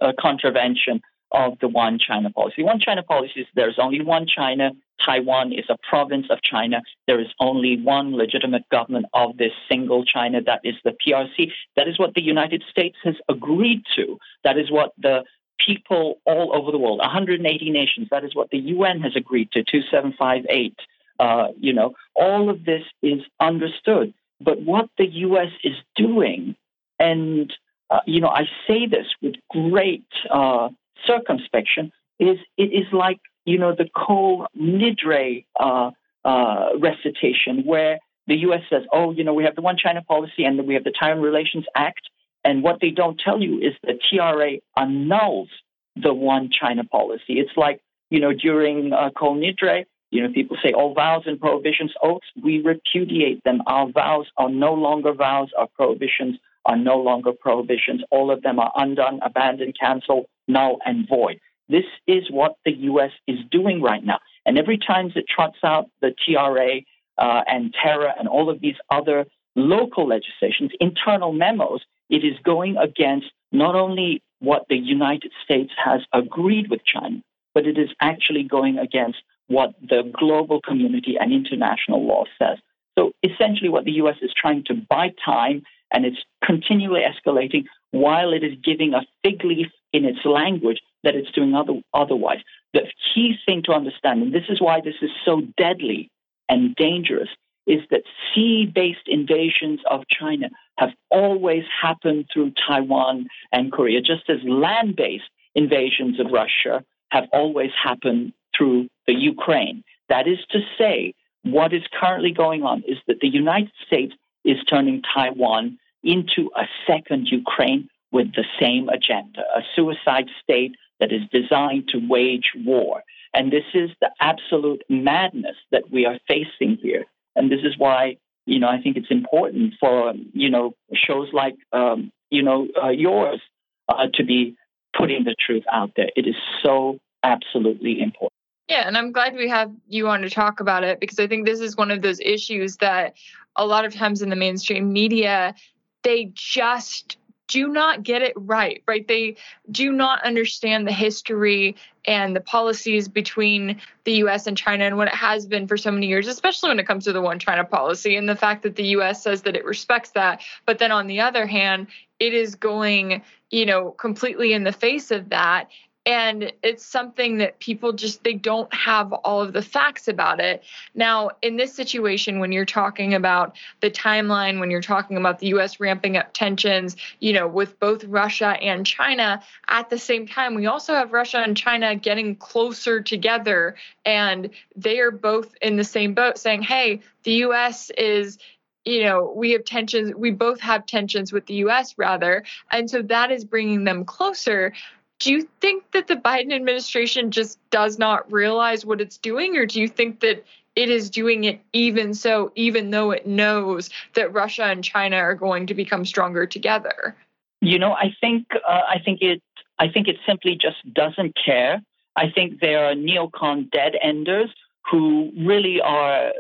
a 0.02 0.14
contravention 0.20 1.02
of 1.32 1.58
the 1.60 1.68
one 1.68 2.00
China 2.00 2.30
policy. 2.30 2.64
One 2.64 2.80
China 2.80 3.04
policy 3.04 3.42
is 3.42 3.48
there's 3.56 3.80
only 3.80 4.02
one 4.02 4.26
China. 4.28 4.72
Taiwan 5.04 5.52
is 5.52 5.66
a 5.70 5.78
province 5.90 6.28
of 6.30 6.42
China. 6.44 6.82
There 7.08 7.20
is 7.20 7.28
only 7.40 7.82
one 7.82 8.16
legitimate 8.16 8.68
government 8.70 9.06
of 9.14 9.38
this 9.38 9.52
single 9.70 10.06
China, 10.06 10.42
that 10.44 10.62
is 10.64 10.76
the 10.84 10.92
PRC. 10.92 11.52
That 11.76 11.88
is 11.88 11.98
what 11.98 12.14
the 12.14 12.22
United 12.22 12.64
States 12.70 12.98
has 13.04 13.16
agreed 13.30 13.84
to. 13.96 14.18
That 14.44 14.58
is 14.58 14.70
what 14.70 14.94
the 14.98 15.24
people 15.66 16.20
all 16.26 16.56
over 16.56 16.72
the 16.72 16.78
world, 16.78 17.00
180 17.00 17.70
nations, 17.70 18.08
that 18.12 18.24
is 18.24 18.36
what 18.36 18.50
the 18.50 18.58
UN 18.58 19.00
has 19.02 19.16
agreed 19.16 19.52
to, 19.52 19.64
2758. 19.64 20.76
Uh, 21.20 21.48
you 21.60 21.74
know, 21.74 21.94
all 22.16 22.50
of 22.50 22.66
this 22.66 22.84
is 23.02 23.22
understood. 23.40 24.14
But 24.40 24.60
what 24.62 24.90
the 24.98 25.06
US 25.06 25.52
is 25.64 25.76
doing, 25.96 26.56
and, 27.00 27.54
uh, 27.90 28.00
you 28.08 28.22
know, 28.22 28.30
I 28.30 28.46
say 28.68 28.88
this 28.88 29.06
with 29.22 29.36
great 29.50 30.08
uh, 30.32 30.70
circumspection, 31.06 31.92
is 32.20 32.38
it 32.58 32.72
is 32.74 32.86
like 32.92 33.20
you 33.46 33.58
know, 33.58 33.76
the 33.76 33.90
Kol 33.96 34.48
Nidre 34.60 35.46
uh, 35.60 35.92
uh, 36.24 36.70
recitation, 36.80 37.64
where 37.66 38.00
the 38.28 38.36
U.S. 38.36 38.62
says, 38.70 38.84
oh, 38.94 39.12
you 39.12 39.24
know, 39.24 39.34
we 39.34 39.44
have 39.44 39.56
the 39.56 39.62
One 39.62 39.78
China 39.78 40.02
policy 40.04 40.44
and 40.44 40.66
we 40.68 40.76
have 40.76 40.84
the 40.84 40.94
Taiwan 40.98 41.22
Relations 41.22 41.66
Act. 41.76 42.02
And 42.44 42.64
what 42.64 42.80
they 42.82 42.90
don't 42.90 43.20
tell 43.20 43.42
you 43.42 43.60
is 43.60 43.74
the 43.84 44.00
TRA 44.10 44.58
annuls 44.78 45.50
the 45.96 46.14
One 46.14 46.50
China 46.52 46.84
policy. 46.84 47.40
It's 47.40 47.56
like, 47.58 47.82
you 48.10 48.20
know, 48.20 48.34
during 48.34 48.94
uh, 48.94 49.10
Kol 49.18 49.36
Nidre, 49.36 49.86
you 50.12 50.22
know, 50.22 50.32
people 50.34 50.58
say, 50.62 50.74
all 50.74 50.94
vows 50.94 51.24
and 51.26 51.40
prohibitions, 51.40 51.94
oaths, 52.04 52.28
we 52.42 52.62
repudiate 52.62 53.44
them. 53.44 53.62
Our 53.66 53.90
vows 53.92 54.28
are 54.38 54.50
no 54.50 54.74
longer 54.74 55.14
vows, 55.14 55.50
our 55.58 55.68
prohibitions 55.68 56.38
are 56.66 56.78
no 56.78 56.98
longer 56.98 57.32
prohibitions. 57.32 58.02
All 58.12 58.32
of 58.32 58.42
them 58.42 58.60
are 58.60 58.72
undone, 58.76 59.20
abandoned, 59.24 59.76
canceled, 59.80 60.26
null, 60.48 60.80
and 60.86 61.08
void. 61.08 61.40
This 61.70 61.86
is 62.08 62.30
what 62.30 62.56
the 62.66 62.72
U.S. 62.72 63.12
is 63.28 63.40
doing 63.50 63.82
right 63.82 64.04
now. 64.04 64.20
And 64.46 64.58
every 64.58 64.78
time 64.78 65.12
it 65.16 65.26
trots 65.28 65.58
out 65.64 65.90
the 66.02 66.14
TRA 66.26 66.82
uh, 67.18 67.44
and 67.48 67.74
TERA 67.82 68.14
and 68.20 68.28
all 68.28 68.50
of 68.50 68.60
these 68.60 68.76
other 68.90 69.26
local 69.56 70.08
legislations, 70.08 70.72
internal 70.80 71.32
memos, 71.32 71.82
it 72.10 72.24
is 72.26 72.38
going 72.44 72.78
against 72.78 73.28
not 73.52 73.76
only 73.76 74.22
what 74.40 74.66
the 74.70 74.78
United 74.78 75.32
States 75.44 75.72
has 75.84 76.02
agreed 76.14 76.70
with 76.70 76.84
China, 76.84 77.22
but 77.54 77.66
it 77.66 77.78
is 77.78 77.90
actually 78.02 78.44
going 78.44 78.78
against 78.78 79.20
what 79.48 79.74
the 79.82 80.12
global 80.18 80.62
community 80.62 81.18
and 81.20 81.32
international 81.32 82.06
law 82.06 82.24
says. 82.40 82.58
So 82.98 83.12
essentially, 83.24 83.70
what 83.70 83.86
the 83.86 83.94
US 83.94 84.18
is 84.22 84.32
trying 84.36 84.64
to 84.66 84.74
buy 84.76 85.12
time 85.24 85.64
and 85.94 86.06
it's 86.06 86.24
continually 86.44 87.02
escalating 87.02 87.66
while 87.92 88.34
it 88.34 88.44
is 88.44 88.54
giving 88.64 88.94
a 88.94 89.06
fig 89.24 89.44
leaf 89.44 89.68
in 89.94 90.06
its 90.06 90.20
language 90.26 90.80
that 91.04 91.16
it's 91.16 91.32
doing 91.32 91.54
other, 91.54 91.82
otherwise. 91.94 92.40
The 92.74 92.88
key 93.14 93.36
thing 93.46 93.64
to 93.66 93.74
understand, 93.74 94.22
and 94.22 94.34
this 94.34 94.46
is 94.50 94.62
why 94.62 94.82
this 94.82 94.96
is 95.02 95.10
so 95.26 95.42
deadly 95.58 96.10
and 96.48 96.76
dangerous, 96.76 97.30
is 97.68 97.82
that 97.92 98.04
sea 98.34 98.66
based 98.74 99.08
invasions 99.08 99.80
of 99.90 100.04
China 100.08 100.50
have 100.78 100.92
always 101.10 101.64
happened 101.82 102.26
through 102.34 102.54
Taiwan 102.68 103.28
and 103.52 103.72
Korea, 103.72 104.02
just 104.02 104.30
as 104.30 104.38
land 104.44 104.96
based 104.96 105.30
invasions 105.54 106.20
of 106.20 106.32
Russia 106.32 106.84
have 107.12 107.26
always 107.34 107.72
happened 107.82 108.34
through 108.58 108.88
the 109.06 109.14
Ukraine. 109.14 109.84
That 110.10 110.28
is 110.28 110.40
to 110.52 110.60
say, 110.78 111.14
what 111.44 111.74
is 111.74 111.84
currently 112.00 112.32
going 112.32 112.64
on 112.64 112.84
is 112.88 112.98
that 113.08 113.20
the 113.20 113.28
United 113.28 113.72
States 113.86 114.14
is 114.44 114.58
turning 114.70 115.02
Taiwan 115.02 115.78
into 116.04 116.50
a 116.56 116.66
second 116.88 117.28
Ukraine 117.28 117.90
with 118.12 118.34
the 118.34 118.46
same 118.60 118.90
agenda, 118.90 119.42
a 119.56 119.62
suicide 119.76 120.30
state 120.44 120.76
that 121.00 121.12
is 121.12 121.22
designed 121.32 121.88
to 121.90 121.98
wage 122.08 122.52
war. 122.66 123.04
And 123.34 123.52
this 123.52 123.64
is 123.74 123.90
the 124.02 124.12
absolute 124.20 124.84
madness 124.90 125.56
that 125.72 125.90
we 125.92 126.06
are 126.06 126.20
facing 126.28 126.78
here. 126.82 127.06
And 127.36 127.52
this 127.52 127.62
is 127.64 127.78
why, 127.78 128.18
you 128.46 128.60
know, 128.60 128.68
I 128.68 128.82
think 128.82 128.98
it's 128.98 129.12
important 129.12 129.76
for, 129.80 130.14
you 130.34 130.50
know, 130.50 130.74
shows 130.94 131.30
like, 131.32 131.56
um, 131.72 132.12
you 132.30 132.44
know, 132.44 132.68
uh, 132.82 132.90
yours 132.90 133.42
uh, 133.88 134.08
to 134.16 134.24
be 134.24 134.56
putting 134.98 135.24
the 135.24 135.36
truth 135.40 135.64
out 135.72 135.92
there. 135.96 136.10
It 136.16 136.28
is 136.28 136.36
so 136.62 137.00
absolutely 137.24 138.02
important. 138.02 138.31
Yeah, 138.72 138.88
and 138.88 138.98
I'm 138.98 139.12
glad 139.12 139.36
we 139.36 139.50
have 139.50 139.70
you 139.90 140.08
on 140.08 140.22
to 140.22 140.30
talk 140.30 140.62
about 140.62 140.86
it 140.86 141.02
because 141.02 141.20
I 141.20 141.28
think 141.28 141.46
this 141.46 141.60
is 141.60 141.76
one 141.76 141.92
of 141.92 142.02
those 142.02 142.22
issues 142.22 142.78
that 142.78 143.16
a 143.58 143.66
lot 143.66 143.84
of 143.84 143.94
times 143.94 144.22
in 144.22 144.30
the 144.30 144.38
mainstream 144.38 144.94
media, 144.94 145.56
they 146.04 146.32
just 146.34 147.18
do 147.50 147.68
not 147.68 148.04
get 148.04 148.22
it 148.22 148.32
right, 148.38 148.82
right? 148.88 149.06
They 149.06 149.36
do 149.70 149.92
not 149.92 150.24
understand 150.24 150.88
the 150.88 150.94
history 150.94 151.76
and 152.06 152.34
the 152.34 152.40
policies 152.40 153.10
between 153.10 153.82
the 154.06 154.14
US 154.24 154.48
and 154.48 154.56
China 154.56 154.86
and 154.86 154.96
what 154.96 155.10
it 155.10 155.16
has 155.16 155.46
been 155.46 155.68
for 155.68 155.76
so 155.76 155.92
many 155.92 156.08
years, 156.08 156.28
especially 156.28 156.70
when 156.70 156.80
it 156.80 156.88
comes 156.88 157.04
to 157.04 157.12
the 157.12 157.20
one 157.20 157.40
China 157.40 157.66
policy 157.66 158.16
and 158.16 158.30
the 158.30 158.38
fact 158.38 158.64
that 158.64 158.78
the 158.78 158.86
US 158.96 159.22
says 159.22 159.42
that 159.42 159.58
it 159.58 159.66
respects 159.66 160.12
that. 160.12 160.44
But 160.66 160.80
then 160.80 160.94
on 160.94 161.08
the 161.08 161.20
other 161.20 161.46
hand, 161.46 161.88
it 162.20 162.34
is 162.34 162.56
going, 162.56 163.22
you 163.50 163.66
know, 163.66 163.92
completely 163.92 164.54
in 164.54 164.64
the 164.64 164.72
face 164.72 165.12
of 165.12 165.28
that 165.28 165.68
and 166.06 166.52
it's 166.64 166.84
something 166.84 167.38
that 167.38 167.60
people 167.60 167.94
just 167.94 168.24
they 168.24 168.34
don't 168.34 168.74
have 168.74 169.14
all 169.14 169.42
of 169.42 169.54
the 169.54 169.62
facts 169.62 170.08
about 170.08 170.40
it. 170.40 170.64
Now 170.96 171.32
in 171.42 171.58
this 171.58 171.74
situation 171.74 172.40
when 172.40 172.52
you're 172.52 172.66
talking 172.66 173.14
about 173.14 173.56
the 173.82 173.92
timeline 173.92 174.60
when 174.60 174.72
you're 174.72 174.82
talking 174.82 175.18
about 175.18 175.40
the 175.40 175.48
US 175.48 175.80
ramping 175.80 176.18
up 176.18 176.34
tensions 176.34 176.96
you 177.20 177.34
know 177.34 177.48
with 177.48 177.80
both 177.80 178.04
Russia 178.06 178.58
and 178.62 178.86
China 178.86 179.42
at 179.68 179.90
the 179.90 179.98
same 180.00 180.28
time 180.28 180.56
we 180.56 180.66
also 180.66 180.94
have 180.94 181.14
Russia 181.14 181.38
and 181.38 181.56
China 181.56 181.96
getting 181.96 182.36
closer 182.36 183.02
together. 183.02 183.76
And 184.04 184.50
they 184.76 185.00
are 185.00 185.12
both 185.12 185.54
in 185.62 185.76
the 185.76 185.84
same 185.84 186.16
boat 186.16 186.40
saying 186.40 186.64
hey 186.64 187.02
the 187.24 187.34
US 187.46 187.92
is 187.92 188.40
you 188.86 189.04
know 189.04 189.32
we 189.36 189.52
have 189.52 189.66
tensions 189.66 190.16
we 190.16 190.32
both 190.32 190.60
have 190.62 190.88
tensions 190.88 191.32
with 191.32 191.46
the 191.46 191.56
US 191.66 191.96
rather. 192.00 192.44
And 192.72 192.90
so 192.90 193.04
that 193.04 193.30
is 193.30 193.46
bringing 193.46 193.84
them 193.84 194.04
closer 194.04 194.74
do 195.22 195.32
you 195.32 195.48
think 195.62 195.84
that 195.92 196.08
the 196.08 196.16
Biden 196.16 196.52
administration 196.52 197.30
just 197.30 197.60
does 197.70 198.00
not 198.00 198.30
realize 198.32 198.86
what 198.86 199.00
it's 199.00 199.18
doing, 199.18 199.56
or 199.56 199.68
do 199.68 199.80
you 199.80 199.88
think 199.88 200.20
that 200.22 200.44
it 200.76 200.90
is 200.90 201.12
doing 201.12 201.44
it 201.44 201.62
even 201.74 202.16
so, 202.16 202.52
even 202.56 202.90
though 202.90 203.12
it 203.12 203.28
knows 203.28 203.92
that 204.16 204.34
Russia 204.34 204.64
and 204.64 204.84
China 204.84 205.18
are 205.18 205.36
going 205.36 205.68
to 205.68 205.76
become 205.76 206.06
stronger 206.06 206.48
together? 206.48 207.16
You 207.62 207.78
know, 207.78 207.94
I 207.94 208.16
think 208.20 208.48
uh, 208.68 208.82
I 208.90 208.98
think 209.06 209.22
it 209.22 209.44
I 209.78 209.90
think 209.90 210.08
it 210.08 210.18
simply 210.26 210.58
just 210.60 210.78
doesn't 210.92 211.36
care. 211.36 211.84
I 212.16 212.32
think 212.32 212.60
there 212.60 212.86
are 212.86 212.96
neocon 212.96 213.70
dead 213.70 213.94
enders 214.02 214.50
who 214.90 215.32
really 215.38 215.80
are, 215.82 216.32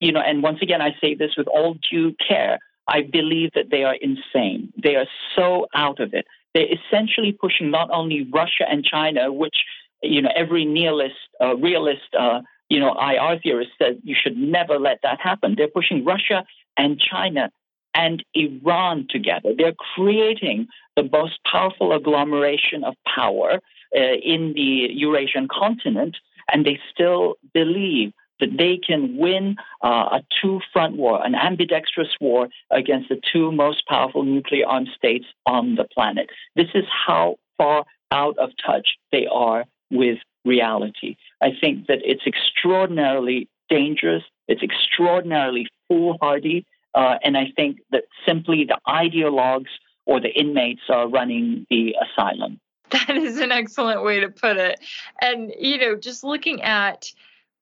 you 0.00 0.10
know, 0.10 0.20
and 0.20 0.42
once 0.42 0.62
again, 0.62 0.80
I 0.80 0.96
say 1.02 1.14
this 1.14 1.36
with 1.36 1.48
all 1.48 1.76
due 1.90 2.14
care. 2.26 2.58
I 2.88 3.02
believe 3.02 3.50
that 3.54 3.70
they 3.70 3.84
are 3.84 3.94
insane. 3.94 4.72
They 4.82 4.96
are 4.96 5.06
so 5.36 5.66
out 5.74 6.00
of 6.00 6.14
it. 6.14 6.26
They're 6.54 6.68
essentially 6.72 7.32
pushing 7.32 7.70
not 7.70 7.90
only 7.90 8.28
Russia 8.32 8.64
and 8.68 8.84
China, 8.84 9.32
which 9.32 9.64
you 10.02 10.20
know 10.22 10.30
every 10.34 10.64
nihilist, 10.64 11.14
uh, 11.40 11.56
realist, 11.56 12.14
uh, 12.18 12.40
you 12.68 12.80
know 12.80 12.94
IR 12.94 13.38
theorist 13.40 13.70
says 13.80 13.96
you 14.02 14.16
should 14.20 14.36
never 14.36 14.78
let 14.78 15.00
that 15.02 15.20
happen. 15.20 15.54
They're 15.56 15.68
pushing 15.68 16.04
Russia 16.04 16.44
and 16.76 17.00
China 17.00 17.50
and 17.94 18.24
Iran 18.34 19.06
together. 19.10 19.52
They're 19.56 19.74
creating 19.94 20.68
the 20.96 21.08
most 21.12 21.38
powerful 21.50 21.92
agglomeration 21.92 22.84
of 22.84 22.94
power 23.14 23.60
uh, 23.96 24.14
in 24.24 24.54
the 24.54 24.88
Eurasian 24.92 25.48
continent, 25.48 26.16
and 26.52 26.64
they 26.64 26.78
still 26.92 27.36
believe 27.52 28.12
that 28.42 28.58
they 28.58 28.76
can 28.76 29.16
win 29.16 29.56
uh, 29.82 30.18
a 30.18 30.20
two 30.40 30.60
front 30.72 30.96
war, 30.96 31.24
an 31.24 31.34
ambidextrous 31.34 32.12
war 32.20 32.48
against 32.70 33.08
the 33.08 33.20
two 33.32 33.52
most 33.52 33.86
powerful 33.86 34.24
nuclear 34.24 34.66
armed 34.66 34.88
states 34.96 35.26
on 35.46 35.76
the 35.76 35.84
planet. 35.84 36.28
This 36.56 36.66
is 36.74 36.84
how 37.06 37.36
far 37.56 37.84
out 38.10 38.36
of 38.38 38.50
touch 38.66 38.88
they 39.12 39.26
are 39.30 39.64
with 39.92 40.18
reality. 40.44 41.14
I 41.40 41.50
think 41.60 41.86
that 41.86 42.00
it's 42.02 42.26
extraordinarily 42.26 43.48
dangerous, 43.68 44.24
it's 44.48 44.62
extraordinarily 44.62 45.68
foolhardy, 45.86 46.66
uh, 46.94 47.14
and 47.22 47.36
I 47.36 47.52
think 47.54 47.78
that 47.92 48.04
simply 48.26 48.64
the 48.64 48.78
ideologues 48.88 49.72
or 50.04 50.20
the 50.20 50.30
inmates 50.30 50.82
are 50.88 51.08
running 51.08 51.64
the 51.70 51.94
asylum. 52.04 52.58
That 52.90 53.16
is 53.16 53.38
an 53.38 53.52
excellent 53.52 54.02
way 54.02 54.20
to 54.20 54.28
put 54.28 54.56
it. 54.56 54.80
And, 55.20 55.52
you 55.58 55.78
know, 55.78 55.96
just 55.96 56.24
looking 56.24 56.60
at 56.62 57.10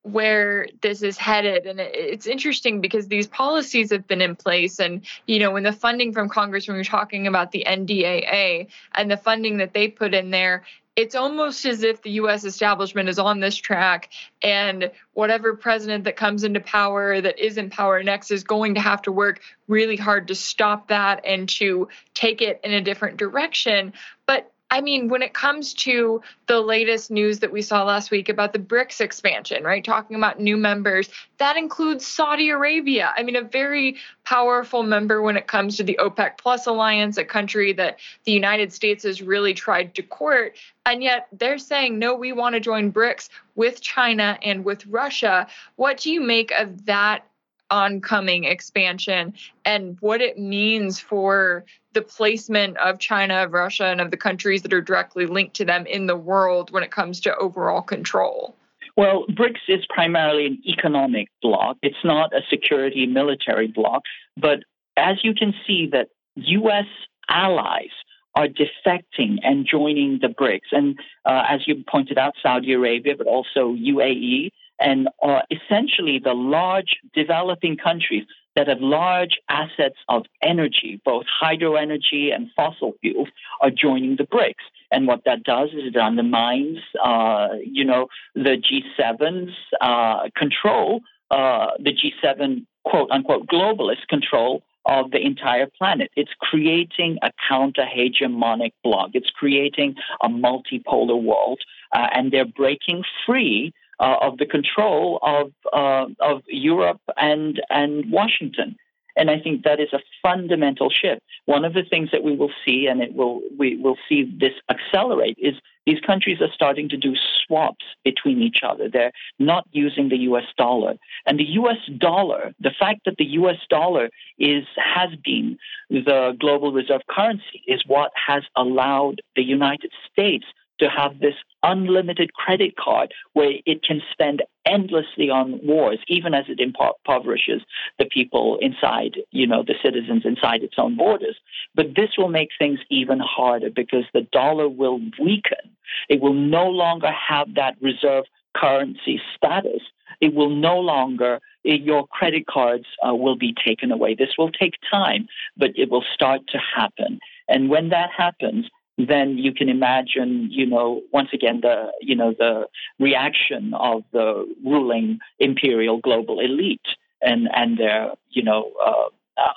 where 0.02 0.66
this 0.80 1.02
is 1.02 1.18
headed. 1.18 1.66
And 1.66 1.78
it's 1.78 2.26
interesting 2.26 2.80
because 2.80 3.08
these 3.08 3.26
policies 3.26 3.90
have 3.90 4.06
been 4.06 4.22
in 4.22 4.34
place. 4.34 4.78
And 4.80 5.04
you 5.26 5.38
know 5.38 5.50
when 5.50 5.62
the 5.62 5.72
funding 5.72 6.12
from 6.12 6.28
congress 6.28 6.66
when 6.66 6.76
we're 6.76 6.84
talking 6.84 7.26
about 7.26 7.52
the 7.52 7.64
ndaa 7.66 8.68
and 8.94 9.10
the 9.10 9.16
funding 9.16 9.58
that 9.58 9.74
they 9.74 9.88
put 9.88 10.14
in 10.14 10.30
there 10.30 10.64
it's 10.96 11.14
almost 11.14 11.64
as 11.64 11.82
if 11.82 12.02
the 12.02 12.10
US 12.12 12.44
establishment 12.44 13.08
is 13.08 13.18
on 13.18 13.40
this 13.40 13.56
track 13.56 14.10
and 14.42 14.90
whatever 15.14 15.54
president 15.54 16.04
that 16.04 16.16
comes 16.16 16.44
into 16.44 16.60
power 16.60 17.20
that 17.20 17.38
is 17.38 17.56
in 17.56 17.70
power 17.70 18.02
next 18.02 18.30
is 18.30 18.44
going 18.44 18.74
to 18.74 18.80
have 18.80 19.00
to 19.02 19.12
work 19.12 19.40
really 19.68 19.96
hard 19.96 20.28
to 20.28 20.34
stop 20.34 20.88
that 20.88 21.24
and 21.24 21.48
to 21.48 21.88
take 22.12 22.42
it 22.42 22.60
in 22.64 22.72
a 22.72 22.82
different 22.82 23.16
direction. 23.16 23.92
But 24.26 24.52
I 24.72 24.80
mean, 24.80 25.08
when 25.08 25.22
it 25.22 25.34
comes 25.34 25.74
to 25.74 26.22
the 26.46 26.60
latest 26.60 27.10
news 27.10 27.40
that 27.40 27.50
we 27.50 27.60
saw 27.60 27.82
last 27.82 28.12
week 28.12 28.28
about 28.28 28.52
the 28.52 28.58
BRICS 28.60 29.00
expansion, 29.00 29.64
right? 29.64 29.84
Talking 29.84 30.16
about 30.16 30.38
new 30.38 30.56
members, 30.56 31.08
that 31.38 31.56
includes 31.56 32.06
Saudi 32.06 32.50
Arabia. 32.50 33.12
I 33.16 33.24
mean, 33.24 33.34
a 33.34 33.42
very 33.42 33.96
powerful 34.24 34.84
member 34.84 35.22
when 35.22 35.36
it 35.36 35.48
comes 35.48 35.76
to 35.78 35.82
the 35.82 35.98
OPEC 36.00 36.38
Plus 36.38 36.66
alliance, 36.66 37.16
a 37.16 37.24
country 37.24 37.72
that 37.72 37.98
the 38.24 38.32
United 38.32 38.72
States 38.72 39.02
has 39.02 39.20
really 39.20 39.54
tried 39.54 39.94
to 39.96 40.02
court. 40.02 40.56
And 40.86 41.02
yet 41.02 41.26
they're 41.32 41.58
saying, 41.58 41.98
no, 41.98 42.14
we 42.14 42.32
want 42.32 42.54
to 42.54 42.60
join 42.60 42.92
BRICS 42.92 43.28
with 43.56 43.80
China 43.80 44.38
and 44.42 44.64
with 44.64 44.86
Russia. 44.86 45.48
What 45.76 45.98
do 45.98 46.12
you 46.12 46.20
make 46.20 46.52
of 46.52 46.86
that 46.86 47.24
oncoming 47.70 48.44
expansion 48.44 49.34
and 49.64 49.96
what 50.00 50.20
it 50.20 50.38
means 50.38 50.98
for 50.98 51.64
the 51.92 52.02
placement 52.02 52.76
of 52.78 52.98
China, 52.98 53.44
of 53.44 53.52
Russia, 53.52 53.86
and 53.86 54.00
of 54.00 54.10
the 54.10 54.16
countries 54.16 54.62
that 54.62 54.72
are 54.72 54.80
directly 54.80 55.26
linked 55.26 55.56
to 55.56 55.64
them 55.64 55.86
in 55.86 56.06
the 56.06 56.16
world 56.16 56.70
when 56.70 56.82
it 56.82 56.90
comes 56.90 57.20
to 57.20 57.36
overall 57.36 57.82
control? 57.82 58.56
Well, 58.96 59.24
BRICS 59.28 59.60
is 59.68 59.86
primarily 59.88 60.46
an 60.46 60.58
economic 60.66 61.28
bloc. 61.42 61.76
It's 61.82 62.04
not 62.04 62.34
a 62.34 62.42
security 62.50 63.06
military 63.06 63.68
bloc. 63.68 64.02
But 64.36 64.60
as 64.96 65.18
you 65.22 65.34
can 65.34 65.54
see, 65.66 65.88
that 65.92 66.08
U.S. 66.36 66.86
allies 67.28 67.90
are 68.34 68.46
defecting 68.46 69.38
and 69.42 69.66
joining 69.68 70.18
the 70.20 70.28
BRICS. 70.28 70.72
And 70.72 70.98
uh, 71.24 71.44
as 71.48 71.66
you 71.66 71.84
pointed 71.88 72.18
out, 72.18 72.34
Saudi 72.42 72.72
Arabia, 72.72 73.14
but 73.16 73.26
also 73.26 73.74
UAE, 73.74 74.50
and 74.80 75.08
uh, 75.22 75.40
essentially 75.50 76.18
the 76.22 76.32
large 76.32 76.96
developing 77.14 77.76
countries 77.76 78.24
that 78.56 78.66
have 78.68 78.80
large 78.80 79.38
assets 79.48 79.96
of 80.08 80.24
energy, 80.42 81.00
both 81.04 81.24
hydro 81.28 81.76
energy 81.76 82.30
and 82.30 82.48
fossil 82.56 82.94
fuels, 83.00 83.28
are 83.60 83.70
joining 83.70 84.16
the 84.16 84.24
BRICS. 84.24 84.54
And 84.90 85.06
what 85.06 85.22
that 85.24 85.44
does 85.44 85.68
is 85.68 85.94
it 85.94 85.96
undermines, 85.96 86.78
uh, 87.02 87.48
you 87.64 87.84
know, 87.84 88.08
the 88.34 88.56
G7's 88.56 89.52
uh, 89.80 90.28
control, 90.36 91.00
uh, 91.30 91.68
the 91.78 91.92
G7 91.92 92.66
quote 92.84 93.10
unquote 93.10 93.46
globalist 93.46 94.08
control 94.08 94.62
of 94.86 95.10
the 95.10 95.20
entire 95.24 95.68
planet. 95.78 96.10
It's 96.16 96.32
creating 96.40 97.18
a 97.22 97.30
counter 97.48 97.84
hegemonic 97.84 98.72
bloc. 98.82 99.10
It's 99.12 99.30
creating 99.30 99.94
a 100.22 100.28
multipolar 100.28 101.22
world, 101.22 101.60
uh, 101.94 102.08
and 102.12 102.32
they're 102.32 102.46
breaking 102.46 103.04
free 103.26 103.72
uh, 104.00 104.16
of 104.22 104.38
the 104.38 104.46
control 104.46 105.18
of 105.22 105.52
uh, 105.72 106.06
of 106.20 106.42
Europe 106.48 107.00
and 107.16 107.60
and 107.70 108.10
Washington. 108.10 108.76
And 109.16 109.28
I 109.28 109.38
think 109.38 109.64
that 109.64 109.80
is 109.80 109.92
a 109.92 109.98
fundamental 110.22 110.88
shift. 110.88 111.20
One 111.44 111.64
of 111.64 111.74
the 111.74 111.82
things 111.82 112.10
that 112.12 112.22
we 112.22 112.36
will 112.36 112.52
see, 112.64 112.86
and 112.86 113.02
it 113.02 113.12
will 113.14 113.42
we 113.58 113.76
will 113.76 113.96
see 114.08 114.22
this 114.24 114.54
accelerate, 114.70 115.36
is 115.38 115.54
these 115.84 116.00
countries 116.00 116.40
are 116.40 116.52
starting 116.54 116.88
to 116.90 116.96
do 116.96 117.14
swaps 117.44 117.84
between 118.04 118.40
each 118.40 118.60
other. 118.62 118.88
They're 118.88 119.12
not 119.38 119.66
using 119.72 120.08
the 120.08 120.18
U.S. 120.30 120.44
dollar, 120.56 120.94
and 121.26 121.38
the 121.38 121.50
U.S. 121.60 121.78
dollar, 121.98 122.54
the 122.60 122.74
fact 122.78 123.00
that 123.04 123.16
the 123.18 123.26
U.S. 123.40 123.58
dollar 123.68 124.08
is 124.38 124.64
has 124.76 125.10
been 125.22 125.58
the 125.90 126.36
global 126.38 126.72
reserve 126.72 127.02
currency, 127.10 127.62
is 127.66 127.82
what 127.86 128.12
has 128.14 128.44
allowed 128.56 129.20
the 129.36 129.42
United 129.42 129.92
States 130.10 130.46
to 130.80 130.88
have 130.88 131.20
this 131.20 131.34
unlimited 131.62 132.32
credit 132.34 132.76
card 132.76 133.12
where 133.34 133.52
it 133.66 133.82
can 133.82 134.00
spend 134.12 134.42
endlessly 134.66 135.30
on 135.30 135.60
wars, 135.64 135.98
even 136.08 136.34
as 136.34 136.44
it 136.48 136.60
impoverishes 136.60 137.62
the 137.98 138.04
people 138.06 138.58
inside, 138.60 139.16
you 139.30 139.46
know, 139.46 139.62
the 139.62 139.74
citizens 139.82 140.22
inside 140.24 140.62
its 140.62 140.74
own 140.78 140.96
borders. 140.96 141.36
But 141.74 141.94
this 141.94 142.10
will 142.18 142.28
make 142.28 142.50
things 142.58 142.80
even 142.90 143.20
harder 143.20 143.70
because 143.70 144.04
the 144.12 144.26
dollar 144.32 144.68
will 144.68 145.00
weaken. 145.18 145.76
It 146.08 146.20
will 146.20 146.34
no 146.34 146.68
longer 146.68 147.10
have 147.10 147.54
that 147.54 147.76
reserve 147.80 148.24
currency 148.54 149.20
status. 149.36 149.82
It 150.20 150.34
will 150.34 150.50
no 150.50 150.78
longer, 150.78 151.40
your 151.64 152.06
credit 152.06 152.46
cards 152.46 152.86
uh, 153.06 153.14
will 153.14 153.36
be 153.36 153.54
taken 153.66 153.90
away. 153.90 154.14
This 154.14 154.36
will 154.36 154.50
take 154.50 154.74
time, 154.90 155.28
but 155.56 155.70
it 155.76 155.90
will 155.90 156.04
start 156.14 156.42
to 156.48 156.58
happen. 156.58 157.20
And 157.48 157.68
when 157.68 157.88
that 157.90 158.10
happens, 158.16 158.66
then 159.08 159.38
you 159.38 159.52
can 159.52 159.68
imagine, 159.68 160.48
you 160.50 160.66
know, 160.66 161.02
once 161.12 161.28
again, 161.32 161.60
the, 161.62 161.92
you 162.00 162.16
know, 162.16 162.34
the 162.36 162.66
reaction 162.98 163.72
of 163.74 164.02
the 164.12 164.46
ruling 164.64 165.18
imperial 165.38 165.98
global 165.98 166.40
elite 166.40 166.80
and, 167.22 167.48
and 167.54 167.78
their, 167.78 168.12
you 168.30 168.42
know, 168.42 168.72
uh, 168.84 169.08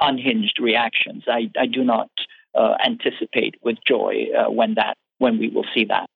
unhinged 0.01 0.59
reactions. 0.59 1.23
I, 1.27 1.49
I 1.59 1.65
do 1.65 1.83
not 1.83 2.09
uh, 2.55 2.75
anticipate 2.85 3.55
with 3.63 3.77
joy 3.87 4.27
uh, 4.37 4.49
when 4.51 4.75
that, 4.75 4.97
when 5.17 5.39
we 5.39 5.49
will 5.49 5.65
see 5.73 5.85
that. 5.85 6.09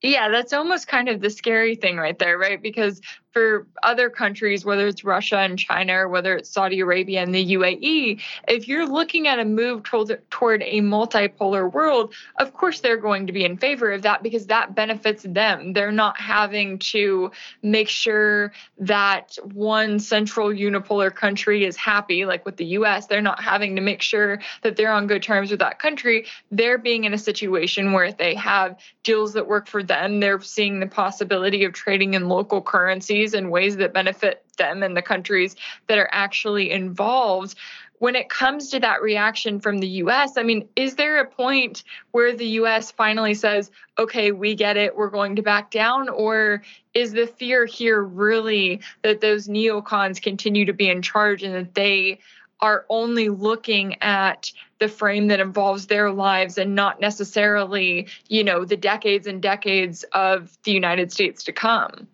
Yeah, 0.00 0.28
that's 0.28 0.52
almost 0.52 0.86
kind 0.86 1.08
of 1.08 1.20
the 1.20 1.30
scary 1.30 1.74
thing 1.74 1.96
right 1.96 2.16
there, 2.16 2.38
right? 2.38 2.62
Because 2.62 3.00
for 3.32 3.66
other 3.82 4.10
countries, 4.10 4.64
whether 4.64 4.86
it's 4.86 5.04
Russia 5.04 5.38
and 5.38 5.58
China 5.58 5.92
or 5.92 6.08
whether 6.08 6.36
it's 6.36 6.50
Saudi 6.50 6.80
Arabia 6.80 7.22
and 7.22 7.34
the 7.34 7.54
UAE, 7.54 8.20
if 8.48 8.66
you're 8.66 8.86
looking 8.86 9.28
at 9.28 9.38
a 9.38 9.44
move 9.44 9.82
toward, 9.82 10.18
toward 10.30 10.62
a 10.62 10.80
multipolar 10.80 11.70
world, 11.72 12.14
of 12.36 12.54
course 12.54 12.80
they're 12.80 12.96
going 12.96 13.26
to 13.26 13.32
be 13.32 13.44
in 13.44 13.56
favor 13.56 13.92
of 13.92 14.02
that 14.02 14.22
because 14.22 14.46
that 14.46 14.74
benefits 14.74 15.24
them. 15.24 15.72
They're 15.72 15.92
not 15.92 16.18
having 16.18 16.78
to 16.90 17.30
make 17.62 17.88
sure 17.88 18.52
that 18.78 19.36
one 19.52 20.00
central 20.00 20.48
unipolar 20.48 21.14
country 21.14 21.64
is 21.64 21.76
happy, 21.76 22.24
like 22.24 22.44
with 22.46 22.56
the 22.56 22.66
US. 22.66 23.06
They're 23.06 23.20
not 23.20 23.42
having 23.42 23.76
to 23.76 23.82
make 23.82 24.02
sure 24.02 24.40
that 24.62 24.76
they're 24.76 24.92
on 24.92 25.06
good 25.06 25.22
terms 25.22 25.50
with 25.50 25.60
that 25.60 25.78
country. 25.78 26.26
They're 26.50 26.78
being 26.78 27.04
in 27.04 27.14
a 27.14 27.18
situation 27.18 27.92
where 27.92 28.12
they 28.12 28.34
have 28.34 28.78
deals 29.04 29.34
that 29.34 29.46
work 29.46 29.68
for 29.68 29.82
them. 29.88 30.20
They're 30.20 30.40
seeing 30.40 30.80
the 30.80 30.86
possibility 30.86 31.64
of 31.64 31.72
trading 31.72 32.14
in 32.14 32.28
local 32.28 32.62
currencies 32.62 33.34
in 33.34 33.50
ways 33.50 33.76
that 33.78 33.92
benefit 33.92 34.44
them 34.56 34.82
and 34.82 34.96
the 34.96 35.02
countries 35.02 35.56
that 35.86 35.98
are 35.98 36.08
actually 36.12 36.70
involved 36.70 37.56
when 37.98 38.14
it 38.14 38.28
comes 38.28 38.70
to 38.70 38.80
that 38.80 39.02
reaction 39.02 39.60
from 39.60 39.78
the 39.78 39.88
US, 39.88 40.36
I 40.36 40.42
mean, 40.42 40.68
is 40.76 40.94
there 40.94 41.18
a 41.18 41.26
point 41.26 41.82
where 42.12 42.34
the 42.34 42.46
US 42.60 42.90
finally 42.90 43.34
says, 43.34 43.70
okay, 43.98 44.32
we 44.32 44.54
get 44.54 44.76
it, 44.76 44.96
we're 44.96 45.10
going 45.10 45.36
to 45.36 45.42
back 45.42 45.70
down? 45.70 46.08
Or 46.08 46.62
is 46.94 47.12
the 47.12 47.26
fear 47.26 47.66
here 47.66 48.02
really 48.02 48.80
that 49.02 49.20
those 49.20 49.48
neocons 49.48 50.22
continue 50.22 50.64
to 50.66 50.72
be 50.72 50.88
in 50.88 51.02
charge 51.02 51.42
and 51.42 51.54
that 51.54 51.74
they 51.74 52.20
are 52.60 52.86
only 52.88 53.28
looking 53.28 54.00
at 54.02 54.52
the 54.78 54.88
frame 54.88 55.28
that 55.28 55.40
involves 55.40 55.86
their 55.86 56.10
lives 56.10 56.58
and 56.58 56.74
not 56.74 57.00
necessarily, 57.00 58.06
you 58.28 58.44
know, 58.44 58.64
the 58.64 58.76
decades 58.76 59.26
and 59.26 59.42
decades 59.42 60.04
of 60.12 60.56
the 60.64 60.72
United 60.72 61.12
States 61.12 61.44
to 61.44 61.52
come? 61.52 62.06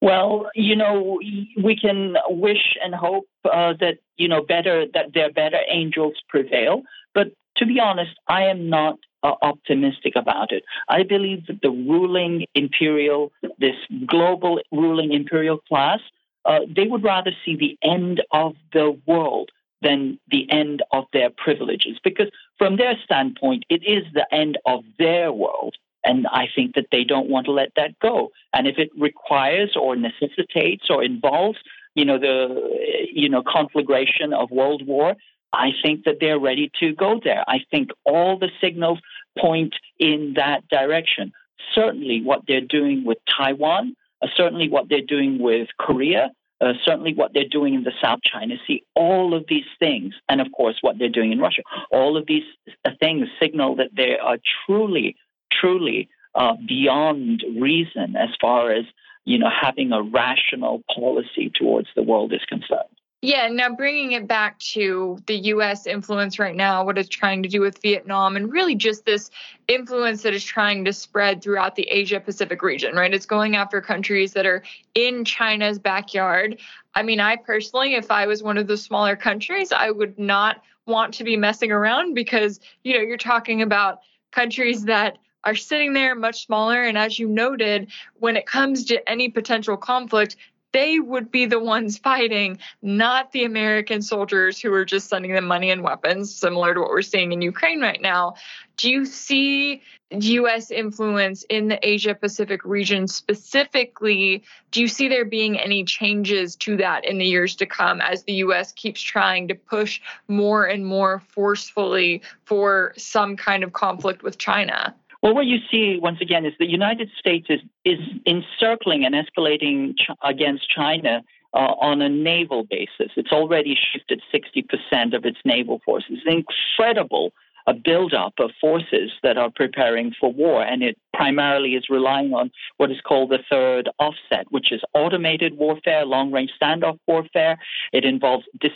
Well, 0.00 0.50
you 0.54 0.76
know, 0.76 1.20
we 1.62 1.78
can 1.80 2.16
wish 2.28 2.76
and 2.82 2.94
hope 2.94 3.28
uh, 3.44 3.74
that 3.80 3.98
you 4.16 4.28
know 4.28 4.42
better 4.42 4.86
that 4.94 5.12
their 5.12 5.30
better 5.30 5.58
angels 5.68 6.14
prevail. 6.28 6.82
But 7.14 7.32
to 7.56 7.66
be 7.66 7.78
honest, 7.80 8.12
I 8.26 8.44
am 8.44 8.70
not 8.70 8.98
uh, 9.22 9.34
optimistic 9.42 10.14
about 10.16 10.52
it. 10.52 10.64
I 10.88 11.02
believe 11.02 11.46
that 11.46 11.60
the 11.60 11.70
ruling 11.70 12.46
imperial, 12.54 13.32
this 13.58 13.76
global 14.06 14.60
ruling 14.72 15.12
imperial 15.12 15.58
class, 15.58 16.00
uh, 16.46 16.60
they 16.74 16.86
would 16.86 17.04
rather 17.04 17.32
see 17.44 17.56
the 17.56 17.76
end 17.86 18.22
of 18.32 18.54
the 18.72 18.98
world 19.06 19.50
than 19.82 20.18
the 20.30 20.50
end 20.50 20.82
of 20.92 21.04
their 21.12 21.30
privileges, 21.30 21.98
because 22.04 22.28
from 22.58 22.76
their 22.76 22.94
standpoint, 23.04 23.64
it 23.68 23.82
is 23.84 24.04
the 24.12 24.26
end 24.32 24.58
of 24.66 24.84
their 24.98 25.32
world. 25.32 25.76
And 26.04 26.26
I 26.28 26.48
think 26.54 26.74
that 26.74 26.86
they 26.90 27.04
don't 27.04 27.28
want 27.28 27.46
to 27.46 27.52
let 27.52 27.72
that 27.76 27.98
go. 28.00 28.30
And 28.54 28.66
if 28.66 28.78
it 28.78 28.90
requires 28.98 29.76
or 29.76 29.96
necessitates 29.96 30.86
or 30.88 31.04
involves, 31.04 31.58
you 31.94 32.04
know, 32.04 32.18
the 32.18 33.08
you 33.12 33.28
know 33.28 33.42
conflagration 33.42 34.32
of 34.32 34.50
world 34.50 34.86
war, 34.86 35.14
I 35.52 35.70
think 35.82 36.04
that 36.04 36.16
they're 36.20 36.38
ready 36.38 36.70
to 36.80 36.94
go 36.94 37.20
there. 37.22 37.44
I 37.48 37.60
think 37.70 37.90
all 38.04 38.38
the 38.38 38.50
signals 38.60 39.00
point 39.38 39.74
in 39.98 40.34
that 40.36 40.66
direction. 40.68 41.32
Certainly, 41.74 42.22
what 42.22 42.42
they're 42.46 42.60
doing 42.60 43.04
with 43.04 43.18
Taiwan, 43.26 43.94
uh, 44.22 44.28
certainly 44.36 44.68
what 44.68 44.88
they're 44.88 45.00
doing 45.06 45.38
with 45.38 45.68
Korea, 45.78 46.30
uh, 46.60 46.74
certainly 46.84 47.14
what 47.14 47.32
they're 47.32 47.48
doing 47.48 47.74
in 47.74 47.84
the 47.84 47.92
South 48.02 48.20
China 48.22 48.56
Sea, 48.66 48.84
all 48.94 49.34
of 49.34 49.44
these 49.48 49.64
things, 49.78 50.14
and 50.28 50.40
of 50.40 50.48
course 50.52 50.76
what 50.80 50.98
they're 50.98 51.08
doing 51.08 51.32
in 51.32 51.38
Russia, 51.38 51.62
all 51.90 52.16
of 52.16 52.26
these 52.26 52.44
uh, 52.84 52.90
things 53.00 53.28
signal 53.40 53.76
that 53.76 53.90
they 53.96 54.18
are 54.18 54.38
truly 54.66 55.16
truly 55.50 56.08
uh, 56.34 56.54
beyond 56.66 57.44
reason 57.58 58.16
as 58.16 58.30
far 58.40 58.70
as 58.70 58.84
you 59.24 59.38
know 59.38 59.50
having 59.50 59.92
a 59.92 60.02
rational 60.02 60.82
policy 60.94 61.50
towards 61.54 61.88
the 61.96 62.02
world 62.02 62.32
is 62.32 62.44
concerned. 62.48 62.99
Yeah, 63.22 63.48
now 63.48 63.74
bringing 63.74 64.12
it 64.12 64.26
back 64.26 64.58
to 64.60 65.18
the 65.26 65.36
US 65.36 65.86
influence 65.86 66.38
right 66.38 66.56
now, 66.56 66.84
what 66.84 66.96
it's 66.96 67.08
trying 67.08 67.42
to 67.42 67.50
do 67.50 67.60
with 67.60 67.82
Vietnam, 67.82 68.34
and 68.34 68.50
really 68.50 68.74
just 68.74 69.04
this 69.04 69.30
influence 69.68 70.22
that 70.22 70.32
is 70.32 70.42
trying 70.42 70.86
to 70.86 70.92
spread 70.94 71.42
throughout 71.42 71.76
the 71.76 71.82
Asia 71.82 72.18
Pacific 72.18 72.62
region, 72.62 72.96
right? 72.96 73.12
It's 73.12 73.26
going 73.26 73.56
after 73.56 73.82
countries 73.82 74.32
that 74.32 74.46
are 74.46 74.62
in 74.94 75.26
China's 75.26 75.78
backyard. 75.78 76.60
I 76.94 77.02
mean, 77.02 77.20
I 77.20 77.36
personally, 77.36 77.94
if 77.94 78.10
I 78.10 78.26
was 78.26 78.42
one 78.42 78.56
of 78.56 78.66
the 78.66 78.78
smaller 78.78 79.16
countries, 79.16 79.70
I 79.70 79.90
would 79.90 80.18
not 80.18 80.62
want 80.86 81.12
to 81.14 81.24
be 81.24 81.36
messing 81.36 81.70
around 81.70 82.14
because, 82.14 82.58
you 82.84 82.94
know, 82.94 83.00
you're 83.00 83.18
talking 83.18 83.60
about 83.60 84.00
countries 84.32 84.86
that 84.86 85.18
are 85.44 85.54
sitting 85.54 85.92
there 85.92 86.14
much 86.14 86.46
smaller. 86.46 86.82
And 86.84 86.98
as 86.98 87.18
you 87.18 87.28
noted, 87.28 87.90
when 88.18 88.36
it 88.36 88.46
comes 88.46 88.84
to 88.86 89.08
any 89.08 89.28
potential 89.28 89.76
conflict, 89.76 90.36
they 90.72 91.00
would 91.00 91.30
be 91.30 91.46
the 91.46 91.58
ones 91.58 91.98
fighting, 91.98 92.58
not 92.82 93.32
the 93.32 93.44
American 93.44 94.02
soldiers 94.02 94.60
who 94.60 94.72
are 94.72 94.84
just 94.84 95.08
sending 95.08 95.32
them 95.32 95.46
money 95.46 95.70
and 95.70 95.82
weapons, 95.82 96.34
similar 96.34 96.74
to 96.74 96.80
what 96.80 96.90
we're 96.90 97.02
seeing 97.02 97.32
in 97.32 97.42
Ukraine 97.42 97.80
right 97.80 98.00
now. 98.00 98.34
Do 98.76 98.90
you 98.90 99.04
see 99.04 99.82
US 100.10 100.70
influence 100.70 101.44
in 101.44 101.68
the 101.68 101.78
Asia 101.86 102.14
Pacific 102.14 102.64
region 102.64 103.06
specifically? 103.06 104.42
Do 104.70 104.80
you 104.80 104.88
see 104.88 105.08
there 105.08 105.24
being 105.24 105.58
any 105.58 105.84
changes 105.84 106.56
to 106.56 106.76
that 106.78 107.04
in 107.04 107.18
the 107.18 107.26
years 107.26 107.54
to 107.56 107.66
come 107.66 108.00
as 108.00 108.24
the 108.24 108.34
US 108.34 108.72
keeps 108.72 109.00
trying 109.00 109.48
to 109.48 109.54
push 109.54 110.00
more 110.28 110.64
and 110.64 110.84
more 110.84 111.20
forcefully 111.28 112.22
for 112.44 112.92
some 112.96 113.36
kind 113.36 113.62
of 113.62 113.72
conflict 113.72 114.22
with 114.22 114.38
China? 114.38 114.94
Well, 115.22 115.34
what 115.34 115.46
you 115.46 115.58
see 115.70 115.98
once 116.00 116.20
again 116.20 116.46
is 116.46 116.54
the 116.58 116.70
United 116.70 117.10
States 117.18 117.46
is 117.50 117.60
is 117.84 117.98
encircling 118.26 119.04
and 119.04 119.14
escalating 119.14 119.96
ch- 119.98 120.10
against 120.22 120.68
China 120.70 121.22
uh, 121.52 121.74
on 121.80 122.00
a 122.00 122.08
naval 122.08 122.64
basis. 122.64 123.12
It's 123.16 123.32
already 123.32 123.76
shifted 123.92 124.22
60% 124.32 125.14
of 125.14 125.24
its 125.26 125.38
naval 125.44 125.80
forces. 125.84 126.20
It's 126.24 126.46
incredible 126.78 127.32
a 127.66 127.74
buildup 127.74 128.34
of 128.38 128.50
forces 128.60 129.12
that 129.22 129.36
are 129.36 129.50
preparing 129.50 130.12
for 130.18 130.32
war, 130.32 130.62
and 130.62 130.82
it 130.82 130.96
primarily 131.12 131.74
is 131.74 131.84
relying 131.90 132.32
on 132.32 132.50
what 132.78 132.90
is 132.90 133.00
called 133.02 133.30
the 133.30 133.38
third 133.50 133.88
offset, 133.98 134.46
which 134.50 134.72
is 134.72 134.80
automated 134.94 135.56
warfare, 135.58 136.06
long 136.06 136.32
range 136.32 136.50
standoff 136.60 136.98
warfare. 137.06 137.58
It 137.92 138.04
involves 138.04 138.46
dis- 138.58 138.72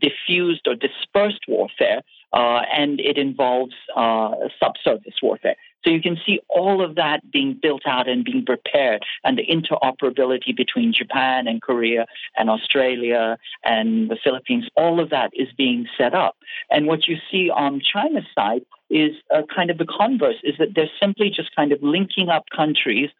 diffused 0.00 0.66
or 0.68 0.76
dispersed 0.76 1.44
warfare, 1.48 2.02
uh, 2.32 2.60
and 2.72 3.00
it 3.00 3.18
involves 3.18 3.74
uh, 3.96 4.34
subsurface 4.62 5.14
warfare. 5.22 5.56
So 5.84 5.90
you 5.90 6.02
can 6.02 6.18
see 6.26 6.40
all 6.48 6.84
of 6.84 6.96
that 6.96 7.30
being 7.30 7.58
built 7.60 7.82
out 7.86 8.08
and 8.08 8.24
being 8.24 8.44
prepared, 8.44 9.04
and 9.24 9.38
the 9.38 9.46
interoperability 9.46 10.56
between 10.56 10.92
Japan 10.92 11.46
and 11.46 11.62
Korea 11.62 12.06
and 12.36 12.50
Australia 12.50 13.38
and 13.64 14.10
the 14.10 14.18
Philippines, 14.22 14.68
all 14.76 15.00
of 15.00 15.10
that 15.10 15.30
is 15.34 15.48
being 15.56 15.86
set 15.96 16.14
up. 16.14 16.36
And 16.70 16.86
what 16.86 17.06
you 17.06 17.16
see 17.30 17.48
on 17.48 17.80
China's 17.80 18.26
side 18.34 18.62
is 18.90 19.12
kind 19.54 19.70
of 19.70 19.78
the 19.78 19.86
converse, 19.86 20.36
is 20.42 20.56
that 20.58 20.74
they're 20.74 20.90
simply 21.00 21.30
just 21.30 21.54
kind 21.54 21.72
of 21.72 21.82
linking 21.82 22.28
up 22.28 22.44
countries 22.54 23.10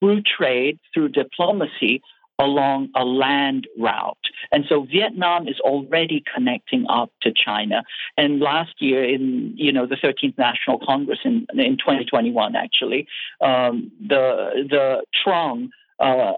through 0.00 0.22
trade, 0.22 0.78
through 0.92 1.10
diplomacy, 1.10 2.02
along 2.40 2.88
a 2.96 3.04
land 3.04 3.68
route. 3.78 4.16
And 4.50 4.64
so 4.68 4.86
Vietnam 4.90 5.46
is 5.46 5.60
already 5.60 6.24
connecting 6.34 6.86
up 6.88 7.12
to 7.22 7.32
China. 7.32 7.82
And 8.16 8.40
last 8.40 8.80
year, 8.80 9.04
in 9.04 9.52
you 9.56 9.72
know 9.72 9.86
the 9.86 9.96
13th 9.96 10.38
National 10.38 10.78
Congress 10.78 11.20
in 11.24 11.46
in 11.52 11.76
2021, 11.76 12.56
actually, 12.56 13.06
um, 13.40 13.92
the 14.00 14.66
the 14.68 15.04
Trong. 15.22 15.70
Uh, 16.02 16.32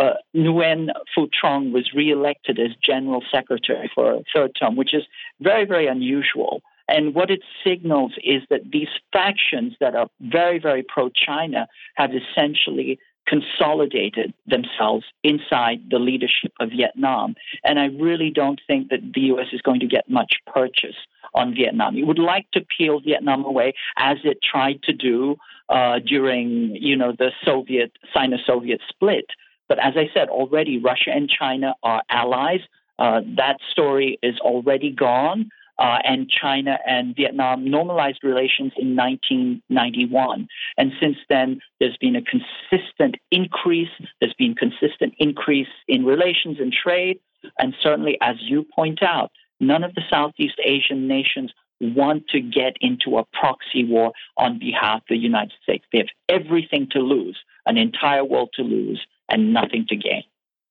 uh, 0.00 0.14
Nguyen 0.34 0.88
Phu 1.16 1.28
Trong 1.32 1.72
was 1.72 1.92
reelected 1.94 2.58
as 2.58 2.72
general 2.82 3.22
secretary 3.32 3.88
for 3.94 4.14
a 4.14 4.22
third 4.34 4.50
term, 4.60 4.74
which 4.74 4.92
is 4.92 5.04
very, 5.40 5.64
very 5.64 5.86
unusual. 5.86 6.60
And 6.88 7.14
what 7.14 7.30
it 7.30 7.42
signals 7.64 8.12
is 8.24 8.42
that 8.50 8.70
these 8.72 8.88
factions 9.12 9.74
that 9.80 9.94
are 9.94 10.08
very, 10.20 10.58
very 10.58 10.82
pro 10.82 11.08
China 11.08 11.68
have 11.94 12.10
essentially 12.14 12.98
consolidated 13.26 14.32
themselves 14.46 15.04
inside 15.22 15.80
the 15.90 15.98
leadership 15.98 16.52
of 16.60 16.70
Vietnam. 16.70 17.34
And 17.64 17.78
I 17.78 17.86
really 17.86 18.30
don't 18.30 18.60
think 18.66 18.90
that 18.90 19.00
the 19.14 19.20
US 19.32 19.48
is 19.52 19.60
going 19.62 19.80
to 19.80 19.86
get 19.86 20.08
much 20.08 20.34
purchase 20.46 20.96
on 21.34 21.54
Vietnam. 21.54 21.96
It 21.96 22.06
would 22.06 22.18
like 22.18 22.50
to 22.52 22.60
peel 22.76 23.00
Vietnam 23.00 23.44
away 23.44 23.74
as 23.96 24.18
it 24.24 24.38
tried 24.42 24.82
to 24.84 24.92
do 24.92 25.36
uh, 25.68 25.98
during, 25.98 26.76
you 26.76 26.96
know, 26.96 27.12
the 27.12 27.32
Soviet 27.44 27.92
Sino-Soviet 28.14 28.80
split. 28.88 29.26
But 29.68 29.78
as 29.78 29.94
I 29.96 30.08
said 30.14 30.28
already, 30.28 30.78
Russia 30.78 31.10
and 31.10 31.28
China 31.28 31.74
are 31.82 32.02
allies. 32.08 32.60
Uh, 32.98 33.20
that 33.36 33.58
story 33.72 34.18
is 34.22 34.38
already 34.40 34.90
gone 34.90 35.50
uh, 35.78 35.98
and 36.04 36.28
China 36.30 36.78
and 36.86 37.14
Vietnam 37.14 37.70
normalized 37.70 38.20
relations 38.22 38.72
in 38.76 38.96
1991. 38.96 40.48
And 40.76 40.92
since 41.00 41.16
then, 41.28 41.60
there's 41.80 41.96
been 41.98 42.16
a 42.16 42.22
consistent 42.22 43.16
increase. 43.30 43.90
There's 44.20 44.34
been 44.34 44.54
consistent 44.54 45.14
increase 45.18 45.68
in 45.88 46.04
relations 46.04 46.58
and 46.60 46.72
trade. 46.72 47.20
And 47.58 47.74
certainly, 47.82 48.18
as 48.20 48.36
you 48.40 48.64
point 48.74 49.02
out, 49.02 49.30
none 49.60 49.84
of 49.84 49.94
the 49.94 50.02
Southeast 50.10 50.58
Asian 50.64 51.06
nations 51.06 51.52
want 51.80 52.28
to 52.28 52.40
get 52.40 52.76
into 52.80 53.18
a 53.18 53.24
proxy 53.38 53.84
war 53.84 54.12
on 54.36 54.58
behalf 54.58 54.96
of 55.02 55.08
the 55.08 55.16
United 55.16 55.52
States. 55.62 55.84
They 55.92 55.98
have 55.98 56.08
everything 56.28 56.88
to 56.92 57.00
lose, 57.00 57.38
an 57.66 57.76
entire 57.76 58.24
world 58.24 58.50
to 58.54 58.62
lose, 58.62 59.04
and 59.28 59.52
nothing 59.52 59.86
to 59.88 59.96
gain. 59.96 60.24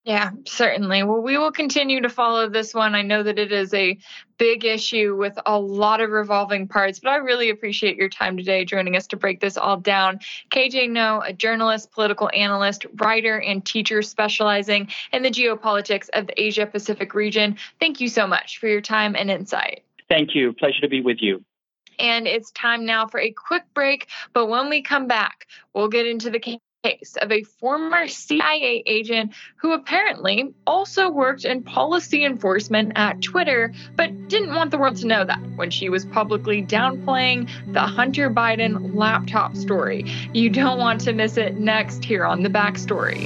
Yeah, 0.05 0.29
certainly. 0.45 1.01
Well, 1.01 1.19
we 1.19 1.35
will 1.39 1.51
continue 1.51 1.99
to 2.01 2.09
follow 2.09 2.47
this 2.47 2.75
one. 2.75 2.93
I 2.93 3.01
know 3.01 3.23
that 3.23 3.39
it 3.39 3.51
is 3.51 3.73
a 3.73 3.97
big 4.37 4.63
issue 4.63 5.15
with 5.17 5.35
a 5.47 5.59
lot 5.59 5.99
of 5.99 6.11
revolving 6.11 6.67
parts, 6.67 6.99
but 6.99 7.09
I 7.09 7.15
really 7.15 7.49
appreciate 7.49 7.97
your 7.97 8.09
time 8.09 8.37
today 8.37 8.65
joining 8.65 8.95
us 8.95 9.07
to 9.07 9.17
break 9.17 9.39
this 9.39 9.57
all 9.57 9.77
down. 9.77 10.19
KJ 10.51 10.91
Noh, 10.91 11.23
a 11.25 11.33
journalist, 11.33 11.91
political 11.91 12.29
analyst, 12.35 12.85
writer, 12.97 13.41
and 13.41 13.65
teacher 13.65 14.03
specializing 14.03 14.89
in 15.11 15.23
the 15.23 15.31
geopolitics 15.31 16.07
of 16.13 16.27
the 16.27 16.39
Asia 16.39 16.67
Pacific 16.67 17.15
region. 17.15 17.57
Thank 17.79 17.99
you 17.99 18.07
so 18.07 18.27
much 18.27 18.59
for 18.59 18.67
your 18.67 18.81
time 18.81 19.15
and 19.15 19.31
insight. 19.31 19.83
Thank 20.07 20.35
you. 20.35 20.53
Pleasure 20.53 20.81
to 20.81 20.87
be 20.87 21.01
with 21.01 21.17
you. 21.19 21.43
And 21.97 22.27
it's 22.27 22.51
time 22.51 22.85
now 22.85 23.07
for 23.07 23.19
a 23.19 23.31
quick 23.31 23.63
break. 23.73 24.07
But 24.33 24.47
when 24.47 24.69
we 24.69 24.83
come 24.83 25.07
back, 25.07 25.47
we'll 25.73 25.87
get 25.87 26.05
into 26.05 26.29
the 26.29 26.39
case 26.85 27.17
of 27.21 27.31
a 27.31 27.43
former 27.43 28.07
CIA 28.07 28.83
agent 28.85 29.33
who 29.57 29.73
apparently 29.73 30.53
also 30.67 31.09
worked 31.09 31.43
in 31.43 31.63
policy 31.63 32.23
enforcement 32.23 32.91
at 32.95 33.21
Twitter, 33.21 33.73
but 33.95 34.27
didn't 34.27 34.53
want 34.53 34.69
the 34.71 34.77
world 34.77 34.95
to 34.97 35.07
know 35.07 35.25
that 35.25 35.39
when 35.55 35.71
she 35.71 35.89
was 35.89 36.05
publicly 36.05 36.63
downplaying 36.63 37.49
the 37.73 37.81
Hunter 37.81 38.29
Biden 38.29 38.95
laptop 38.95 39.55
story. 39.55 40.05
You 40.33 40.49
don't 40.49 40.77
want 40.77 41.01
to 41.01 41.13
miss 41.13 41.37
it 41.37 41.59
next 41.59 42.05
here 42.05 42.25
on 42.25 42.43
The 42.43 42.49
Backstory. 42.49 43.25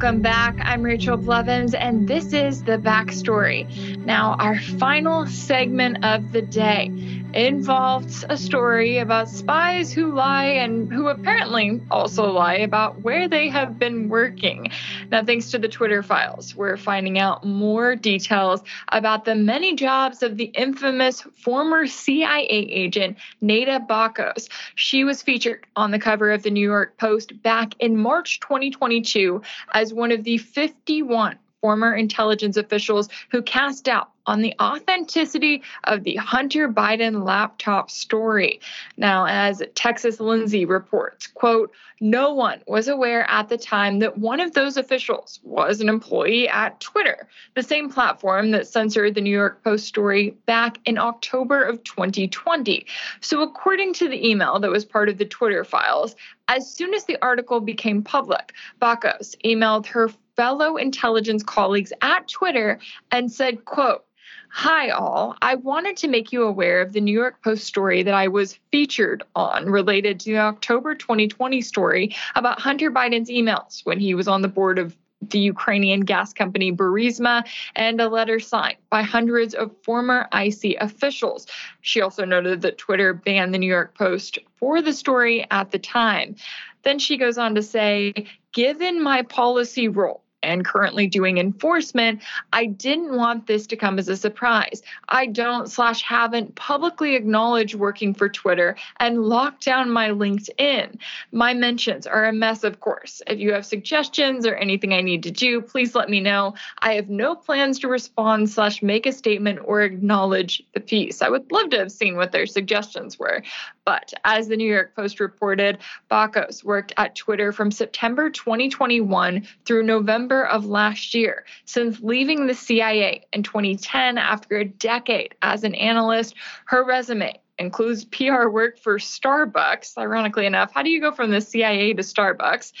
Welcome 0.00 0.22
back. 0.22 0.56
I'm 0.62 0.82
Rachel 0.82 1.18
Blevins, 1.18 1.74
and 1.74 2.08
this 2.08 2.32
is 2.32 2.62
the 2.64 2.78
backstory. 2.78 3.98
Now, 3.98 4.34
our 4.38 4.58
final 4.58 5.26
segment 5.26 6.02
of 6.02 6.32
the 6.32 6.40
day 6.40 7.19
involves 7.34 8.24
a 8.28 8.36
story 8.36 8.98
about 8.98 9.28
spies 9.28 9.92
who 9.92 10.12
lie 10.12 10.44
and 10.44 10.92
who 10.92 11.08
apparently 11.08 11.80
also 11.90 12.30
lie 12.30 12.56
about 12.56 13.00
where 13.02 13.28
they 13.28 13.48
have 13.48 13.78
been 13.78 14.08
working. 14.08 14.70
Now, 15.10 15.24
thanks 15.24 15.50
to 15.52 15.58
the 15.58 15.68
Twitter 15.68 16.02
files, 16.02 16.54
we're 16.54 16.76
finding 16.76 17.18
out 17.18 17.44
more 17.44 17.96
details 17.96 18.62
about 18.88 19.24
the 19.24 19.34
many 19.34 19.76
jobs 19.76 20.22
of 20.22 20.36
the 20.36 20.44
infamous 20.44 21.20
former 21.20 21.86
CIA 21.86 22.46
agent 22.48 23.18
Neda 23.42 23.86
Bakos. 23.86 24.48
She 24.74 25.04
was 25.04 25.22
featured 25.22 25.66
on 25.76 25.90
the 25.90 25.98
cover 25.98 26.32
of 26.32 26.42
the 26.42 26.50
New 26.50 26.68
York 26.68 26.96
Post 26.98 27.42
back 27.42 27.74
in 27.78 27.96
March 27.96 28.40
2022 28.40 29.42
as 29.72 29.94
one 29.94 30.12
of 30.12 30.24
the 30.24 30.38
51 30.38 31.38
former 31.60 31.94
intelligence 31.94 32.56
officials 32.56 33.08
who 33.30 33.42
cast 33.42 33.84
doubt 33.84 34.10
on 34.26 34.42
the 34.42 34.54
authenticity 34.60 35.62
of 35.84 36.04
the 36.04 36.16
Hunter 36.16 36.68
Biden 36.68 37.24
laptop 37.24 37.90
story. 37.90 38.60
Now, 38.96 39.26
as 39.26 39.62
Texas 39.74 40.20
Lindsay 40.20 40.64
reports, 40.64 41.26
quote, 41.26 41.72
no 42.00 42.32
one 42.32 42.62
was 42.66 42.88
aware 42.88 43.28
at 43.28 43.48
the 43.48 43.58
time 43.58 43.98
that 43.98 44.16
one 44.16 44.40
of 44.40 44.54
those 44.54 44.76
officials 44.76 45.40
was 45.42 45.80
an 45.80 45.88
employee 45.88 46.48
at 46.48 46.80
Twitter, 46.80 47.28
the 47.54 47.62
same 47.62 47.90
platform 47.90 48.52
that 48.52 48.66
censored 48.66 49.14
the 49.14 49.20
New 49.20 49.36
York 49.36 49.62
Post 49.62 49.86
story 49.86 50.30
back 50.46 50.78
in 50.86 50.96
October 50.96 51.62
of 51.62 51.82
2020. 51.84 52.86
So, 53.20 53.42
according 53.42 53.92
to 53.94 54.08
the 54.08 54.26
email 54.26 54.58
that 54.60 54.70
was 54.70 54.84
part 54.84 55.10
of 55.10 55.18
the 55.18 55.26
Twitter 55.26 55.64
files, 55.64 56.16
as 56.48 56.70
soon 56.70 56.94
as 56.94 57.04
the 57.04 57.18
article 57.20 57.60
became 57.60 58.02
public, 58.02 58.54
Bakos 58.80 59.34
emailed 59.44 59.86
her 59.86 60.10
fellow 60.40 60.78
intelligence 60.78 61.42
colleagues 61.42 61.92
at 62.00 62.26
Twitter 62.26 62.80
and 63.10 63.30
said, 63.30 63.62
quote, 63.66 64.06
Hi, 64.48 64.88
all. 64.88 65.36
I 65.42 65.56
wanted 65.56 65.98
to 65.98 66.08
make 66.08 66.32
you 66.32 66.44
aware 66.44 66.80
of 66.80 66.94
the 66.94 67.00
New 67.02 67.12
York 67.12 67.44
Post 67.44 67.64
story 67.64 68.02
that 68.02 68.14
I 68.14 68.28
was 68.28 68.58
featured 68.72 69.22
on 69.36 69.66
related 69.66 70.18
to 70.20 70.30
the 70.30 70.38
October 70.38 70.94
2020 70.94 71.60
story 71.60 72.16
about 72.36 72.58
Hunter 72.58 72.90
Biden's 72.90 73.28
emails 73.28 73.84
when 73.84 74.00
he 74.00 74.14
was 74.14 74.28
on 74.28 74.40
the 74.40 74.48
board 74.48 74.78
of 74.78 74.96
the 75.20 75.38
Ukrainian 75.38 76.00
gas 76.00 76.32
company 76.32 76.72
Burisma 76.72 77.46
and 77.76 78.00
a 78.00 78.08
letter 78.08 78.40
signed 78.40 78.78
by 78.88 79.02
hundreds 79.02 79.52
of 79.52 79.70
former 79.82 80.26
IC 80.32 80.78
officials. 80.80 81.46
She 81.82 82.00
also 82.00 82.24
noted 82.24 82.62
that 82.62 82.78
Twitter 82.78 83.12
banned 83.12 83.52
the 83.52 83.58
New 83.58 83.68
York 83.68 83.94
Post 83.94 84.38
for 84.56 84.80
the 84.80 84.94
story 84.94 85.46
at 85.50 85.70
the 85.70 85.78
time. 85.78 86.36
Then 86.82 86.98
she 86.98 87.18
goes 87.18 87.36
on 87.36 87.56
to 87.56 87.62
say, 87.62 88.14
given 88.52 89.02
my 89.02 89.20
policy 89.20 89.86
role 89.86 90.24
and 90.42 90.64
currently 90.64 91.06
doing 91.06 91.38
enforcement, 91.38 92.22
I 92.52 92.66
didn't 92.66 93.16
want 93.16 93.46
this 93.46 93.66
to 93.68 93.76
come 93.76 93.98
as 93.98 94.08
a 94.08 94.16
surprise. 94.16 94.82
I 95.08 95.26
don't 95.26 95.70
slash 95.70 96.02
haven't 96.02 96.54
publicly 96.54 97.14
acknowledged 97.14 97.74
working 97.74 98.14
for 98.14 98.28
Twitter 98.28 98.76
and 98.98 99.24
locked 99.24 99.64
down 99.64 99.90
my 99.90 100.10
LinkedIn. 100.10 100.98
My 101.32 101.54
mentions 101.54 102.06
are 102.06 102.24
a 102.24 102.32
mess, 102.32 102.64
of 102.64 102.80
course. 102.80 103.22
If 103.26 103.38
you 103.38 103.52
have 103.52 103.66
suggestions 103.66 104.46
or 104.46 104.54
anything 104.54 104.92
I 104.92 105.00
need 105.00 105.22
to 105.24 105.30
do, 105.30 105.60
please 105.60 105.94
let 105.94 106.08
me 106.08 106.20
know. 106.20 106.54
I 106.78 106.94
have 106.94 107.08
no 107.08 107.34
plans 107.34 107.78
to 107.80 107.88
respond 107.88 108.50
slash 108.50 108.82
make 108.82 109.06
a 109.06 109.12
statement 109.12 109.60
or 109.64 109.82
acknowledge 109.82 110.62
the 110.74 110.80
piece. 110.80 111.22
I 111.22 111.28
would 111.28 111.50
love 111.52 111.70
to 111.70 111.78
have 111.78 111.92
seen 111.92 112.16
what 112.16 112.32
their 112.32 112.46
suggestions 112.46 113.18
were. 113.18 113.42
But 113.90 114.14
as 114.24 114.46
the 114.46 114.56
New 114.56 114.72
York 114.72 114.94
Post 114.94 115.18
reported, 115.18 115.78
Bakos 116.08 116.62
worked 116.62 116.92
at 116.96 117.16
Twitter 117.16 117.50
from 117.50 117.72
September 117.72 118.30
2021 118.30 119.44
through 119.64 119.82
November 119.82 120.46
of 120.46 120.64
last 120.64 121.12
year. 121.12 121.44
Since 121.64 121.98
leaving 121.98 122.46
the 122.46 122.54
CIA 122.54 123.26
in 123.32 123.42
2010 123.42 124.16
after 124.16 124.58
a 124.58 124.64
decade 124.64 125.34
as 125.42 125.64
an 125.64 125.74
analyst, 125.74 126.36
her 126.66 126.84
resume 126.84 127.40
includes 127.58 128.04
PR 128.04 128.46
work 128.46 128.78
for 128.78 128.98
Starbucks. 128.98 129.98
Ironically 129.98 130.46
enough, 130.46 130.72
how 130.72 130.84
do 130.84 130.90
you 130.90 131.00
go 131.00 131.10
from 131.10 131.32
the 131.32 131.40
CIA 131.40 131.92
to 131.92 132.02
Starbucks? 132.02 132.72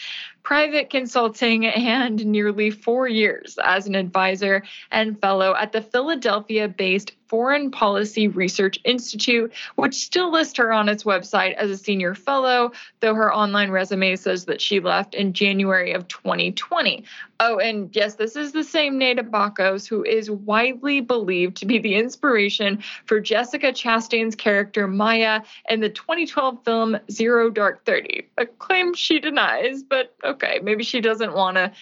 Private 0.42 0.90
consulting 0.90 1.66
and 1.66 2.24
nearly 2.26 2.70
four 2.70 3.06
years 3.06 3.58
as 3.62 3.86
an 3.86 3.94
advisor 3.94 4.62
and 4.90 5.20
fellow 5.20 5.54
at 5.54 5.72
the 5.72 5.82
Philadelphia 5.82 6.68
based 6.68 7.12
Foreign 7.30 7.70
Policy 7.70 8.26
Research 8.26 8.80
Institute, 8.82 9.52
which 9.76 9.94
still 9.94 10.32
lists 10.32 10.58
her 10.58 10.72
on 10.72 10.88
its 10.88 11.04
website 11.04 11.54
as 11.54 11.70
a 11.70 11.76
senior 11.76 12.12
fellow, 12.12 12.72
though 12.98 13.14
her 13.14 13.32
online 13.32 13.70
resume 13.70 14.16
says 14.16 14.46
that 14.46 14.60
she 14.60 14.80
left 14.80 15.14
in 15.14 15.32
January 15.32 15.92
of 15.92 16.08
2020. 16.08 17.04
Oh, 17.38 17.58
and 17.58 17.94
yes, 17.94 18.16
this 18.16 18.34
is 18.34 18.50
the 18.50 18.64
same 18.64 18.98
Neda 18.98 19.22
Bakos 19.22 19.86
who 19.86 20.04
is 20.04 20.28
widely 20.28 21.00
believed 21.00 21.58
to 21.58 21.66
be 21.66 21.78
the 21.78 21.94
inspiration 21.94 22.82
for 23.06 23.20
Jessica 23.20 23.72
Chastain's 23.72 24.34
character 24.34 24.88
Maya 24.88 25.42
in 25.68 25.78
the 25.78 25.88
2012 25.88 26.64
film 26.64 26.98
Zero 27.12 27.48
Dark 27.48 27.84
Thirty, 27.84 28.28
a 28.38 28.44
claim 28.44 28.92
she 28.92 29.20
denies, 29.20 29.84
but 29.84 30.16
okay, 30.30 30.60
maybe 30.62 30.84
she 30.84 31.00
doesn't 31.00 31.32
want 31.32 31.56
to 31.56 31.72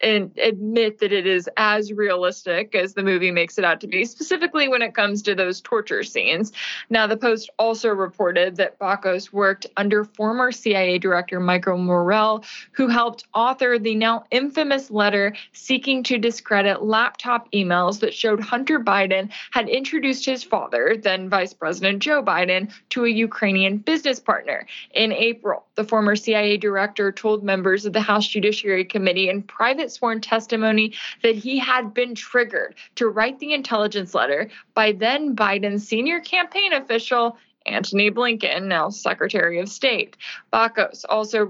and 0.00 0.36
admit 0.38 0.98
that 0.98 1.12
it 1.12 1.26
is 1.26 1.48
as 1.56 1.92
realistic 1.92 2.74
as 2.74 2.94
the 2.94 3.02
movie 3.02 3.30
makes 3.30 3.58
it 3.58 3.64
out 3.64 3.80
to 3.80 3.86
be, 3.86 4.04
specifically 4.04 4.68
when 4.68 4.82
it 4.82 4.94
comes 4.94 5.22
to 5.22 5.34
those 5.34 5.60
torture 5.60 6.02
scenes. 6.02 6.52
Now, 6.90 7.06
the 7.06 7.16
Post 7.16 7.50
also 7.58 7.88
reported 7.88 8.56
that 8.56 8.78
Bakos 8.78 9.32
worked 9.32 9.66
under 9.76 10.04
former 10.04 10.52
CIA 10.52 10.98
Director 10.98 11.40
Michael 11.40 11.78
Morrell, 11.78 12.44
who 12.72 12.88
helped 12.88 13.26
author 13.34 13.78
the 13.78 13.94
now 13.94 14.24
infamous 14.30 14.90
letter 14.90 15.34
seeking 15.52 16.02
to 16.04 16.18
discredit 16.18 16.82
laptop 16.82 17.50
emails 17.52 18.00
that 18.00 18.14
showed 18.14 18.40
Hunter 18.40 18.78
Biden 18.78 19.30
had 19.50 19.68
introduced 19.68 20.24
his 20.24 20.44
father, 20.44 20.96
then 20.96 21.28
Vice 21.28 21.54
President 21.54 22.02
Joe 22.02 22.22
Biden, 22.22 22.72
to 22.90 23.04
a 23.04 23.08
Ukrainian 23.08 23.78
business 23.78 24.20
partner. 24.20 24.66
In 24.92 25.12
April, 25.12 25.64
the 25.78 25.84
former 25.84 26.16
CIA 26.16 26.56
director 26.56 27.12
told 27.12 27.44
members 27.44 27.86
of 27.86 27.92
the 27.92 28.00
House 28.00 28.26
Judiciary 28.26 28.84
Committee 28.84 29.28
in 29.28 29.44
private 29.44 29.92
sworn 29.92 30.20
testimony 30.20 30.92
that 31.22 31.36
he 31.36 31.56
had 31.56 31.94
been 31.94 32.16
triggered 32.16 32.74
to 32.96 33.06
write 33.06 33.38
the 33.38 33.54
intelligence 33.54 34.12
letter 34.12 34.50
by 34.74 34.90
then 34.90 35.36
Biden's 35.36 35.86
senior 35.86 36.18
campaign 36.18 36.72
official 36.72 37.38
Antony 37.64 38.10
Blinken, 38.10 38.64
now 38.64 38.88
Secretary 38.88 39.60
of 39.60 39.68
State. 39.68 40.16
Bakos 40.52 41.04
also 41.08 41.48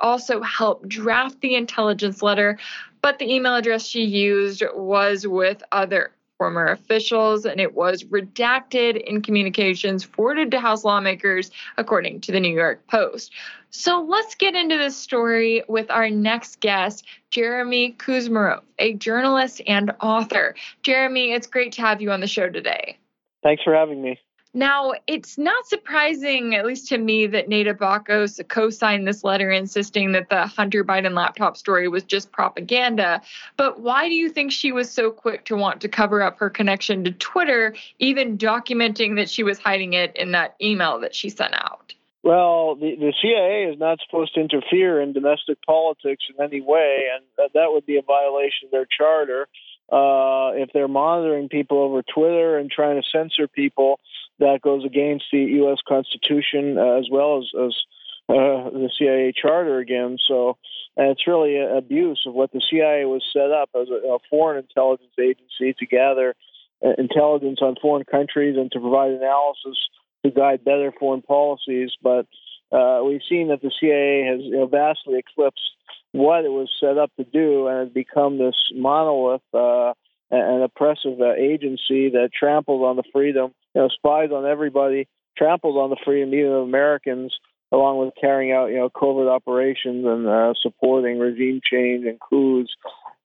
also 0.00 0.40
helped 0.40 0.88
draft 0.88 1.38
the 1.42 1.54
intelligence 1.54 2.22
letter, 2.22 2.58
but 3.02 3.18
the 3.18 3.30
email 3.30 3.56
address 3.56 3.86
she 3.86 4.04
used 4.04 4.62
was 4.74 5.26
with 5.26 5.62
other 5.70 6.12
former 6.38 6.66
officials, 6.66 7.44
and 7.44 7.60
it 7.60 7.74
was 7.74 8.04
redacted 8.04 9.02
in 9.02 9.22
communications 9.22 10.04
forwarded 10.04 10.50
to 10.50 10.60
House 10.60 10.84
lawmakers, 10.84 11.50
according 11.76 12.20
to 12.22 12.32
the 12.32 12.40
New 12.40 12.54
York 12.54 12.86
Post. 12.88 13.32
So 13.70 14.02
let's 14.02 14.34
get 14.34 14.54
into 14.54 14.76
this 14.76 14.96
story 14.96 15.62
with 15.68 15.90
our 15.90 16.08
next 16.08 16.60
guest, 16.60 17.04
Jeremy 17.30 17.94
Kuzmarov, 17.98 18.62
a 18.78 18.94
journalist 18.94 19.60
and 19.66 19.92
author. 20.00 20.54
Jeremy, 20.82 21.32
it's 21.32 21.46
great 21.46 21.72
to 21.72 21.82
have 21.82 22.00
you 22.00 22.10
on 22.10 22.20
the 22.20 22.26
show 22.26 22.48
today. 22.48 22.98
Thanks 23.42 23.62
for 23.62 23.74
having 23.74 24.02
me. 24.02 24.18
Now, 24.56 24.94
it's 25.06 25.36
not 25.36 25.66
surprising, 25.66 26.54
at 26.54 26.64
least 26.64 26.88
to 26.88 26.96
me, 26.96 27.26
that 27.26 27.46
Neda 27.46 27.74
Bakos 27.74 28.40
co 28.48 28.70
signed 28.70 29.06
this 29.06 29.22
letter 29.22 29.50
insisting 29.50 30.12
that 30.12 30.30
the 30.30 30.46
Hunter 30.46 30.82
Biden 30.82 31.12
laptop 31.12 31.58
story 31.58 31.88
was 31.88 32.04
just 32.04 32.32
propaganda. 32.32 33.20
But 33.58 33.80
why 33.80 34.08
do 34.08 34.14
you 34.14 34.30
think 34.30 34.50
she 34.50 34.72
was 34.72 34.90
so 34.90 35.10
quick 35.10 35.44
to 35.44 35.56
want 35.56 35.82
to 35.82 35.88
cover 35.88 36.22
up 36.22 36.38
her 36.38 36.48
connection 36.48 37.04
to 37.04 37.10
Twitter, 37.10 37.74
even 37.98 38.38
documenting 38.38 39.16
that 39.16 39.28
she 39.28 39.42
was 39.42 39.58
hiding 39.58 39.92
it 39.92 40.16
in 40.16 40.32
that 40.32 40.56
email 40.62 41.00
that 41.00 41.14
she 41.14 41.28
sent 41.28 41.52
out? 41.52 41.92
Well, 42.22 42.76
the, 42.76 42.96
the 42.96 43.12
CIA 43.20 43.70
is 43.70 43.78
not 43.78 43.98
supposed 44.08 44.32
to 44.36 44.40
interfere 44.40 45.02
in 45.02 45.12
domestic 45.12 45.58
politics 45.66 46.24
in 46.34 46.42
any 46.42 46.62
way, 46.62 47.08
and 47.14 47.50
that 47.52 47.72
would 47.72 47.84
be 47.84 47.98
a 47.98 48.02
violation 48.02 48.68
of 48.68 48.70
their 48.70 48.86
charter. 48.86 49.48
Uh, 49.92 50.56
if 50.56 50.70
they're 50.72 50.88
monitoring 50.88 51.50
people 51.50 51.78
over 51.78 52.02
Twitter 52.02 52.56
and 52.56 52.70
trying 52.70 53.00
to 53.00 53.06
censor 53.12 53.46
people, 53.46 54.00
that 54.38 54.60
goes 54.62 54.84
against 54.84 55.24
the 55.32 55.38
U.S. 55.38 55.78
Constitution 55.86 56.78
uh, 56.78 56.98
as 56.98 57.08
well 57.10 57.38
as, 57.38 57.44
as 57.54 57.74
uh, 58.28 58.70
the 58.70 58.90
CIA 58.98 59.32
charter 59.32 59.78
again. 59.78 60.18
So 60.26 60.58
it's 60.96 61.26
really 61.26 61.56
an 61.56 61.76
abuse 61.76 62.22
of 62.26 62.34
what 62.34 62.52
the 62.52 62.62
CIA 62.70 63.04
was 63.04 63.22
set 63.32 63.50
up 63.50 63.70
as 63.74 63.88
a, 63.88 64.14
a 64.14 64.18
foreign 64.30 64.58
intelligence 64.58 65.14
agency 65.18 65.74
to 65.78 65.86
gather 65.86 66.34
uh, 66.84 66.92
intelligence 66.98 67.60
on 67.62 67.76
foreign 67.80 68.04
countries 68.04 68.56
and 68.58 68.70
to 68.72 68.80
provide 68.80 69.12
analysis 69.12 69.78
to 70.24 70.30
guide 70.30 70.64
better 70.64 70.92
foreign 70.98 71.22
policies. 71.22 71.92
But 72.02 72.26
uh, 72.72 73.02
we've 73.04 73.22
seen 73.28 73.48
that 73.48 73.62
the 73.62 73.70
CIA 73.80 74.26
has 74.30 74.40
you 74.42 74.58
know, 74.58 74.66
vastly 74.66 75.18
eclipsed 75.18 75.70
what 76.12 76.44
it 76.44 76.50
was 76.50 76.70
set 76.80 76.98
up 76.98 77.10
to 77.16 77.24
do 77.24 77.68
and 77.68 77.92
become 77.92 78.38
this 78.38 78.56
monolith 78.74 79.42
uh, 79.52 79.92
an 80.30 80.62
oppressive 80.62 81.20
uh, 81.20 81.34
agency 81.34 82.10
that 82.10 82.30
trampled 82.36 82.82
on 82.82 82.96
the 82.96 83.04
freedom, 83.12 83.52
you 83.76 83.82
know, 83.82 83.88
spies 83.88 84.30
on 84.32 84.46
everybody, 84.46 85.06
trampled 85.36 85.76
on 85.76 85.90
the 85.90 85.98
freedom 86.02 86.32
even 86.32 86.50
of 86.50 86.62
Americans, 86.62 87.34
along 87.70 87.98
with 87.98 88.14
carrying 88.18 88.50
out, 88.50 88.70
you 88.70 88.76
know, 88.76 88.88
covert 88.88 89.28
operations 89.28 90.06
and 90.06 90.26
uh, 90.26 90.54
supporting 90.62 91.18
regime 91.18 91.60
change 91.62 92.06
and 92.06 92.18
coups 92.18 92.74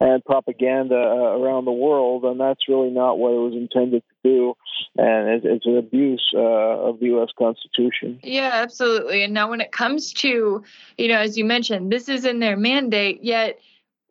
and 0.01 0.25
propaganda 0.25 0.95
uh, 0.95 1.37
around 1.39 1.63
the 1.63 1.71
world. 1.71 2.25
And 2.25 2.37
that's 2.37 2.67
really 2.67 2.89
not 2.89 3.17
what 3.17 3.31
it 3.31 3.39
was 3.39 3.53
intended 3.53 4.03
to 4.09 4.29
do. 4.29 4.53
And 4.97 5.29
it, 5.29 5.45
it's 5.45 5.65
an 5.65 5.77
abuse 5.77 6.33
uh, 6.35 6.39
of 6.39 6.99
the 6.99 7.05
U.S. 7.07 7.29
Constitution. 7.39 8.19
Yeah, 8.21 8.49
absolutely. 8.51 9.23
And 9.23 9.33
now, 9.33 9.49
when 9.49 9.61
it 9.61 9.71
comes 9.71 10.11
to, 10.15 10.63
you 10.97 11.07
know, 11.07 11.19
as 11.19 11.37
you 11.37 11.45
mentioned, 11.45 11.93
this 11.93 12.09
is 12.09 12.25
in 12.25 12.39
their 12.39 12.57
mandate, 12.57 13.23
yet 13.23 13.57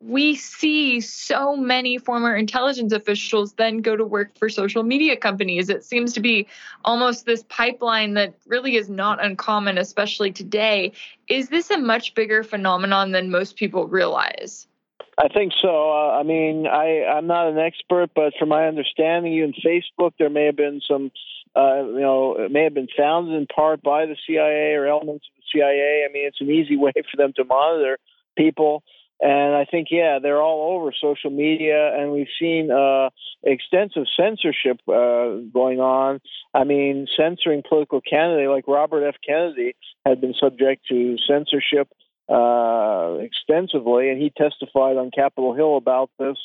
we 0.01 0.35
see 0.35 0.99
so 0.99 1.55
many 1.55 1.97
former 1.97 2.35
intelligence 2.35 2.91
officials 2.91 3.53
then 3.53 3.79
go 3.79 3.95
to 3.95 4.03
work 4.05 4.35
for 4.37 4.49
social 4.49 4.83
media 4.83 5.15
companies. 5.15 5.69
It 5.69 5.83
seems 5.83 6.13
to 6.13 6.19
be 6.19 6.47
almost 6.83 7.25
this 7.25 7.43
pipeline 7.49 8.15
that 8.15 8.33
really 8.47 8.75
is 8.75 8.89
not 8.89 9.23
uncommon, 9.23 9.77
especially 9.77 10.31
today. 10.31 10.91
Is 11.27 11.49
this 11.49 11.69
a 11.69 11.77
much 11.77 12.15
bigger 12.15 12.43
phenomenon 12.43 13.11
than 13.11 13.29
most 13.29 13.55
people 13.55 13.87
realize? 13.87 14.67
I 15.17 15.27
think 15.27 15.53
so. 15.61 15.91
Uh, 15.91 16.19
I 16.19 16.23
mean, 16.23 16.65
I, 16.65 17.03
I'm 17.05 17.27
not 17.27 17.47
an 17.47 17.59
expert, 17.59 18.11
but 18.15 18.33
from 18.39 18.49
my 18.49 18.67
understanding, 18.67 19.33
even 19.33 19.53
Facebook, 19.53 20.13
there 20.17 20.29
may 20.29 20.45
have 20.45 20.55
been 20.55 20.81
some, 20.87 21.11
uh, 21.55 21.83
you 21.83 21.99
know, 21.99 22.37
it 22.37 22.51
may 22.51 22.63
have 22.63 22.73
been 22.73 22.87
founded 22.97 23.35
in 23.35 23.45
part 23.45 23.83
by 23.83 24.05
the 24.05 24.15
CIA 24.25 24.73
or 24.73 24.87
elements 24.87 25.27
of 25.29 25.41
the 25.41 25.59
CIA. 25.59 26.05
I 26.09 26.11
mean, 26.11 26.25
it's 26.25 26.41
an 26.41 26.49
easy 26.49 26.75
way 26.77 26.93
for 26.93 27.17
them 27.17 27.33
to 27.35 27.43
monitor 27.43 27.99
people. 28.37 28.83
And 29.21 29.55
I 29.55 29.65
think, 29.65 29.89
yeah, 29.91 30.17
they're 30.19 30.41
all 30.41 30.75
over 30.75 30.91
social 30.99 31.29
media, 31.29 31.95
and 31.95 32.11
we've 32.11 32.33
seen 32.39 32.71
uh, 32.71 33.11
extensive 33.43 34.05
censorship 34.17 34.81
uh, 34.87 35.45
going 35.53 35.79
on. 35.79 36.21
I 36.55 36.63
mean, 36.63 37.05
censoring 37.15 37.61
political 37.67 38.01
candidates 38.01 38.49
like 38.49 38.67
Robert 38.67 39.07
F. 39.07 39.15
Kennedy 39.25 39.75
had 40.03 40.21
been 40.21 40.33
subject 40.33 40.87
to 40.89 41.17
censorship 41.29 41.87
uh, 42.27 43.17
extensively, 43.21 44.09
and 44.09 44.19
he 44.19 44.31
testified 44.35 44.97
on 44.97 45.11
Capitol 45.11 45.53
Hill 45.53 45.77
about 45.77 46.09
this. 46.17 46.37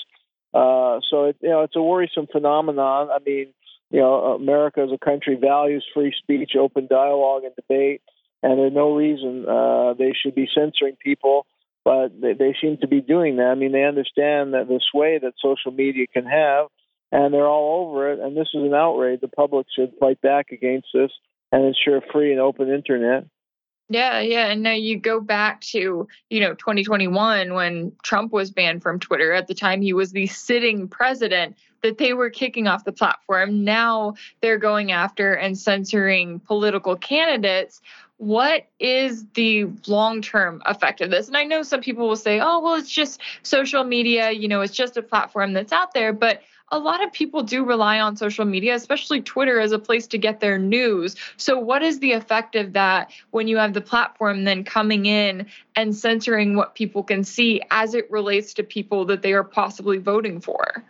Uh, 0.52 1.00
so, 1.10 1.24
it, 1.24 1.36
you 1.40 1.48
know, 1.48 1.62
it's 1.62 1.76
a 1.76 1.82
worrisome 1.82 2.26
phenomenon. 2.30 3.08
I 3.10 3.20
mean, 3.24 3.54
you 3.90 4.00
know, 4.00 4.34
America 4.34 4.80
as 4.80 4.90
a 4.92 5.02
country 5.02 5.36
values 5.36 5.84
free 5.94 6.12
speech, 6.18 6.52
open 6.58 6.88
dialogue, 6.88 7.44
and 7.44 7.54
debate, 7.56 8.02
and 8.42 8.58
there's 8.58 8.74
no 8.74 8.94
reason 8.94 9.46
uh, 9.48 9.94
they 9.94 10.12
should 10.12 10.34
be 10.34 10.46
censoring 10.54 10.96
people 11.02 11.46
but 11.86 12.20
they, 12.20 12.32
they 12.32 12.52
seem 12.60 12.78
to 12.78 12.88
be 12.88 13.00
doing 13.00 13.36
that. 13.36 13.44
I 13.44 13.54
mean, 13.54 13.70
they 13.70 13.84
understand 13.84 14.54
that 14.54 14.66
the 14.66 14.80
sway 14.90 15.20
that 15.22 15.34
social 15.40 15.70
media 15.70 16.08
can 16.12 16.26
have, 16.26 16.66
and 17.12 17.32
they're 17.32 17.46
all 17.46 17.86
over 17.86 18.12
it. 18.12 18.18
And 18.18 18.36
this 18.36 18.48
is 18.52 18.64
an 18.64 18.74
outrage. 18.74 19.20
The 19.20 19.28
public 19.28 19.68
should 19.72 19.92
fight 20.00 20.20
back 20.20 20.50
against 20.50 20.88
this 20.92 21.12
and 21.52 21.64
ensure 21.64 22.00
free 22.12 22.32
and 22.32 22.40
open 22.40 22.74
internet. 22.74 23.26
Yeah, 23.88 24.18
yeah. 24.18 24.46
And 24.46 24.62
now 24.62 24.72
you 24.72 24.98
go 24.98 25.20
back 25.20 25.60
to, 25.60 26.08
you 26.28 26.40
know, 26.40 26.54
2021 26.54 27.54
when 27.54 27.92
Trump 28.02 28.32
was 28.32 28.50
banned 28.50 28.82
from 28.82 28.98
Twitter. 28.98 29.32
At 29.32 29.46
the 29.46 29.54
time, 29.54 29.80
he 29.80 29.92
was 29.92 30.10
the 30.10 30.26
sitting 30.26 30.88
president 30.88 31.56
that 31.82 31.98
they 31.98 32.12
were 32.12 32.30
kicking 32.30 32.66
off 32.66 32.84
the 32.84 32.92
platform. 32.92 33.62
Now 33.62 34.14
they're 34.40 34.58
going 34.58 34.90
after 34.90 35.34
and 35.34 35.56
censoring 35.56 36.40
political 36.40 36.96
candidates 36.96 37.80
what 38.18 38.66
is 38.80 39.26
the 39.34 39.66
long 39.86 40.22
term 40.22 40.62
effect 40.64 41.00
of 41.00 41.10
this? 41.10 41.28
And 41.28 41.36
I 41.36 41.44
know 41.44 41.62
some 41.62 41.80
people 41.80 42.08
will 42.08 42.16
say, 42.16 42.40
oh, 42.40 42.60
well, 42.60 42.74
it's 42.74 42.90
just 42.90 43.20
social 43.42 43.84
media, 43.84 44.30
you 44.30 44.48
know, 44.48 44.62
it's 44.62 44.74
just 44.74 44.96
a 44.96 45.02
platform 45.02 45.52
that's 45.52 45.72
out 45.72 45.92
there. 45.92 46.12
But 46.12 46.42
a 46.72 46.78
lot 46.78 47.02
of 47.04 47.12
people 47.12 47.42
do 47.42 47.64
rely 47.64 48.00
on 48.00 48.16
social 48.16 48.44
media, 48.44 48.74
especially 48.74 49.20
Twitter, 49.20 49.60
as 49.60 49.72
a 49.72 49.78
place 49.78 50.06
to 50.08 50.18
get 50.18 50.40
their 50.40 50.58
news. 50.58 51.14
So, 51.36 51.58
what 51.58 51.82
is 51.82 52.00
the 52.00 52.12
effect 52.12 52.56
of 52.56 52.72
that 52.72 53.12
when 53.30 53.46
you 53.46 53.56
have 53.56 53.72
the 53.72 53.80
platform 53.80 54.44
then 54.44 54.64
coming 54.64 55.06
in 55.06 55.46
and 55.76 55.94
censoring 55.94 56.56
what 56.56 56.74
people 56.74 57.02
can 57.02 57.22
see 57.22 57.60
as 57.70 57.94
it 57.94 58.10
relates 58.10 58.54
to 58.54 58.64
people 58.64 59.04
that 59.06 59.22
they 59.22 59.32
are 59.32 59.44
possibly 59.44 59.98
voting 59.98 60.40
for? 60.40 60.84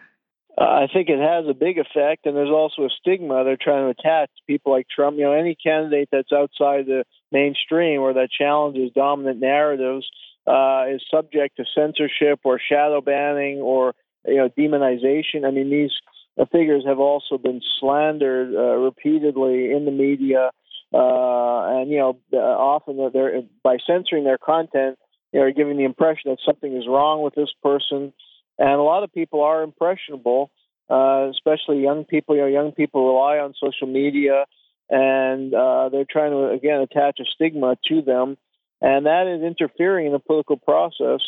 Uh, 0.59 0.65
I 0.65 0.87
think 0.91 1.11
it 1.11 1.19
has 1.19 1.45
a 1.47 1.53
big 1.53 1.79
effect, 1.79 2.25
and 2.25 2.35
there's 2.35 2.49
also 2.49 2.85
a 2.85 2.91
stigma 2.99 3.45
they're 3.45 3.59
trying 3.61 3.85
to 3.85 3.91
attach 3.91 4.31
to 4.31 4.43
people 4.47 4.73
like 4.73 4.87
Trump. 4.89 5.19
You 5.19 5.25
know, 5.25 5.33
any 5.33 5.55
candidate 5.55 6.09
that's 6.11 6.33
outside 6.33 6.87
the 6.87 7.05
mainstream 7.31 8.01
or 8.01 8.15
that 8.15 8.31
challenges 8.31 8.91
dominant 8.95 9.39
narratives 9.39 10.09
uh, 10.47 10.85
is 10.89 11.03
subject 11.11 11.59
to 11.59 11.65
censorship 11.75 12.41
or 12.45 12.59
shadow 12.59 13.03
banning 13.03 13.59
or 13.59 13.95
you 14.27 14.37
know 14.37 14.49
demonization. 14.49 15.47
I 15.47 15.51
mean, 15.51 15.71
these 15.71 15.93
uh, 16.41 16.45
figures 16.47 16.85
have 16.87 16.99
also 16.99 17.39
been 17.39 17.61
slandered 17.81 18.55
uh, 18.55 18.77
repeatedly 18.77 19.73
in 19.73 19.85
the 19.85 19.91
media, 19.91 20.51
uh, 20.95 21.81
and 21.81 21.91
you 21.91 21.99
know 21.99 22.19
uh, 22.33 22.37
often 22.37 23.11
they're 23.13 23.43
by 23.63 23.79
censoring 23.87 24.25
their 24.25 24.39
content, 24.39 24.99
know, 25.41 25.51
giving 25.55 25.77
the 25.77 25.85
impression 25.85 26.31
that 26.31 26.39
something 26.45 26.77
is 26.77 26.87
wrong 26.89 27.23
with 27.23 27.35
this 27.35 27.53
person 27.63 28.13
and 28.59 28.71
a 28.71 28.83
lot 28.83 29.03
of 29.03 29.13
people 29.13 29.43
are 29.43 29.63
impressionable, 29.63 30.51
uh, 30.89 31.29
especially 31.31 31.83
young 31.83 32.05
people. 32.05 32.37
You 32.37 32.43
know, 32.43 32.49
young 32.49 32.73
people 32.73 33.07
rely 33.07 33.39
on 33.39 33.55
social 33.61 33.87
media, 33.87 34.45
and 34.89 35.53
uh, 35.53 35.89
they're 35.91 36.07
trying 36.09 36.33
to 36.33 36.51
again 36.51 36.81
attach 36.81 37.19
a 37.21 37.25
stigma 37.35 37.77
to 37.89 38.03
them, 38.03 38.37
and 38.81 39.07
that 39.07 39.27
is 39.27 39.43
interfering 39.43 40.07
in 40.07 40.13
the 40.13 40.19
political 40.19 40.57
process. 40.57 41.21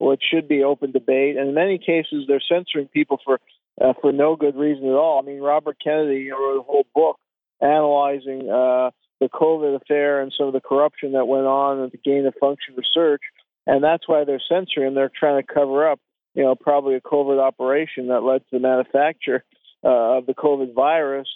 Uh, 0.00 0.04
what 0.04 0.18
should 0.22 0.48
be 0.48 0.64
open 0.64 0.92
debate. 0.92 1.36
And 1.36 1.48
in 1.48 1.54
many 1.54 1.78
cases, 1.78 2.24
they're 2.26 2.42
censoring 2.46 2.88
people 2.88 3.18
for 3.24 3.40
uh, 3.80 3.94
for 4.00 4.12
no 4.12 4.36
good 4.36 4.56
reason 4.56 4.86
at 4.86 4.94
all. 4.94 5.20
I 5.22 5.26
mean, 5.26 5.40
Robert 5.40 5.76
Kennedy 5.82 6.30
wrote 6.30 6.60
a 6.60 6.62
whole 6.62 6.86
book 6.94 7.18
analyzing 7.62 8.50
uh, 8.50 8.90
the 9.20 9.28
COVID 9.28 9.80
affair 9.80 10.20
and 10.20 10.32
some 10.36 10.48
of 10.48 10.52
the 10.52 10.60
corruption 10.60 11.12
that 11.12 11.26
went 11.26 11.46
on 11.46 11.84
at 11.84 11.92
the 11.92 11.98
gain 11.98 12.26
of 12.26 12.34
function 12.40 12.74
research, 12.76 13.22
and 13.66 13.82
that's 13.82 14.08
why 14.08 14.24
they're 14.24 14.42
censoring. 14.48 14.94
They're 14.94 15.10
trying 15.14 15.42
to 15.42 15.54
cover 15.54 15.88
up, 15.88 16.00
you 16.34 16.42
know, 16.42 16.54
probably 16.54 16.96
a 16.96 17.00
covert 17.00 17.38
operation 17.38 18.08
that 18.08 18.22
led 18.22 18.40
to 18.40 18.46
the 18.52 18.58
manufacture 18.58 19.44
uh, 19.84 20.18
of 20.18 20.26
the 20.26 20.34
COVID 20.34 20.74
virus. 20.74 21.28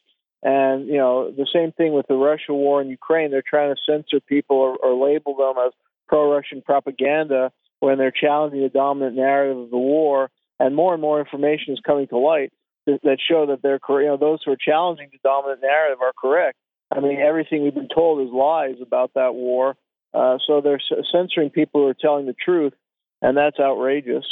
And 0.43 0.89
you 0.89 0.99
know, 0.99 1.31
the 1.31 1.49
same 1.51 1.73
thing 1.73 1.95
with 1.95 2.07
the 2.07 2.16
Russia 2.16 2.53
war 2.53 2.82
in 2.82 2.89
Ukraine. 2.89 3.31
They're 3.31 3.43
trying 3.43 3.74
to 3.74 3.81
censor 3.86 4.20
people 4.20 4.57
or, 4.57 4.77
or 4.77 5.09
label 5.09 5.35
them 5.36 5.55
as 5.65 5.73
pro-Russian 6.09 6.61
propaganda 6.61 7.51
when 7.85 7.98
they're 7.98 8.11
challenging 8.11 8.62
the 8.62 8.69
dominant 8.69 9.16
narrative 9.16 9.59
of 9.59 9.70
the 9.70 9.77
war. 9.77 10.31
And 10.59 10.74
more 10.74 10.93
and 10.93 11.02
more 11.02 11.19
information 11.19 11.74
is 11.74 11.81
coming 11.85 12.06
to 12.09 12.19
light 12.19 12.52
that, 12.86 13.01
that 13.02 13.19
show 13.20 13.47
that 13.47 13.62
they're 13.62 13.81
you 14.01 14.06
know 14.06 14.16
those 14.16 14.40
who 14.44 14.52
are 14.52 14.56
challenging 14.56 15.09
the 15.12 15.19
dominant 15.23 15.61
narrative 15.62 15.98
are 16.01 16.12
correct. 16.16 16.56
I 16.94 17.01
mean, 17.01 17.19
everything 17.19 17.62
we've 17.62 17.74
been 17.74 17.89
told 17.93 18.27
is 18.27 18.32
lies 18.32 18.77
about 18.81 19.12
that 19.15 19.35
war. 19.35 19.77
Uh, 20.12 20.39
so 20.47 20.61
they're 20.61 20.81
censoring 21.11 21.51
people 21.51 21.82
who 21.82 21.89
are 21.89 21.94
telling 21.94 22.27
the 22.27 22.35
truth, 22.35 22.73
and 23.20 23.36
that's 23.36 23.59
outrageous. 23.59 24.27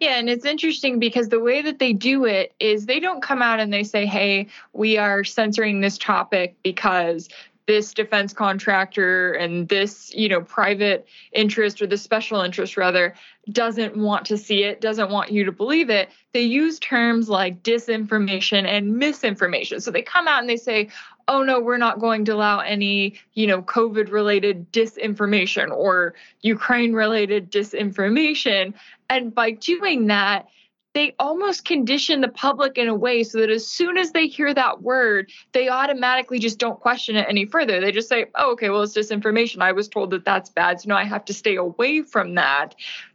Yeah, 0.00 0.18
and 0.18 0.30
it's 0.30 0.46
interesting 0.46 0.98
because 0.98 1.28
the 1.28 1.40
way 1.40 1.60
that 1.60 1.78
they 1.78 1.92
do 1.92 2.24
it 2.24 2.54
is 2.58 2.86
they 2.86 3.00
don't 3.00 3.22
come 3.22 3.42
out 3.42 3.60
and 3.60 3.70
they 3.70 3.84
say, 3.84 4.06
hey, 4.06 4.48
we 4.72 4.96
are 4.96 5.22
censoring 5.24 5.82
this 5.82 5.98
topic 5.98 6.56
because 6.64 7.28
this 7.70 7.94
defense 7.94 8.32
contractor 8.32 9.32
and 9.34 9.68
this 9.68 10.12
you 10.12 10.28
know 10.28 10.40
private 10.40 11.06
interest 11.32 11.80
or 11.80 11.86
the 11.86 11.96
special 11.96 12.40
interest 12.40 12.76
rather 12.76 13.14
doesn't 13.52 13.96
want 13.96 14.26
to 14.26 14.36
see 14.36 14.64
it 14.64 14.80
doesn't 14.80 15.08
want 15.08 15.30
you 15.30 15.44
to 15.44 15.52
believe 15.52 15.88
it 15.88 16.08
they 16.32 16.42
use 16.42 16.80
terms 16.80 17.28
like 17.28 17.62
disinformation 17.62 18.64
and 18.64 18.96
misinformation. 18.96 19.80
So 19.80 19.92
they 19.92 20.02
come 20.02 20.26
out 20.26 20.40
and 20.40 20.50
they 20.50 20.56
say 20.56 20.88
oh 21.28 21.44
no 21.44 21.60
we're 21.60 21.76
not 21.76 22.00
going 22.00 22.24
to 22.24 22.34
allow 22.34 22.58
any 22.58 23.14
you 23.34 23.46
know 23.46 23.62
covid 23.62 24.10
related 24.10 24.72
disinformation 24.72 25.70
or 25.70 26.14
ukraine 26.40 26.92
related 26.92 27.52
disinformation. 27.52 28.74
And 29.08 29.32
by 29.32 29.52
doing 29.52 30.08
that 30.08 30.48
they 30.92 31.14
almost 31.18 31.64
condition 31.64 32.20
the 32.20 32.28
public 32.28 32.76
in 32.76 32.88
a 32.88 32.94
way 32.94 33.22
so 33.22 33.38
that 33.38 33.50
as 33.50 33.66
soon 33.66 33.96
as 33.96 34.12
they 34.12 34.26
hear 34.26 34.52
that 34.52 34.82
word, 34.82 35.30
they 35.52 35.68
automatically 35.68 36.38
just 36.38 36.58
don't 36.58 36.80
question 36.80 37.16
it 37.16 37.26
any 37.28 37.46
further. 37.46 37.80
They 37.80 37.92
just 37.92 38.08
say, 38.08 38.26
oh, 38.34 38.52
okay, 38.52 38.70
well, 38.70 38.82
it's 38.82 38.96
disinformation. 38.96 39.62
I 39.62 39.72
was 39.72 39.88
told 39.88 40.10
that 40.10 40.24
that's 40.24 40.50
bad. 40.50 40.80
So 40.80 40.88
now 40.88 40.96
I 40.96 41.04
have 41.04 41.24
to 41.26 41.34
stay 41.34 41.56
away 41.56 42.02
from 42.02 42.34
that. 42.34 42.74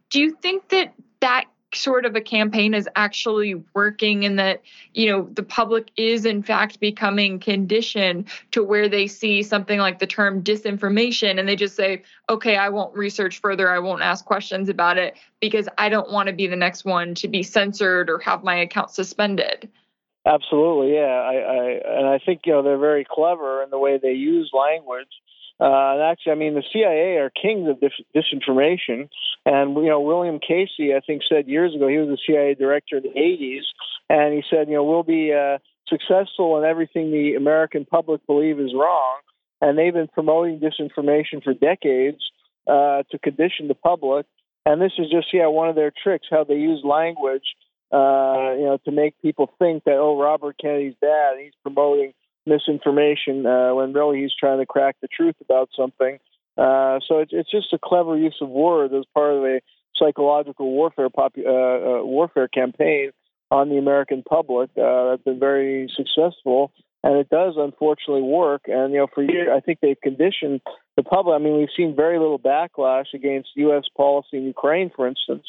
Do 0.10 0.19
you 0.22 0.35
think 0.41 0.69
that 0.69 0.93
that 1.19 1.45
sort 1.77 2.06
of 2.06 2.15
a 2.15 2.22
campaign 2.22 2.73
is 2.73 2.88
actually 2.95 3.56
working 3.73 4.26
and 4.26 4.38
that 4.39 4.61
you 4.93 5.10
know 5.10 5.30
the 5.34 5.43
public 5.43 5.89
is 5.97 6.26
in 6.26 6.41
fact 6.41 6.80
becoming 6.80 7.39
conditioned 7.39 8.27
to 8.52 8.64
where 8.64 8.89
they 8.89 9.07
see 9.07 9.43
something 9.43 9.80
like 9.80 9.99
the 9.99 10.07
term 10.07 10.43
disinformation 10.43 11.39
and 11.39 11.47
they 11.47 11.56
just 11.56 11.76
say 11.76 12.03
okay 12.30 12.56
i 12.56 12.69
won't 12.69 12.95
research 12.95 13.39
further 13.39 13.69
i 13.69 13.80
won't 13.80 14.02
ask 14.02 14.26
questions 14.26 14.69
about 14.69 14.97
it 14.97 15.15
because 15.39 15.68
i 15.77 15.89
don't 15.89 16.11
want 16.11 16.27
to 16.27 16.34
be 16.34 16.47
the 16.47 16.56
next 16.56 16.85
one 16.85 17.15
to 17.15 17.27
be 17.27 17.43
censored 17.43 18.10
or 18.10 18.19
have 18.19 18.43
my 18.43 18.56
account 18.56 18.89
suspended. 18.89 19.69
Absolutely 20.27 20.93
yeah 20.93 21.02
i, 21.03 21.34
I 21.35 21.97
and 21.97 22.07
i 22.07 22.19
think 22.26 22.41
you 22.45 22.53
know 22.53 22.64
they're 22.64 22.77
very 22.77 23.06
clever 23.10 23.61
in 23.61 23.69
the 23.69 23.80
way 23.80 23.97
they 23.97 24.14
use 24.14 24.49
language 24.53 25.07
uh, 25.60 25.99
actually, 26.11 26.34
I 26.34 26.36
mean, 26.36 26.56
the 26.56 26.64
CIA 26.73 27.18
are 27.18 27.30
kings 27.30 27.69
of 27.69 27.80
dis- 27.80 28.02
disinformation. 28.15 29.10
And, 29.45 29.76
you 29.77 29.90
know, 29.90 30.02
William 30.02 30.40
Casey, 30.40 30.94
I 30.94 30.99
think, 31.06 31.22
said 31.27 31.48
years 31.48 31.73
ago, 31.73 31.88
he 31.88 31.98
was 31.98 32.10
the 32.10 32.18
CIA 32.26 32.56
director 32.56 32.98
in 32.98 33.03
the 33.03 33.10
80s, 33.10 33.64
and 34.10 34.34
he 34.34 34.44
said, 34.49 34.68
you 34.68 34.76
know, 34.76 34.84
we'll 34.84 35.03
be 35.03 35.34
uh, 35.34 35.60
successful 35.88 36.57
in 36.57 36.65
everything 36.65 37.11
the 37.11 37.36
American 37.36 37.86
public 37.86 38.26
believe 38.27 38.60
is 38.60 38.73
wrong. 38.73 39.19
And 39.61 39.77
they've 39.77 39.94
been 39.94 40.10
promoting 40.10 40.60
disinformation 40.60 41.44
for 41.44 41.53
decades 41.53 42.19
uh, 42.68 43.03
to 43.11 43.19
condition 43.19 43.68
the 43.68 43.76
public. 43.76 44.26
And 44.65 44.82
this 44.82 44.91
is 44.98 45.10
just, 45.10 45.27
yeah, 45.32 45.48
one 45.48 45.69
of 45.69 45.76
their 45.76 45.91
tricks, 46.03 46.27
how 46.30 46.44
they 46.44 46.56
use 46.56 46.82
language, 46.84 47.56
uh, 47.94 48.53
you 48.57 48.65
know, 48.65 48.80
to 48.84 48.91
make 48.91 49.22
people 49.22 49.52
think 49.60 49.84
that, 49.86 49.94
oh, 49.94 50.19
Robert 50.19 50.57
Kennedy's 50.60 50.95
bad. 50.99 51.38
He's 51.40 51.53
promoting 51.64 52.14
misinformation 52.46 53.46
uh, 53.46 53.74
when 53.74 53.94
really 53.94 54.22
he's 54.22 54.34
trying 54.38 54.60
to 54.60 54.66
crack 54.66 54.96
the 55.02 55.08
truth 55.08 55.36
about 55.42 55.70
something. 55.76 56.20
Uh, 56.58 57.00
so 57.08 57.20
it's 57.20 57.32
it's 57.34 57.52
just 57.52 57.74
a 57.74 57.80
clever 57.82 58.18
use 58.18 58.38
of 58.42 58.50
words 58.50 58.94
as 58.98 59.04
part 59.14 59.34
of 59.34 59.44
a 59.44 59.60
psychological 59.96 60.72
warfare 60.72 61.10
popu- 61.10 61.46
uh, 61.46 62.00
uh, 62.00 62.04
warfare 62.04 62.48
campaign 62.48 63.12
on 63.52 63.70
the 63.70 63.78
American 63.78 64.24
public 64.24 64.70
uh, 64.78 65.10
that's 65.10 65.24
been 65.24 65.40
very 65.40 65.92
successful, 65.96 66.72
and 67.04 67.18
it 67.18 67.30
does 67.30 67.56
unfortunately 67.58 68.22
work. 68.22 68.64
And 68.68 68.94
you 68.94 69.00
know, 69.00 69.08
for 69.14 69.24
years, 69.24 69.50
I 69.54 69.60
think 69.60 69.80
they've 69.82 70.00
conditioned 70.02 70.62
the 70.96 71.04
public. 71.04 71.36
I 71.36 71.44
mean, 71.44 71.58
we've 71.58 71.68
seen 71.76 71.96
very 71.96 72.20
little 72.20 72.40
backlash 72.40 73.14
against 73.14 73.50
U.S. 73.56 73.84
policy 73.96 74.38
in 74.38 74.44
Ukraine, 74.44 74.92
for 74.96 75.08
instance. 75.08 75.46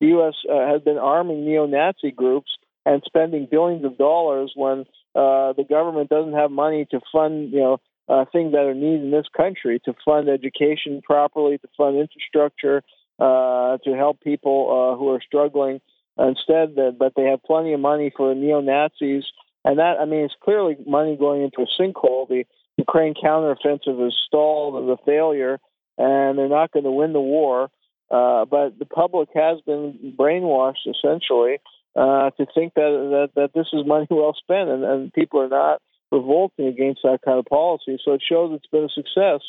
The 0.00 0.08
U.S. 0.08 0.34
Uh, 0.50 0.66
has 0.66 0.82
been 0.82 0.98
arming 0.98 1.44
neo-Nazi 1.44 2.10
groups 2.10 2.50
and 2.86 3.02
spending 3.04 3.46
billions 3.50 3.84
of 3.84 3.98
dollars 3.98 4.52
when 4.54 4.84
uh, 5.14 5.52
the 5.54 5.64
government 5.68 6.08
doesn't 6.08 6.34
have 6.34 6.50
money 6.50 6.86
to 6.90 7.00
fund, 7.12 7.52
you 7.52 7.60
know, 7.60 7.80
uh, 8.08 8.24
things 8.32 8.52
that 8.52 8.62
are 8.62 8.74
needed 8.74 9.02
in 9.02 9.10
this 9.10 9.26
country, 9.36 9.80
to 9.84 9.94
fund 10.04 10.28
education 10.28 11.00
properly, 11.02 11.58
to 11.58 11.68
fund 11.76 11.96
infrastructure, 11.96 12.82
uh, 13.18 13.78
to 13.84 13.94
help 13.94 14.20
people 14.20 14.66
uh, 14.70 14.98
who 14.98 15.10
are 15.10 15.20
struggling. 15.24 15.80
Instead, 16.18 16.74
that, 16.74 16.96
but 16.98 17.12
they 17.16 17.24
have 17.24 17.42
plenty 17.42 17.72
of 17.72 17.80
money 17.80 18.12
for 18.14 18.34
neo 18.34 18.60
Nazis, 18.60 19.24
and 19.64 19.78
that 19.78 19.96
I 20.00 20.04
mean, 20.04 20.24
it's 20.24 20.34
clearly 20.42 20.76
money 20.86 21.16
going 21.16 21.42
into 21.42 21.62
a 21.62 21.82
sinkhole. 21.82 22.28
The 22.28 22.44
Ukraine 22.76 23.14
counteroffensive 23.14 24.06
is 24.06 24.14
stalled 24.26 24.84
as 24.84 24.98
a 24.98 25.04
failure, 25.06 25.58
and 25.96 26.38
they're 26.38 26.48
not 26.48 26.72
going 26.72 26.84
to 26.84 26.90
win 26.90 27.12
the 27.12 27.20
war. 27.20 27.70
Uh, 28.10 28.44
but 28.44 28.78
the 28.78 28.86
public 28.86 29.28
has 29.34 29.60
been 29.60 30.14
brainwashed 30.18 30.86
essentially 30.86 31.58
uh, 31.96 32.30
to 32.30 32.46
think 32.54 32.74
that, 32.74 32.90
that 33.10 33.30
that 33.34 33.50
this 33.54 33.66
is 33.72 33.86
money 33.86 34.06
well 34.10 34.34
spent, 34.34 34.68
and, 34.68 34.84
and 34.84 35.12
people 35.12 35.40
are 35.40 35.48
not 35.48 35.82
revolting 36.12 36.66
against 36.66 37.00
that 37.02 37.20
kind 37.24 37.38
of 37.38 37.44
policy. 37.46 37.98
So 38.04 38.12
it 38.12 38.22
shows 38.26 38.52
it's 38.54 38.66
been 38.66 38.84
a 38.84 38.88
success. 38.88 39.40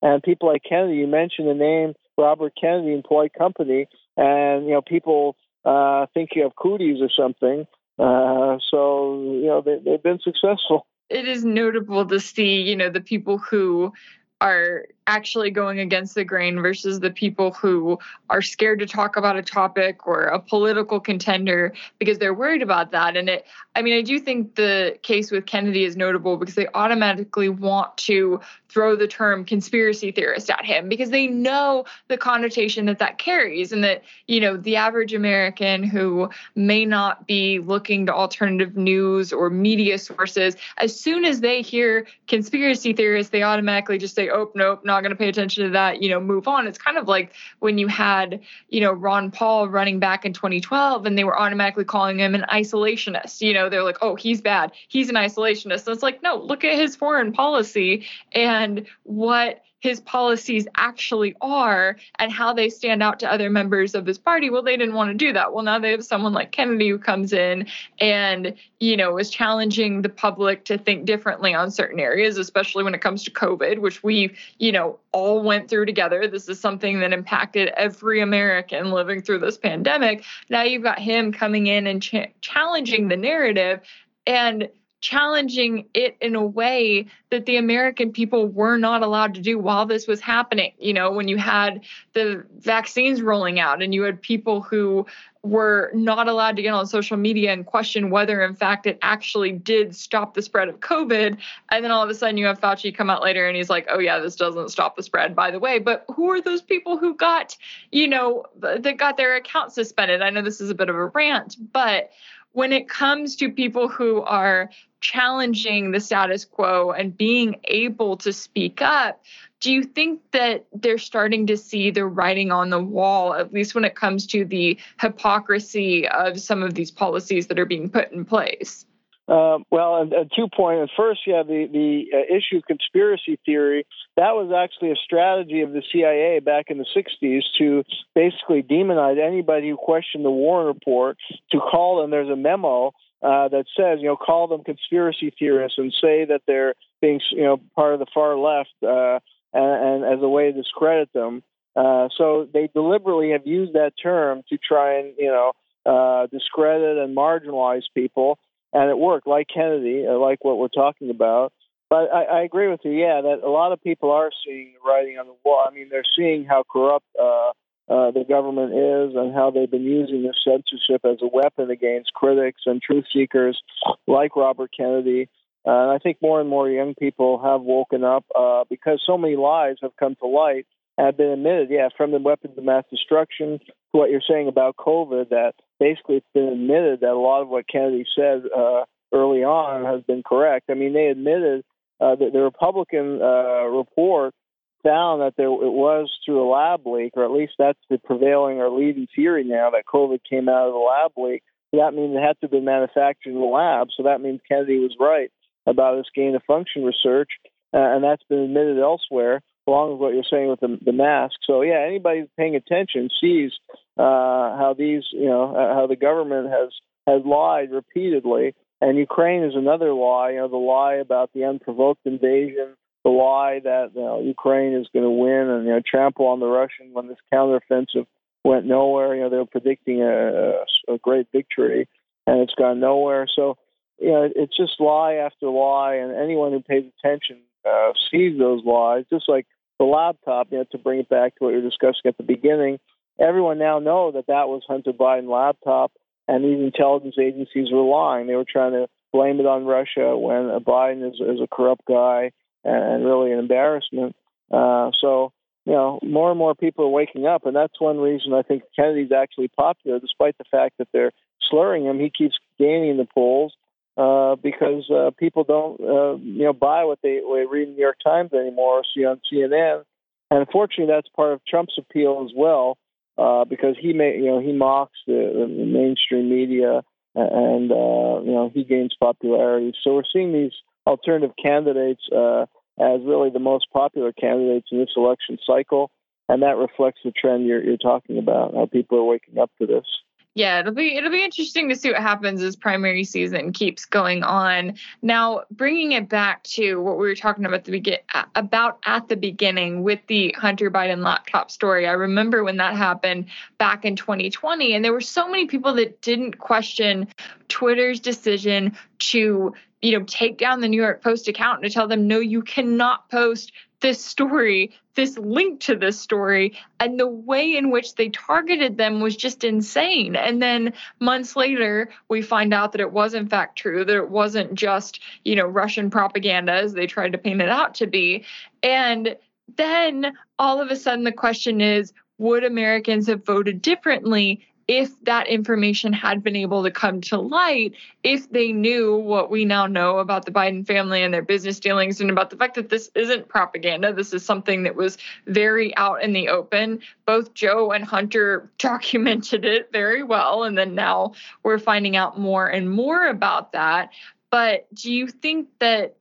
And 0.00 0.22
people 0.22 0.48
like 0.48 0.62
Kennedy, 0.68 0.96
you 0.96 1.06
mentioned 1.06 1.48
the 1.48 1.54
name 1.54 1.94
Robert 2.18 2.52
Kennedy 2.60 3.00
polite 3.06 3.32
company, 3.32 3.86
and 4.16 4.66
you 4.66 4.72
know 4.72 4.82
people 4.82 5.36
uh, 5.64 6.06
think 6.12 6.30
you 6.34 6.42
have 6.42 6.56
cooties 6.56 7.00
or 7.00 7.10
something. 7.16 7.66
Uh, 7.98 8.58
so 8.70 9.22
you 9.22 9.46
know 9.46 9.62
they, 9.64 9.78
they've 9.84 10.02
been 10.02 10.18
successful. 10.18 10.86
It 11.12 11.28
is 11.28 11.44
notable 11.44 12.06
to 12.06 12.18
see, 12.18 12.62
you 12.62 12.74
know, 12.74 12.88
the 12.88 13.02
people 13.02 13.36
who 13.36 13.92
are 14.40 14.86
actually 15.06 15.50
going 15.50 15.80
against 15.80 16.14
the 16.14 16.24
grain 16.24 16.60
versus 16.60 17.00
the 17.00 17.10
people 17.10 17.52
who 17.52 17.98
are 18.30 18.42
scared 18.42 18.78
to 18.78 18.86
talk 18.86 19.16
about 19.16 19.36
a 19.36 19.42
topic 19.42 20.06
or 20.06 20.24
a 20.24 20.38
political 20.38 21.00
contender 21.00 21.72
because 21.98 22.18
they're 22.18 22.34
worried 22.34 22.62
about 22.62 22.92
that. 22.92 23.16
And 23.16 23.28
it 23.28 23.46
i 23.74 23.82
mean 23.82 23.94
i 23.94 24.02
do 24.02 24.18
think 24.18 24.54
the 24.54 24.98
case 25.02 25.30
with 25.30 25.46
kennedy 25.46 25.84
is 25.84 25.96
notable 25.96 26.36
because 26.36 26.54
they 26.54 26.68
automatically 26.74 27.48
want 27.48 27.96
to 27.96 28.40
throw 28.68 28.96
the 28.96 29.06
term 29.06 29.44
conspiracy 29.44 30.12
theorist 30.12 30.50
at 30.50 30.64
him 30.64 30.88
because 30.88 31.10
they 31.10 31.26
know 31.26 31.84
the 32.08 32.16
connotation 32.16 32.86
that 32.86 32.98
that 32.98 33.18
carries 33.18 33.72
and 33.72 33.84
that 33.84 34.02
you 34.26 34.40
know 34.40 34.56
the 34.56 34.76
average 34.76 35.14
american 35.14 35.82
who 35.82 36.28
may 36.54 36.84
not 36.84 37.26
be 37.26 37.58
looking 37.58 38.06
to 38.06 38.12
alternative 38.14 38.76
news 38.76 39.32
or 39.32 39.50
media 39.50 39.98
sources 39.98 40.56
as 40.78 40.98
soon 40.98 41.24
as 41.24 41.40
they 41.40 41.62
hear 41.62 42.06
conspiracy 42.28 42.92
theorists 42.92 43.30
they 43.30 43.42
automatically 43.42 43.98
just 43.98 44.14
say 44.14 44.28
oh 44.28 44.50
nope 44.54 44.84
not 44.84 44.91
going 45.00 45.10
to 45.10 45.16
pay 45.16 45.28
attention 45.28 45.64
to 45.64 45.70
that, 45.70 46.02
you 46.02 46.10
know, 46.10 46.20
move 46.20 46.46
on. 46.46 46.66
It's 46.66 46.78
kind 46.78 46.98
of 46.98 47.08
like 47.08 47.32
when 47.60 47.78
you 47.78 47.88
had, 47.88 48.40
you 48.68 48.80
know, 48.80 48.92
Ron 48.92 49.30
Paul 49.30 49.68
running 49.68 49.98
back 49.98 50.24
in 50.24 50.32
2012 50.32 51.06
and 51.06 51.16
they 51.16 51.24
were 51.24 51.38
automatically 51.38 51.84
calling 51.84 52.18
him 52.18 52.34
an 52.34 52.44
isolationist. 52.50 53.40
You 53.40 53.54
know, 53.54 53.68
they're 53.68 53.82
like, 53.82 53.98
oh, 54.02 54.16
he's 54.16 54.40
bad. 54.40 54.72
He's 54.88 55.08
an 55.08 55.14
isolationist. 55.14 55.84
So 55.84 55.92
it's 55.92 56.02
like, 56.02 56.22
no, 56.22 56.36
look 56.36 56.64
at 56.64 56.78
his 56.78 56.96
foreign 56.96 57.32
policy 57.32 58.06
and 58.32 58.86
what 59.04 59.62
his 59.82 60.00
policies 60.00 60.68
actually 60.76 61.34
are 61.40 61.96
and 62.20 62.30
how 62.30 62.52
they 62.54 62.70
stand 62.70 63.02
out 63.02 63.18
to 63.18 63.30
other 63.30 63.50
members 63.50 63.96
of 63.96 64.06
his 64.06 64.16
party. 64.16 64.48
Well, 64.48 64.62
they 64.62 64.76
didn't 64.76 64.94
want 64.94 65.10
to 65.10 65.14
do 65.14 65.32
that. 65.32 65.52
Well, 65.52 65.64
now 65.64 65.80
they 65.80 65.90
have 65.90 66.04
someone 66.04 66.32
like 66.32 66.52
Kennedy 66.52 66.88
who 66.88 66.98
comes 66.98 67.32
in 67.32 67.66
and, 68.00 68.54
you 68.78 68.96
know, 68.96 69.18
is 69.18 69.28
challenging 69.28 70.02
the 70.02 70.08
public 70.08 70.64
to 70.66 70.78
think 70.78 71.04
differently 71.04 71.52
on 71.52 71.72
certain 71.72 71.98
areas, 71.98 72.38
especially 72.38 72.84
when 72.84 72.94
it 72.94 73.00
comes 73.00 73.24
to 73.24 73.32
COVID, 73.32 73.80
which 73.80 74.04
we, 74.04 74.36
you 74.58 74.70
know, 74.70 75.00
all 75.10 75.42
went 75.42 75.68
through 75.68 75.86
together. 75.86 76.28
This 76.28 76.48
is 76.48 76.60
something 76.60 77.00
that 77.00 77.12
impacted 77.12 77.70
every 77.76 78.20
American 78.20 78.92
living 78.92 79.20
through 79.20 79.40
this 79.40 79.58
pandemic. 79.58 80.22
Now 80.48 80.62
you've 80.62 80.84
got 80.84 81.00
him 81.00 81.32
coming 81.32 81.66
in 81.66 81.88
and 81.88 82.00
ch- 82.00 82.30
challenging 82.40 83.08
the 83.08 83.16
narrative. 83.16 83.80
And 84.28 84.68
challenging 85.02 85.84
it 85.94 86.16
in 86.20 86.36
a 86.36 86.46
way 86.46 87.06
that 87.30 87.44
the 87.44 87.56
American 87.56 88.12
people 88.12 88.46
were 88.46 88.78
not 88.78 89.02
allowed 89.02 89.34
to 89.34 89.40
do 89.40 89.58
while 89.58 89.84
this 89.84 90.06
was 90.06 90.20
happening. 90.20 90.72
You 90.78 90.94
know, 90.94 91.10
when 91.10 91.26
you 91.26 91.36
had 91.36 91.84
the 92.12 92.44
vaccines 92.60 93.20
rolling 93.20 93.58
out 93.58 93.82
and 93.82 93.92
you 93.92 94.02
had 94.02 94.22
people 94.22 94.62
who 94.62 95.04
were 95.42 95.90
not 95.92 96.28
allowed 96.28 96.54
to 96.54 96.62
get 96.62 96.72
on 96.72 96.86
social 96.86 97.16
media 97.16 97.52
and 97.52 97.66
question 97.66 98.10
whether, 98.10 98.42
in 98.42 98.54
fact, 98.54 98.86
it 98.86 98.96
actually 99.02 99.50
did 99.50 99.96
stop 99.96 100.34
the 100.34 100.42
spread 100.42 100.68
of 100.68 100.78
COVID. 100.78 101.36
And 101.72 101.84
then 101.84 101.90
all 101.90 102.04
of 102.04 102.08
a 102.08 102.14
sudden, 102.14 102.36
you 102.36 102.46
have 102.46 102.60
Fauci 102.60 102.94
come 102.94 103.10
out 103.10 103.24
later 103.24 103.48
and 103.48 103.56
he's 103.56 103.68
like, 103.68 103.88
oh, 103.90 103.98
yeah, 103.98 104.20
this 104.20 104.36
doesn't 104.36 104.68
stop 104.68 104.94
the 104.94 105.02
spread, 105.02 105.34
by 105.34 105.50
the 105.50 105.58
way. 105.58 105.80
But 105.80 106.04
who 106.14 106.30
are 106.30 106.40
those 106.40 106.62
people 106.62 106.96
who 106.96 107.16
got, 107.16 107.56
you 107.90 108.06
know, 108.06 108.44
that 108.60 108.98
got 108.98 109.16
their 109.16 109.34
account 109.34 109.72
suspended? 109.72 110.22
I 110.22 110.30
know 110.30 110.42
this 110.42 110.60
is 110.60 110.70
a 110.70 110.76
bit 110.76 110.88
of 110.88 110.94
a 110.94 111.06
rant, 111.06 111.56
but 111.72 112.10
when 112.52 112.72
it 112.72 112.88
comes 112.88 113.36
to 113.36 113.50
people 113.50 113.88
who 113.88 114.20
are 114.22 114.70
challenging 115.00 115.90
the 115.90 116.00
status 116.00 116.44
quo 116.44 116.92
and 116.92 117.16
being 117.16 117.56
able 117.64 118.16
to 118.18 118.32
speak 118.32 118.80
up, 118.82 119.22
do 119.60 119.72
you 119.72 119.82
think 119.82 120.20
that 120.32 120.66
they're 120.72 120.98
starting 120.98 121.46
to 121.46 121.56
see 121.56 121.90
the 121.90 122.04
writing 122.04 122.52
on 122.52 122.70
the 122.70 122.82
wall, 122.82 123.34
at 123.34 123.52
least 123.52 123.74
when 123.74 123.84
it 123.84 123.94
comes 123.94 124.26
to 124.28 124.44
the 124.44 124.78
hypocrisy 125.00 126.06
of 126.08 126.40
some 126.40 126.62
of 126.62 126.74
these 126.74 126.90
policies 126.90 127.46
that 127.46 127.58
are 127.58 127.66
being 127.66 127.88
put 127.88 128.12
in 128.12 128.24
place? 128.24 128.86
Uh, 129.28 129.58
well, 129.70 130.02
and, 130.02 130.12
and 130.12 130.30
two 130.34 130.48
points. 130.54 130.92
First, 130.96 131.20
yeah, 131.26 131.42
the 131.44 131.68
the 131.72 132.06
uh, 132.12 132.36
issue 132.36 132.56
of 132.56 132.64
conspiracy 132.64 133.38
theory 133.46 133.86
that 134.16 134.32
was 134.32 134.52
actually 134.52 134.90
a 134.90 134.96
strategy 134.96 135.60
of 135.60 135.72
the 135.72 135.82
CIA 135.92 136.40
back 136.40 136.66
in 136.68 136.78
the 136.78 136.86
'60s 136.94 137.42
to 137.58 137.84
basically 138.14 138.62
demonize 138.62 139.24
anybody 139.24 139.70
who 139.70 139.76
questioned 139.76 140.24
the 140.24 140.30
Warren 140.30 140.66
Report. 140.66 141.16
To 141.52 141.58
call 141.58 142.00
them, 142.00 142.10
there's 142.10 142.28
a 142.28 142.36
memo 142.36 142.92
uh, 143.22 143.48
that 143.48 143.66
says, 143.76 144.00
you 144.00 144.08
know, 144.08 144.16
call 144.16 144.48
them 144.48 144.64
conspiracy 144.64 145.32
theorists 145.38 145.78
and 145.78 145.94
say 146.00 146.24
that 146.24 146.42
they're 146.46 146.74
being, 147.00 147.20
you 147.30 147.44
know, 147.44 147.60
part 147.76 147.94
of 147.94 148.00
the 148.00 148.06
far 148.12 148.36
left, 148.36 148.74
uh, 148.82 149.20
and, 149.52 150.02
and, 150.04 150.18
as 150.18 150.22
a 150.22 150.28
way 150.28 150.50
to 150.50 150.52
discredit 150.52 151.12
them. 151.12 151.42
Uh, 151.76 152.08
so 152.18 152.48
they 152.52 152.68
deliberately 152.74 153.30
have 153.30 153.46
used 153.46 153.74
that 153.74 153.92
term 154.02 154.42
to 154.48 154.58
try 154.58 154.98
and, 154.98 155.14
you 155.18 155.28
know, 155.28 155.52
uh, 155.86 156.26
discredit 156.26 156.98
and 156.98 157.16
marginalize 157.16 157.84
people, 157.94 158.38
and 158.72 158.90
it 158.90 158.98
worked. 158.98 159.26
Like 159.26 159.48
Kennedy, 159.52 160.06
uh, 160.06 160.18
like 160.18 160.44
what 160.44 160.58
we're 160.58 160.68
talking 160.68 161.10
about. 161.10 161.52
But 161.90 162.10
I, 162.10 162.22
I 162.24 162.42
agree 162.42 162.68
with 162.68 162.80
you, 162.84 162.92
yeah, 162.92 163.20
that 163.20 163.40
a 163.44 163.50
lot 163.50 163.72
of 163.72 163.82
people 163.82 164.10
are 164.12 164.30
seeing 164.46 164.72
the 164.72 164.88
writing 164.88 165.18
on 165.18 165.26
the 165.26 165.34
wall. 165.44 165.64
I 165.68 165.74
mean, 165.74 165.88
they're 165.90 166.04
seeing 166.16 166.46
how 166.46 166.64
corrupt 166.70 167.04
uh, 167.20 167.50
uh, 167.88 168.10
the 168.12 168.24
government 168.26 168.72
is 168.72 169.14
and 169.14 169.34
how 169.34 169.50
they've 169.50 169.70
been 169.70 169.84
using 169.84 170.22
this 170.22 170.36
censorship 170.42 171.04
as 171.04 171.18
a 171.20 171.28
weapon 171.30 171.70
against 171.70 172.14
critics 172.14 172.62
and 172.64 172.80
truth 172.80 173.04
seekers 173.12 173.60
like 174.06 174.36
Robert 174.36 174.70
Kennedy. 174.74 175.28
Uh, 175.66 175.70
and 175.70 175.90
I 175.90 175.98
think 175.98 176.16
more 176.22 176.40
and 176.40 176.48
more 176.48 176.68
young 176.68 176.94
people 176.94 177.40
have 177.42 177.60
woken 177.60 178.04
up 178.04 178.24
uh, 178.34 178.64
because 178.70 179.02
so 179.06 179.18
many 179.18 179.36
lies 179.36 179.76
have 179.82 179.94
come 179.96 180.16
to 180.16 180.26
light 180.26 180.66
have 181.04 181.16
been 181.16 181.30
admitted. 181.30 181.68
Yeah, 181.70 181.88
from 181.96 182.12
the 182.12 182.18
weapons 182.18 182.56
of 182.56 182.64
mass 182.64 182.84
destruction 182.90 183.58
to 183.58 183.72
what 183.92 184.10
you're 184.10 184.22
saying 184.28 184.48
about 184.48 184.76
COVID, 184.76 185.30
that 185.30 185.54
basically 185.78 186.16
it's 186.16 186.26
been 186.34 186.48
admitted 186.48 187.00
that 187.00 187.10
a 187.10 187.18
lot 187.18 187.42
of 187.42 187.48
what 187.48 187.68
Kennedy 187.68 188.04
said 188.16 188.42
uh, 188.56 188.84
early 189.12 189.44
on 189.44 189.84
has 189.84 190.02
been 190.04 190.22
correct. 190.22 190.70
I 190.70 190.74
mean, 190.74 190.92
they 190.92 191.06
admitted 191.06 191.64
uh, 192.00 192.16
that 192.16 192.32
the 192.32 192.40
Republican 192.40 193.20
uh, 193.22 193.64
report 193.66 194.34
found 194.82 195.22
that 195.22 195.34
there 195.36 195.46
it 195.46 195.72
was 195.72 196.10
through 196.24 196.42
a 196.42 196.48
lab 196.50 196.86
leak, 196.86 197.12
or 197.14 197.24
at 197.24 197.30
least 197.30 197.52
that's 197.58 197.78
the 197.88 197.98
prevailing 197.98 198.58
or 198.58 198.70
leading 198.70 199.06
theory 199.14 199.44
now 199.44 199.70
that 199.70 199.84
COVID 199.92 200.20
came 200.28 200.48
out 200.48 200.66
of 200.66 200.72
the 200.72 200.78
lab 200.78 201.12
leak. 201.16 201.42
That 201.72 201.94
means 201.94 202.14
it 202.14 202.20
had 202.20 202.34
to 202.40 202.42
have 202.42 202.50
been 202.50 202.64
manufactured 202.64 203.30
in 203.30 203.40
the 203.40 203.46
lab. 203.46 203.88
So 203.96 204.02
that 204.02 204.20
means 204.20 204.40
Kennedy 204.46 204.78
was 204.78 204.96
right 205.00 205.30
about 205.66 205.96
his 205.96 206.06
gain 206.14 206.34
of 206.34 206.42
function 206.42 206.84
research, 206.84 207.30
uh, 207.72 207.78
and 207.78 208.04
that's 208.04 208.24
been 208.28 208.40
admitted 208.40 208.78
elsewhere, 208.78 209.40
along 209.66 209.92
with 209.92 210.00
what 210.00 210.14
you're 210.14 210.24
saying 210.28 210.48
with 210.48 210.60
the, 210.60 210.78
the 210.84 210.92
mask. 210.92 211.34
So 211.46 211.62
yeah, 211.62 211.84
anybody 211.86 212.28
paying 212.36 212.56
attention 212.56 213.10
sees 213.20 213.52
uh, 213.98 214.56
how 214.56 214.74
these, 214.76 215.04
you 215.12 215.26
know, 215.26 215.54
uh, 215.54 215.74
how 215.74 215.86
the 215.86 215.96
government 215.96 216.50
has 216.50 216.70
has 217.06 217.22
lied 217.24 217.70
repeatedly. 217.72 218.54
And 218.80 218.98
Ukraine 218.98 219.44
is 219.44 219.54
another 219.54 219.92
lie. 219.92 220.30
You 220.30 220.38
know, 220.38 220.48
the 220.48 220.56
lie 220.56 220.94
about 220.94 221.30
the 221.32 221.44
unprovoked 221.44 222.04
invasion 222.04 222.74
the 223.04 223.10
lie 223.10 223.60
that 223.64 223.90
you 223.94 224.00
know, 224.00 224.20
Ukraine 224.20 224.74
is 224.74 224.86
going 224.92 225.04
to 225.04 225.10
win 225.10 225.48
and 225.48 225.66
you 225.66 225.72
know 225.72 225.80
trample 225.84 226.26
on 226.26 226.40
the 226.40 226.46
Russian 226.46 226.92
when 226.92 227.08
this 227.08 227.18
counteroffensive 227.32 228.06
went 228.44 228.66
nowhere. 228.66 229.14
You 229.14 229.22
know 229.22 229.30
they 229.30 229.36
were 229.36 229.46
predicting 229.46 230.02
a, 230.02 230.64
a 230.92 230.98
great 230.98 231.26
victory, 231.32 231.88
and 232.26 232.40
it's 232.40 232.54
gone 232.54 232.80
nowhere. 232.80 233.26
So 233.34 233.56
you 233.98 234.12
know 234.12 234.28
it's 234.34 234.56
just 234.56 234.80
lie 234.80 235.14
after 235.14 235.48
lie, 235.48 235.96
and 235.96 236.14
anyone 236.14 236.52
who 236.52 236.60
pays 236.60 236.84
attention 236.98 237.38
uh, 237.68 237.92
sees 238.10 238.38
those 238.38 238.64
lies. 238.64 239.04
Just 239.10 239.28
like 239.28 239.46
the 239.78 239.84
laptop, 239.84 240.48
you 240.50 240.58
know, 240.58 240.64
to 240.72 240.78
bring 240.78 241.00
it 241.00 241.08
back 241.08 241.36
to 241.36 241.44
what 241.44 241.50
you 241.50 241.56
were 241.56 241.68
discussing 241.68 242.06
at 242.06 242.16
the 242.16 242.22
beginning, 242.22 242.78
everyone 243.18 243.58
now 243.58 243.78
know 243.78 244.12
that 244.12 244.26
that 244.26 244.48
was 244.48 244.62
Hunter 244.66 244.92
Biden 244.92 245.28
laptop, 245.28 245.92
and 246.28 246.44
these 246.44 246.60
intelligence 246.60 247.16
agencies 247.20 247.68
were 247.72 247.82
lying. 247.82 248.26
They 248.26 248.36
were 248.36 248.46
trying 248.48 248.72
to 248.72 248.88
blame 249.12 249.40
it 249.40 249.46
on 249.46 249.64
Russia 249.64 250.16
when 250.16 250.48
Biden 250.64 251.06
is, 251.08 251.20
is 251.20 251.40
a 251.42 251.48
corrupt 251.48 251.84
guy 251.86 252.32
and 252.64 253.04
really 253.04 253.32
an 253.32 253.38
embarrassment. 253.38 254.14
Uh, 254.50 254.90
so, 255.00 255.32
you 255.64 255.72
know, 255.72 255.98
more 256.02 256.30
and 256.30 256.38
more 256.38 256.54
people 256.54 256.84
are 256.84 256.88
waking 256.88 257.26
up, 257.26 257.46
and 257.46 257.54
that's 257.54 257.80
one 257.80 257.98
reason 257.98 258.32
I 258.32 258.42
think 258.42 258.62
Kennedy's 258.74 259.12
actually 259.12 259.48
popular, 259.48 259.98
despite 259.98 260.38
the 260.38 260.44
fact 260.50 260.78
that 260.78 260.88
they're 260.92 261.12
slurring 261.50 261.84
him. 261.84 261.98
He 261.98 262.10
keeps 262.10 262.36
gaining 262.58 262.96
the 262.96 263.06
polls 263.12 263.54
uh, 263.96 264.36
because 264.36 264.88
uh, 264.90 265.10
people 265.18 265.44
don't, 265.44 265.80
uh, 265.80 266.16
you 266.16 266.44
know, 266.44 266.52
buy 266.52 266.84
what 266.84 266.98
they, 267.02 267.20
what 267.22 267.38
they 267.38 267.46
read 267.46 267.64
in 267.64 267.70
the 267.70 267.76
New 267.76 267.82
York 267.82 267.98
Times 268.02 268.32
anymore 268.32 268.78
or 268.78 268.82
see 268.94 269.04
on 269.04 269.20
CNN. 269.30 269.82
And 270.30 270.40
unfortunately, 270.40 270.92
that's 270.92 271.08
part 271.14 271.32
of 271.32 271.44
Trump's 271.44 271.74
appeal 271.76 272.24
as 272.24 272.32
well, 272.34 272.78
uh, 273.18 273.44
because 273.44 273.76
he 273.78 273.92
may, 273.92 274.16
you 274.16 274.26
know, 274.26 274.40
he 274.40 274.52
mocks 274.52 274.98
the, 275.06 275.30
the 275.36 275.64
mainstream 275.66 276.30
media, 276.30 276.82
and 277.14 277.70
uh, 277.70 278.20
you 278.24 278.32
know, 278.32 278.50
he 278.54 278.64
gains 278.64 278.94
popularity. 278.98 279.74
So 279.84 279.94
we're 279.94 280.04
seeing 280.10 280.32
these 280.32 280.52
alternative 280.86 281.34
candidates 281.42 282.02
uh, 282.10 282.46
as 282.80 283.00
really 283.04 283.30
the 283.30 283.38
most 283.38 283.66
popular 283.72 284.12
candidates 284.12 284.68
in 284.72 284.78
this 284.78 284.92
election 284.96 285.38
cycle, 285.46 285.90
and 286.28 286.42
that 286.42 286.56
reflects 286.56 287.00
the 287.04 287.12
trend 287.12 287.46
you're, 287.46 287.62
you're 287.62 287.76
talking 287.76 288.18
about. 288.18 288.54
How 288.54 288.66
people 288.66 288.98
are 288.98 289.04
waking 289.04 289.38
up 289.38 289.50
to 289.60 289.66
this. 289.66 289.84
Yeah, 290.34 290.60
it'll 290.60 290.72
be 290.72 290.96
it'll 290.96 291.10
be 291.10 291.22
interesting 291.22 291.68
to 291.68 291.76
see 291.76 291.90
what 291.90 292.00
happens 292.00 292.42
as 292.42 292.56
primary 292.56 293.04
season 293.04 293.52
keeps 293.52 293.84
going 293.84 294.22
on. 294.22 294.74
Now, 295.02 295.42
bringing 295.50 295.92
it 295.92 296.08
back 296.08 296.42
to 296.44 296.76
what 296.76 296.96
we 296.96 297.06
were 297.06 297.14
talking 297.14 297.44
about 297.44 297.64
the 297.64 297.72
begin 297.72 297.98
about 298.34 298.78
at 298.86 299.08
the 299.08 299.16
beginning 299.16 299.82
with 299.82 300.00
the 300.06 300.34
Hunter 300.38 300.70
Biden 300.70 301.04
laptop 301.04 301.50
story. 301.50 301.86
I 301.86 301.92
remember 301.92 302.44
when 302.44 302.56
that 302.56 302.76
happened 302.76 303.26
back 303.58 303.84
in 303.84 303.94
2020 303.94 304.74
and 304.74 304.82
there 304.82 304.92
were 304.92 305.02
so 305.02 305.28
many 305.28 305.46
people 305.46 305.74
that 305.74 306.00
didn't 306.00 306.38
question 306.38 307.08
Twitter's 307.48 308.00
decision 308.00 308.74
to 309.00 309.52
you 309.82 309.98
know, 309.98 310.04
take 310.04 310.38
down 310.38 310.60
the 310.60 310.68
New 310.68 310.80
York 310.80 311.02
Post 311.02 311.26
account 311.26 311.60
and 311.60 311.64
to 311.64 311.74
tell 311.74 311.88
them, 311.88 312.06
no, 312.06 312.20
you 312.20 312.40
cannot 312.40 313.10
post 313.10 313.52
this 313.82 314.02
story, 314.02 314.72
this 314.94 315.18
link 315.18 315.60
to 315.60 315.76
this 315.76 316.00
story. 316.00 316.58
And 316.80 316.98
the 316.98 317.06
way 317.06 317.56
in 317.56 317.70
which 317.70 317.96
they 317.96 318.08
targeted 318.08 318.78
them 318.78 319.00
was 319.00 319.14
just 319.14 319.44
insane. 319.44 320.16
And 320.16 320.40
then 320.40 320.72
months 321.00 321.36
later, 321.36 321.90
we 322.08 322.22
find 322.22 322.54
out 322.54 322.72
that 322.72 322.80
it 322.80 322.92
was 322.92 323.12
in 323.12 323.28
fact 323.28 323.58
true, 323.58 323.84
that 323.84 323.96
it 323.96 324.08
wasn't 324.08 324.54
just, 324.54 325.00
you 325.24 325.36
know, 325.36 325.46
Russian 325.46 325.90
propaganda 325.90 326.52
as 326.52 326.72
they 326.72 326.86
tried 326.86 327.12
to 327.12 327.18
paint 327.18 327.42
it 327.42 327.50
out 327.50 327.74
to 327.74 327.86
be. 327.86 328.24
And 328.62 329.16
then 329.56 330.14
all 330.38 330.60
of 330.60 330.70
a 330.70 330.76
sudden, 330.76 331.04
the 331.04 331.12
question 331.12 331.60
is, 331.60 331.92
would 332.18 332.44
Americans 332.44 333.08
have 333.08 333.26
voted 333.26 333.60
differently 333.60 334.46
if 334.68 334.90
that 335.04 335.26
information 335.26 335.92
had 335.92 336.22
been 336.22 336.36
able 336.36 336.62
to 336.62 336.70
come 336.70 337.00
to 337.02 337.18
light, 337.18 337.74
if 338.02 338.30
they 338.30 338.52
knew 338.52 338.96
what 338.96 339.30
we 339.30 339.44
now 339.44 339.66
know 339.66 339.98
about 339.98 340.24
the 340.24 340.30
Biden 340.30 340.66
family 340.66 341.02
and 341.02 341.12
their 341.12 341.22
business 341.22 341.58
dealings, 341.58 342.00
and 342.00 342.10
about 342.10 342.30
the 342.30 342.36
fact 342.36 342.54
that 342.54 342.68
this 342.68 342.90
isn't 342.94 343.28
propaganda, 343.28 343.92
this 343.92 344.12
is 344.12 344.24
something 344.24 344.62
that 344.62 344.76
was 344.76 344.98
very 345.26 345.76
out 345.76 346.02
in 346.02 346.12
the 346.12 346.28
open. 346.28 346.80
Both 347.06 347.34
Joe 347.34 347.72
and 347.72 347.84
Hunter 347.84 348.50
documented 348.58 349.44
it 349.44 349.70
very 349.72 350.02
well, 350.02 350.44
and 350.44 350.56
then 350.56 350.74
now 350.74 351.12
we're 351.42 351.58
finding 351.58 351.96
out 351.96 352.18
more 352.18 352.46
and 352.46 352.70
more 352.70 353.06
about 353.06 353.52
that. 353.52 353.90
But 354.30 354.66
do 354.74 354.92
you 354.92 355.08
think 355.08 355.48
that 355.58 355.96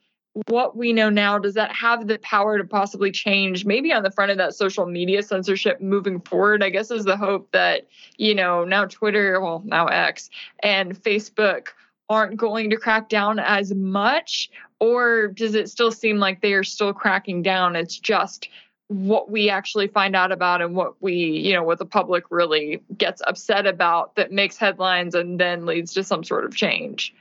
what 0.48 0.78
we 0.78 0.94
know 0.94 1.10
now 1.10 1.38
does 1.38 1.56
that 1.56 1.76
have 1.76 2.08
the 2.08 2.18
power 2.20 2.58
to 2.58 2.64
possibly 2.64 3.12
change 3.12 3.66
maybe 3.66 3.92
on 3.92 4.02
the 4.02 4.12
front 4.12 4.32
of 4.32 4.38
that 4.38 4.54
social 4.54 4.86
media 4.86 5.22
censorship 5.22 5.82
moving 5.82 6.22
forward 6.22 6.64
i 6.64 6.70
guess 6.70 6.90
is 6.90 7.04
the 7.04 7.18
hope 7.18 7.52
that 7.52 7.86
you 8.16 8.34
know 8.34 8.64
now 8.64 8.86
twitter 8.86 9.42
well 9.42 9.62
now 9.66 9.88
x 9.88 10.30
and 10.64 10.96
facebook 11.04 11.68
aren't 12.12 12.36
going 12.36 12.70
to 12.70 12.76
crack 12.76 13.08
down 13.08 13.40
as 13.40 13.74
much? 13.74 14.50
Or 14.82 15.30
does 15.30 15.56
it 15.56 15.70
still 15.70 15.94
seem 15.94 16.18
like 16.18 16.42
they 16.42 16.54
are 16.54 16.64
still 16.64 16.92
cracking 16.92 17.42
down? 17.42 17.78
It's 17.78 17.98
just 17.98 18.50
what 18.90 19.32
we 19.32 19.50
actually 19.50 19.88
find 19.88 20.14
out 20.14 20.34
about 20.34 20.62
and 20.62 20.76
what 20.76 21.02
we 21.02 21.14
you 21.14 21.54
know 21.54 21.64
what 21.64 21.80
the 21.80 21.86
public 21.86 22.26
really 22.30 22.84
gets 22.98 23.22
upset 23.26 23.66
about 23.66 24.14
that 24.18 24.34
makes 24.34 24.58
headlines 24.58 25.16
and 25.16 25.40
then 25.40 25.66
leads 25.66 25.94
to 25.94 26.04
some 26.04 26.26
sort 26.26 26.44
of 26.44 26.54
change 26.54 27.16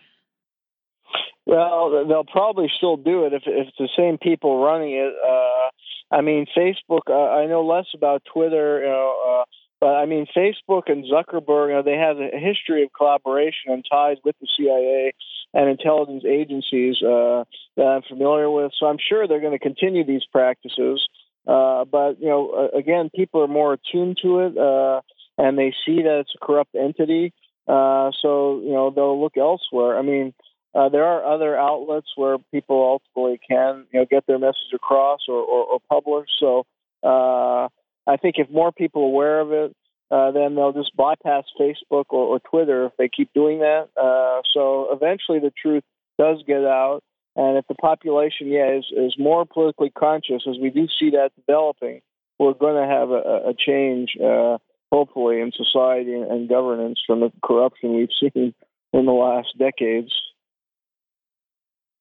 Well, 1.50 2.06
they'll 2.06 2.22
probably 2.22 2.70
still 2.76 2.96
do 2.96 3.24
it 3.26 3.32
if, 3.32 3.42
if 3.44 3.66
it's 3.66 3.76
the 3.76 3.88
same 3.98 4.18
people 4.18 4.62
running 4.62 4.92
it. 4.92 5.12
Uh, 5.12 6.14
I 6.14 6.20
mean, 6.20 6.46
Facebook. 6.56 7.10
Uh, 7.10 7.28
I 7.28 7.46
know 7.46 7.66
less 7.66 7.86
about 7.92 8.22
Twitter, 8.32 8.78
you 8.78 8.86
know, 8.86 9.40
uh, 9.40 9.44
but 9.80 9.96
I 9.96 10.06
mean, 10.06 10.28
Facebook 10.36 10.82
and 10.86 11.04
Zuckerberg. 11.04 11.70
You 11.70 11.74
know, 11.74 11.82
they 11.82 11.96
have 11.96 12.18
a 12.18 12.38
history 12.38 12.84
of 12.84 12.92
collaboration 12.96 13.72
and 13.72 13.84
ties 13.90 14.18
with 14.24 14.36
the 14.40 14.46
CIA 14.56 15.12
and 15.52 15.68
intelligence 15.68 16.22
agencies 16.24 17.02
uh, 17.02 17.42
that 17.76 17.84
I'm 17.84 18.02
familiar 18.02 18.48
with. 18.48 18.70
So 18.78 18.86
I'm 18.86 18.98
sure 19.08 19.26
they're 19.26 19.40
going 19.40 19.50
to 19.50 19.58
continue 19.58 20.06
these 20.06 20.26
practices. 20.30 21.04
Uh, 21.48 21.84
but 21.84 22.20
you 22.20 22.28
know, 22.28 22.70
again, 22.78 23.10
people 23.12 23.42
are 23.42 23.48
more 23.48 23.72
attuned 23.72 24.18
to 24.22 24.38
it, 24.38 24.56
uh, 24.56 25.00
and 25.36 25.58
they 25.58 25.74
see 25.84 26.02
that 26.02 26.20
it's 26.20 26.34
a 26.40 26.46
corrupt 26.46 26.76
entity. 26.76 27.32
Uh, 27.66 28.12
so 28.22 28.60
you 28.60 28.70
know, 28.70 28.92
they'll 28.94 29.20
look 29.20 29.36
elsewhere. 29.36 29.98
I 29.98 30.02
mean, 30.02 30.32
uh, 30.74 30.88
there 30.88 31.04
are 31.04 31.24
other 31.24 31.58
outlets 31.58 32.08
where 32.16 32.38
people 32.52 33.00
ultimately 33.16 33.40
can 33.46 33.86
you 33.92 34.00
know 34.00 34.06
get 34.08 34.26
their 34.26 34.38
message 34.38 34.72
across 34.74 35.20
or, 35.28 35.38
or, 35.38 35.64
or 35.64 35.80
publish. 35.88 36.28
So 36.38 36.64
uh, 37.02 37.68
I 38.06 38.16
think 38.20 38.36
if 38.38 38.48
more 38.50 38.72
people 38.72 39.02
are 39.02 39.06
aware 39.06 39.40
of 39.40 39.52
it, 39.52 39.76
uh, 40.10 40.30
then 40.32 40.54
they'll 40.54 40.72
just 40.72 40.96
bypass 40.96 41.44
Facebook 41.58 42.06
or, 42.10 42.26
or 42.26 42.40
Twitter 42.40 42.86
if 42.86 42.92
they 42.98 43.08
keep 43.08 43.32
doing 43.32 43.60
that. 43.60 43.88
Uh, 43.96 44.42
so 44.52 44.88
eventually, 44.92 45.38
the 45.38 45.52
truth 45.60 45.84
does 46.18 46.42
get 46.46 46.64
out, 46.64 47.00
and 47.36 47.56
if 47.56 47.66
the 47.68 47.74
population, 47.74 48.48
yeah, 48.48 48.76
is 48.76 48.84
is 48.96 49.14
more 49.18 49.46
politically 49.46 49.90
conscious, 49.90 50.42
as 50.48 50.56
we 50.60 50.70
do 50.70 50.86
see 50.98 51.10
that 51.10 51.30
developing, 51.36 52.00
we're 52.38 52.54
going 52.54 52.80
to 52.80 52.92
have 52.92 53.10
a, 53.10 53.50
a 53.50 53.54
change, 53.54 54.16
uh, 54.22 54.58
hopefully, 54.90 55.40
in 55.40 55.52
society 55.52 56.14
and 56.14 56.48
governance 56.48 57.00
from 57.06 57.20
the 57.20 57.32
corruption 57.44 57.94
we've 57.94 58.08
seen 58.20 58.54
in 58.92 59.06
the 59.06 59.12
last 59.12 59.56
decades. 59.58 60.12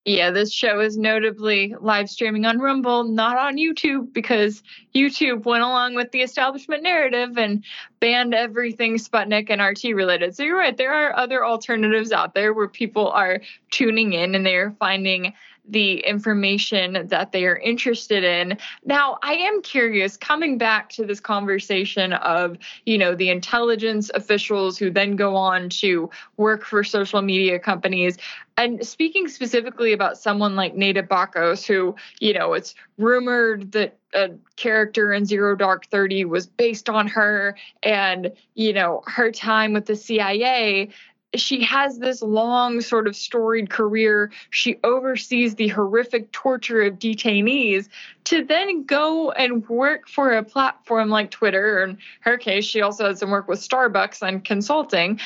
Yeah, 0.06 0.32
this 0.32 0.52
show 0.52 0.80
is 0.80 0.98
notably 0.98 1.76
live 1.80 2.10
streaming 2.10 2.46
on 2.46 2.60
Rumble, 2.60 3.04
not 3.04 3.38
on 3.38 3.58
YouTube, 3.58 4.14
because 4.14 4.64
YouTube 4.96 5.44
went 5.44 5.62
along 5.62 5.96
with 5.96 6.12
the 6.12 6.22
establishment 6.22 6.84
narrative 6.84 7.38
and 7.38 7.66
banned 8.00 8.34
everything 8.34 8.96
Sputnik 8.96 9.50
and 9.50 9.62
RT 9.62 9.94
related. 9.94 10.36
So 10.36 10.44
you're 10.44 10.58
right, 10.58 10.76
there 10.76 10.94
are 10.94 11.16
other 11.16 11.46
alternatives 11.46 12.14
out 12.14 12.34
there 12.34 12.54
where 12.54 12.70
people 12.70 13.10
are 13.10 13.42
tuning 13.72 14.14
in 14.14 14.36
and 14.36 14.46
they're 14.46 14.72
finding 14.80 15.34
the 15.70 16.00
information 16.00 17.08
that 17.08 17.32
they 17.32 17.46
are 17.46 17.58
interested 17.58 18.24
in. 18.24 18.58
Now, 18.86 19.20
I 19.22 19.34
am 19.34 19.62
curious 19.62 20.18
coming 20.18 20.58
back 20.58 20.90
to 20.92 21.06
this 21.06 21.20
conversation 21.20 22.14
of, 22.14 22.58
you 22.86 22.98
know, 22.98 23.14
the 23.14 23.30
intelligence 23.30 24.10
officials 24.16 24.78
who 24.78 24.90
then 24.90 25.16
go 25.16 25.36
on 25.36 25.70
to 25.70 26.10
work 26.38 26.66
for 26.66 26.84
social 26.84 27.22
media 27.22 27.60
companies. 27.60 28.18
And 28.60 28.86
speaking 28.86 29.30
specifically 29.30 29.94
about 29.94 30.18
someone 30.18 30.58
like 30.58 30.76
Neda 30.76 31.08
Bakos, 31.08 31.66
who, 31.66 31.96
you 32.20 32.34
know, 32.34 32.52
it's 32.52 32.76
rumored 32.98 33.72
that 33.72 33.98
a 34.14 34.32
character 34.58 35.14
in 35.14 35.26
Zero 35.26 35.56
Dark 35.56 35.86
30 35.86 36.26
was 36.26 36.46
based 36.46 36.90
on 36.90 37.08
her 37.08 37.56
and, 37.84 38.34
you 38.56 38.74
know, 38.74 39.02
her 39.08 39.32
time 39.32 39.72
with 39.72 39.86
the 39.86 39.96
CIA 39.96 40.90
she 41.36 41.64
has 41.64 42.00
this 42.00 42.24
long, 42.24 42.82
sort 42.82 43.08
of 43.08 43.16
storied 43.16 43.70
career. 43.70 44.32
She 44.50 44.80
oversees 44.84 45.54
the 45.54 45.68
horrific 45.68 46.32
torture 46.32 46.82
of 46.82 46.98
detainees 46.98 47.88
to 48.26 48.44
then 48.44 48.84
go 48.84 49.32
and 49.32 49.68
work 49.70 50.08
for 50.08 50.32
a 50.32 50.44
platform 50.44 51.10
like 51.10 51.30
Twitter. 51.30 51.84
In 51.84 52.00
her 52.22 52.36
case, 52.36 52.66
she 52.66 52.82
also 52.82 53.06
had 53.06 53.20
some 53.20 53.30
work 53.30 53.48
with 53.48 53.60
Starbucks 53.60 54.28
and 54.28 54.44
consulting. 54.44 55.20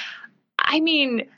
I 0.60 0.82
mean, 0.82 1.30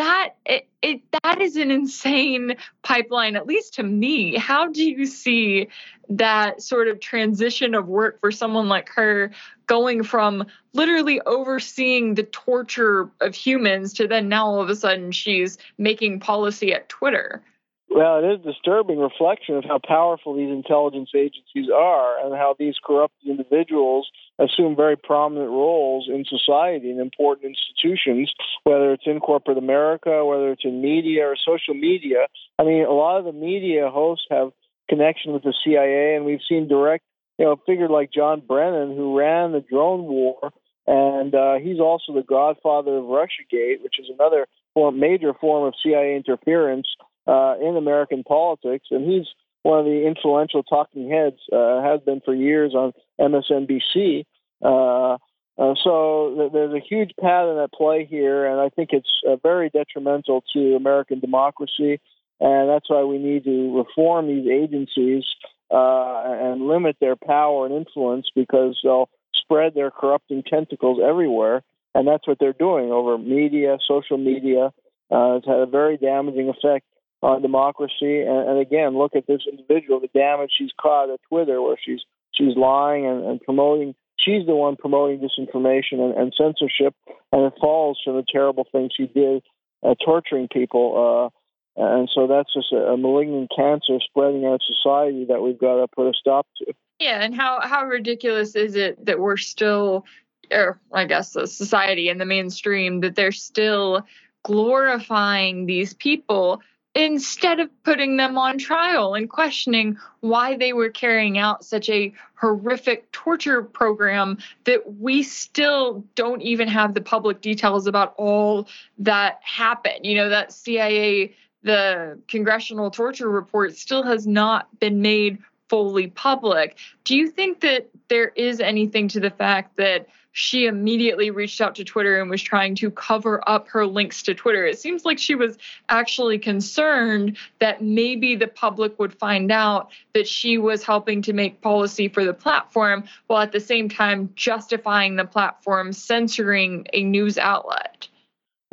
that 0.00 0.30
it, 0.46 0.66
it 0.80 1.02
that 1.22 1.42
is 1.42 1.56
an 1.56 1.70
insane 1.70 2.56
pipeline 2.82 3.36
at 3.36 3.46
least 3.46 3.74
to 3.74 3.82
me. 3.82 4.34
How 4.34 4.66
do 4.66 4.82
you 4.82 5.04
see 5.04 5.68
that 6.08 6.62
sort 6.62 6.88
of 6.88 7.00
transition 7.00 7.74
of 7.74 7.86
work 7.86 8.18
for 8.18 8.30
someone 8.32 8.68
like 8.68 8.88
her 8.88 9.30
going 9.66 10.02
from 10.02 10.46
literally 10.72 11.20
overseeing 11.26 12.14
the 12.14 12.22
torture 12.22 13.10
of 13.20 13.34
humans 13.34 13.92
to 13.92 14.08
then 14.08 14.30
now 14.30 14.46
all 14.46 14.62
of 14.62 14.70
a 14.70 14.74
sudden 14.74 15.12
she's 15.12 15.58
making 15.76 16.18
policy 16.18 16.72
at 16.72 16.88
twitter? 16.88 17.42
Well, 17.90 18.24
it 18.24 18.32
is 18.32 18.40
a 18.40 18.52
disturbing 18.52 18.98
reflection 18.98 19.56
of 19.56 19.64
how 19.64 19.80
powerful 19.86 20.34
these 20.34 20.50
intelligence 20.50 21.10
agencies 21.14 21.68
are 21.74 22.24
and 22.24 22.34
how 22.34 22.56
these 22.58 22.76
corrupted 22.82 23.28
individuals 23.28 24.08
assume 24.40 24.74
very 24.74 24.96
prominent 24.96 25.50
roles 25.50 26.08
in 26.08 26.24
society 26.24 26.90
and 26.90 26.98
important 26.98 27.54
institutions, 27.54 28.32
whether 28.64 28.92
it's 28.92 29.06
in 29.06 29.20
corporate 29.20 29.58
America, 29.58 30.24
whether 30.24 30.50
it's 30.50 30.64
in 30.64 30.80
media 30.80 31.26
or 31.26 31.36
social 31.36 31.74
media. 31.74 32.26
I 32.58 32.64
mean, 32.64 32.84
a 32.84 32.92
lot 32.92 33.18
of 33.18 33.26
the 33.26 33.32
media 33.32 33.90
hosts 33.90 34.26
have 34.30 34.50
connection 34.88 35.32
with 35.32 35.42
the 35.42 35.54
CIA, 35.64 36.16
and 36.16 36.24
we've 36.24 36.40
seen 36.48 36.68
direct, 36.68 37.04
you 37.38 37.44
know, 37.44 37.56
figure 37.66 37.88
like 37.88 38.12
John 38.12 38.42
Brennan, 38.46 38.96
who 38.96 39.18
ran 39.18 39.52
the 39.52 39.60
drone 39.60 40.04
war, 40.04 40.52
and 40.86 41.34
uh, 41.34 41.54
he's 41.62 41.78
also 41.78 42.14
the 42.14 42.22
godfather 42.22 42.96
of 42.96 43.04
RussiaGate, 43.04 43.82
which 43.82 43.98
is 43.98 44.06
another 44.12 44.46
form, 44.74 44.98
major 44.98 45.34
form 45.34 45.66
of 45.66 45.74
CIA 45.82 46.16
interference 46.16 46.88
uh, 47.26 47.54
in 47.60 47.76
American 47.76 48.24
politics, 48.24 48.86
and 48.90 49.10
he's 49.10 49.26
one 49.62 49.78
of 49.78 49.84
the 49.84 50.06
influential 50.06 50.62
talking 50.62 51.10
heads, 51.10 51.36
uh, 51.52 51.82
has 51.82 52.00
been 52.00 52.20
for 52.24 52.34
years 52.34 52.74
on 52.74 52.92
MSNBC. 53.20 54.24
Uh, 54.62 55.18
uh, 55.58 55.74
so 55.84 56.34
th- 56.36 56.52
there's 56.52 56.72
a 56.72 56.80
huge 56.80 57.12
pattern 57.20 57.58
at 57.58 57.72
play 57.72 58.06
here, 58.06 58.46
and 58.46 58.60
I 58.60 58.70
think 58.70 58.90
it's 58.92 59.10
uh, 59.28 59.36
very 59.36 59.68
detrimental 59.68 60.42
to 60.54 60.74
American 60.74 61.20
democracy. 61.20 62.00
And 62.40 62.70
that's 62.70 62.88
why 62.88 63.04
we 63.04 63.18
need 63.18 63.44
to 63.44 63.76
reform 63.76 64.26
these 64.26 64.48
agencies 64.48 65.24
uh, 65.70 66.22
and 66.24 66.66
limit 66.66 66.96
their 67.00 67.16
power 67.16 67.66
and 67.66 67.74
influence 67.74 68.28
because 68.34 68.78
they'll 68.82 69.10
spread 69.34 69.74
their 69.74 69.90
corrupting 69.90 70.44
tentacles 70.44 70.98
everywhere. 71.04 71.62
And 71.94 72.08
that's 72.08 72.26
what 72.26 72.38
they're 72.40 72.54
doing 72.54 72.90
over 72.90 73.18
media, 73.18 73.76
social 73.86 74.16
media. 74.16 74.72
Uh, 75.10 75.36
it's 75.36 75.46
had 75.46 75.58
a 75.58 75.66
very 75.66 75.98
damaging 75.98 76.48
effect 76.48 76.86
on 77.22 77.42
democracy. 77.42 78.20
And, 78.20 78.48
and, 78.48 78.58
again, 78.58 78.96
look 78.96 79.14
at 79.14 79.26
this 79.26 79.42
individual, 79.50 80.00
the 80.00 80.08
damage 80.18 80.50
she's 80.56 80.72
caused 80.80 81.12
at 81.12 81.20
Twitter, 81.28 81.60
where 81.60 81.76
she's 81.82 82.00
she's 82.32 82.56
lying 82.56 83.06
and, 83.06 83.24
and 83.24 83.40
promoting. 83.40 83.94
She's 84.18 84.46
the 84.46 84.54
one 84.54 84.76
promoting 84.76 85.20
disinformation 85.20 86.00
and, 86.00 86.14
and, 86.14 86.34
censorship, 86.36 86.94
and 87.32 87.46
it 87.46 87.54
falls 87.58 87.98
from 88.04 88.16
the 88.16 88.24
terrible 88.30 88.66
things 88.70 88.92
she 88.94 89.06
did, 89.06 89.42
uh, 89.82 89.94
torturing 90.04 90.48
people. 90.52 91.32
Uh, 91.76 91.82
and 91.82 92.10
so 92.14 92.26
that's 92.26 92.52
just 92.52 92.70
a, 92.72 92.92
a 92.92 92.96
malignant 92.98 93.50
cancer 93.56 93.98
spreading 94.04 94.44
out 94.44 94.60
society 94.66 95.24
that 95.26 95.40
we've 95.40 95.58
got 95.58 95.80
to 95.80 95.88
put 95.88 96.08
a 96.08 96.12
stop 96.18 96.46
to. 96.58 96.74
Yeah, 96.98 97.22
and 97.22 97.34
how 97.34 97.60
how 97.62 97.86
ridiculous 97.86 98.54
is 98.54 98.76
it 98.76 99.04
that 99.06 99.18
we're 99.18 99.38
still, 99.38 100.04
or 100.50 100.78
I 100.92 101.06
guess 101.06 101.32
society 101.32 102.10
and 102.10 102.20
the 102.20 102.26
mainstream 102.26 103.00
that 103.00 103.14
they're 103.14 103.32
still 103.32 104.04
glorifying 104.42 105.64
these 105.66 105.94
people 105.94 106.60
instead 106.94 107.60
of 107.60 107.70
putting 107.84 108.16
them 108.16 108.36
on 108.36 108.58
trial 108.58 109.14
and 109.14 109.30
questioning 109.30 109.96
why 110.20 110.56
they 110.56 110.72
were 110.72 110.90
carrying 110.90 111.38
out 111.38 111.64
such 111.64 111.88
a 111.88 112.12
horrific 112.34 113.10
torture 113.12 113.62
program 113.62 114.38
that 114.64 114.94
we 114.94 115.22
still 115.22 116.04
don't 116.14 116.42
even 116.42 116.66
have 116.66 116.94
the 116.94 117.00
public 117.00 117.40
details 117.40 117.86
about 117.86 118.14
all 118.16 118.66
that 118.98 119.38
happened. 119.42 120.04
You 120.04 120.16
know, 120.16 120.28
that 120.30 120.52
CIA, 120.52 121.34
the 121.62 122.18
congressional 122.26 122.90
torture 122.90 123.28
report 123.28 123.76
still 123.76 124.02
has 124.02 124.26
not 124.26 124.66
been 124.80 125.00
made 125.00 125.38
fully 125.70 126.08
public. 126.08 126.76
Do 127.04 127.16
you 127.16 127.30
think 127.30 127.60
that 127.60 127.88
there 128.08 128.32
is 128.34 128.60
anything 128.60 129.06
to 129.08 129.20
the 129.20 129.30
fact 129.30 129.76
that 129.76 130.08
she 130.32 130.66
immediately 130.66 131.30
reached 131.30 131.60
out 131.60 131.74
to 131.76 131.84
Twitter 131.84 132.20
and 132.20 132.30
was 132.30 132.42
trying 132.42 132.74
to 132.76 132.90
cover 132.90 133.42
up 133.48 133.68
her 133.68 133.84
links 133.84 134.22
to 134.22 134.34
Twitter. 134.34 134.64
It 134.64 134.78
seems 134.78 135.04
like 135.04 135.18
she 135.18 135.34
was 135.34 135.58
actually 135.88 136.38
concerned 136.38 137.36
that 137.58 137.82
maybe 137.82 138.36
the 138.36 138.46
public 138.46 138.96
would 138.98 139.12
find 139.12 139.50
out 139.50 139.90
that 140.14 140.28
she 140.28 140.56
was 140.56 140.84
helping 140.84 141.20
to 141.22 141.32
make 141.32 141.60
policy 141.60 142.08
for 142.08 142.24
the 142.24 142.34
platform 142.34 143.04
while 143.26 143.42
at 143.42 143.52
the 143.52 143.60
same 143.60 143.88
time 143.88 144.30
justifying 144.36 145.16
the 145.16 145.24
platform 145.24 145.92
censoring 145.92 146.86
a 146.92 147.02
news 147.02 147.36
outlet. 147.36 148.08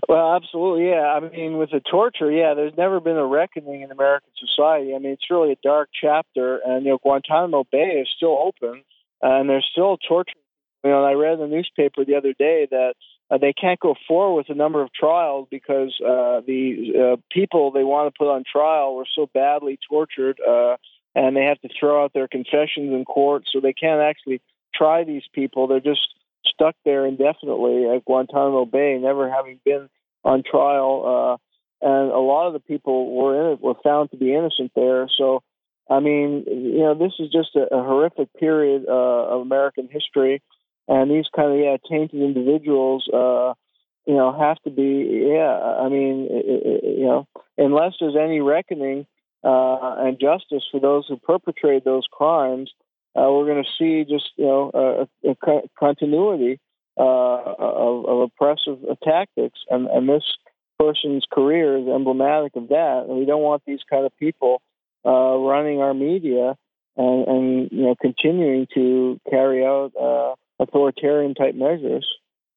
Well, 0.07 0.35
absolutely, 0.35 0.89
yeah. 0.89 1.13
I 1.13 1.19
mean, 1.19 1.57
with 1.57 1.71
the 1.71 1.79
torture, 1.79 2.31
yeah, 2.31 2.53
there's 2.53 2.77
never 2.77 2.99
been 2.99 3.17
a 3.17 3.25
reckoning 3.25 3.81
in 3.81 3.91
American 3.91 4.29
society. 4.37 4.93
I 4.95 4.99
mean, 4.99 5.11
it's 5.13 5.29
really 5.29 5.51
a 5.53 5.57
dark 5.63 5.89
chapter, 5.99 6.57
and 6.65 6.85
you 6.85 6.91
know, 6.91 6.97
Guantanamo 6.99 7.65
Bay 7.71 8.01
is 8.01 8.09
still 8.15 8.37
open, 8.37 8.83
and 9.21 9.49
there's 9.49 9.67
still 9.71 9.97
torture 9.97 10.33
you 10.83 10.91
know, 10.91 11.03
I 11.03 11.13
read 11.13 11.33
in 11.33 11.39
the 11.39 11.47
newspaper 11.47 12.05
the 12.05 12.15
other 12.15 12.33
day 12.33 12.67
that 12.71 12.93
uh, 13.29 13.37
they 13.37 13.53
can't 13.53 13.79
go 13.79 13.95
forward 14.07 14.35
with 14.37 14.49
a 14.49 14.55
number 14.57 14.81
of 14.81 14.93
trials 14.93 15.47
because 15.51 15.93
uh, 16.01 16.41
the 16.45 16.93
uh, 16.95 17.15
people 17.31 17.71
they 17.71 17.83
want 17.83 18.13
to 18.13 18.17
put 18.17 18.31
on 18.31 18.43
trial 18.49 18.95
were 18.95 19.07
so 19.13 19.29
badly 19.33 19.79
tortured, 19.89 20.39
uh, 20.47 20.77
and 21.15 21.35
they 21.35 21.43
have 21.43 21.59
to 21.61 21.69
throw 21.77 22.03
out 22.03 22.13
their 22.13 22.27
confessions 22.27 22.93
in 22.93 23.03
court, 23.05 23.43
so 23.51 23.59
they 23.59 23.73
can't 23.73 24.01
actually 24.01 24.41
try 24.73 25.03
these 25.03 25.23
people. 25.33 25.67
They're 25.67 25.79
just 25.79 26.07
stuck 26.57 26.75
there 26.83 27.05
indefinitely 27.05 27.85
at 27.85 28.03
Guantanamo 28.03 28.65
Bay, 28.65 28.97
never 28.99 29.29
having 29.29 29.59
been 29.63 29.89
on 30.23 30.43
trial. 30.43 31.39
Uh, 31.81 31.85
and 31.85 32.11
a 32.11 32.19
lot 32.19 32.47
of 32.47 32.53
the 32.53 32.59
people 32.59 33.15
were 33.15 33.39
in 33.39 33.53
it 33.53 33.61
were 33.61 33.75
found 33.83 34.09
to 34.11 34.17
be 34.17 34.33
innocent 34.33 34.71
there. 34.75 35.07
So, 35.15 35.43
I 35.89 35.99
mean, 35.99 36.43
you 36.47 36.79
know, 36.79 36.95
this 36.95 37.13
is 37.19 37.31
just 37.31 37.55
a, 37.55 37.73
a 37.73 37.83
horrific 37.83 38.33
period 38.33 38.85
uh, 38.87 39.35
of 39.35 39.41
American 39.41 39.87
history, 39.91 40.41
and 40.87 41.11
these 41.11 41.25
kind 41.35 41.51
of 41.53 41.59
yeah 41.59 41.77
tainted 41.89 42.21
individuals. 42.21 43.07
Uh, 43.13 43.53
you 44.07 44.15
know, 44.15 44.31
have 44.31 44.57
to 44.63 44.69
be, 44.69 45.27
yeah. 45.33 45.59
I 45.81 45.89
mean, 45.89 46.29
it, 46.31 46.45
it, 46.47 46.97
you 46.99 47.05
know, 47.05 47.27
unless 47.57 47.91
there's 47.99 48.15
any 48.15 48.39
reckoning 48.39 49.05
uh, 49.43 49.95
and 49.99 50.17
justice 50.17 50.63
for 50.71 50.79
those 50.79 51.05
who 51.07 51.17
perpetrate 51.17 51.83
those 51.83 52.05
crimes, 52.09 52.71
uh, 53.15 53.31
we're 53.31 53.45
going 53.45 53.63
to 53.63 53.69
see 53.77 54.03
just, 54.09 54.29
you 54.37 54.45
know, 54.45 55.07
a, 55.23 55.29
a 55.29 55.61
continuity 55.79 56.59
uh, 56.97 57.03
of, 57.03 58.05
of, 58.05 58.19
oppressive 58.21 58.79
tactics, 59.03 59.59
and, 59.69 59.87
and 59.87 60.09
this 60.09 60.23
person's 60.79 61.25
career 61.31 61.77
is 61.77 61.87
emblematic 61.87 62.55
of 62.55 62.69
that. 62.69 63.05
And 63.07 63.17
we 63.17 63.25
don't 63.25 63.41
want 63.41 63.63
these 63.65 63.81
kind 63.89 64.05
of 64.05 64.15
people 64.17 64.61
uh, 65.05 65.37
running 65.37 65.79
our 65.79 65.93
media 65.93 66.55
and, 66.95 67.27
and, 67.27 67.71
you 67.71 67.83
know, 67.83 67.95
continuing 67.99 68.67
to 68.73 69.19
carry 69.29 69.65
out 69.65 69.91
uh, 69.99 70.63
authoritarian 70.63 71.35
type 71.35 71.55
measures. 71.55 72.07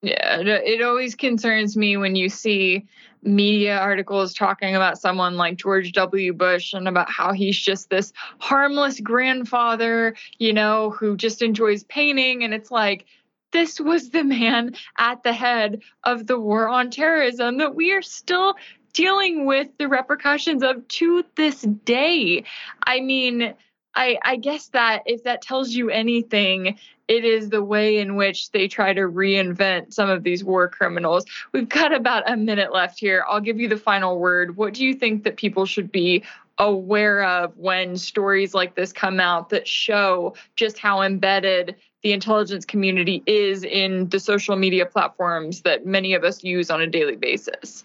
Yeah, 0.03 0.39
it 0.41 0.81
always 0.83 1.15
concerns 1.15 1.77
me 1.77 1.99
when 1.99 2.17
you 2.17 2.31
see 2.31 2.87
media 3.23 3.77
articles 3.77 4.33
talking 4.33 4.75
about 4.75 4.99
someone 4.99 5.37
like 5.37 5.57
George 5.57 5.93
W. 5.93 6.33
Bush 6.33 6.73
and 6.73 6.89
about 6.89 7.11
how 7.11 7.33
he's 7.33 7.59
just 7.59 7.91
this 7.91 8.15
harmless 8.39 8.99
grandfather, 8.99 10.15
you 10.39 10.55
know, 10.55 10.89
who 10.91 11.19
just 11.19 11.43
enjoys 11.43 11.85
painting. 11.85 12.45
And 12.45 12.55
it's 12.55 12.71
like, 12.71 13.05
this 13.53 13.79
was 13.79 14.09
the 14.09 14.25
man 14.25 14.75
at 14.97 15.23
the 15.23 15.35
head 15.35 15.83
of 16.05 16.27
the 16.27 16.41
war 16.41 16.69
on 16.69 16.91
terrorism 16.91 17.59
that 17.59 17.75
we 17.75 17.93
are 17.93 18.03
still 18.03 18.55
dealing 18.95 19.45
with 19.45 19.69
the 19.79 19.89
repercussions 19.89 20.63
of 20.63 20.87
to 20.89 21.25
this 21.37 21.61
day. 21.61 22.45
I 22.83 23.01
mean, 23.01 23.55
I, 23.95 24.19
I 24.23 24.37
guess 24.37 24.69
that 24.69 25.03
if 25.07 25.25
that 25.25 25.43
tells 25.43 25.71
you 25.71 25.91
anything, 25.91 26.79
it 27.11 27.25
is 27.25 27.51
the 27.51 27.63
way 27.63 27.99
in 27.99 28.15
which 28.15 28.53
they 28.53 28.69
try 28.69 28.93
to 28.93 29.01
reinvent 29.01 29.93
some 29.93 30.09
of 30.09 30.23
these 30.23 30.45
war 30.45 30.69
criminals. 30.69 31.25
We've 31.51 31.69
got 31.69 31.93
about 31.93 32.31
a 32.31 32.37
minute 32.37 32.73
left 32.73 33.01
here. 33.01 33.25
I'll 33.29 33.41
give 33.41 33.59
you 33.59 33.69
the 33.69 33.77
final 33.77 34.21
word. 34.21 34.57
What 34.57 34.75
do 34.75 34.85
you 34.85 34.95
think 34.95 35.25
that 35.25 35.37
people 35.37 35.67
should 35.67 35.91
be 35.91 36.23
aware 36.59 37.25
of 37.25 37.57
when 37.57 37.97
stories 37.97 38.55
like 38.55 38.77
this 38.77 38.93
come 38.93 39.19
out 39.19 39.49
that 39.49 39.67
show 39.67 40.35
just 40.55 40.79
how 40.79 41.03
embedded 41.03 41.75
the 42.05 42.13
intelligence 42.13 42.65
community 42.65 43.25
is 43.27 43.65
in 43.65 44.09
the 44.11 44.21
social 44.21 44.55
media 44.55 44.87
platforms 44.87 45.63
that 45.63 45.85
many 45.85 46.15
of 46.15 46.23
us 46.23 46.45
use 46.45 46.71
on 46.71 46.81
a 46.81 46.87
daily 46.87 47.17
basis? 47.17 47.85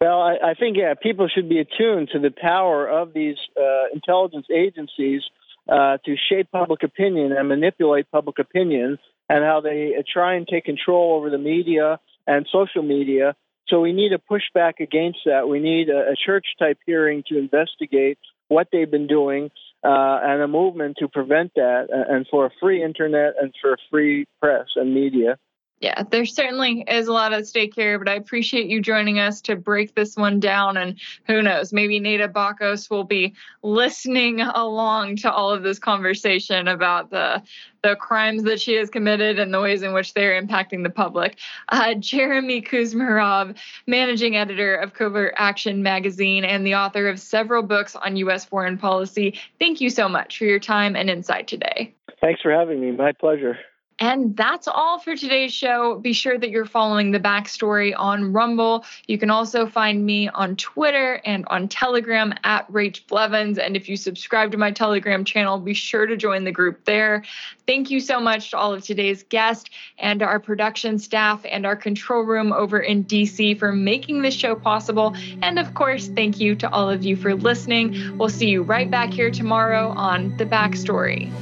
Well, 0.00 0.22
I, 0.22 0.36
I 0.42 0.54
think 0.54 0.78
yeah, 0.78 0.94
people 0.94 1.28
should 1.28 1.50
be 1.50 1.58
attuned 1.58 2.08
to 2.12 2.18
the 2.18 2.30
power 2.30 2.88
of 2.88 3.12
these 3.12 3.36
uh, 3.60 3.92
intelligence 3.92 4.46
agencies 4.50 5.22
uh, 5.68 5.98
to 6.04 6.16
shape 6.28 6.50
public 6.50 6.82
opinion 6.82 7.32
and 7.32 7.48
manipulate 7.48 8.10
public 8.10 8.38
opinion, 8.38 8.98
and 9.28 9.44
how 9.44 9.60
they 9.60 9.94
try 10.12 10.34
and 10.34 10.46
take 10.46 10.64
control 10.64 11.16
over 11.16 11.30
the 11.30 11.38
media 11.38 11.98
and 12.26 12.46
social 12.52 12.82
media. 12.82 13.34
So 13.68 13.80
we 13.80 13.92
need 13.92 14.10
to 14.10 14.18
push 14.18 14.44
back 14.54 14.78
against 14.80 15.20
that. 15.26 15.48
We 15.48 15.58
need 15.58 15.88
a, 15.88 16.12
a 16.12 16.14
church 16.16 16.46
type 16.58 16.78
hearing 16.86 17.24
to 17.28 17.38
investigate 17.38 18.18
what 18.48 18.68
they've 18.70 18.90
been 18.90 19.08
doing 19.08 19.50
uh, 19.82 20.20
and 20.22 20.40
a 20.42 20.48
movement 20.48 20.96
to 20.98 21.08
prevent 21.08 21.54
that, 21.54 21.88
and 21.90 22.26
for 22.30 22.46
a 22.46 22.50
free 22.60 22.82
internet 22.82 23.34
and 23.40 23.52
for 23.60 23.72
a 23.72 23.76
free 23.90 24.26
press 24.40 24.66
and 24.76 24.94
media 24.94 25.38
yeah, 25.80 26.04
there 26.10 26.24
certainly 26.24 26.84
is 26.88 27.06
a 27.06 27.12
lot 27.12 27.34
at 27.34 27.46
stake 27.46 27.74
here, 27.74 27.98
but 27.98 28.08
I 28.08 28.14
appreciate 28.14 28.66
you 28.66 28.80
joining 28.80 29.18
us 29.18 29.42
to 29.42 29.56
break 29.56 29.94
this 29.94 30.16
one 30.16 30.40
down. 30.40 30.78
And 30.78 30.98
who 31.26 31.42
knows, 31.42 31.70
maybe 31.70 32.00
Neda 32.00 32.32
Bakos 32.32 32.88
will 32.88 33.04
be 33.04 33.34
listening 33.62 34.40
along 34.40 35.16
to 35.16 35.30
all 35.30 35.50
of 35.50 35.62
this 35.62 35.78
conversation 35.78 36.66
about 36.68 37.10
the 37.10 37.42
the 37.82 37.94
crimes 37.94 38.42
that 38.44 38.60
she 38.60 38.74
has 38.74 38.90
committed 38.90 39.38
and 39.38 39.54
the 39.54 39.60
ways 39.60 39.82
in 39.82 39.92
which 39.92 40.12
they're 40.14 40.42
impacting 40.42 40.82
the 40.82 40.90
public. 40.90 41.38
Uh, 41.68 41.94
Jeremy 41.94 42.60
Kuzmarov, 42.60 43.56
managing 43.86 44.34
editor 44.34 44.74
of 44.74 44.94
Covert 44.94 45.34
Action 45.36 45.84
magazine 45.84 46.44
and 46.44 46.66
the 46.66 46.74
author 46.74 47.06
of 47.06 47.20
several 47.20 47.62
books 47.62 47.94
on 47.94 48.16
U.S. 48.16 48.44
foreign 48.44 48.76
policy. 48.76 49.38
Thank 49.60 49.80
you 49.80 49.90
so 49.90 50.08
much 50.08 50.38
for 50.38 50.46
your 50.46 50.58
time 50.58 50.96
and 50.96 51.08
insight 51.08 51.46
today. 51.46 51.94
Thanks 52.20 52.40
for 52.40 52.50
having 52.50 52.80
me. 52.80 52.90
My 52.90 53.12
pleasure. 53.12 53.56
And 53.98 54.36
that's 54.36 54.68
all 54.68 54.98
for 54.98 55.16
today's 55.16 55.54
show. 55.54 55.98
Be 55.98 56.12
sure 56.12 56.38
that 56.38 56.50
you're 56.50 56.66
following 56.66 57.12
the 57.12 57.20
backstory 57.20 57.94
on 57.96 58.32
Rumble. 58.32 58.84
You 59.06 59.16
can 59.16 59.30
also 59.30 59.66
find 59.66 60.04
me 60.04 60.28
on 60.28 60.56
Twitter 60.56 61.20
and 61.24 61.46
on 61.48 61.68
Telegram 61.68 62.34
at 62.44 62.70
Rach 62.70 63.06
Blevins. 63.06 63.58
And 63.58 63.74
if 63.74 63.88
you 63.88 63.96
subscribe 63.96 64.52
to 64.52 64.58
my 64.58 64.70
Telegram 64.70 65.24
channel, 65.24 65.58
be 65.58 65.72
sure 65.72 66.04
to 66.04 66.16
join 66.16 66.44
the 66.44 66.52
group 66.52 66.84
there. 66.84 67.24
Thank 67.66 67.90
you 67.90 68.00
so 68.00 68.20
much 68.20 68.50
to 68.50 68.58
all 68.58 68.74
of 68.74 68.84
today's 68.84 69.22
guests 69.22 69.70
and 69.98 70.22
our 70.22 70.38
production 70.38 70.98
staff 70.98 71.44
and 71.50 71.64
our 71.64 71.76
control 71.76 72.22
room 72.22 72.52
over 72.52 72.78
in 72.78 73.04
DC 73.04 73.58
for 73.58 73.72
making 73.72 74.20
this 74.20 74.34
show 74.34 74.54
possible. 74.54 75.16
And 75.42 75.58
of 75.58 75.72
course, 75.74 76.08
thank 76.08 76.38
you 76.38 76.54
to 76.56 76.70
all 76.70 76.90
of 76.90 77.02
you 77.02 77.16
for 77.16 77.34
listening. 77.34 78.18
We'll 78.18 78.28
see 78.28 78.48
you 78.48 78.62
right 78.62 78.90
back 78.90 79.10
here 79.10 79.30
tomorrow 79.30 79.88
on 79.88 80.36
The 80.36 80.44
Backstory. 80.44 81.32